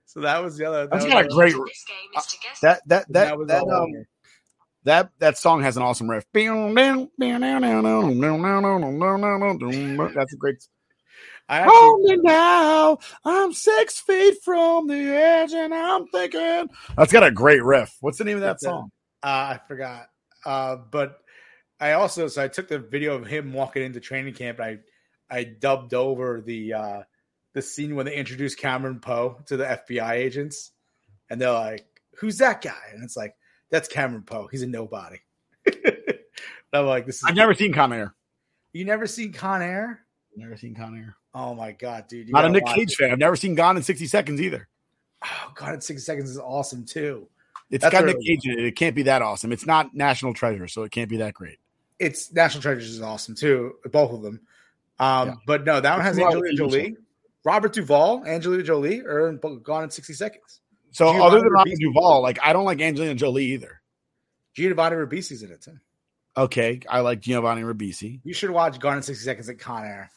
so 0.05 0.19
that 0.21 0.43
was 0.43 0.57
the 0.57 0.65
other. 0.65 0.87
That's 0.87 1.05
that 1.05 1.11
got 1.11 1.23
a 1.23 1.27
was- 1.27 1.35
great. 1.53 1.55
uh, 1.55 2.21
that 2.61 2.81
that 2.87 3.05
that 3.07 3.07
that 3.13 3.37
was 3.37 3.47
that 3.47 3.61
um 3.63 3.69
on 3.69 4.05
that 4.83 5.09
that 5.19 5.37
song 5.37 5.61
has 5.63 5.77
an 5.77 5.83
awesome 5.83 6.09
riff. 6.09 6.25
That's 6.33 6.45
a 10.33 10.37
great. 10.37 10.57
I 11.49 11.61
actually, 11.61 11.75
Hold 11.77 12.01
me 12.03 12.17
now. 12.17 12.99
I'm 13.25 13.53
six 13.53 13.99
feet 13.99 14.35
from 14.43 14.85
the 14.85 14.93
edge, 14.93 15.51
and 15.51 15.73
I'm 15.73 16.05
thinking. 16.07 16.69
That's 16.95 17.11
got 17.11 17.23
a 17.23 17.31
great 17.31 17.63
riff. 17.63 17.91
What's 18.01 18.19
the 18.19 18.23
name 18.23 18.37
of 18.37 18.41
that 18.41 18.61
song? 18.61 18.91
Uh, 19.23 19.57
I 19.57 19.59
forgot. 19.67 20.09
Uh, 20.45 20.77
but 20.91 21.17
I 21.79 21.93
also 21.93 22.27
so 22.27 22.43
I 22.43 22.47
took 22.49 22.67
the 22.67 22.77
video 22.77 23.15
of 23.15 23.25
him 23.25 23.51
walking 23.51 23.83
into 23.83 23.99
training 23.99 24.35
camp. 24.35 24.59
And 24.59 24.79
I 25.29 25.37
I 25.39 25.43
dubbed 25.43 25.95
over 25.95 26.39
the 26.39 26.73
uh, 26.73 27.01
the 27.53 27.63
scene 27.63 27.95
when 27.95 28.05
they 28.05 28.15
introduced 28.15 28.59
Cameron 28.59 28.99
Poe 28.99 29.41
to 29.47 29.57
the 29.57 29.81
FBI 29.89 30.11
agents, 30.11 30.71
and 31.31 31.41
they're 31.41 31.51
like, 31.51 31.87
"Who's 32.19 32.37
that 32.37 32.61
guy?" 32.61 32.91
And 32.93 33.03
it's 33.03 33.17
like, 33.17 33.33
"That's 33.71 33.87
Cameron 33.87 34.23
Poe. 34.23 34.47
He's 34.51 34.61
a 34.61 34.67
nobody." 34.67 35.17
I'm 36.73 36.85
like, 36.85 37.07
"This 37.07 37.17
is." 37.17 37.23
I've 37.25 37.35
never 37.35 37.55
seen 37.55 37.73
Con 37.73 37.91
Air. 37.91 38.13
You 38.71 38.85
never 38.85 39.07
seen 39.07 39.33
Con 39.33 39.63
Air? 39.63 40.05
Never 40.35 40.55
seen 40.57 40.75
Con 40.75 40.95
Air. 40.95 41.15
Oh 41.33 41.53
my 41.53 41.71
god, 41.73 42.07
dude! 42.07 42.27
You 42.27 42.33
Not 42.33 42.45
a 42.45 42.49
Nick 42.49 42.65
Cage 42.65 42.91
it. 42.93 42.95
fan. 42.97 43.11
I've 43.11 43.19
never 43.19 43.35
seen 43.35 43.55
Gone 43.55 43.77
in 43.77 43.83
60 43.83 44.07
Seconds 44.07 44.41
either. 44.41 44.67
Oh 45.23 45.51
god, 45.55 45.73
in 45.75 45.81
sixty 45.81 46.01
seconds 46.03 46.29
is 46.29 46.37
awesome 46.39 46.85
too. 46.85 47.27
It's 47.69 47.81
That's 47.81 47.91
got 47.91 48.05
Nick 48.05 48.17
Cage 48.25 48.39
in 48.45 48.51
it. 48.59 48.65
It 48.65 48.75
can't 48.75 48.95
be 48.95 49.03
that 49.03 49.21
awesome. 49.21 49.51
It's 49.51 49.65
not 49.65 49.93
National 49.93 50.33
Treasure, 50.33 50.67
so 50.67 50.83
it 50.83 50.91
can't 50.91 51.09
be 51.09 51.17
that 51.17 51.33
great. 51.33 51.57
It's 51.99 52.31
National 52.33 52.61
Treasures 52.61 52.89
is 52.89 53.01
awesome 53.01 53.35
too, 53.35 53.75
both 53.91 54.11
of 54.13 54.21
them. 54.21 54.39
Um, 54.97 55.27
Yeah. 55.29 55.33
but 55.45 55.65
no, 55.65 55.79
that 55.81 55.95
one 55.97 56.05
has 56.05 56.17
It's 56.17 56.25
Angelina 56.25 56.55
Jolie, 56.55 56.95
Robert 57.43 57.73
Duvall, 57.73 58.25
Angelina 58.25 58.63
Jolie, 58.63 58.99
in 58.99 59.39
Gone 59.61 59.83
in 59.83 59.89
sixty 59.89 60.13
seconds. 60.13 60.61
So 60.91 61.05
Giovanni 61.11 61.25
other 61.25 61.39
than 61.41 61.51
Robert. 61.51 61.73
Duvall, 61.79 62.21
like 62.21 62.39
I 62.41 62.53
don't 62.53 62.65
like 62.65 62.81
Angelina 62.81 63.15
Jolie 63.15 63.45
either. 63.47 63.81
Giovanni 64.55 64.95
Ribisi's 64.95 65.43
in 65.43 65.51
it 65.51 65.61
too. 65.61 65.77
Okay, 66.37 66.79
I 66.89 67.01
like 67.01 67.19
Giovanni 67.19 67.61
Ribisi. 67.63 68.21
You 68.23 68.33
should 68.33 68.51
watch 68.51 68.79
Gone 68.79 68.97
in 68.97 69.03
sixty 69.03 69.25
seconds 69.25 69.49
at 69.49 69.59
Con 69.59 69.83
Air, 69.83 70.09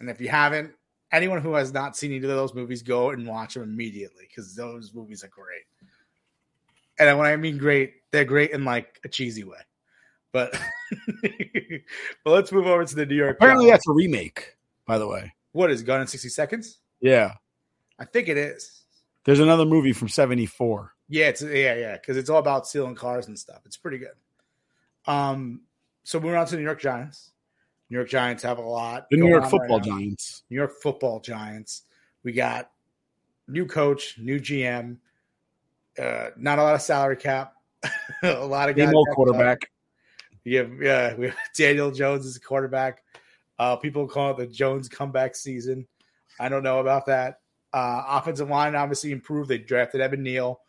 and 0.00 0.10
if 0.10 0.20
you 0.20 0.28
haven't, 0.28 0.72
anyone 1.12 1.40
who 1.40 1.54
has 1.54 1.72
not 1.72 1.96
seen 1.96 2.12
either 2.12 2.28
of 2.28 2.36
those 2.36 2.54
movies, 2.54 2.82
go 2.82 3.10
and 3.10 3.26
watch 3.26 3.54
them 3.54 3.62
immediately 3.62 4.24
because 4.28 4.54
those 4.54 4.92
movies 4.94 5.24
are 5.24 5.28
great. 5.28 5.64
And 6.98 7.18
when 7.18 7.26
I 7.28 7.36
mean 7.36 7.58
great, 7.58 7.94
they're 8.10 8.24
great 8.24 8.50
in 8.50 8.64
like 8.64 9.00
a 9.04 9.08
cheesy 9.08 9.44
way. 9.44 9.58
But 10.32 10.52
but 12.24 12.30
let's 12.30 12.52
move 12.52 12.66
over 12.66 12.84
to 12.84 12.94
the 12.94 13.06
New 13.06 13.14
York. 13.14 13.36
Apparently, 13.36 13.66
Giants. 13.66 13.84
that's 13.86 13.88
a 13.88 13.92
remake. 13.92 14.56
By 14.86 14.98
the 14.98 15.06
way, 15.06 15.32
what 15.52 15.70
is 15.70 15.82
Gone 15.82 16.00
in 16.00 16.06
sixty 16.06 16.28
seconds? 16.28 16.78
yeah. 17.00 17.34
I 18.00 18.04
think 18.04 18.28
it 18.28 18.36
is. 18.36 18.84
There's 19.24 19.40
another 19.40 19.64
movie 19.64 19.92
from 19.92 20.08
'74. 20.08 20.94
Yeah, 21.08 21.26
it's 21.28 21.42
yeah, 21.42 21.74
yeah, 21.74 21.96
because 21.96 22.16
it's 22.16 22.30
all 22.30 22.38
about 22.38 22.66
stealing 22.66 22.94
cars 22.94 23.26
and 23.26 23.38
stuff. 23.38 23.62
It's 23.64 23.76
pretty 23.76 23.98
good. 23.98 24.14
Um, 25.06 25.62
so 26.04 26.20
moving 26.20 26.36
on 26.36 26.46
to 26.46 26.52
the 26.52 26.58
New 26.58 26.64
York 26.64 26.80
Giants. 26.80 27.27
New 27.90 27.96
York 27.96 28.08
Giants 28.08 28.42
have 28.42 28.58
a 28.58 28.62
lot. 28.62 29.06
The 29.10 29.16
New 29.16 29.28
York 29.28 29.44
Football 29.48 29.78
right. 29.78 29.88
Giants. 29.88 30.42
New 30.50 30.56
York 30.56 30.72
Football 30.82 31.20
Giants. 31.20 31.82
We 32.22 32.32
got 32.32 32.70
new 33.46 33.66
coach, 33.66 34.16
new 34.18 34.38
GM. 34.38 34.98
Uh, 35.98 36.30
not 36.36 36.58
a 36.58 36.62
lot 36.62 36.74
of 36.74 36.82
salary 36.82 37.16
cap. 37.16 37.54
a 38.22 38.44
lot 38.44 38.68
of 38.68 38.76
guys. 38.76 38.88
Same 38.88 38.96
old 38.96 39.08
up. 39.08 39.14
quarterback. 39.14 39.70
Yeah, 40.44 40.64
yeah. 40.80 41.14
We 41.14 41.26
have 41.26 41.36
Daniel 41.56 41.90
Jones 41.90 42.26
as 42.26 42.36
a 42.36 42.40
quarterback. 42.40 43.02
Uh, 43.58 43.76
people 43.76 44.06
call 44.06 44.32
it 44.32 44.36
the 44.36 44.46
Jones 44.46 44.88
comeback 44.88 45.34
season. 45.34 45.86
I 46.38 46.48
don't 46.48 46.62
know 46.62 46.80
about 46.80 47.06
that. 47.06 47.40
Uh, 47.72 48.02
offensive 48.06 48.48
line 48.48 48.74
obviously 48.74 49.12
improved. 49.12 49.48
They 49.48 49.58
drafted 49.58 50.00
Evan 50.00 50.22
Neal. 50.22 50.60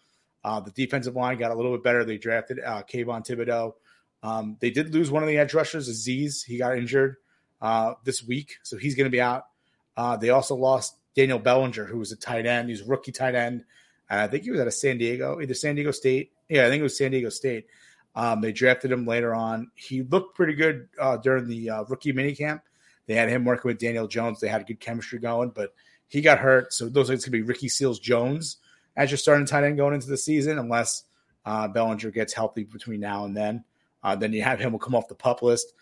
Uh, 0.43 0.59
the 0.59 0.71
defensive 0.71 1.15
line 1.15 1.37
got 1.37 1.51
a 1.51 1.55
little 1.55 1.71
bit 1.73 1.83
better. 1.83 2.03
They 2.03 2.17
drafted 2.17 2.59
uh, 2.65 2.81
Kayvon 2.83 3.25
Thibodeaux. 3.25 3.73
Um, 4.21 4.57
they 4.59 4.69
did 4.69 4.93
lose 4.93 5.09
one 5.09 5.23
of 5.23 5.29
the 5.29 5.37
edge 5.37 5.53
rushers, 5.53 5.89
Azeez. 5.89 6.43
He 6.43 6.57
got 6.57 6.77
injured 6.77 7.17
uh, 7.61 7.93
this 8.03 8.23
week, 8.23 8.57
so 8.63 8.77
he's 8.77 8.95
going 8.95 9.05
to 9.05 9.11
be 9.11 9.21
out. 9.21 9.45
Uh, 9.95 10.17
they 10.17 10.29
also 10.29 10.55
lost 10.55 10.95
Daniel 11.15 11.39
Bellinger, 11.39 11.85
who 11.85 11.97
was 11.97 12.11
a 12.11 12.15
tight 12.15 12.45
end. 12.45 12.69
He's 12.69 12.81
a 12.81 12.85
rookie 12.85 13.11
tight 13.11 13.35
end. 13.35 13.63
And 14.09 14.21
I 14.21 14.27
think 14.27 14.43
he 14.43 14.51
was 14.51 14.59
out 14.59 14.67
of 14.67 14.73
San 14.73 14.97
Diego, 14.97 15.41
either 15.41 15.53
San 15.53 15.75
Diego 15.75 15.91
State. 15.91 16.31
Yeah, 16.47 16.65
I 16.65 16.69
think 16.69 16.79
it 16.79 16.83
was 16.83 16.97
San 16.97 17.11
Diego 17.11 17.29
State. 17.29 17.67
Um, 18.15 18.41
they 18.41 18.51
drafted 18.51 18.91
him 18.91 19.05
later 19.05 19.35
on. 19.35 19.71
He 19.75 20.01
looked 20.01 20.35
pretty 20.35 20.53
good 20.53 20.89
uh, 20.99 21.17
during 21.17 21.47
the 21.47 21.69
uh, 21.69 21.83
rookie 21.83 22.13
minicamp. 22.13 22.61
They 23.05 23.15
had 23.15 23.29
him 23.29 23.45
working 23.45 23.69
with 23.69 23.79
Daniel 23.79 24.07
Jones. 24.07 24.39
They 24.39 24.47
had 24.47 24.65
good 24.67 24.79
chemistry 24.79 25.19
going, 25.19 25.49
but 25.49 25.73
he 26.07 26.21
got 26.21 26.39
hurt. 26.39 26.73
So 26.73 26.89
those 26.89 27.09
it's 27.09 27.25
going 27.25 27.31
to 27.31 27.37
be 27.37 27.41
Ricky 27.41 27.69
Seals 27.69 27.99
Jones 27.99 28.57
as 28.95 29.11
your 29.11 29.17
starting 29.17 29.45
tight 29.45 29.63
end 29.63 29.77
going 29.77 29.93
into 29.93 30.07
the 30.07 30.17
season, 30.17 30.59
unless 30.59 31.03
uh, 31.45 31.67
Bellinger 31.67 32.11
gets 32.11 32.33
healthy 32.33 32.63
between 32.63 32.99
now 32.99 33.25
and 33.25 33.35
then. 33.35 33.63
Uh, 34.03 34.15
then 34.15 34.33
you 34.33 34.41
have 34.41 34.59
him 34.59 34.71
will 34.71 34.79
come 34.79 34.95
off 34.95 35.07
the 35.07 35.15
pup 35.15 35.41
list. 35.41 35.73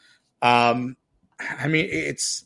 Um, 0.41 0.97
I 1.39 1.67
mean, 1.67 1.87
it's 1.89 2.45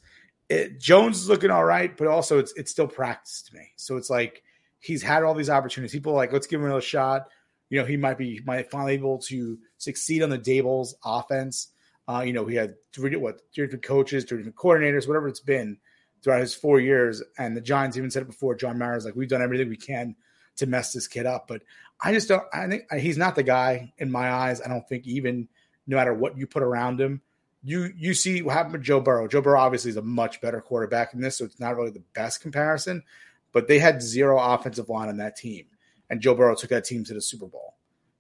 it, 0.50 0.80
Jones 0.80 1.22
is 1.22 1.30
looking 1.30 1.50
all 1.52 1.64
right, 1.64 1.96
but 1.96 2.08
also 2.08 2.40
it's 2.40 2.54
it's 2.56 2.72
still 2.72 2.88
practice 2.88 3.42
to 3.44 3.56
me. 3.56 3.72
So 3.78 3.98
it's 3.98 4.10
like 4.10 4.44
he's 4.80 5.02
had 5.02 5.24
all 5.24 5.34
these 5.34 5.50
opportunities. 5.50 5.94
People 5.94 6.14
are 6.14 6.18
like, 6.18 6.34
let's 6.34 6.48
give 6.48 6.60
him 6.60 6.66
another 6.66 6.82
shot. 6.82 7.28
You 7.70 7.80
know, 7.80 7.86
he 7.86 7.96
might 7.96 8.18
be 8.18 8.42
might 8.46 8.70
finally 8.70 8.94
able 8.94 9.20
to 9.20 9.58
succeed 9.78 10.24
on 10.24 10.30
the 10.30 10.40
Daboll's 10.40 10.96
offense. 11.06 11.70
Uh, 12.08 12.24
you 12.26 12.34
know, 12.34 12.46
he 12.46 12.56
had 12.56 12.76
three 12.92 13.16
what 13.16 13.42
three 13.56 13.66
different 13.66 13.86
coaches, 13.86 14.26
three 14.26 14.40
different 14.40 14.58
coordinators, 14.58 15.08
whatever 15.08 15.30
it's 15.30 15.40
been 15.40 15.78
throughout 16.22 16.42
his 16.42 16.54
four 16.54 16.80
years. 16.80 17.24
And 17.38 17.56
the 17.56 17.62
Giants 17.62 17.96
even 17.96 18.12
said 18.12 18.24
it 18.24 18.28
before. 18.28 18.56
John 18.56 18.78
Mara's 18.78 19.06
like, 19.06 19.16
we've 19.16 19.30
done 19.30 19.42
everything 19.42 19.70
we 19.70 19.78
can 19.78 20.16
to 20.58 20.66
mess 20.66 20.92
this 20.92 21.08
kid 21.08 21.26
up, 21.26 21.48
but 21.48 21.62
I 22.04 22.14
just 22.14 22.28
don't. 22.28 22.44
I 22.54 22.68
think 22.68 22.92
he's 23.00 23.18
not 23.18 23.36
the 23.36 23.44
guy 23.44 23.94
in 23.98 24.12
my 24.12 24.32
eyes. 24.32 24.62
I 24.62 24.68
don't 24.68 24.88
think 24.90 25.08
even 25.08 25.48
no 25.88 25.98
matter 25.98 26.14
what 26.14 26.38
you 26.38 26.48
put 26.48 26.64
around 26.64 27.00
him, 27.00 27.22
you 27.64 27.92
you 27.96 28.14
see 28.14 28.42
what 28.42 28.54
happened 28.54 28.74
with 28.74 28.84
Joe 28.84 29.00
Burrow. 29.00 29.28
Joe 29.28 29.42
Burrow 29.42 29.60
obviously 29.60 29.92
is 29.92 29.98
a 29.98 30.02
much 30.02 30.42
better 30.42 30.62
quarterback 30.62 31.14
in 31.14 31.22
this, 31.22 31.38
so 31.38 31.46
it's 31.46 31.60
not 31.60 31.76
really 31.76 31.92
the 31.92 32.04
best 32.14 32.42
comparison. 32.42 33.04
But 33.52 33.68
they 33.68 33.80
had 33.80 34.02
zero 34.02 34.40
offensive 34.40 34.90
line 34.90 35.10
on 35.10 35.18
that 35.18 35.36
team, 35.36 35.66
and 36.10 36.22
Joe 36.22 36.34
Burrow 36.34 36.56
took 36.56 36.70
that 36.70 36.86
team 36.86 37.04
to 37.06 37.14
the 37.14 37.22
Super 37.22 37.46
Bowl, 37.46 37.76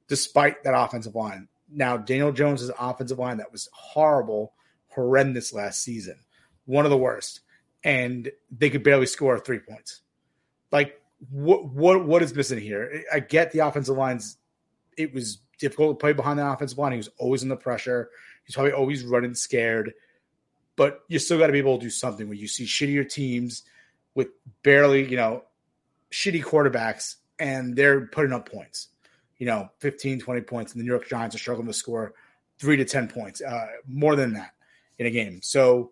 despite 0.07 0.63
that 0.63 0.77
offensive 0.77 1.15
line. 1.15 1.47
Now 1.73 1.97
Daniel 1.97 2.31
Jones' 2.31 2.69
offensive 2.77 3.17
line 3.17 3.38
that 3.38 3.51
was 3.51 3.69
horrible, 3.71 4.53
horrendous 4.89 5.53
last 5.53 5.81
season, 5.83 6.19
one 6.65 6.85
of 6.85 6.91
the 6.91 6.97
worst, 6.97 7.41
and 7.83 8.29
they 8.51 8.69
could 8.69 8.83
barely 8.83 9.05
score 9.05 9.39
three 9.39 9.59
points. 9.59 10.01
Like 10.71 11.01
what 11.29 11.65
what 11.65 12.05
what 12.05 12.23
is 12.23 12.35
missing 12.35 12.59
here? 12.59 13.03
I 13.11 13.19
get 13.19 13.51
the 13.51 13.59
offensive 13.59 13.97
lines. 13.97 14.38
It 14.97 15.13
was 15.13 15.39
difficult 15.61 15.97
to 15.97 16.03
play 16.03 16.13
behind 16.13 16.38
the 16.38 16.45
offensive 16.45 16.77
line. 16.77 16.91
He 16.91 16.97
was 16.97 17.09
always 17.17 17.43
in 17.43 17.49
the 17.49 17.55
pressure. 17.55 18.09
He's 18.43 18.55
probably 18.55 18.73
always 18.73 19.05
running 19.05 19.35
scared. 19.35 19.93
But 20.75 21.01
you 21.07 21.19
still 21.19 21.38
got 21.38 21.47
to 21.47 21.53
be 21.53 21.59
able 21.59 21.77
to 21.77 21.83
do 21.83 21.89
something 21.89 22.27
when 22.27 22.38
you 22.38 22.47
see 22.47 22.65
shittier 22.65 23.07
teams 23.07 23.63
with 24.15 24.27
barely, 24.63 25.09
you 25.09 25.17
know, 25.17 25.43
shitty 26.11 26.43
quarterbacks 26.43 27.15
and 27.39 27.75
they're 27.75 28.07
putting 28.07 28.33
up 28.33 28.49
points. 28.49 28.89
You 29.38 29.47
know, 29.47 29.69
15, 29.79 30.19
20 30.19 30.41
points, 30.41 30.73
and 30.73 30.79
the 30.79 30.83
New 30.83 30.91
York 30.91 31.07
Giants 31.07 31.35
are 31.35 31.39
struggling 31.39 31.67
to 31.67 31.73
score 31.73 32.13
three 32.59 32.77
to 32.77 32.85
10 32.85 33.07
points, 33.07 33.41
uh, 33.41 33.67
more 33.88 34.15
than 34.15 34.33
that 34.33 34.51
in 34.99 35.07
a 35.07 35.09
game. 35.09 35.41
So 35.41 35.91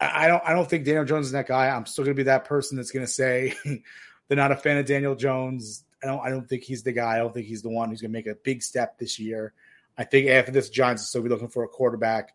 I 0.00 0.28
don't 0.28 0.42
I 0.44 0.52
don't 0.52 0.68
think 0.68 0.84
Daniel 0.84 1.04
Jones 1.04 1.26
is 1.26 1.32
that 1.32 1.48
guy. 1.48 1.68
I'm 1.68 1.86
still 1.86 2.04
gonna 2.04 2.14
be 2.14 2.24
that 2.24 2.44
person 2.44 2.76
that's 2.76 2.90
gonna 2.90 3.06
say 3.06 3.54
they're 3.64 4.36
not 4.36 4.52
a 4.52 4.56
fan 4.56 4.78
of 4.78 4.86
Daniel 4.86 5.16
Jones. 5.16 5.84
I 6.02 6.06
don't 6.06 6.20
I 6.20 6.30
don't 6.30 6.48
think 6.48 6.62
he's 6.62 6.82
the 6.82 6.92
guy. 6.92 7.14
I 7.14 7.18
don't 7.18 7.34
think 7.34 7.46
he's 7.46 7.62
the 7.62 7.70
one 7.70 7.90
who's 7.90 8.00
gonna 8.00 8.12
make 8.12 8.26
a 8.26 8.34
big 8.34 8.62
step 8.62 8.98
this 8.98 9.18
year. 9.18 9.52
I 9.96 10.04
think 10.04 10.28
after 10.28 10.52
this, 10.52 10.70
Giants 10.70 11.02
will 11.02 11.06
still 11.06 11.22
be 11.22 11.28
looking 11.28 11.48
for 11.48 11.64
a 11.64 11.68
quarterback. 11.68 12.34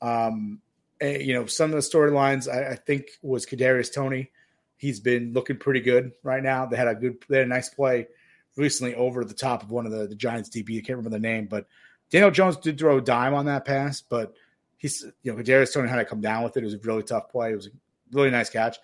Um, 0.00 0.60
and, 1.00 1.22
you 1.22 1.34
know, 1.34 1.46
some 1.46 1.70
of 1.70 1.76
the 1.76 1.88
storylines 1.88 2.52
I, 2.52 2.72
I, 2.72 2.74
think 2.74 3.06
was 3.22 3.44
Kadarius 3.44 3.92
Toney. 3.92 4.30
He's 4.78 4.98
been 4.98 5.32
looking 5.32 5.58
pretty 5.58 5.80
good 5.80 6.12
right 6.22 6.42
now. 6.42 6.66
They 6.66 6.76
had 6.76 6.88
a 6.88 6.94
good, 6.94 7.22
they 7.28 7.38
had 7.38 7.46
a 7.46 7.48
nice 7.50 7.68
play 7.68 8.08
recently 8.56 8.94
over 8.94 9.24
the 9.24 9.34
top 9.34 9.62
of 9.62 9.70
one 9.70 9.86
of 9.86 9.92
the, 9.92 10.06
the 10.06 10.14
Giants 10.14 10.48
DB. 10.48 10.78
I 10.78 10.80
can't 10.80 10.96
remember 10.96 11.10
the 11.10 11.20
name, 11.20 11.46
but 11.46 11.66
Daniel 12.10 12.30
Jones 12.30 12.56
did 12.56 12.78
throw 12.78 12.98
a 12.98 13.00
dime 13.00 13.34
on 13.34 13.46
that 13.46 13.64
pass, 13.64 14.00
but 14.00 14.34
he's 14.76 15.04
you 15.22 15.32
know 15.32 15.38
Kadarius 15.38 15.72
Toney 15.72 15.88
had 15.88 15.96
to 15.96 16.04
come 16.04 16.20
down 16.20 16.42
with 16.44 16.56
it. 16.56 16.60
It 16.60 16.64
was 16.64 16.74
a 16.74 16.78
really 16.78 17.02
tough 17.02 17.30
play. 17.30 17.52
It 17.52 17.56
was 17.56 17.68
a 17.68 17.70
really 18.12 18.30
nice 18.30 18.50
catch, 18.50 18.78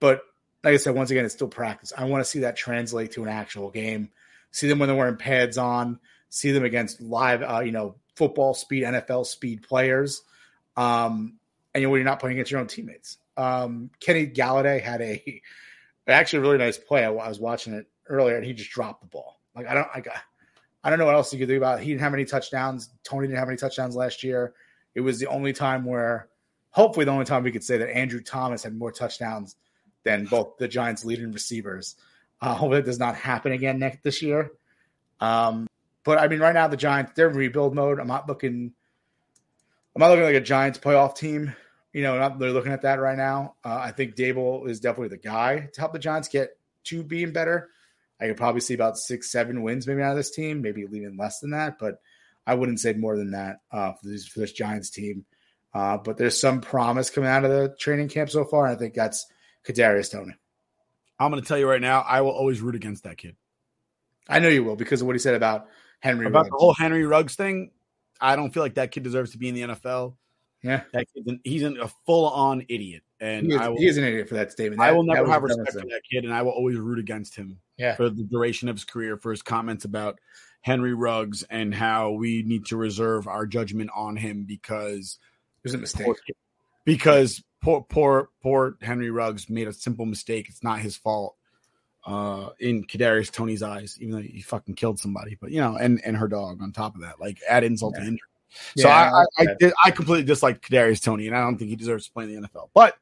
but 0.00 0.22
like 0.66 0.74
I 0.74 0.78
said, 0.78 0.94
once 0.94 1.10
again, 1.10 1.24
it's 1.24 1.34
still 1.34 1.48
practice. 1.48 1.92
I 1.96 2.04
want 2.04 2.24
to 2.24 2.28
see 2.28 2.40
that 2.40 2.56
translate 2.56 3.12
to 3.12 3.22
an 3.22 3.28
actual 3.28 3.70
game. 3.70 4.10
See 4.50 4.68
them 4.68 4.78
when 4.78 4.88
they're 4.88 4.96
wearing 4.96 5.16
pads 5.16 5.58
on 5.58 6.00
see 6.28 6.52
them 6.52 6.64
against 6.64 7.00
live, 7.00 7.42
uh, 7.42 7.60
you 7.60 7.72
know, 7.72 7.96
football 8.14 8.54
speed, 8.54 8.84
NFL 8.84 9.26
speed 9.26 9.62
players. 9.62 10.22
Um, 10.76 11.38
and 11.74 11.82
you 11.82 11.86
know, 11.86 11.90
when 11.90 12.00
you're 12.00 12.08
not 12.08 12.20
playing 12.20 12.36
against 12.36 12.50
your 12.50 12.60
own 12.60 12.66
teammates. 12.66 13.18
Um, 13.36 13.90
Kenny 14.00 14.26
Golladay 14.26 14.80
had 14.80 15.00
a 15.00 15.42
actually 16.06 16.40
a 16.40 16.42
really 16.42 16.58
nice 16.58 16.78
play. 16.78 17.04
I, 17.04 17.10
I, 17.10 17.28
was 17.28 17.40
watching 17.40 17.74
it 17.74 17.86
earlier, 18.08 18.36
and 18.36 18.44
he 18.44 18.52
just 18.52 18.70
dropped 18.70 19.02
the 19.02 19.08
ball. 19.08 19.40
Like 19.54 19.66
I 19.66 19.74
don't, 19.74 19.88
I, 19.94 20.02
I 20.84 20.90
don't 20.90 20.98
know 20.98 21.06
what 21.06 21.14
else 21.14 21.32
you 21.32 21.38
could 21.38 21.48
do 21.48 21.56
about. 21.56 21.80
It. 21.80 21.84
He 21.84 21.90
didn't 21.90 22.02
have 22.02 22.14
any 22.14 22.24
touchdowns. 22.24 22.90
Toney 23.02 23.26
didn't 23.26 23.38
have 23.38 23.48
any 23.48 23.56
touchdowns 23.56 23.96
last 23.96 24.22
year. 24.22 24.54
It 24.94 25.00
was 25.00 25.18
the 25.18 25.26
only 25.26 25.52
time 25.52 25.84
where, 25.84 26.28
hopefully, 26.70 27.04
the 27.04 27.12
only 27.12 27.26
time 27.26 27.42
we 27.42 27.52
could 27.52 27.64
say 27.64 27.76
that 27.76 27.94
Andrew 27.94 28.22
Thomas 28.22 28.62
had 28.62 28.74
more 28.74 28.92
touchdowns 28.92 29.56
than 30.06 30.24
both 30.24 30.56
the 30.56 30.68
Giants' 30.68 31.04
leading 31.04 31.32
receivers. 31.32 31.96
Uh, 32.40 32.68
that 32.68 32.84
does 32.84 32.98
not 32.98 33.16
happen 33.16 33.52
again 33.52 33.80
next 33.80 34.02
this 34.04 34.22
year. 34.22 34.52
Um, 35.20 35.66
but 36.04 36.18
I 36.18 36.28
mean, 36.28 36.38
right 36.38 36.54
now 36.54 36.68
the 36.68 36.76
Giants 36.76 37.12
they're 37.16 37.28
in 37.28 37.36
rebuild 37.36 37.74
mode. 37.74 37.98
I'm 37.98 38.06
not 38.06 38.28
looking. 38.28 38.72
I'm 39.94 40.00
not 40.00 40.10
looking 40.10 40.24
like 40.24 40.34
a 40.36 40.40
Giants 40.40 40.78
playoff 40.78 41.16
team. 41.16 41.54
You 41.92 42.02
know, 42.02 42.18
not 42.18 42.38
really 42.38 42.52
looking 42.52 42.72
at 42.72 42.82
that 42.82 43.00
right 43.00 43.16
now. 43.16 43.56
Uh, 43.64 43.80
I 43.82 43.90
think 43.90 44.14
Daboll 44.14 44.68
is 44.68 44.80
definitely 44.80 45.08
the 45.08 45.16
guy 45.16 45.68
to 45.72 45.80
help 45.80 45.92
the 45.92 45.98
Giants 45.98 46.28
get 46.28 46.50
to 46.84 47.02
being 47.02 47.32
better. 47.32 47.70
I 48.20 48.28
could 48.28 48.36
probably 48.36 48.60
see 48.60 48.74
about 48.74 48.98
six, 48.98 49.30
seven 49.30 49.62
wins 49.62 49.86
maybe 49.86 50.02
out 50.02 50.12
of 50.12 50.16
this 50.16 50.30
team, 50.30 50.62
maybe 50.62 50.82
even 50.82 51.16
less 51.16 51.40
than 51.40 51.50
that, 51.50 51.78
but 51.78 52.00
I 52.46 52.54
wouldn't 52.54 52.80
say 52.80 52.92
more 52.92 53.16
than 53.16 53.32
that 53.32 53.56
uh, 53.72 53.92
for 53.92 54.08
this 54.08 54.26
for 54.26 54.40
this 54.40 54.52
Giants 54.52 54.90
team. 54.90 55.24
Uh, 55.74 55.98
but 55.98 56.16
there's 56.16 56.40
some 56.40 56.60
promise 56.60 57.10
coming 57.10 57.28
out 57.28 57.44
of 57.44 57.50
the 57.50 57.74
training 57.78 58.08
camp 58.08 58.30
so 58.30 58.44
far, 58.44 58.66
and 58.66 58.76
I 58.76 58.78
think 58.78 58.94
that's 58.94 59.26
Kadarius 59.66 60.10
Toney. 60.10 60.34
I'm 61.18 61.30
going 61.30 61.42
to 61.42 61.48
tell 61.48 61.58
you 61.58 61.68
right 61.68 61.80
now, 61.80 62.00
I 62.00 62.20
will 62.20 62.30
always 62.30 62.60
root 62.60 62.74
against 62.74 63.04
that 63.04 63.16
kid. 63.16 63.36
I 64.28 64.38
know 64.38 64.48
you 64.48 64.64
will 64.64 64.76
because 64.76 65.00
of 65.00 65.06
what 65.06 65.14
he 65.14 65.20
said 65.20 65.34
about 65.34 65.68
Henry 66.00 66.26
about 66.26 66.40
Ruggs. 66.40 66.50
the 66.50 66.56
whole 66.56 66.74
Henry 66.74 67.06
Ruggs 67.06 67.36
thing. 67.36 67.70
I 68.20 68.36
don't 68.36 68.52
feel 68.52 68.62
like 68.62 68.74
that 68.74 68.90
kid 68.90 69.02
deserves 69.02 69.32
to 69.32 69.38
be 69.38 69.48
in 69.48 69.54
the 69.54 69.62
NFL. 69.62 70.16
Yeah, 70.62 70.82
that 70.92 71.06
kid's 71.14 71.28
an, 71.28 71.40
he's 71.44 71.62
an, 71.62 71.78
a 71.80 71.88
full 72.06 72.28
on 72.28 72.64
idiot, 72.68 73.02
and 73.20 73.46
he 73.46 73.52
is, 73.52 73.60
I 73.60 73.68
will, 73.68 73.76
he 73.76 73.86
is, 73.86 73.98
an 73.98 74.04
idiot 74.04 74.28
for 74.28 74.34
that 74.34 74.50
statement. 74.50 74.80
That, 74.80 74.88
I 74.88 74.92
will 74.92 75.04
never 75.04 75.30
have 75.30 75.42
respect 75.42 75.72
for 75.72 75.78
that 75.80 76.02
kid, 76.10 76.24
and 76.24 76.34
I 76.34 76.42
will 76.42 76.52
always 76.52 76.76
root 76.76 76.98
against 76.98 77.36
him. 77.36 77.58
Yeah. 77.76 77.94
for 77.94 78.08
the 78.08 78.24
duration 78.24 78.68
of 78.68 78.76
his 78.76 78.84
career 78.84 79.18
for 79.18 79.30
his 79.30 79.42
comments 79.42 79.84
about 79.84 80.18
Henry 80.62 80.94
Ruggs 80.94 81.44
and 81.50 81.74
how 81.74 82.10
we 82.10 82.42
need 82.42 82.66
to 82.66 82.76
reserve 82.76 83.28
our 83.28 83.46
judgment 83.46 83.90
on 83.94 84.16
him 84.16 84.44
because 84.44 85.18
it 85.62 85.62
was 85.62 85.74
a 85.74 85.78
mistake. 85.78 86.06
Poor, 86.06 86.16
because 86.86 87.42
poor 87.60 87.82
poor 87.82 88.30
poor 88.42 88.78
Henry 88.80 89.10
Ruggs 89.10 89.50
made 89.50 89.68
a 89.68 89.72
simple 89.74 90.06
mistake. 90.06 90.48
It's 90.48 90.64
not 90.64 90.78
his 90.78 90.96
fault 90.96 91.36
uh, 92.06 92.50
in 92.58 92.84
Kadarius 92.84 93.30
Toney's 93.30 93.62
eyes, 93.62 93.98
even 94.00 94.14
though 94.14 94.22
he 94.22 94.40
fucking 94.40 94.76
killed 94.76 94.98
somebody. 94.98 95.36
But 95.38 95.50
you 95.50 95.60
know, 95.60 95.76
and 95.76 96.00
and 96.02 96.16
her 96.16 96.28
dog 96.28 96.62
on 96.62 96.72
top 96.72 96.94
of 96.94 97.02
that, 97.02 97.20
like 97.20 97.38
add 97.46 97.64
insult 97.64 97.94
yeah. 97.96 98.04
to 98.04 98.06
injury. 98.06 98.28
So 98.78 98.88
yeah, 98.88 99.12
I 99.12 99.42
I, 99.42 99.46
I, 99.60 99.72
I, 99.86 99.90
completely 99.90 100.24
dislike 100.24 100.62
Kadarius 100.62 101.02
Tony, 101.02 101.26
and 101.26 101.36
I 101.36 101.40
don't 101.40 101.58
think 101.58 101.68
he 101.68 101.76
deserves 101.76 102.06
to 102.06 102.12
play 102.12 102.24
in 102.24 102.40
the 102.40 102.48
NFL. 102.48 102.70
But 102.72 102.96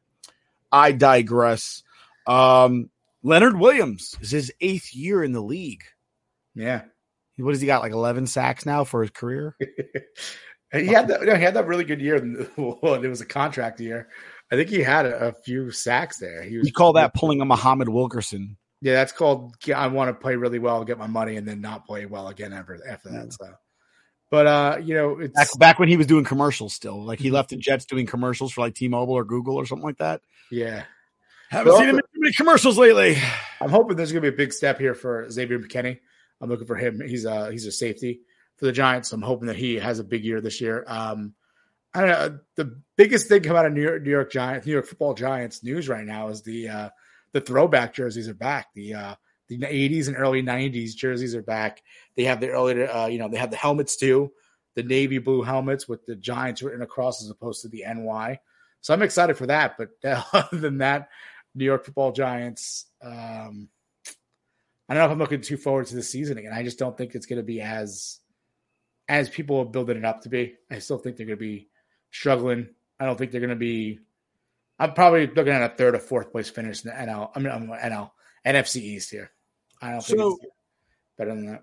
I 0.73 0.91
digress. 0.91 1.85
Um, 2.27 2.91
Leonard 3.23 3.59
Williams 3.59 4.17
is 4.21 4.31
his 4.31 4.53
eighth 4.61 4.95
year 4.95 5.23
in 5.23 5.33
the 5.33 5.43
league. 5.43 5.85
Yeah, 6.55 6.83
what 7.37 7.53
has 7.53 7.61
he 7.61 7.67
got? 7.67 7.83
Like 7.83 7.93
eleven 7.93 8.27
sacks 8.27 8.65
now 8.65 8.85
for 8.85 9.03
his 9.03 9.11
career. 9.11 9.57
he 10.73 10.87
had 10.87 11.09
that. 11.09 11.23
He 11.23 11.43
had 11.43 11.55
that 11.55 11.67
really 11.67 11.85
good 11.85 12.01
year. 12.01 12.49
Well, 12.57 12.95
it 12.95 13.09
was 13.09 13.21
a 13.21 13.27
contract 13.27 13.81
year. 13.81 14.09
I 14.53 14.57
think 14.57 14.69
he 14.69 14.81
had 14.81 15.07
a, 15.07 15.29
a 15.29 15.33
few 15.33 15.71
sacks 15.71 16.19
there. 16.19 16.43
He 16.43 16.59
was. 16.59 16.67
You 16.67 16.73
call 16.73 16.93
that 16.95 17.15
pulling 17.15 17.41
a 17.41 17.45
Muhammad 17.45 17.89
Wilkerson? 17.89 18.57
Yeah, 18.81 18.95
that's 18.95 19.13
called. 19.13 19.55
I 19.75 19.87
want 19.87 20.09
to 20.09 20.15
play 20.15 20.37
really 20.37 20.59
well, 20.59 20.85
get 20.85 20.99
my 20.99 21.07
money, 21.07 21.37
and 21.37 21.47
then 21.49 21.61
not 21.61 21.87
play 21.87 22.07
well 22.07 22.29
again 22.29 22.53
ever 22.53 22.79
after 22.89 23.11
that. 23.11 23.33
So, 23.33 23.55
but 24.31 24.47
uh, 24.47 24.79
you 24.83 24.95
know, 24.95 25.19
it's 25.19 25.33
back, 25.33 25.49
back 25.59 25.79
when 25.79 25.89
he 25.89 25.97
was 25.97 26.07
doing 26.07 26.25
commercials 26.25 26.75
still. 26.75 27.03
Like 27.03 27.19
he 27.19 27.31
left 27.31 27.51
the 27.51 27.57
Jets 27.57 27.87
doing 27.87 28.07
commercials 28.07 28.53
for 28.53 28.61
like 28.61 28.75
T-Mobile 28.75 29.15
or 29.15 29.25
Google 29.25 29.57
or 29.57 29.67
something 29.67 29.85
like 29.85 29.99
that. 29.99 30.21
Yeah, 30.51 30.85
haven't 31.51 31.77
seen 31.79 31.89
him 31.89 31.97
in 31.97 32.03
too 32.03 32.21
many 32.21 32.35
commercials 32.35 32.77
lately. 32.77 33.17
I'm 33.61 33.71
hoping 33.71 33.97
there's 33.97 34.13
going 34.13 34.23
to 34.23 34.31
be 34.31 34.35
a 34.35 34.37
big 34.37 34.53
step 34.53 34.79
here 34.79 34.95
for 34.95 35.31
Xavier 35.31 35.59
McKinney. 35.59 36.01
I'm 36.41 36.51
looking 36.51 36.67
for 36.67 36.77
him. 36.77 37.01
He's 37.01 37.25
a 37.25 37.51
he's 37.51 37.67
a 37.67 37.73
safety 37.73 38.21
for 38.65 38.69
the 38.69 38.73
Giants. 38.73 39.11
So 39.11 39.17
I'm 39.17 39.23
hoping 39.23 39.49
that 39.49 39.57
he 39.57 39.75
has 39.75 39.99
a 39.99 40.05
big 40.05 40.25
year 40.25 40.41
this 40.41 40.61
year. 40.61 40.85
Um, 40.87 41.35
I 41.93 42.01
don't 42.01 42.09
know. 42.09 42.39
The 42.57 42.81
biggest 42.97 43.29
thing 43.29 43.43
come 43.43 43.57
out 43.57 43.67
of 43.67 43.73
New 43.75 43.83
York, 43.83 44.03
New 44.03 44.11
York 44.11 44.33
Giants, 44.33 44.67
New 44.67 44.73
York 44.73 44.87
Football 44.87 45.15
Giants 45.15 45.63
news 45.63 45.87
right 45.89 46.05
now 46.05 46.29
is 46.29 46.43
the 46.43 46.69
uh, 46.69 46.89
the 47.33 47.43
throwback 47.43 47.93
jerseys 47.93 48.29
are 48.29 48.35
back. 48.35 48.69
The 48.75 48.95
uh, 48.95 49.15
the 49.49 49.59
80s 49.59 50.09
and 50.09 50.17
early 50.17 50.43
90s 50.43 50.97
jerseys 50.97 51.35
are 51.35 51.43
back. 51.43 51.83
They 52.17 52.25
have 52.25 52.41
the 52.41 52.49
early, 52.49 52.83
uh, 52.83 53.07
you 53.07 53.19
know, 53.19 53.29
they 53.29 53.37
have 53.37 53.51
the 53.51 53.57
helmets 53.57 53.97
too. 53.97 54.33
the 54.75 54.83
navy 54.83 55.19
blue 55.19 55.43
helmets 55.43 55.87
with 55.87 56.05
the 56.07 56.17
Giants 56.17 56.63
written 56.63 56.83
across 56.83 57.23
as 57.23 57.31
opposed 57.31 57.63
to 57.63 57.69
the 57.69 57.85
NY. 57.87 58.41
So 58.81 58.95
I'm 58.95 59.03
excited 59.03 59.37
for 59.37 59.47
that. 59.47 59.77
But 59.77 59.91
other 60.33 60.59
than 60.59 60.79
that, 60.79 61.11
New 61.55 61.67
York 61.67 61.85
Football 61.85 62.13
Giants. 62.13 62.87
Um, 63.03 63.69
I 64.89 64.95
don't 64.95 65.01
know 65.03 65.07
if 65.07 65.13
I'm 65.13 65.19
looking 65.19 65.43
too 65.43 65.57
forward 65.59 65.87
to 65.89 65.95
the 65.95 66.03
season 66.03 66.39
again. 66.39 66.53
I 66.53 66.63
just 66.63 66.79
don't 66.79 66.97
think 66.97 67.15
it's 67.15 67.27
going 67.27 67.39
to 67.39 67.45
be 67.45 67.61
as 67.61 68.21
as 69.09 69.29
people 69.29 69.59
are 69.59 69.65
building 69.65 69.97
it 69.99 70.05
up 70.05 70.23
to 70.23 70.29
be. 70.29 70.55
I 70.71 70.79
still 70.79 70.99
think 70.99 71.17
they're 71.17 71.27
going 71.27 71.39
to 71.39 71.45
be 71.45 71.69
struggling. 72.11 72.69
I 72.99 73.05
don't 73.07 73.17
think 73.19 73.33
they're 73.33 73.41
going 73.41 73.51
to 73.51 73.57
be. 73.57 73.99
I'm 74.79 74.93
probably 74.93 75.27
looking 75.27 75.53
at 75.53 75.73
a 75.73 75.75
third 75.75 75.95
or 75.95 75.99
fourth 76.01 76.33
place 76.33 76.51
finish 76.51 76.85
in 76.85 76.91
the 76.91 76.97
NL. 76.97 77.31
I 77.35 77.39
mean, 77.39 77.53
I'm 77.53 77.69
NL 77.69 78.11
NFC 78.47 78.77
East 78.83 79.11
here. 79.11 79.31
I 79.81 79.91
don't 79.93 80.05
think 80.05 80.19
So- 80.19 80.39
it's 80.43 80.53
better 81.19 81.35
than 81.35 81.47
that. 81.47 81.63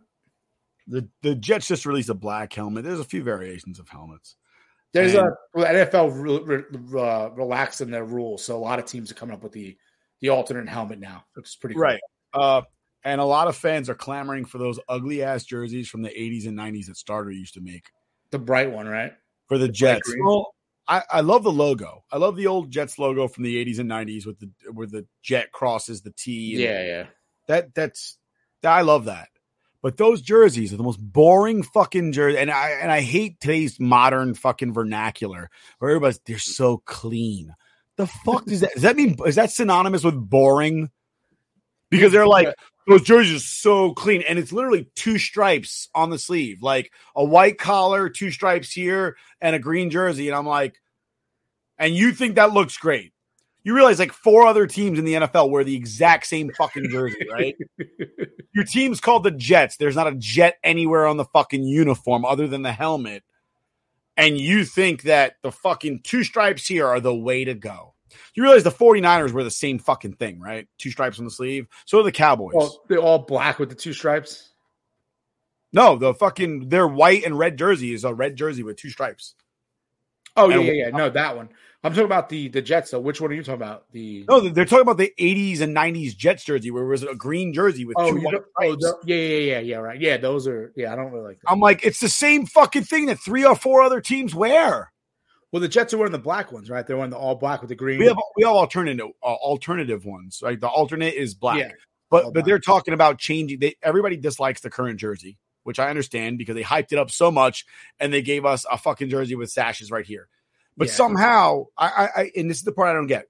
The 0.87 1.07
the 1.21 1.35
Jets 1.35 1.67
just 1.67 1.85
released 1.85 2.09
a 2.09 2.13
black 2.15 2.51
helmet. 2.53 2.83
There's 2.83 2.99
a 2.99 3.03
few 3.05 3.23
variations 3.23 3.79
of 3.79 3.87
helmets. 3.87 4.35
There's 4.93 5.13
And- 5.13 5.27
a 5.27 5.31
well, 5.53 5.65
NFL 5.67 6.09
re, 6.11 6.39
re, 6.63 6.99
uh, 7.01 7.29
relaxing 7.29 7.91
their 7.91 8.03
rules, 8.03 8.43
so 8.43 8.57
a 8.57 8.59
lot 8.59 8.79
of 8.79 8.85
teams 8.85 9.11
are 9.11 9.15
coming 9.15 9.35
up 9.35 9.43
with 9.43 9.51
the 9.53 9.77
the 10.21 10.29
alternate 10.29 10.67
helmet 10.69 10.99
now, 10.99 11.25
which 11.33 11.47
is 11.49 11.55
pretty 11.55 11.75
cool. 11.75 11.83
Right. 11.83 12.01
Uh, 12.33 12.61
and 13.03 13.19
a 13.21 13.25
lot 13.25 13.47
of 13.47 13.55
fans 13.55 13.89
are 13.89 13.95
clamoring 13.95 14.45
for 14.45 14.57
those 14.57 14.79
ugly 14.87 15.23
ass 15.23 15.43
jerseys 15.43 15.89
from 15.89 16.01
the 16.01 16.09
80s 16.09 16.47
and 16.47 16.57
90s 16.57 16.87
that 16.87 16.97
Starter 16.97 17.31
used 17.31 17.55
to 17.55 17.61
make 17.61 17.85
The 18.31 18.39
bright 18.39 18.71
one, 18.71 18.87
right? 18.87 19.13
for 19.51 19.57
the 19.57 19.67
Jets. 19.67 20.09
Well, 20.23 20.55
I, 20.87 21.03
I 21.11 21.19
love 21.19 21.43
the 21.43 21.51
logo. 21.51 22.05
I 22.09 22.15
love 22.15 22.37
the 22.37 22.47
old 22.47 22.71
Jets 22.71 22.97
logo 22.97 23.27
from 23.27 23.43
the 23.43 23.63
80s 23.65 23.79
and 23.79 23.89
90s 23.89 24.25
with 24.25 24.39
the 24.39 24.49
where 24.71 24.87
the 24.87 25.05
jet 25.21 25.51
crosses 25.51 26.01
the 26.01 26.11
T. 26.11 26.55
Yeah, 26.55 26.83
yeah. 26.83 27.05
That 27.49 27.75
that's 27.75 28.17
I 28.63 28.81
love 28.81 29.05
that. 29.05 29.27
But 29.81 29.97
those 29.97 30.21
jerseys 30.21 30.71
are 30.71 30.77
the 30.77 30.83
most 30.83 31.01
boring 31.01 31.63
fucking 31.63 32.13
jersey, 32.13 32.37
and 32.37 32.49
I 32.49 32.69
and 32.81 32.89
I 32.89 33.01
hate 33.01 33.41
today's 33.41 33.77
modern 33.77 34.35
fucking 34.35 34.73
vernacular 34.73 35.49
where 35.79 35.91
everybody's 35.91 36.19
they're 36.25 36.39
so 36.39 36.77
clean. 36.85 37.53
The 37.97 38.07
fuck 38.07 38.45
does 38.45 38.61
that? 38.61 38.73
Does 38.73 38.83
that 38.83 38.95
mean 38.95 39.17
is 39.25 39.35
that 39.35 39.51
synonymous 39.51 40.05
with 40.05 40.15
boring? 40.15 40.91
Because 41.89 42.13
they're 42.13 42.27
like 42.27 42.55
those 42.87 43.03
jerseys 43.03 43.35
are 43.35 43.39
so 43.45 43.93
clean, 43.93 44.23
and 44.27 44.39
it's 44.39 44.51
literally 44.51 44.89
two 44.95 45.17
stripes 45.17 45.89
on 45.93 46.09
the 46.09 46.19
sleeve, 46.19 46.61
like 46.61 46.91
a 47.15 47.23
white 47.23 47.57
collar, 47.57 48.09
two 48.09 48.31
stripes 48.31 48.71
here, 48.71 49.17
and 49.39 49.55
a 49.55 49.59
green 49.59 49.89
jersey. 49.89 50.27
And 50.27 50.37
I'm 50.37 50.47
like, 50.47 50.81
and 51.77 51.95
you 51.95 52.11
think 52.11 52.35
that 52.35 52.53
looks 52.53 52.77
great? 52.77 53.13
You 53.63 53.75
realize 53.75 53.99
like 53.99 54.11
four 54.11 54.47
other 54.47 54.65
teams 54.65 54.97
in 54.97 55.05
the 55.05 55.13
NFL 55.13 55.51
wear 55.51 55.63
the 55.63 55.75
exact 55.75 56.25
same 56.25 56.51
fucking 56.57 56.89
jersey, 56.89 57.27
right? 57.31 57.55
Your 58.53 58.65
team's 58.65 58.99
called 58.99 59.23
the 59.23 59.31
Jets. 59.31 59.77
There's 59.77 59.95
not 59.95 60.07
a 60.07 60.15
jet 60.15 60.57
anywhere 60.63 61.05
on 61.05 61.17
the 61.17 61.25
fucking 61.25 61.63
uniform 61.63 62.25
other 62.25 62.47
than 62.47 62.63
the 62.63 62.71
helmet. 62.71 63.23
And 64.17 64.39
you 64.39 64.65
think 64.65 65.03
that 65.03 65.35
the 65.41 65.51
fucking 65.51 66.01
two 66.03 66.23
stripes 66.23 66.67
here 66.67 66.87
are 66.87 66.99
the 66.99 67.15
way 67.15 67.45
to 67.45 67.53
go. 67.53 67.93
You 68.33 68.43
realize 68.43 68.63
the 68.63 68.71
49ers 68.71 69.33
wear 69.33 69.43
the 69.43 69.51
same 69.51 69.79
fucking 69.79 70.13
thing, 70.13 70.39
right? 70.39 70.67
Two 70.77 70.91
stripes 70.91 71.19
on 71.19 71.25
the 71.25 71.31
sleeve. 71.31 71.67
So 71.85 71.99
do 71.99 72.03
the 72.03 72.11
Cowboys. 72.11 72.53
Well, 72.53 72.81
they're 72.87 72.99
all 72.99 73.19
black 73.19 73.59
with 73.59 73.69
the 73.69 73.75
two 73.75 73.93
stripes. 73.93 74.51
no, 75.73 75.95
the 75.97 76.13
fucking 76.13 76.69
their 76.69 76.87
white 76.87 77.25
and 77.25 77.37
red 77.37 77.57
jersey 77.57 77.93
is 77.93 78.03
a 78.03 78.13
red 78.13 78.35
jersey 78.35 78.63
with 78.63 78.77
two 78.77 78.89
stripes. 78.89 79.35
Oh 80.35 80.49
yeah, 80.49 80.59
yeah, 80.59 80.71
yeah. 80.71 80.89
No, 80.89 81.09
that 81.09 81.35
one. 81.35 81.49
I'm 81.83 81.93
talking 81.93 82.05
about 82.05 82.29
the 82.29 82.47
the 82.47 82.61
Jets. 82.61 82.91
though. 82.91 82.99
which 82.99 83.19
one 83.19 83.31
are 83.31 83.33
you 83.33 83.43
talking 83.43 83.55
about? 83.55 83.91
The 83.91 84.23
No, 84.29 84.39
they're 84.39 84.65
talking 84.65 84.83
about 84.83 84.97
the 84.97 85.11
80s 85.19 85.61
and 85.61 85.75
90s 85.75 86.15
Jets 86.15 86.43
jersey 86.43 86.69
where 86.69 86.83
it 86.83 86.87
was 86.87 87.03
a 87.03 87.15
green 87.15 87.53
jersey 87.53 87.85
with 87.85 87.97
oh, 87.97 88.11
two 88.11 88.21
white 88.21 88.35
oh, 88.61 88.75
the- 88.75 88.97
yeah, 89.05 89.15
yeah, 89.15 89.37
yeah, 89.37 89.59
yeah. 89.59 89.77
Right. 89.77 89.99
Yeah, 89.99 90.17
those 90.17 90.47
are. 90.47 90.71
Yeah, 90.75 90.93
I 90.93 90.95
don't 90.95 91.11
really 91.11 91.29
like. 91.29 91.41
That. 91.41 91.51
I'm 91.51 91.59
like, 91.59 91.83
it's 91.83 91.99
the 91.99 92.09
same 92.09 92.45
fucking 92.45 92.83
thing 92.83 93.07
that 93.07 93.19
three 93.19 93.45
or 93.45 93.55
four 93.55 93.81
other 93.81 93.99
teams 93.99 94.35
wear. 94.35 94.91
Well, 95.51 95.59
the 95.61 95.67
Jets 95.67 95.93
are 95.93 95.97
wearing 95.97 96.13
the 96.13 96.17
black 96.19 96.51
ones, 96.51 96.69
right? 96.69 96.85
They're 96.87 96.95
wearing 96.95 97.11
the 97.11 97.17
all 97.17 97.35
black 97.35 97.61
with 97.61 97.69
the 97.69 97.75
green. 97.75 97.99
We 97.99 98.05
have 98.07 98.17
we 98.37 98.43
have 98.43 98.53
alternative 98.53 99.07
uh, 99.21 99.25
alternative 99.25 100.05
ones. 100.05 100.41
Right, 100.43 100.59
the 100.59 100.67
alternate 100.69 101.13
is 101.13 101.33
black, 101.35 101.57
Yeah. 101.57 101.71
but 102.09 102.23
but 102.25 102.33
black. 102.33 102.45
they're 102.45 102.59
talking 102.59 102.93
about 102.93 103.17
changing. 103.17 103.59
They 103.59 103.75
everybody 103.83 104.15
dislikes 104.17 104.61
the 104.61 104.69
current 104.69 104.99
jersey, 104.99 105.37
which 105.63 105.77
I 105.79 105.89
understand 105.89 106.37
because 106.37 106.55
they 106.55 106.63
hyped 106.63 106.93
it 106.93 106.99
up 106.99 107.11
so 107.11 107.31
much, 107.31 107.65
and 107.99 108.13
they 108.13 108.21
gave 108.21 108.45
us 108.45 108.65
a 108.71 108.77
fucking 108.77 109.09
jersey 109.09 109.35
with 109.35 109.49
sashes 109.51 109.91
right 109.91 110.05
here. 110.05 110.29
But 110.77 110.87
Yeah. 110.87 110.93
somehow, 110.93 111.65
I, 111.77 111.87
I, 111.87 112.21
I 112.21 112.31
and 112.37 112.49
this 112.49 112.57
is 112.57 112.63
the 112.63 112.71
part 112.71 112.89
I 112.89 112.93
don't 112.93 113.07
get: 113.07 113.25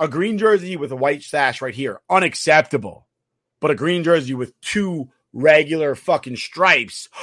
a 0.00 0.08
green 0.08 0.38
jersey 0.38 0.76
with 0.76 0.90
a 0.90 0.96
white 0.96 1.22
sash 1.22 1.62
right 1.62 1.74
here, 1.74 2.00
unacceptable. 2.10 3.06
But 3.60 3.70
a 3.70 3.74
green 3.76 4.02
jersey 4.02 4.34
with 4.34 4.60
two 4.60 5.10
regular 5.32 5.94
fucking 5.94 6.36
stripes. 6.36 7.08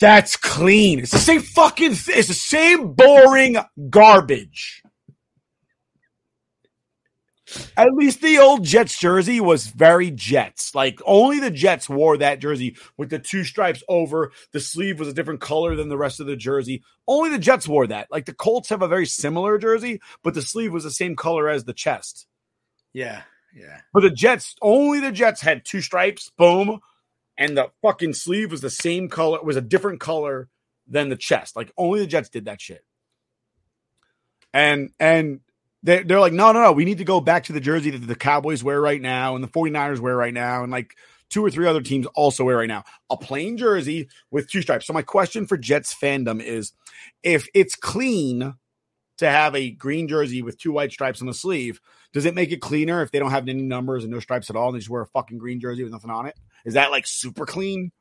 That's 0.00 0.36
clean. 0.36 1.00
It's 1.00 1.12
the 1.12 1.18
same 1.18 1.42
fucking. 1.42 1.94
Th- 1.94 2.18
it's 2.18 2.28
the 2.28 2.34
same 2.34 2.94
boring 2.94 3.56
garbage. 3.90 4.82
At 7.76 7.92
least 7.94 8.20
the 8.22 8.38
old 8.38 8.64
Jets 8.64 8.98
jersey 8.98 9.40
was 9.40 9.66
very 9.66 10.10
Jets. 10.10 10.74
Like 10.74 11.00
only 11.04 11.40
the 11.40 11.50
Jets 11.50 11.88
wore 11.88 12.16
that 12.16 12.38
jersey 12.38 12.76
with 12.96 13.10
the 13.10 13.18
two 13.18 13.44
stripes 13.44 13.82
over. 13.88 14.32
The 14.52 14.60
sleeve 14.60 14.98
was 14.98 15.08
a 15.08 15.12
different 15.12 15.40
color 15.40 15.74
than 15.74 15.88
the 15.88 15.98
rest 15.98 16.20
of 16.20 16.26
the 16.26 16.36
jersey. 16.36 16.82
Only 17.08 17.30
the 17.30 17.38
Jets 17.38 17.66
wore 17.66 17.88
that. 17.88 18.06
Like 18.10 18.26
the 18.26 18.34
Colts 18.34 18.68
have 18.68 18.82
a 18.82 18.88
very 18.88 19.06
similar 19.06 19.58
jersey, 19.58 20.00
but 20.22 20.34
the 20.34 20.42
sleeve 20.42 20.72
was 20.72 20.84
the 20.84 20.90
same 20.90 21.16
color 21.16 21.48
as 21.48 21.64
the 21.64 21.74
chest. 21.74 22.26
Yeah, 22.92 23.22
yeah. 23.54 23.80
But 23.92 24.02
the 24.02 24.10
Jets, 24.10 24.54
only 24.62 25.00
the 25.00 25.12
Jets 25.12 25.40
had 25.40 25.64
two 25.64 25.80
stripes, 25.80 26.30
boom, 26.38 26.80
and 27.40 27.56
the 27.56 27.70
fucking 27.80 28.12
sleeve 28.12 28.52
was 28.52 28.60
the 28.60 28.70
same 28.70 29.08
color, 29.08 29.42
was 29.42 29.56
a 29.56 29.62
different 29.62 29.98
color 29.98 30.48
than 30.86 31.08
the 31.08 31.16
chest. 31.16 31.56
Like 31.56 31.72
only 31.76 32.00
the 32.00 32.06
Jets 32.06 32.28
did 32.28 32.44
that 32.44 32.60
shit. 32.60 32.84
And 34.52 34.90
and 35.00 35.40
they 35.82 36.02
they're 36.02 36.20
like, 36.20 36.34
no, 36.34 36.52
no, 36.52 36.62
no, 36.62 36.72
we 36.72 36.84
need 36.84 36.98
to 36.98 37.04
go 37.04 37.20
back 37.20 37.44
to 37.44 37.54
the 37.54 37.60
jersey 37.60 37.90
that 37.90 38.06
the 38.06 38.14
Cowboys 38.14 38.62
wear 38.62 38.80
right 38.80 39.00
now 39.00 39.34
and 39.34 39.42
the 39.42 39.48
49ers 39.48 40.00
wear 40.00 40.14
right 40.14 40.34
now, 40.34 40.62
and 40.62 40.70
like 40.70 40.94
two 41.30 41.44
or 41.44 41.50
three 41.50 41.66
other 41.66 41.80
teams 41.80 42.06
also 42.14 42.44
wear 42.44 42.58
right 42.58 42.68
now. 42.68 42.84
A 43.08 43.16
plain 43.16 43.56
jersey 43.56 44.08
with 44.30 44.50
two 44.50 44.60
stripes. 44.60 44.86
So 44.86 44.92
my 44.92 45.02
question 45.02 45.46
for 45.46 45.56
Jets 45.56 45.94
fandom 45.94 46.42
is 46.42 46.72
if 47.22 47.48
it's 47.54 47.74
clean 47.74 48.54
to 49.18 49.30
have 49.30 49.54
a 49.54 49.70
green 49.70 50.08
jersey 50.08 50.42
with 50.42 50.58
two 50.58 50.72
white 50.72 50.92
stripes 50.92 51.22
on 51.22 51.26
the 51.26 51.34
sleeve, 51.34 51.80
does 52.12 52.26
it 52.26 52.34
make 52.34 52.52
it 52.52 52.60
cleaner 52.60 53.02
if 53.02 53.12
they 53.12 53.18
don't 53.18 53.30
have 53.30 53.48
any 53.48 53.62
numbers 53.62 54.02
and 54.02 54.12
no 54.12 54.18
stripes 54.18 54.50
at 54.50 54.56
all 54.56 54.68
and 54.68 54.74
they 54.74 54.80
just 54.80 54.90
wear 54.90 55.02
a 55.02 55.06
fucking 55.06 55.38
green 55.38 55.60
jersey 55.60 55.84
with 55.84 55.92
nothing 55.92 56.10
on 56.10 56.26
it? 56.26 56.36
Is 56.64 56.74
that 56.74 56.90
like 56.90 57.06
super 57.06 57.46
clean? 57.46 57.92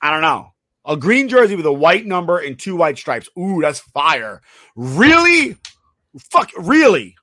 I 0.00 0.10
don't 0.10 0.22
know. 0.22 0.52
A 0.84 0.96
green 0.96 1.28
jersey 1.28 1.54
with 1.54 1.66
a 1.66 1.72
white 1.72 2.06
number 2.06 2.38
and 2.38 2.58
two 2.58 2.74
white 2.74 2.98
stripes. 2.98 3.28
Ooh, 3.38 3.60
that's 3.60 3.80
fire. 3.80 4.40
Really? 4.74 5.56
Fuck, 6.18 6.50
really? 6.58 7.16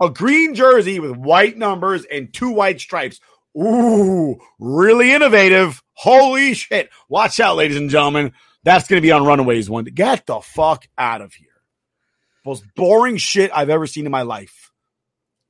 A 0.00 0.10
green 0.10 0.54
jersey 0.54 1.00
with 1.00 1.16
white 1.16 1.56
numbers 1.56 2.04
and 2.04 2.32
two 2.32 2.50
white 2.50 2.80
stripes. 2.80 3.20
Ooh, 3.56 4.38
really 4.58 5.12
innovative. 5.12 5.82
Holy 5.94 6.54
shit. 6.54 6.90
Watch 7.08 7.40
out, 7.40 7.56
ladies 7.56 7.76
and 7.76 7.90
gentlemen. 7.90 8.32
That's 8.64 8.88
going 8.88 8.98
to 8.98 9.06
be 9.06 9.12
on 9.12 9.26
Runaways 9.26 9.68
one. 9.68 9.84
Get 9.84 10.26
the 10.26 10.40
fuck 10.40 10.86
out 10.96 11.20
of 11.20 11.34
here. 11.34 11.48
Most 12.44 12.64
boring 12.74 13.16
shit 13.16 13.50
I've 13.54 13.70
ever 13.70 13.86
seen 13.86 14.06
in 14.06 14.12
my 14.12 14.22
life. 14.22 14.72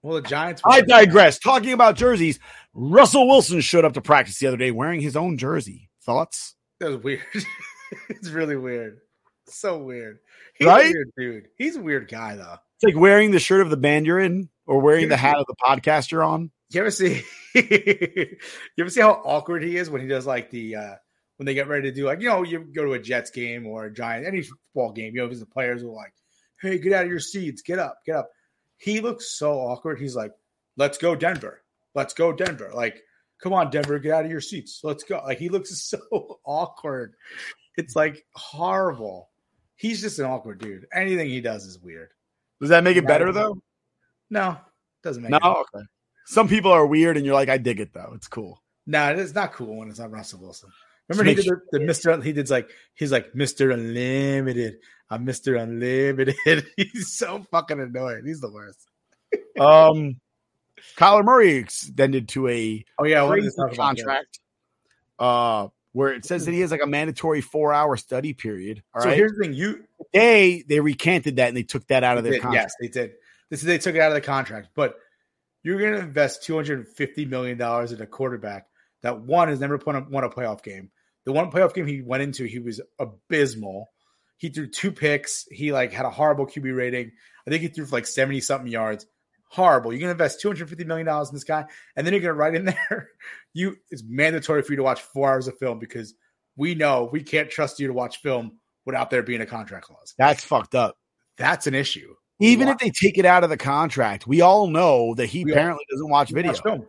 Well, 0.02 0.20
the 0.20 0.28
Giants. 0.28 0.62
I 0.64 0.80
digress. 0.80 1.38
Talking 1.38 1.72
about 1.72 1.96
jerseys, 1.96 2.40
Russell 2.74 3.28
Wilson 3.28 3.60
showed 3.60 3.84
up 3.84 3.92
to 3.94 4.00
practice 4.00 4.38
the 4.38 4.46
other 4.46 4.56
day 4.56 4.70
wearing 4.70 5.00
his 5.00 5.16
own 5.16 5.36
jersey. 5.36 5.90
Thoughts? 6.04 6.54
That 6.80 6.88
was 6.90 6.98
weird. 6.98 7.22
it's 8.08 8.30
really 8.30 8.56
weird. 8.56 8.98
So 9.48 9.78
weird. 9.78 10.18
He's 10.56 10.66
Right? 10.66 10.86
a 10.86 10.92
weird 10.92 11.10
dude. 11.16 11.48
He's 11.58 11.76
a 11.76 11.82
weird 11.82 12.08
guy 12.10 12.36
though. 12.36 12.56
It's 12.76 12.94
like 12.94 13.00
wearing 13.00 13.30
the 13.30 13.38
shirt 13.38 13.60
of 13.60 13.70
the 13.70 13.76
band 13.76 14.06
you're 14.06 14.18
in 14.18 14.48
or 14.66 14.80
wearing 14.80 15.08
the 15.08 15.16
hat 15.16 15.36
of 15.36 15.46
the 15.46 15.54
podcast 15.62 16.10
you're 16.10 16.24
on. 16.24 16.50
You 16.70 16.80
ever 16.80 16.90
see? 16.90 17.22
you 17.54 18.36
ever 18.78 18.88
see 18.90 19.00
how 19.00 19.10
awkward 19.24 19.62
he 19.62 19.76
is 19.76 19.90
when 19.90 20.00
he 20.00 20.08
does 20.08 20.26
like 20.26 20.50
the 20.50 20.76
uh 20.76 20.94
when 21.36 21.46
they 21.46 21.54
get 21.54 21.68
ready 21.68 21.90
to 21.90 21.94
do 21.94 22.06
like 22.06 22.20
you 22.20 22.28
know 22.28 22.42
you 22.42 22.60
go 22.74 22.84
to 22.84 22.92
a 22.94 22.98
Jets 22.98 23.30
game 23.30 23.66
or 23.66 23.84
a 23.84 23.92
Giant 23.92 24.26
any 24.26 24.42
football 24.42 24.92
game. 24.92 25.14
You 25.14 25.20
know, 25.20 25.26
because 25.26 25.40
the 25.40 25.46
players 25.46 25.82
are 25.82 25.86
like, 25.88 26.12
"Hey, 26.60 26.78
get 26.78 26.92
out 26.94 27.04
of 27.04 27.10
your 27.10 27.20
seats, 27.20 27.62
get 27.62 27.78
up, 27.78 27.98
get 28.06 28.16
up." 28.16 28.30
He 28.78 29.00
looks 29.00 29.36
so 29.38 29.60
awkward. 29.60 29.98
He's 30.00 30.16
like, 30.16 30.32
"Let's 30.76 30.98
go 30.98 31.14
Denver, 31.14 31.62
let's 31.94 32.14
go 32.14 32.32
Denver." 32.32 32.70
Like, 32.74 33.02
come 33.42 33.52
on, 33.52 33.70
Denver, 33.70 33.98
get 33.98 34.12
out 34.12 34.24
of 34.24 34.30
your 34.30 34.40
seats, 34.40 34.80
let's 34.82 35.04
go. 35.04 35.20
Like 35.24 35.38
he 35.38 35.48
looks 35.48 35.70
so 35.88 36.38
awkward. 36.44 37.14
It's 37.76 37.96
like 37.96 38.24
horrible. 38.34 39.30
He's 39.76 40.00
just 40.00 40.18
an 40.18 40.26
awkward 40.26 40.60
dude. 40.60 40.86
Anything 40.94 41.28
he 41.28 41.40
does 41.40 41.64
is 41.64 41.78
weird. 41.80 42.10
Does 42.60 42.68
that 42.70 42.84
make 42.84 42.96
it 42.96 43.06
better 43.06 43.32
though? 43.32 43.60
No, 44.30 44.56
doesn't 45.02 45.22
make 45.22 45.30
No, 45.30 45.38
it. 45.38 45.66
okay. 45.76 45.84
Some 46.26 46.46
people 46.48 46.70
are 46.70 46.86
weird, 46.86 47.16
and 47.16 47.26
you're 47.26 47.34
like, 47.34 47.48
I 47.48 47.58
dig 47.58 47.80
it 47.80 47.92
though. 47.92 48.12
It's 48.14 48.28
cool. 48.28 48.62
No, 48.86 49.08
it's 49.12 49.34
not 49.34 49.52
cool 49.52 49.76
when 49.76 49.88
it's 49.88 49.98
not 49.98 50.10
Russell 50.12 50.40
Wilson. 50.40 50.70
Remember 51.08 51.28
he 51.28 51.34
did 51.34 51.46
make 51.50 51.58
the, 51.72 51.78
the 51.80 51.84
Mister. 51.84 52.20
He 52.22 52.32
did 52.32 52.48
like 52.48 52.70
he's 52.94 53.10
like 53.12 53.34
Mister 53.34 53.70
Unlimited. 53.72 54.76
I'm 55.10 55.24
Mister 55.24 55.56
Unlimited. 55.56 56.36
he's 56.76 57.12
so 57.12 57.44
fucking 57.50 57.80
annoying. 57.80 58.22
He's 58.24 58.40
the 58.40 58.50
worst. 58.50 58.88
Um, 59.58 60.20
Kyler 60.96 61.24
Murray 61.24 61.54
extended 61.54 62.28
to 62.30 62.48
a 62.48 62.84
Oh 62.98 63.04
yeah, 63.04 63.22
I 63.22 63.24
wanted 63.24 63.44
to 63.44 63.50
crazy 63.50 63.76
contract. 63.76 64.40
Uh, 65.18 65.68
where 65.92 66.12
it 66.12 66.24
says 66.24 66.46
that 66.46 66.52
he 66.52 66.60
has 66.60 66.70
like 66.70 66.82
a 66.82 66.86
mandatory 66.86 67.40
four 67.40 67.72
hour 67.72 67.96
study 67.96 68.32
period. 68.32 68.82
All 68.94 69.02
so 69.02 69.08
right. 69.08 69.16
here's 69.16 69.32
the 69.32 69.44
thing: 69.44 69.54
you 69.54 69.84
they 70.12 70.64
they 70.66 70.80
recanted 70.80 71.36
that 71.36 71.48
and 71.48 71.56
they 71.56 71.62
took 71.62 71.86
that 71.88 72.02
out 72.02 72.18
of 72.18 72.24
their 72.24 72.34
did, 72.34 72.42
contract. 72.42 72.64
Yes, 72.64 72.74
they 72.80 72.88
did. 72.88 73.12
This 73.50 73.60
is 73.60 73.66
they 73.66 73.78
took 73.78 73.94
it 73.94 74.00
out 74.00 74.08
of 74.08 74.14
the 74.14 74.22
contract, 74.22 74.70
but 74.74 74.96
you're 75.62 75.78
going 75.78 75.92
to 75.92 76.00
invest 76.00 76.42
250 76.44 77.26
million 77.26 77.58
dollars 77.58 77.92
in 77.92 78.00
a 78.00 78.06
quarterback 78.06 78.66
that 79.02 79.20
one 79.20 79.48
has 79.48 79.60
never 79.60 79.76
won 79.84 79.96
a, 79.96 80.00
won 80.08 80.24
a 80.24 80.30
playoff 80.30 80.62
game. 80.62 80.90
The 81.24 81.32
one 81.32 81.50
playoff 81.50 81.74
game 81.74 81.86
he 81.86 82.00
went 82.00 82.22
into, 82.22 82.44
he 82.44 82.58
was 82.58 82.80
abysmal. 82.98 83.90
He 84.38 84.48
threw 84.48 84.66
two 84.66 84.90
picks. 84.90 85.46
He 85.50 85.72
like 85.72 85.92
had 85.92 86.04
a 86.04 86.10
horrible 86.10 86.46
QB 86.46 86.76
rating. 86.76 87.12
I 87.46 87.50
think 87.50 87.62
he 87.62 87.68
threw 87.68 87.86
for 87.86 87.94
like 87.94 88.06
70 88.06 88.40
something 88.40 88.70
yards. 88.70 89.06
Horrible. 89.52 89.92
You're 89.92 90.00
going 90.00 90.08
to 90.08 90.12
invest 90.12 90.40
250 90.40 90.84
million 90.84 91.06
dollars 91.06 91.28
in 91.28 91.34
this 91.34 91.44
guy, 91.44 91.66
and 91.94 92.06
then 92.06 92.14
you're 92.14 92.22
going 92.22 92.30
to 92.34 92.38
write 92.38 92.54
in 92.54 92.64
there, 92.90 93.10
you 93.52 93.76
it's 93.90 94.02
mandatory 94.06 94.62
for 94.62 94.72
you 94.72 94.76
to 94.78 94.82
watch 94.82 95.02
four 95.02 95.28
hours 95.28 95.46
of 95.46 95.58
film 95.58 95.78
because 95.78 96.14
we 96.56 96.74
know 96.74 97.08
we 97.12 97.22
can't 97.22 97.50
trust 97.50 97.78
you 97.78 97.86
to 97.86 97.92
watch 97.92 98.18
film 98.22 98.58
without 98.86 99.10
there 99.10 99.22
being 99.22 99.42
a 99.42 99.46
contract 99.46 99.84
clause. 99.86 100.14
That's 100.16 100.42
fucked 100.42 100.74
up. 100.74 100.96
That's 101.36 101.66
an 101.66 101.74
issue. 101.74 102.14
Even 102.40 102.68
if 102.68 102.78
they 102.78 102.90
take 102.90 103.18
it 103.18 103.26
out 103.26 103.44
of 103.44 103.50
the 103.50 103.56
contract, 103.58 104.26
we 104.26 104.40
all 104.40 104.66
know 104.68 105.14
that 105.16 105.26
he 105.26 105.44
We 105.44 105.52
all- 105.52 105.58
apparently 105.58 105.84
doesn't 105.90 106.08
watch 106.10 106.30
video. 106.30 106.54
film. 106.54 106.86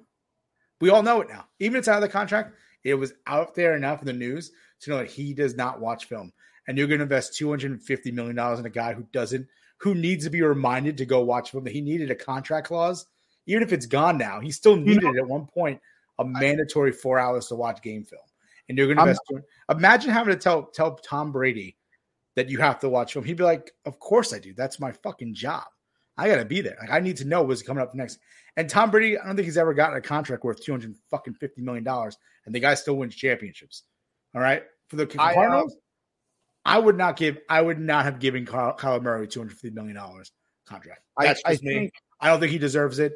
We 0.81 0.90
all 0.90 1.03
know 1.03 1.19
it 1.22 1.30
now. 1.30 1.45
Even 1.60 1.76
if 1.76 1.80
it's 1.80 1.88
out 1.90 1.98
of 1.98 2.02
the 2.02 2.10
contract, 2.10 2.56
it 2.84 2.95
was 2.95 3.14
out 3.27 3.56
there 3.56 3.76
enough 3.76 3.99
in 3.99 4.06
the 4.07 4.14
news 4.14 4.52
to 4.81 4.90
know 4.90 4.98
that 4.98 5.10
he 5.11 5.34
does 5.34 5.56
not 5.56 5.80
watch 5.81 6.06
film. 6.06 6.31
And 6.68 6.77
you're 6.77 6.88
going 6.88 6.99
to 6.99 7.03
invest 7.03 7.35
two 7.38 7.49
hundred 7.49 7.72
and 7.72 7.84
fifty 7.84 8.10
million 8.11 8.35
dollars 8.38 8.60
in 8.60 8.65
a 8.65 8.69
guy 8.69 8.94
who 8.94 9.03
doesn't, 9.11 9.48
who 9.78 9.95
needs 9.95 10.24
to 10.24 10.30
be 10.30 10.41
reminded 10.41 10.98
to 10.98 11.06
go 11.06 11.22
watch 11.22 11.52
film. 11.52 11.66
He 11.66 11.82
needed 11.82 12.10
a 12.12 12.16
contract 12.16 12.68
clause, 12.68 13.06
even 13.45 13.64
if 13.64 13.74
it's 13.74 13.86
gone 13.86 14.18
now. 14.18 14.40
He 14.40 14.52
still 14.52 14.76
needed 14.76 15.18
at 15.18 15.28
one 15.28 15.45
point 15.45 15.80
a 16.20 16.26
mandatory 16.26 16.91
four 16.91 17.20
hours 17.20 17.48
to 17.48 17.56
watch 17.56 17.82
game 17.82 18.04
film. 18.04 18.22
And 18.70 18.78
you're 18.78 18.88
going 18.94 18.98
to 18.98 19.20
I'm- 19.32 19.44
imagine 19.70 20.12
having 20.12 20.34
to 20.34 20.40
tell 20.40 20.64
tell 20.64 20.95
Tom 20.95 21.32
Brady 21.32 21.78
that 22.36 22.50
you 22.50 22.60
have 22.60 22.80
to 22.80 22.90
watch 22.90 23.14
film. 23.14 23.26
He'd 23.26 23.38
be 23.38 23.44
like, 23.44 23.72
"Of 23.86 24.00
course 24.00 24.34
I 24.34 24.40
do. 24.40 24.54
That's 24.54 24.80
my 24.80 24.91
fucking 24.91 25.34
job. 25.36 25.66
I 26.18 26.30
got 26.30 26.38
to 26.38 26.45
be 26.45 26.62
there. 26.62 26.78
Like 26.80 26.91
I 26.91 27.00
need 27.00 27.18
to 27.18 27.26
know 27.26 27.44
what's 27.44 27.62
coming 27.62 27.84
up 27.84 27.94
next." 27.94 28.20
And 28.56 28.70
Tom 28.70 28.91
Brady, 28.91 29.18
I 29.18 29.26
don't 29.26 29.36
think 29.36 29.45
he's 29.45 29.58
ever 29.58 29.74
gotten 29.74 29.98
a 29.98 30.02
contract 30.02 30.44
worth 30.44 30.64
two 30.64 30.72
hundred 30.72 30.95
fucking 31.12 31.34
fifty 31.34 31.62
million 31.62 31.84
dollars, 31.84 32.18
and 32.45 32.56
the 32.56 32.60
guy 32.60 32.76
still 32.76 32.95
wins 32.95 33.16
championships. 33.16 33.84
All 34.34 34.41
right, 34.41 34.64
for 34.88 34.95
the 34.95 35.08
Cardinals, 35.08 35.76
I 36.65 36.77
would 36.80 36.98
not 36.98 37.18
give. 37.18 37.40
I 37.49 37.61
would 37.61 37.80
not 37.80 38.06
have 38.06 38.19
given 38.19 38.45
Kyle, 38.45 38.73
Kyle 38.73 38.99
Murray 39.02 39.27
two 39.27 39.40
hundred 39.40 39.53
fifty 39.57 39.72
million 39.72 39.95
dollars 39.95 40.31
contract. 40.65 41.02
I- 41.18 41.26
That's 41.26 41.41
I 41.45 41.52
just 41.52 41.64
me. 41.64 41.73
think- 41.73 41.94
I 42.22 42.27
don't 42.30 42.40
think 42.40 42.52
he 42.53 42.57
deserves 42.57 42.99
it. 42.99 43.14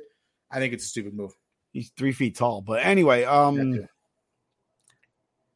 I 0.51 0.59
think 0.59 0.73
it's 0.73 0.83
a 0.83 0.87
stupid 0.87 1.13
move. 1.13 1.31
He's 1.71 1.91
three 1.97 2.11
feet 2.11 2.35
tall. 2.35 2.61
But 2.61 2.83
anyway, 2.85 3.23
um, 3.23 3.87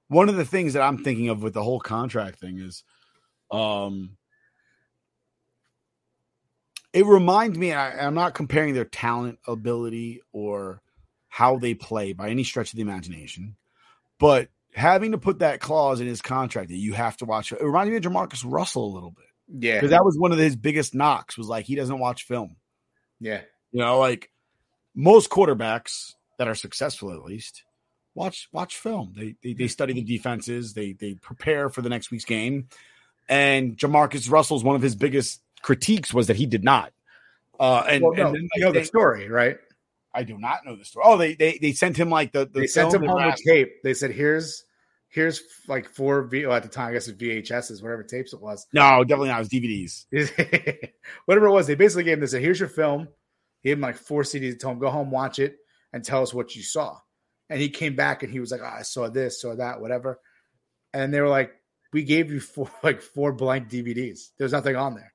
one 0.08 0.30
of 0.30 0.36
the 0.38 0.46
things 0.46 0.74
that 0.74 0.82
I'm 0.84 1.04
thinking 1.04 1.28
of 1.30 1.44
with 1.44 1.54
the 1.54 1.64
whole 1.64 1.80
contract 1.82 2.40
thing 2.40 2.60
is, 2.60 2.84
um, 3.52 4.18
it 6.94 7.06
reminds 7.06 7.58
me. 7.58 7.74
I, 7.74 8.06
I'm 8.06 8.14
not 8.14 8.34
comparing 8.34 8.74
their 8.74 8.86
talent, 8.86 9.40
ability, 9.48 10.22
or 10.32 10.82
how 11.28 11.58
they 11.58 11.74
play 11.74 12.14
by 12.14 12.30
any 12.30 12.44
stretch 12.44 12.72
of 12.72 12.76
the 12.78 12.82
imagination, 12.82 13.56
but 14.20 14.50
having 14.74 15.12
to 15.12 15.18
put 15.18 15.40
that 15.40 15.60
clause 15.60 16.00
in 16.00 16.08
his 16.08 16.22
contract 16.22 16.70
that 16.70 16.78
you 16.78 16.94
have 16.94 17.18
to 17.18 17.26
watch. 17.26 17.52
It 17.52 17.62
reminds 17.62 17.92
me 17.92 17.98
of 17.98 18.04
Jamarcus 18.04 18.44
Russell 18.46 18.86
a 18.86 18.94
little 18.94 19.12
bit 19.12 19.26
Yeah, 19.60 19.76
because 19.76 19.90
that 19.92 20.06
was 20.06 20.18
one 20.18 20.32
of 20.32 20.38
his 20.38 20.56
biggest 20.56 20.96
knocks. 20.96 21.38
Was 21.38 21.48
like 21.48 21.66
he 21.66 21.76
doesn't 21.76 22.00
watch 22.00 22.24
film. 22.24 22.56
yeah. 23.20 23.42
You 23.72 23.80
know, 23.80 24.00
like 24.00 24.30
most 24.94 25.30
quarterbacks 25.30 26.16
that 26.38 26.48
are 26.48 26.56
successful, 26.56 27.12
at 27.14 27.24
least, 27.24 27.64
watch 28.16 28.50
watch 28.52 28.78
film. 28.78 29.14
They 29.16 29.36
they, 29.42 29.54
they 29.54 29.68
study 29.68 29.94
the 29.94 30.04
defenses. 30.04 30.74
They 30.74 30.94
they 30.94 31.14
prepare 31.14 31.70
for 31.70 31.82
the 31.82 31.90
next 31.90 32.12
week's 32.12 32.26
game. 32.26 32.68
And 33.30 33.78
Jamarcus 33.78 34.30
Russell's 34.30 34.64
one 34.64 34.76
of 34.76 34.82
his 34.82 34.96
biggest 34.96 35.42
critiques 35.62 36.14
was 36.14 36.28
that 36.28 36.36
he 36.36 36.46
did 36.46 36.64
not. 36.66 36.92
Uh, 37.60 37.86
and, 37.88 38.04
well, 38.04 38.14
no, 38.14 38.26
and 38.26 38.36
then 38.36 38.50
you 38.56 38.62
know 38.62 38.72
the 38.72 38.84
story, 38.84 39.30
right? 39.30 39.58
I 40.14 40.24
do 40.24 40.38
not 40.38 40.66
know 40.66 40.76
the 40.76 40.86
story. 40.86 41.06
Oh, 41.08 41.18
they 41.18 41.36
they 41.36 41.58
they 41.62 41.72
sent 41.72 41.98
him 41.98 42.10
like 42.10 42.32
the, 42.32 42.46
the 42.46 42.62
they 42.62 42.68
sent 42.68 42.94
him 42.94 43.04
home 43.04 43.26
with 43.26 43.40
tape. 43.46 43.82
They 43.84 43.94
said, 43.94 44.12
"Here's, 44.12 44.66
here's 45.10 45.42
like 45.68 45.90
four 45.90 46.24
V 46.24 46.46
well, 46.46 46.56
at 46.56 46.64
the 46.64 46.70
time. 46.70 46.90
I 46.90 46.94
guess 46.94 47.08
it's 47.08 47.22
VHSs, 47.22 47.82
whatever 47.82 48.04
tapes 48.04 48.34
it 48.34 48.42
was, 48.42 48.68
No, 48.74 49.04
definitely 49.04 49.30
not. 49.30 49.42
It 49.42 49.50
was 49.52 50.06
DVDs. 50.10 50.90
whatever 51.26 51.48
it 51.48 51.52
was." 51.52 51.68
They 51.68 51.76
basically 51.76 52.04
gave 52.04 52.16
him. 52.16 52.22
They 52.22 52.28
said, 52.28 52.42
"Here's 52.42 52.60
your 52.60 52.70
film." 52.70 53.08
He 53.62 53.70
gave 53.70 53.78
him 53.78 53.82
like 53.82 53.98
four 53.98 54.24
CDs. 54.24 54.60
Told 54.60 54.76
him, 54.76 54.80
"Go 54.80 54.90
home, 54.90 55.12
watch 55.12 55.40
it, 55.40 55.58
and 55.94 56.04
tell 56.04 56.24
us 56.24 56.34
what 56.34 56.56
you 56.56 56.64
saw." 56.64 56.98
And 57.50 57.60
he 57.60 57.70
came 57.70 57.96
back 57.96 58.24
and 58.24 58.32
he 58.32 58.40
was 58.40 58.52
like, 58.52 58.62
oh, 58.62 58.78
"I 58.80 58.82
saw 58.82 59.10
this, 59.10 59.42
saw 59.42 59.56
that, 59.56 59.82
whatever." 59.82 60.20
And 60.94 61.14
they 61.14 61.22
were 61.22 61.30
like, 61.30 61.54
"We 61.94 62.04
gave 62.04 62.32
you 62.32 62.42
four 62.42 62.70
like 62.84 63.02
four 63.02 63.32
blank 63.32 63.70
DVDs. 63.70 64.30
There's 64.38 64.54
nothing 64.54 64.76
on 64.76 64.96
there." 64.96 65.14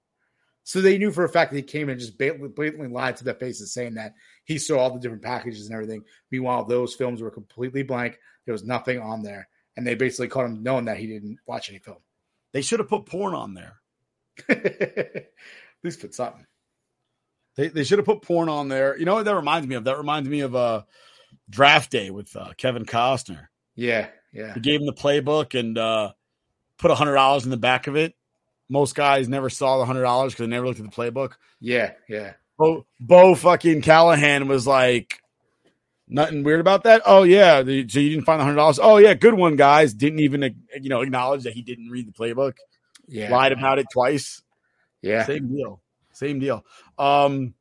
So 0.66 0.81
they 0.81 0.98
knew 0.98 1.12
for 1.12 1.23
a 1.23 1.28
fact 1.28 1.52
that 1.52 1.59
he 1.59 1.62
came 1.62 1.89
and 1.89 2.01
just 2.01 2.18
blatantly 2.18 2.89
lied 2.89 3.16
to 3.18 3.24
their 3.24 3.35
faces, 3.35 3.73
saying 3.73 3.94
that 3.94 4.14
he 4.47 4.59
saw 4.59 4.78
all 4.78 4.90
the 4.90 5.01
different 5.01 5.23
packages 5.23 5.66
and 5.66 5.74
everything. 5.74 6.05
Meanwhile, 6.31 6.64
those 6.64 6.94
films 6.94 7.20
were 7.20 7.31
completely 7.31 7.82
blank. 7.82 8.18
There 8.47 8.52
was 8.52 8.64
nothing 8.64 8.98
on 8.98 9.23
there, 9.23 9.48
and 9.77 9.86
they 9.86 9.94
basically 9.94 10.28
caught 10.28 10.47
him 10.47 10.62
knowing 10.62 10.86
that 10.86 10.97
he 10.97 11.06
didn't 11.06 11.39
watch 11.47 11.68
any 11.68 11.78
film. 11.81 11.98
They 12.52 12.62
should 12.62 12.78
have 12.78 12.89
put 12.89 13.06
porn 13.06 13.35
on 13.35 13.55
there. 13.55 13.81
At 14.48 15.27
least 15.82 16.01
put 16.01 16.14
something. 16.14 16.47
They 17.56 17.68
they 17.68 17.85
should 17.85 17.98
have 17.98 18.06
put 18.06 18.23
porn 18.23 18.48
on 18.48 18.68
there. 18.68 18.97
You 18.97 19.05
know 19.05 19.14
what 19.14 19.24
that 19.24 19.35
reminds 19.35 19.66
me 19.66 19.74
of? 19.74 19.85
That 19.85 19.98
reminds 19.98 20.28
me 20.28 20.40
of 20.40 20.55
uh 20.55 20.82
draft 21.51 21.90
day 21.90 22.10
with 22.10 22.35
uh, 22.36 22.52
Kevin 22.56 22.85
Costner. 22.85 23.48
Yeah, 23.74 24.09
yeah. 24.32 24.55
He 24.55 24.60
gave 24.60 24.81
him 24.81 24.86
the 24.86 24.93
playbook 24.93 25.59
and 25.59 25.77
uh, 25.77 26.12
put 26.78 26.90
a 26.90 26.94
hundred 26.94 27.14
dollars 27.14 27.44
in 27.44 27.51
the 27.51 27.56
back 27.56 27.86
of 27.86 27.97
it. 27.97 28.14
Most 28.68 28.94
guys 28.94 29.28
never 29.28 29.51
saw 29.51 29.78
the 29.78 29.86
hundred 29.86 30.02
dollars 30.02 30.32
because 30.32 30.47
they 30.47 30.51
never 30.51 30.66
looked 30.66 30.81
at 30.81 30.86
the 30.86 30.97
playbook. 30.97 31.32
Yeah, 31.60 31.93
yeah. 32.09 32.35
Bo, 32.59 32.87
Bo 33.01 33.35
fucking 33.35 33.83
Callahan 33.83 34.49
was 34.49 34.66
like, 34.66 35.20
nothing 36.09 36.43
weird 36.45 36.61
about 36.61 36.85
that. 36.85 37.03
Oh 37.05 37.23
yeah, 37.23 37.62
the, 37.62 37.89
so 37.89 37.99
you 37.99 38.11
didn't 38.11 38.24
find 38.24 38.41
the 38.41 38.45
hundred 38.45 38.57
dollars. 38.57 38.78
Oh 38.81 38.97
yeah, 38.99 39.15
good 39.15 39.35
one, 39.35 39.57
guys. 39.57 39.93
Didn't 39.93 40.20
even 40.20 40.43
you 40.81 40.89
know 40.89 41.03
acknowledge 41.03 41.45
that 41.45 41.53
he 41.53 41.62
didn't 41.62 41.91
read 41.91 42.07
the 42.09 42.12
playbook. 42.12 42.55
Yeah. 43.09 43.31
Lied 43.31 43.53
about 43.53 43.78
it 43.78 43.87
twice. 43.93 44.43
Yeah. 45.03 45.24
Same 45.24 45.49
deal. 45.49 45.81
Same 46.12 46.39
deal. 46.39 46.65
Um. 46.99 47.55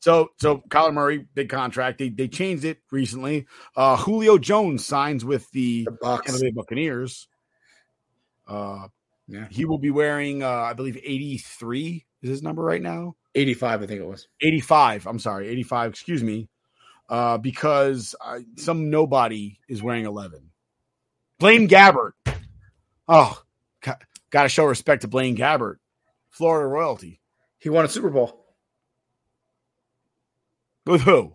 So 0.00 0.30
so 0.38 0.58
Kyler 0.68 0.92
Murray, 0.94 1.26
big 1.34 1.48
contract. 1.48 1.98
They 1.98 2.10
they 2.10 2.28
changed 2.28 2.64
it 2.64 2.78
recently. 2.90 3.46
Uh 3.74 3.96
Julio 3.96 4.38
Jones 4.38 4.84
signs 4.84 5.24
with 5.24 5.50
the, 5.50 5.84
The 5.84 5.92
Bucks. 6.00 6.42
Buccaneers. 6.54 7.26
Uh 8.46 8.88
Yeah. 9.26 9.46
he 9.50 9.64
will 9.64 9.78
be 9.78 9.90
wearing 9.90 10.42
uh 10.44 10.48
I 10.48 10.74
believe 10.74 10.96
83 10.96 12.04
is 12.22 12.30
his 12.30 12.42
number 12.42 12.62
right 12.62 12.82
now. 12.82 13.16
85, 13.36 13.82
I 13.82 13.86
think 13.86 14.00
it 14.00 14.06
was. 14.06 14.28
85. 14.40 15.06
I'm 15.06 15.18
sorry, 15.18 15.48
85, 15.48 15.90
excuse 15.90 16.22
me. 16.22 16.48
Uh 17.08 17.38
because 17.38 18.16
uh, 18.20 18.40
some 18.56 18.90
nobody 18.90 19.60
is 19.68 19.80
wearing 19.80 20.06
11. 20.06 20.50
Blaine 21.38 21.68
Gabbert. 21.68 22.12
Oh, 23.06 23.40
got 24.30 24.42
to 24.42 24.48
show 24.48 24.64
respect 24.64 25.02
to 25.02 25.08
Blaine 25.08 25.36
Gabbert. 25.36 25.76
Florida 26.30 26.66
royalty. 26.66 27.20
He 27.58 27.68
won 27.68 27.84
a 27.84 27.88
Super 27.88 28.10
Bowl. 28.10 28.44
With 30.84 31.02
who? 31.02 31.32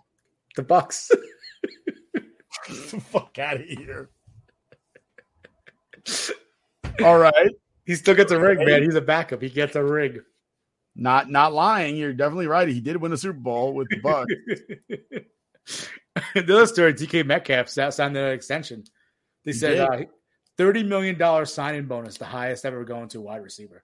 The 0.56 0.64
Bucks. 0.64 1.12
Get 2.68 2.90
the 2.92 3.00
fuck 3.00 3.38
out 3.40 3.56
of 3.56 3.62
here. 3.62 4.10
All 7.04 7.18
right. 7.18 7.52
he 7.86 7.96
still 7.96 8.16
gets 8.16 8.32
a 8.32 8.40
ring, 8.40 8.64
man. 8.66 8.84
He's 8.84 8.96
a 8.96 9.02
backup. 9.02 9.42
He 9.42 9.50
gets 9.50 9.76
a 9.76 9.84
ring. 9.84 10.20
Not 10.96 11.30
not 11.30 11.54
lying. 11.54 11.96
You're 11.96 12.14
definitely 12.14 12.48
right. 12.48 12.68
He 12.68 12.82
did 12.82 12.98
win 12.98 13.14
a 13.14 13.18
Super 13.18 13.40
Bowl 13.40 13.74
with 13.74 13.88
the 13.90 14.00
Bucks. 14.02 14.34
the 16.36 16.44
other 16.56 16.68
story, 16.68 16.94
DK 16.94 17.26
Metcalf 17.26 17.70
signed 17.70 18.18
an 18.18 18.32
extension. 18.34 18.84
They 19.46 19.52
He 19.52 19.58
said 19.58 19.80
uh, 19.80 20.02
$30 20.60 20.88
million 20.88 21.46
signing 21.46 21.86
bonus, 21.88 22.18
the 22.18 22.26
highest 22.26 22.66
ever 22.66 22.84
going 22.84 23.08
to 23.10 23.20
a 23.20 23.22
wide 23.22 23.42
receiver. 23.44 23.84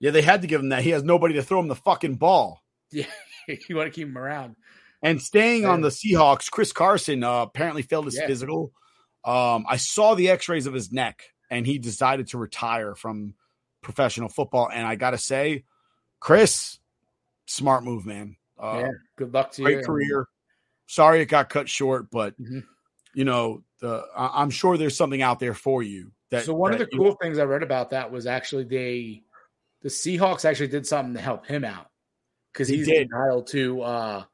yeah, 0.00 0.10
they 0.10 0.22
had 0.22 0.42
to 0.42 0.48
give 0.48 0.60
him 0.60 0.70
that. 0.70 0.82
He 0.82 0.90
has 0.90 1.02
nobody 1.04 1.34
to 1.34 1.42
throw 1.42 1.60
him 1.60 1.68
the 1.68 1.76
fucking 1.76 2.16
ball. 2.16 2.62
Yeah, 2.92 3.06
you 3.68 3.76
want 3.76 3.86
to 3.86 3.90
keep 3.92 4.08
him 4.08 4.18
around. 4.18 4.56
And 5.02 5.22
staying 5.22 5.64
on 5.64 5.80
the 5.80 5.88
Seahawks, 5.88 6.50
Chris 6.50 6.72
Carson 6.72 7.22
uh, 7.24 7.42
apparently 7.42 7.82
failed 7.82 8.04
his 8.06 8.16
Yeah. 8.16 8.26
physical. 8.26 8.72
Um, 9.24 9.64
I 9.68 9.76
saw 9.76 10.14
the 10.14 10.28
X-rays 10.30 10.66
of 10.66 10.74
his 10.74 10.90
neck, 10.92 11.22
and 11.50 11.64
he 11.66 11.78
decided 11.78 12.26
to 12.28 12.38
retire 12.38 12.94
from 12.96 13.34
professional 13.82 14.28
football. 14.28 14.68
And 14.72 14.86
I 14.86 14.96
got 14.96 15.12
to 15.12 15.18
say, 15.18 15.64
Chris, 16.20 16.78
smart 17.46 17.82
move, 17.84 18.06
man. 18.06 18.36
Uh, 18.58 18.82
yeah, 18.84 18.90
good 19.16 19.32
luck 19.32 19.52
to 19.52 19.62
you. 19.62 19.68
great 19.68 19.84
career. 19.84 20.26
Sorry 20.86 21.20
it 21.22 21.26
got 21.26 21.48
cut 21.48 21.68
short, 21.68 22.10
but 22.10 22.38
Mhm. 22.40 22.64
you 23.14 23.24
know, 23.24 23.64
the, 23.80 24.06
I- 24.14 24.42
I'm 24.42 24.50
sure 24.50 24.76
there's 24.76 24.96
something 24.96 25.22
out 25.22 25.40
there 25.40 25.54
for 25.54 25.82
you. 25.82 26.12
That 26.30 26.44
so 26.44 26.54
one 26.54 26.72
of 26.72 26.78
the 26.78 26.84
that 26.84 26.92
you- 26.92 26.98
cool 26.98 27.16
things 27.20 27.38
I 27.38 27.44
read 27.44 27.62
about 27.62 27.90
that 27.90 28.10
was 28.12 28.26
actually 28.26 28.64
they, 28.64 29.24
the 29.82 29.88
Seahawks 29.88 30.44
actually 30.44 30.68
did 30.68 30.86
something 30.86 31.14
to 31.14 31.20
help 31.20 31.46
him 31.46 31.64
out 31.64 31.88
because 32.52 32.68
They 32.68 32.76
he's 32.76 32.86
did. 32.86 33.02
entitled 33.10 33.46
to 33.48 33.80
uh 33.82 34.24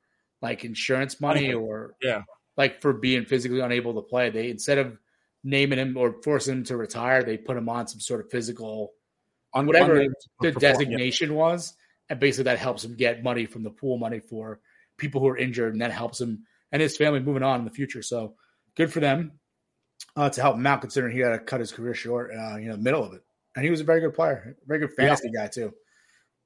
like 0.42 0.64
insurance 0.64 1.20
money 1.20 1.54
or 1.54 1.94
yeah, 2.02 2.22
like 2.56 2.82
for 2.82 2.92
being 2.92 3.24
physically 3.24 3.60
unable 3.60 3.94
to 3.94 4.02
play. 4.02 4.28
They 4.30 4.50
instead 4.50 4.78
of 4.78 4.98
naming 5.44 5.78
him 5.78 5.96
or 5.96 6.20
forcing 6.22 6.56
him 6.58 6.64
to 6.64 6.76
retire, 6.76 7.22
they 7.22 7.38
put 7.38 7.56
him 7.56 7.68
on 7.68 7.86
some 7.86 8.00
sort 8.00 8.20
of 8.20 8.30
physical, 8.30 8.92
On 9.52 9.66
whatever 9.66 10.00
on 10.00 10.08
the 10.40 10.52
perform- 10.52 10.60
designation 10.60 11.34
was, 11.34 11.74
and 12.08 12.20
basically 12.20 12.44
that 12.44 12.58
helps 12.58 12.84
him 12.84 12.94
get 12.94 13.22
money 13.22 13.46
from 13.46 13.62
the 13.62 13.70
pool 13.70 13.98
money 13.98 14.20
for 14.20 14.60
people 14.96 15.20
who 15.20 15.28
are 15.28 15.36
injured, 15.36 15.72
and 15.72 15.80
that 15.80 15.92
helps 15.92 16.20
him 16.20 16.44
and 16.72 16.82
his 16.82 16.96
family 16.96 17.20
moving 17.20 17.42
on 17.42 17.60
in 17.60 17.64
the 17.64 17.70
future. 17.70 18.02
So 18.02 18.34
good 18.74 18.92
for 18.92 19.00
them 19.00 19.32
uh, 20.14 20.30
to 20.30 20.42
help 20.42 20.56
him 20.56 20.66
out, 20.66 20.80
considering 20.80 21.14
he 21.14 21.20
had 21.20 21.30
to 21.30 21.38
cut 21.38 21.60
his 21.60 21.72
career 21.72 21.94
short, 21.94 22.30
uh, 22.36 22.56
you 22.56 22.68
know, 22.68 22.76
middle 22.76 23.04
of 23.04 23.14
it. 23.14 23.22
And 23.54 23.64
he 23.64 23.70
was 23.70 23.80
a 23.80 23.84
very 23.84 24.00
good 24.00 24.14
player, 24.14 24.56
very 24.66 24.80
good 24.80 24.92
fantasy 24.92 25.30
guy 25.30 25.48
too. 25.48 25.72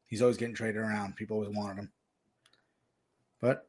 He's 0.06 0.22
always 0.22 0.36
getting 0.36 0.54
traded 0.54 0.76
around. 0.76 1.16
People 1.16 1.36
always 1.36 1.54
wanted 1.54 1.78
him. 1.78 1.92
But 3.40 3.66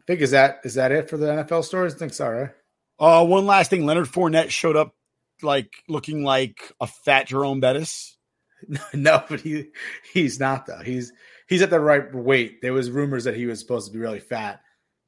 I 0.00 0.02
think 0.06 0.20
is 0.20 0.32
that 0.32 0.60
is 0.64 0.74
that 0.74 0.92
it 0.92 1.08
for 1.08 1.16
the 1.16 1.26
NFL 1.26 1.64
stories? 1.64 1.94
I 1.94 1.98
think 1.98 2.14
so, 2.14 2.28
right? 2.28 2.50
Uh, 2.98 3.24
one 3.24 3.46
last 3.46 3.70
thing: 3.70 3.86
Leonard 3.86 4.06
Fournette 4.06 4.50
showed 4.50 4.76
up 4.76 4.94
like 5.42 5.82
looking 5.88 6.22
like 6.22 6.72
a 6.80 6.86
fat 6.86 7.26
Jerome 7.26 7.60
Bettis. 7.60 8.15
no, 8.94 9.22
but 9.28 9.40
he 9.40 9.66
he's 10.12 10.40
not 10.40 10.66
though. 10.66 10.82
He's 10.82 11.12
he's 11.48 11.62
at 11.62 11.70
the 11.70 11.80
right 11.80 12.12
weight. 12.14 12.62
There 12.62 12.72
was 12.72 12.90
rumors 12.90 13.24
that 13.24 13.36
he 13.36 13.46
was 13.46 13.60
supposed 13.60 13.86
to 13.86 13.92
be 13.92 13.98
really 13.98 14.20
fat, 14.20 14.60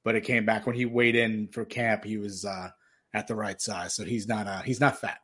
but 0.04 0.14
it 0.14 0.22
came 0.22 0.44
back 0.44 0.66
when 0.66 0.76
he 0.76 0.86
weighed 0.86 1.16
in 1.16 1.48
for 1.48 1.64
camp. 1.64 2.04
He 2.04 2.16
was 2.16 2.44
uh, 2.44 2.70
at 3.12 3.26
the 3.26 3.34
right 3.34 3.60
size, 3.60 3.94
so 3.94 4.04
he's 4.04 4.28
not 4.28 4.46
uh, 4.46 4.62
he's 4.62 4.80
not 4.80 5.00
fat. 5.00 5.18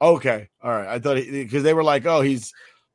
Okay, 0.00 0.50
all 0.62 0.70
right. 0.70 0.88
I 0.88 0.98
thought 0.98 1.16
because 1.16 1.62
they 1.62 1.74
were 1.74 1.84
like, 1.84 2.06
oh, 2.06 2.20
he's 2.20 2.52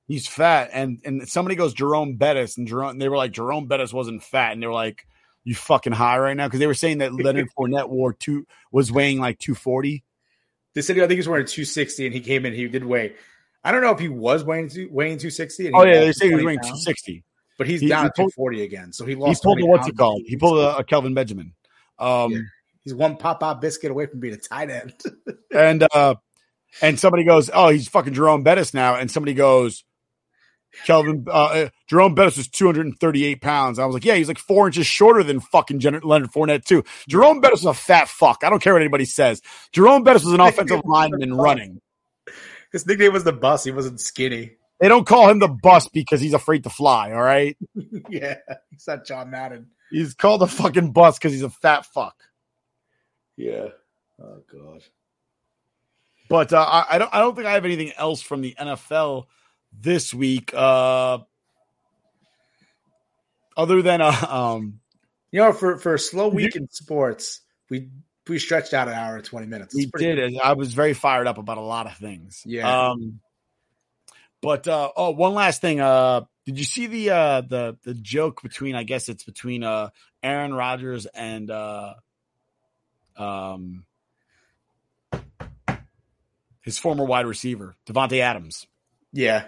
he's 0.07 0.27
fat, 0.27 0.69
and 0.73 0.99
and 1.05 1.27
somebody 1.27 1.55
goes 1.55 1.73
Jerome 1.73 2.15
Bettis, 2.15 2.57
and 2.57 2.68
Jerome, 2.68 2.91
and 2.91 3.01
they 3.01 3.09
were 3.09 3.18
like 3.18 3.31
Jerome 3.31 3.68
Bettis 3.68 3.93
wasn't 3.93 4.23
fat, 4.23 4.53
and 4.53 4.61
they 4.61 4.68
were 4.68 4.73
like, 4.73 5.05
you 5.43 5.55
fucking 5.55 5.93
high 5.93 6.19
right 6.19 6.38
now 6.38 6.47
because 6.47 6.59
they 6.59 6.68
were 6.68 6.73
saying 6.73 6.99
that 6.99 7.13
Leonard 7.13 7.49
Fournette 7.57 7.89
wore 7.89 8.13
two 8.13 8.45
was 8.72 8.91
weighing 8.91 9.19
like 9.19 9.39
two 9.39 9.55
forty. 9.55 10.03
They 10.73 10.81
said 10.81 10.97
I 10.97 11.01
think 11.01 11.11
he 11.11 11.18
was 11.18 11.27
wearing 11.27 11.45
260, 11.45 12.05
and 12.05 12.15
he 12.15 12.22
came 12.22 12.45
in. 12.45 12.53
He 12.53 12.68
did 12.68 12.85
weigh. 12.85 13.13
I 13.64 13.72
don't 13.72 13.82
know 13.82 13.92
if 13.92 14.00
he 14.00 14.10
was 14.10 14.44
weighing 14.44 14.70
two, 14.70 14.90
weighing 14.92 15.18
260. 15.18 15.72
Oh 15.74 15.84
yeah, 15.84 16.00
they 16.00 16.12
say 16.14 16.30
he 16.30 16.36
was 16.36 16.44
weighing 16.44 16.60
pounds, 16.60 16.80
two 16.80 16.84
sixty. 16.84 17.24
but 17.58 17.68
he's 17.68 17.82
He- 17.82 17.88
down 17.88 18.04
he 18.04 18.08
at 18.08 18.16
pulled- 18.16 18.32
240 18.34 18.64
again. 18.64 18.92
So 18.94 19.06
he 19.06 19.16
lost. 19.16 19.42
He 19.42 19.46
pulled 19.46 19.62
a 19.62 19.66
what's 19.66 19.88
it 19.88 19.98
called? 19.98 20.22
He 20.26 20.36
pulled 20.36 20.60
a, 20.60 20.78
a 20.78 20.84
Kelvin 20.84 21.14
Benjamin. 21.14 21.54
Um, 22.00 22.32
Yeah. 22.32 22.40
He's 22.84 22.96
one 22.96 23.18
pop 23.18 23.44
out 23.44 23.62
biscuit 23.62 23.92
away 23.92 24.08
from 24.08 24.20
being 24.20 24.34
a 24.34 24.38
tight 24.38 24.72
end. 24.72 24.96
and 25.54 25.88
uh 25.94 26.16
and 26.82 27.00
somebody 27.00 27.24
goes, 27.26 27.50
"Oh, 27.54 27.70
he's 27.70 27.88
fucking 27.88 28.14
Jerome 28.14 28.42
Bettis 28.44 28.74
now," 28.74 28.96
and 28.96 29.12
somebody 29.12 29.34
goes, 29.36 29.84
"Kelvin 30.86 31.26
uh, 31.28 31.32
uh, 31.32 31.70
Jerome 31.90 32.16
Bettis 32.16 32.38
was 32.38 32.48
238 32.48 33.42
pounds." 33.42 33.78
I 33.78 33.86
was 33.86 33.94
like, 33.94 34.06
"Yeah, 34.06 34.16
he's 34.16 34.30
like 34.30 34.40
four 34.40 34.68
inches 34.68 34.88
shorter 34.88 35.22
than 35.22 35.42
fucking 35.42 35.80
Jen- 35.80 36.00
Leonard 36.02 36.32
Fournette 36.32 36.64
too." 36.66 36.84
Jerome 37.10 37.42
Bettis 37.42 37.64
was 37.64 37.78
a 37.78 37.80
fat 37.80 38.08
fuck. 38.08 38.44
I 38.44 38.50
don't 38.50 38.62
care 38.62 38.74
what 38.74 38.82
anybody 38.82 39.06
says. 39.06 39.42
Jerome 39.74 40.04
Bettis 40.04 40.24
was 40.24 40.34
an 40.34 40.40
offensive 40.40 40.82
lineman 40.86 41.34
running. 41.36 41.81
His 42.72 42.85
nickname 42.88 43.14
was 43.14 43.23
the 43.23 43.34
bus. 43.34 43.64
He 43.64 43.72
wasn't 43.72 43.99
skinny. 43.99 44.52
They 44.81 44.88
don't 44.88 45.06
call 45.06 45.30
him 45.30 45.38
the 45.38 45.48
bus 45.48 45.88
because 45.89 46.19
he's 46.19 46.34
afraid 46.34 46.64
to 46.64 46.72
fly. 46.72 47.11
All 47.11 47.22
right, 47.22 47.56
yeah, 48.10 48.38
he's 48.72 48.88
not 48.88 49.06
John 49.06 49.30
Madden. 49.30 49.68
he's 49.91 50.15
called 50.15 50.41
the 50.41 50.48
fucking 50.48 50.91
bus 50.91 51.19
because 51.19 51.34
he's 51.34 51.43
a 51.43 51.52
fat 51.52 51.85
fuck. 51.85 52.15
Yeah. 53.38 53.68
Oh 54.19 54.41
god. 54.52 54.84
But 56.30 56.52
uh, 56.52 56.61
I, 56.68 56.95
I 56.95 56.98
don't. 56.98 57.14
I 57.14 57.19
don't 57.19 57.35
think 57.35 57.45
I 57.45 57.53
have 57.53 57.64
anything 57.65 57.91
else 57.95 58.23
from 58.23 58.41
the 58.41 58.56
NFL 58.60 59.26
this 59.72 60.15
week, 60.15 60.52
uh, 60.56 61.19
other 63.56 63.81
than 63.84 64.02
uh, 64.02 64.26
um, 64.27 64.80
You 65.31 65.41
know, 65.41 65.53
for 65.53 65.77
for 65.77 65.93
a 65.93 65.99
slow 65.99 66.30
week 66.30 66.56
in 66.56 66.68
sports, 66.72 67.41
we 67.69 67.89
we 68.27 68.39
stretched 68.39 68.73
out 68.73 68.88
an 68.88 68.93
hour 68.93 69.15
and 69.15 69.26
20 69.26 69.48
minutes. 69.48 69.76
we 69.76 69.84
It's 69.84 69.91
did. 69.98 70.34
good. 70.34 70.39
I 70.41 70.53
was 70.53 70.73
very 70.73 70.93
fired 70.93 71.27
up 71.27 71.38
about 71.38 71.57
a 71.57 71.61
lot 71.61 71.88
of 71.88 71.98
things. 71.98 72.43
Yeah. 72.45 72.89
Um, 72.89 73.19
but 74.41 74.68
uh, 74.68 74.91
oh, 74.95 75.11
one 75.11 75.34
last 75.34 75.61
thing. 75.61 75.80
Uh, 75.80 76.22
did 76.45 76.57
you 76.57 76.65
see 76.65 76.88
the 76.88 77.11
uh 77.11 77.41
the 77.41 77.77
the 77.84 77.93
joke 77.93 78.41
between? 78.41 78.73
I 78.76 78.81
guess 78.84 79.10
it's 79.10 79.23
between 79.23 79.64
uh 79.64 79.89
Aaron 80.23 80.53
Rodgers 80.53 81.06
and 81.06 81.52
uh 81.52 81.93
um 83.15 83.85
his 86.61 86.77
former 86.80 87.06
wide 87.06 87.26
receiver 87.27 87.76
Davante 87.88 88.19
Adams. 88.19 88.65
Yeah. 89.14 89.43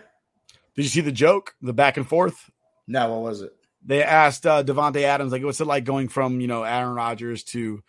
Did 0.75 0.83
you 0.83 0.89
see 0.89 1.01
the 1.01 1.11
joke? 1.11 1.55
The 1.61 1.73
back 1.73 1.97
and 1.97 2.07
forth. 2.07 2.49
No, 2.87 3.09
what 3.11 3.21
was 3.21 3.41
it? 3.41 3.53
they 3.85 4.01
asked 4.03 4.45
uh, 4.45 4.63
Davante 4.63 5.01
Adams, 5.03 5.31
like, 5.31 5.43
what's 5.43 5.59
it 5.59 5.67
like 5.67 5.83
going 5.83 6.07
from, 6.07 6.39
you 6.39 6.47
know, 6.47 6.63
Aaron 6.63 6.93
Rodgers 6.95 7.43
to 7.45 7.83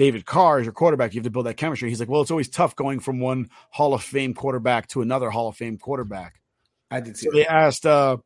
David 0.00 0.24
Carr 0.24 0.58
is 0.58 0.64
your 0.64 0.72
quarterback? 0.72 1.12
You 1.12 1.18
have 1.18 1.24
to 1.24 1.30
build 1.30 1.44
that 1.44 1.58
chemistry. 1.58 1.90
He's 1.90 2.00
like, 2.00 2.08
well, 2.08 2.22
it's 2.22 2.30
always 2.30 2.48
tough 2.48 2.74
going 2.74 3.00
from 3.00 3.20
one 3.20 3.50
Hall 3.68 3.92
of 3.92 4.02
Fame 4.02 4.32
quarterback 4.32 4.86
to 4.88 5.02
another 5.02 5.28
Hall 5.28 5.48
of 5.48 5.58
Fame 5.58 5.76
quarterback. 5.76 6.40
I 6.90 7.00
did 7.00 7.18
see 7.18 7.26
So 7.26 7.32
they 7.32 7.46
asked, 7.46 7.84
uh, 7.84 8.16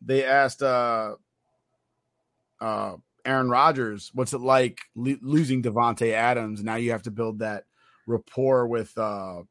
they 0.00 0.24
asked, 0.24 0.62
uh, 0.62 1.16
uh, 2.62 2.96
Aaron 3.26 3.50
Rodgers, 3.50 4.10
what's 4.14 4.32
it 4.32 4.40
like 4.40 4.78
lo- 4.94 5.18
losing 5.20 5.62
Davante 5.62 6.12
Adams? 6.12 6.64
Now 6.64 6.76
you 6.76 6.92
have 6.92 7.02
to 7.02 7.10
build 7.10 7.40
that 7.40 7.64
rapport 8.06 8.66
with, 8.66 8.96
uh, 8.96 9.42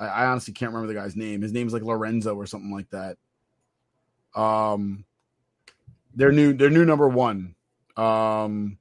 I, 0.00 0.04
I 0.04 0.26
honestly 0.26 0.52
can't 0.52 0.72
remember 0.72 0.92
the 0.92 0.98
guy's 0.98 1.14
name. 1.14 1.42
His 1.42 1.52
name's 1.52 1.72
like 1.72 1.84
Lorenzo 1.84 2.34
or 2.34 2.46
something 2.46 2.72
like 2.72 2.90
that. 2.90 3.18
Um, 4.34 5.04
their 6.12 6.32
new 6.32 6.54
their 6.54 6.70
new 6.70 6.84
number 6.84 7.08
one. 7.08 7.54
Um, 7.96 8.78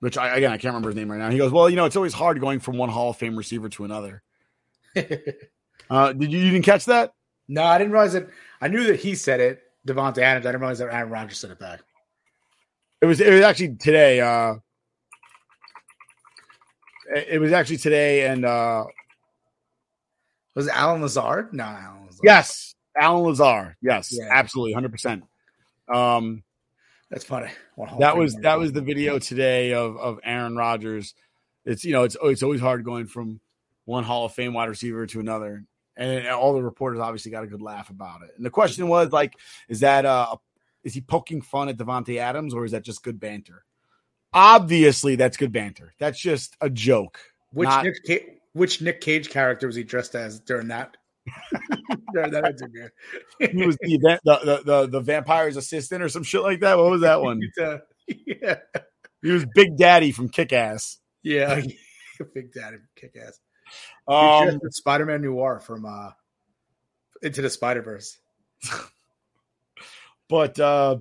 which 0.00 0.16
I 0.18 0.36
again 0.36 0.50
I 0.52 0.56
can't 0.56 0.72
remember 0.72 0.88
his 0.90 0.96
name 0.96 1.10
right 1.10 1.18
now. 1.18 1.30
He 1.30 1.38
goes, 1.38 1.52
well, 1.52 1.68
you 1.68 1.76
know, 1.76 1.84
it's 1.84 1.96
always 1.96 2.12
hard 2.14 2.40
going 2.40 2.60
from 2.60 2.76
one 2.76 2.88
Hall 2.88 3.10
of 3.10 3.16
Fame 3.16 3.36
receiver 3.36 3.68
to 3.70 3.84
another. 3.84 4.22
Uh, 5.90 6.12
did 6.12 6.30
you 6.30 6.38
you 6.40 6.50
didn't 6.50 6.66
catch 6.66 6.84
that? 6.84 7.12
No, 7.48 7.64
I 7.64 7.78
didn't 7.78 7.92
realize 7.94 8.14
it. 8.14 8.28
I 8.60 8.68
knew 8.68 8.84
that 8.88 9.00
he 9.00 9.14
said 9.14 9.40
it, 9.40 9.62
Davante 9.86 10.18
Adams. 10.18 10.44
I 10.44 10.50
didn't 10.50 10.60
realize 10.60 10.80
that 10.80 10.92
Aaron 10.92 11.08
Rodgers 11.08 11.38
said 11.38 11.50
it 11.50 11.58
back. 11.58 11.80
It 13.00 13.06
was 13.06 13.22
it 13.22 13.32
was 13.32 13.40
actually 13.40 13.76
today. 13.76 14.20
Uh, 14.20 14.56
it 17.14 17.40
was 17.40 17.52
actually 17.52 17.78
today, 17.78 18.26
and 18.26 18.44
uh, 18.44 18.84
Was 20.54 20.66
it 20.66 20.74
Allen 20.74 21.00
Lazard? 21.00 21.54
No, 21.54 21.64
Allen 21.64 22.02
Lazard. 22.06 22.20
yes, 22.22 22.74
Alan 23.00 23.22
Lazar. 23.24 23.76
Yes, 23.80 24.10
Yeah. 24.12 24.28
absolutely, 24.30 24.74
hundred 24.74 24.92
percent. 24.92 25.24
Um, 25.90 26.42
That's 27.10 27.24
funny. 27.24 27.50
One 27.76 27.98
that 28.00 28.16
was 28.16 28.34
that 28.36 28.58
was 28.58 28.72
the 28.72 28.82
video 28.82 29.18
today 29.18 29.72
of 29.72 29.96
of 29.96 30.20
Aaron 30.24 30.56
Rodgers. 30.56 31.14
It's 31.64 31.84
you 31.84 31.92
know 31.92 32.02
it's 32.02 32.16
it's 32.22 32.42
always 32.42 32.60
hard 32.60 32.84
going 32.84 33.06
from 33.06 33.40
one 33.86 34.04
Hall 34.04 34.26
of 34.26 34.32
Fame 34.32 34.52
wide 34.52 34.68
receiver 34.68 35.06
to 35.06 35.20
another, 35.20 35.64
and 35.96 36.28
all 36.28 36.52
the 36.52 36.62
reporters 36.62 37.00
obviously 37.00 37.30
got 37.30 37.44
a 37.44 37.46
good 37.46 37.62
laugh 37.62 37.88
about 37.88 38.22
it. 38.22 38.30
And 38.36 38.44
the 38.44 38.50
question 38.50 38.88
was 38.88 39.10
like, 39.10 39.34
is 39.68 39.80
that 39.80 40.04
uh 40.04 40.36
is 40.84 40.92
he 40.92 41.00
poking 41.00 41.40
fun 41.40 41.68
at 41.70 41.78
Davante 41.78 42.18
Adams 42.18 42.52
or 42.52 42.64
is 42.64 42.72
that 42.72 42.84
just 42.84 43.02
good 43.02 43.18
banter? 43.18 43.64
Obviously, 44.34 45.16
that's 45.16 45.38
good 45.38 45.52
banter. 45.52 45.94
That's 45.98 46.18
just 46.18 46.56
a 46.60 46.68
joke. 46.68 47.18
Which 47.52 47.68
not- 47.68 47.84
Nick 47.84 48.06
Ca- 48.06 48.34
which 48.52 48.82
Nick 48.82 49.00
Cage 49.00 49.30
character 49.30 49.66
was 49.66 49.76
he 49.76 49.82
dressed 49.82 50.14
as 50.14 50.40
during 50.40 50.68
that 50.68 50.97
during 52.14 52.30
that 52.32 52.44
interview? 52.46 52.88
he 53.38 53.66
was 53.66 53.76
the, 53.80 53.94
event, 53.94 54.20
the, 54.24 54.38
the 54.44 54.62
the 54.64 54.86
the 54.88 55.00
vampire's 55.00 55.56
assistant 55.56 56.02
or 56.02 56.08
some 56.08 56.22
shit 56.22 56.42
like 56.42 56.60
that. 56.60 56.78
What 56.78 56.90
was 56.90 57.00
that 57.02 57.20
one? 57.22 57.40
Uh, 57.60 57.78
yeah, 58.26 58.56
He 59.22 59.30
was 59.30 59.44
Big 59.54 59.76
Daddy 59.76 60.12
from 60.12 60.28
Kick 60.30 60.52
Ass. 60.52 60.98
yeah, 61.22 61.56
Big 62.34 62.52
Daddy, 62.52 62.78
from 62.78 62.88
kick 62.96 63.16
ass. 63.16 63.38
Um, 64.06 64.58
Spider 64.70 65.04
Man 65.04 65.20
Noir 65.22 65.60
from 65.60 65.84
uh 65.84 66.10
Into 67.22 67.42
the 67.42 67.50
Spider 67.50 67.82
Verse. 67.82 68.18
but 70.28 70.58
uh 70.58 70.96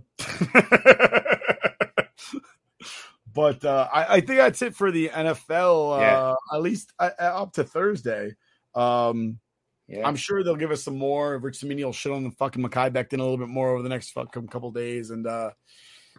but 3.34 3.64
uh 3.64 3.88
I, 3.94 4.16
I 4.16 4.20
think 4.22 4.38
that's 4.40 4.62
it 4.62 4.76
for 4.76 4.92
the 4.92 5.10
NFL 5.10 6.00
uh 6.02 6.36
at 6.54 6.62
least 6.62 6.92
uh, 7.00 7.12
up 7.20 7.54
to 7.54 7.64
Thursday. 7.64 8.36
Um 8.76 9.40
Yeah, 9.88 10.06
I'm 10.08 10.16
sure 10.18 10.44
they'll 10.44 10.56
give 10.56 10.72
us 10.72 10.84
some 10.84 10.98
more. 10.98 11.38
Rich 11.38 11.60
Cimini 11.62 11.84
will 11.84 11.94
shit 11.94 12.12
on 12.12 12.24
the 12.24 12.32
fucking 12.32 12.62
Mekhi 12.62 12.92
Becton 12.92 13.20
a 13.20 13.24
little 13.24 13.38
bit 13.38 13.48
more 13.48 13.70
over 13.70 13.82
the 13.84 13.90
next 13.90 14.12
fucking 14.12 14.48
couple 14.50 14.72
days, 14.72 15.12
and 15.12 15.26
uh 15.26 15.52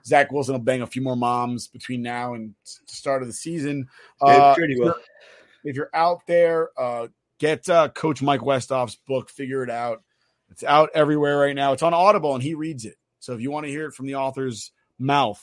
Zach 0.06 0.30
Wilson 0.32 0.54
will 0.54 0.60
bang 0.60 0.80
a 0.80 0.86
few 0.86 1.02
more 1.02 1.16
moms 1.16 1.66
between 1.68 2.02
now 2.02 2.34
and 2.34 2.54
the 2.64 2.94
start 2.94 3.20
of 3.20 3.28
the 3.28 3.34
season. 3.34 3.88
Uh, 4.20 4.54
if 4.70 4.78
you're- 4.78 4.94
If 5.64 5.76
you're 5.76 5.90
out 5.92 6.20
there, 6.28 6.70
uh, 6.78 7.08
get 7.38 7.68
uh, 7.68 7.88
Coach 7.88 8.22
Mike 8.22 8.40
Westhoff's 8.42 8.94
book. 9.08 9.28
Figure 9.28 9.64
it 9.64 9.70
out. 9.70 10.02
It's 10.50 10.62
out 10.62 10.90
everywhere 10.94 11.36
right 11.36 11.54
now. 11.54 11.72
It's 11.72 11.82
on 11.82 11.92
Audible, 11.92 12.34
and 12.34 12.42
he 12.42 12.54
reads 12.54 12.84
it. 12.84 12.94
So 13.18 13.34
if 13.34 13.40
you 13.40 13.50
want 13.50 13.66
to 13.66 13.70
hear 13.70 13.86
it 13.88 13.92
from 13.92 14.06
the 14.06 14.14
author's 14.14 14.70
mouth, 15.00 15.42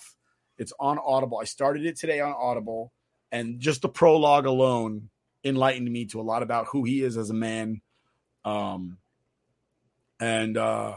it's 0.57 0.71
on 0.79 0.97
Audible. 0.97 1.37
I 1.39 1.43
started 1.43 1.85
it 1.85 1.97
today 1.97 2.21
on 2.21 2.33
Audible, 2.33 2.93
and 3.31 3.59
just 3.59 3.81
the 3.81 3.89
prologue 3.89 4.45
alone 4.45 5.09
enlightened 5.43 5.91
me 5.91 6.05
to 6.05 6.21
a 6.21 6.23
lot 6.23 6.41
about 6.43 6.67
who 6.67 6.85
he 6.85 7.03
is 7.03 7.17
as 7.17 7.29
a 7.29 7.33
man, 7.35 7.81
um, 8.45 8.97
and 10.19 10.57
uh, 10.57 10.95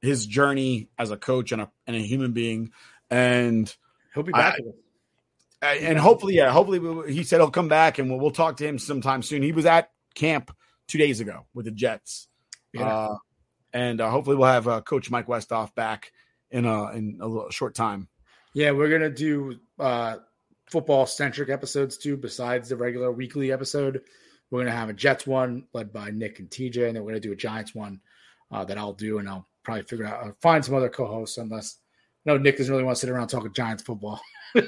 his 0.00 0.26
journey 0.26 0.88
as 0.98 1.10
a 1.10 1.16
coach 1.16 1.52
and 1.52 1.62
a 1.62 1.70
and 1.86 1.96
a 1.96 2.00
human 2.00 2.32
being. 2.32 2.70
And 3.10 3.74
He'll 4.14 4.22
be 4.22 4.32
back. 4.32 4.54
I- 4.58 4.60
and 5.62 5.84
and 5.88 5.98
hopefully, 5.98 6.36
yeah, 6.36 6.50
hopefully 6.50 7.12
he 7.12 7.22
said 7.22 7.36
he'll 7.38 7.50
come 7.50 7.68
back 7.68 7.98
and 7.98 8.08
we'll, 8.08 8.18
we'll 8.18 8.30
talk 8.30 8.56
to 8.58 8.66
him 8.66 8.78
sometime 8.78 9.20
soon. 9.22 9.42
He 9.42 9.52
was 9.52 9.66
at 9.66 9.90
camp 10.14 10.56
two 10.88 10.96
days 10.96 11.20
ago 11.20 11.44
with 11.52 11.66
the 11.66 11.70
Jets, 11.70 12.28
Yeah. 12.72 12.86
uh, 12.88 13.16
and 13.74 14.00
uh, 14.00 14.08
hopefully 14.08 14.36
we'll 14.36 14.48
have 14.48 14.66
uh, 14.66 14.80
Coach 14.80 15.10
Mike 15.10 15.26
Westhoff 15.26 15.74
back 15.74 16.12
in 16.50 16.64
a 16.64 16.90
in 16.92 17.18
a 17.20 17.26
little, 17.26 17.50
short 17.50 17.74
time. 17.74 18.08
Yeah, 18.54 18.70
we're 18.70 18.88
gonna 18.88 19.10
do 19.10 19.58
uh, 19.78 20.16
football 20.70 21.04
centric 21.04 21.50
episodes 21.50 21.98
too, 21.98 22.16
besides 22.16 22.70
the 22.70 22.76
regular 22.76 23.12
weekly 23.12 23.52
episode. 23.52 24.00
We're 24.50 24.60
gonna 24.60 24.76
have 24.76 24.88
a 24.88 24.94
Jets 24.94 25.26
one 25.26 25.64
led 25.72 25.92
by 25.92 26.10
Nick 26.10 26.40
and 26.40 26.50
TJ, 26.50 26.86
and 26.88 26.96
then 26.96 27.04
we're 27.04 27.12
gonna 27.12 27.20
do 27.20 27.32
a 27.32 27.36
Giants 27.36 27.74
one 27.74 28.00
uh, 28.50 28.64
that 28.64 28.78
I'll 28.78 28.92
do, 28.92 29.18
and 29.18 29.28
I'll 29.28 29.46
probably 29.62 29.84
figure 29.84 30.06
out 30.06 30.26
uh, 30.26 30.32
find 30.40 30.64
some 30.64 30.74
other 30.74 30.88
co-hosts 30.88 31.38
unless 31.38 31.76
no 32.24 32.36
Nick 32.36 32.58
doesn't 32.58 32.72
really 32.72 32.84
want 32.84 32.96
to 32.96 33.00
sit 33.00 33.10
around 33.10 33.28
talking 33.28 33.52
Giants 33.52 33.82
football. 33.82 34.20
I 34.56 34.62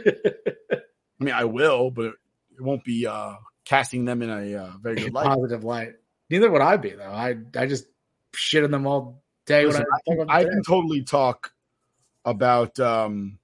mean, 1.18 1.34
I 1.34 1.44
will, 1.44 1.90
but 1.90 2.06
it 2.06 2.60
won't 2.60 2.84
be 2.84 3.06
uh, 3.06 3.34
casting 3.64 4.04
them 4.04 4.22
in 4.22 4.30
a 4.30 4.56
uh, 4.56 4.70
very 4.80 4.96
good 4.96 5.14
light. 5.14 5.26
Positive 5.26 5.64
light. 5.64 5.94
Neither 6.30 6.50
would 6.50 6.62
I 6.62 6.76
be 6.76 6.90
though. 6.90 7.04
I 7.04 7.36
I 7.56 7.66
just 7.66 7.86
shit 8.34 8.64
on 8.64 8.70
them 8.70 8.86
all 8.86 9.22
day. 9.46 9.66
Listen, 9.66 9.84
when 10.04 10.30
I, 10.30 10.34
I, 10.34 10.42
can, 10.42 10.48
I 10.48 10.50
can 10.50 10.62
totally 10.62 11.02
talk 11.02 11.52
about 12.24 12.78
um 12.78 13.38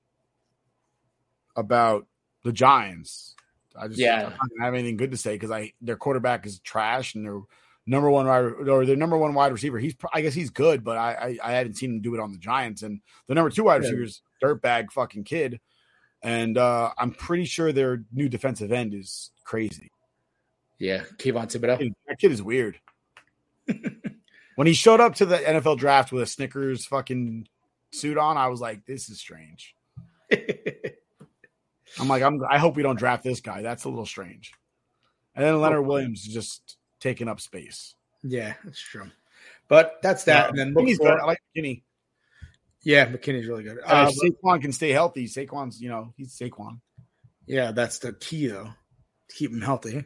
about 1.56 2.06
the 2.44 2.52
Giants. 2.52 3.34
I 3.80 3.88
just 3.88 4.00
Yeah. 4.00 4.22
Not 4.22 4.64
have 4.64 4.74
anything 4.74 4.96
good 4.96 5.10
to 5.12 5.16
say 5.16 5.34
because 5.34 5.50
I 5.50 5.72
their 5.80 5.96
quarterback 5.96 6.46
is 6.46 6.60
trash 6.60 7.14
and 7.14 7.24
their 7.24 7.40
number 7.86 8.10
one 8.10 8.26
wide 8.26 8.68
or 8.68 8.84
their 8.84 8.96
number 8.96 9.16
one 9.16 9.34
wide 9.34 9.52
receiver. 9.52 9.78
He's 9.78 9.94
I 10.12 10.20
guess 10.20 10.34
he's 10.34 10.50
good, 10.50 10.84
but 10.84 10.96
I 10.96 11.38
I, 11.42 11.50
I 11.50 11.52
haven't 11.52 11.74
seen 11.74 11.92
him 11.92 12.00
do 12.00 12.14
it 12.14 12.20
on 12.20 12.32
the 12.32 12.38
Giants 12.38 12.82
and 12.82 13.00
the 13.26 13.34
number 13.34 13.50
two 13.50 13.64
wide 13.64 13.80
receiver 13.82 14.02
is 14.02 14.22
dirtbag 14.42 14.90
fucking 14.92 15.24
kid. 15.24 15.60
And 16.22 16.58
uh, 16.58 16.90
I'm 16.98 17.12
pretty 17.12 17.44
sure 17.44 17.72
their 17.72 18.02
new 18.12 18.28
defensive 18.28 18.72
end 18.72 18.92
is 18.92 19.30
crazy. 19.44 19.92
yeah, 20.78 21.04
Kayvon 21.16 21.46
Thibodeaux. 21.46 21.92
That 22.08 22.18
kid 22.18 22.32
is 22.32 22.42
weird. 22.42 22.80
when 24.56 24.66
he 24.66 24.72
showed 24.72 25.00
up 25.00 25.14
to 25.16 25.26
the 25.26 25.36
NFL 25.36 25.78
draft 25.78 26.10
with 26.10 26.22
a 26.22 26.26
Snickers 26.26 26.84
fucking 26.86 27.46
suit 27.92 28.18
on, 28.18 28.36
I 28.36 28.48
was 28.48 28.60
like, 28.60 28.84
this 28.86 29.08
is 29.08 29.20
strange. 29.20 29.76
I'm 31.98 32.08
like, 32.08 32.22
I'm, 32.22 32.40
I 32.48 32.58
hope 32.58 32.76
we 32.76 32.82
don't 32.82 32.98
draft 32.98 33.24
this 33.24 33.40
guy. 33.40 33.62
That's 33.62 33.84
a 33.84 33.88
little 33.88 34.06
strange. 34.06 34.52
And 35.34 35.44
then 35.44 35.60
Leonard 35.60 35.86
Williams 35.86 36.26
is 36.26 36.34
just 36.34 36.76
taking 37.00 37.28
up 37.28 37.40
space. 37.40 37.94
Yeah, 38.22 38.54
that's 38.64 38.80
true. 38.80 39.10
But 39.68 39.98
that's 40.02 40.24
that. 40.24 40.50
and 40.50 40.58
then 40.58 40.74
for- 40.74 40.84
good. 40.84 41.20
I 41.20 41.24
like 41.24 41.38
McKinney. 41.56 41.82
yeah, 42.82 43.06
McKinney's 43.06 43.46
really 43.46 43.64
good. 43.64 43.78
Uh, 43.84 44.10
if 44.10 44.34
Saquon 44.42 44.60
can 44.60 44.72
stay 44.72 44.90
healthy. 44.90 45.26
Saquon's, 45.26 45.80
you 45.80 45.88
know, 45.88 46.12
he's 46.16 46.36
Saquon. 46.36 46.80
Yeah, 47.46 47.72
that's 47.72 47.98
the 47.98 48.12
key 48.12 48.48
though, 48.48 48.70
to 49.28 49.36
keep 49.36 49.50
him 49.50 49.62
healthy. 49.62 50.04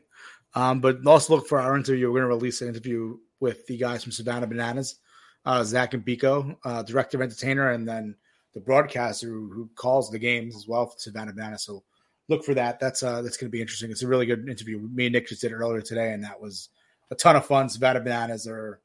Um, 0.55 0.81
but 0.81 1.07
also 1.07 1.37
look 1.37 1.49
for 1.49 1.61
our 1.61 1.77
interview. 1.77 2.09
We're 2.09 2.21
going 2.21 2.31
to 2.31 2.37
release 2.37 2.61
an 2.61 2.69
interview 2.69 3.17
with 3.41 3.67
the 3.67 3.77
guys 3.79 4.03
from 4.03 4.13
Savannah 4.13 4.47
Bananas, 4.47 4.97
uh, 5.45 5.65
Zach 5.65 5.95
and 5.95 6.05
Pico, 6.05 6.59
uh, 6.65 6.83
director 6.83 7.17
of 7.17 7.23
entertainer, 7.23 7.71
and 7.71 7.89
then 7.89 8.17
the 8.55 8.61
broadcaster 8.61 9.29
who, 9.29 9.51
who 9.51 9.69
calls 9.75 10.11
the 10.11 10.19
games 10.19 10.55
as 10.57 10.67
well 10.69 10.87
for 10.87 10.99
Savannah 10.99 11.33
Bananas. 11.33 11.65
So 11.65 11.83
look 12.29 12.45
for 12.45 12.55
that. 12.55 12.81
That's 12.81 13.03
uh, 13.03 13.23
that's 13.23 13.37
going 13.37 13.49
to 13.49 13.53
be 13.53 13.61
interesting. 13.61 13.91
It's 13.91 14.03
a 14.03 14.09
really 14.09 14.27
good 14.27 14.49
interview. 14.49 14.79
Me 14.79 15.07
and 15.07 15.13
Nick 15.13 15.29
just 15.29 15.41
did 15.41 15.53
it 15.53 15.57
earlier 15.57 15.83
today, 15.83 16.13
and 16.13 16.25
that 16.25 16.41
was 16.41 16.69
a 17.11 17.15
ton 17.15 17.37
of 17.37 17.47
fun. 17.47 17.69
Savannah 17.69 18.01
Bananas 18.01 18.47
are 18.47 18.81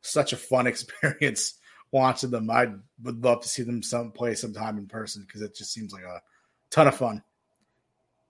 such 0.00 0.32
a 0.32 0.36
fun 0.36 0.66
experience 0.68 1.54
watching 1.90 2.30
them. 2.30 2.50
I 2.50 2.68
would 3.02 3.24
love 3.24 3.42
to 3.42 3.48
see 3.48 3.62
them 3.62 3.82
some 3.82 4.12
play 4.12 4.34
sometime 4.34 4.78
in 4.78 4.86
person 4.86 5.24
because 5.26 5.42
it 5.42 5.54
just 5.54 5.72
seems 5.72 5.92
like 5.92 6.04
a 6.04 6.22
ton 6.70 6.88
of 6.88 6.96
fun. 6.96 7.22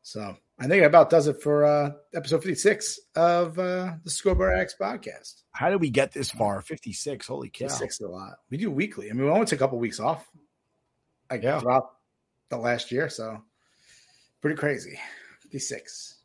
So 0.03 0.37
I 0.59 0.67
think 0.67 0.81
that 0.81 0.87
about 0.87 1.11
does 1.11 1.27
it 1.27 1.43
for 1.43 1.65
uh, 1.65 1.91
episode 2.15 2.43
56 2.43 2.99
of 3.15 3.59
uh, 3.59 3.95
the 4.05 4.11
Scoreboard 4.11 4.59
X 4.59 4.75
podcast. 4.81 5.43
How 5.53 5.71
did 5.71 5.81
we 5.81 5.91
get 5.91 6.13
this 6.13 6.31
far? 6.31 6.63
56. 6.63 7.27
Holy 7.27 7.51
cow. 7.51 7.67
56 7.67 7.95
is 7.95 8.01
a 8.01 8.09
lot. 8.09 8.39
We 8.49 8.57
do 8.57 8.71
weekly. 8.71 9.11
I 9.11 9.13
mean, 9.13 9.25
we 9.25 9.31
only 9.31 9.45
took 9.45 9.59
a 9.59 9.63
couple 9.63 9.79
weeks 9.79 10.01
off 10.01 10.27
like 11.31 11.43
Yeah. 11.43 11.61
throughout 11.61 11.91
the 12.49 12.57
last 12.59 12.91
year. 12.93 13.09
So 13.09 13.43
pretty 14.41 14.57
crazy. 14.57 14.99
56. 15.41 16.17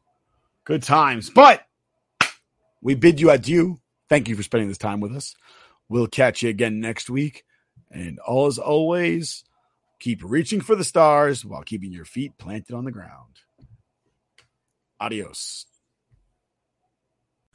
Good 0.65 0.83
times. 0.83 1.29
But 1.29 1.65
we 2.81 2.95
bid 2.95 3.19
you 3.19 3.29
adieu. 3.31 3.79
Thank 4.09 4.27
you 4.29 4.35
for 4.35 4.43
spending 4.43 4.67
this 4.69 4.77
time 4.77 4.99
with 4.99 5.15
us. 5.15 5.35
We'll 5.89 6.07
catch 6.07 6.43
you 6.43 6.49
again 6.49 6.79
next 6.79 7.09
week. 7.09 7.43
And 7.91 8.19
as 8.27 8.57
always, 8.57 9.43
keep 9.99 10.21
reaching 10.23 10.61
for 10.61 10.75
the 10.75 10.83
stars 10.83 11.45
while 11.45 11.63
keeping 11.63 11.91
your 11.91 12.05
feet 12.05 12.37
planted 12.37 12.73
on 12.75 12.85
the 12.85 12.91
ground. 12.91 13.39
Adios. 14.99 15.65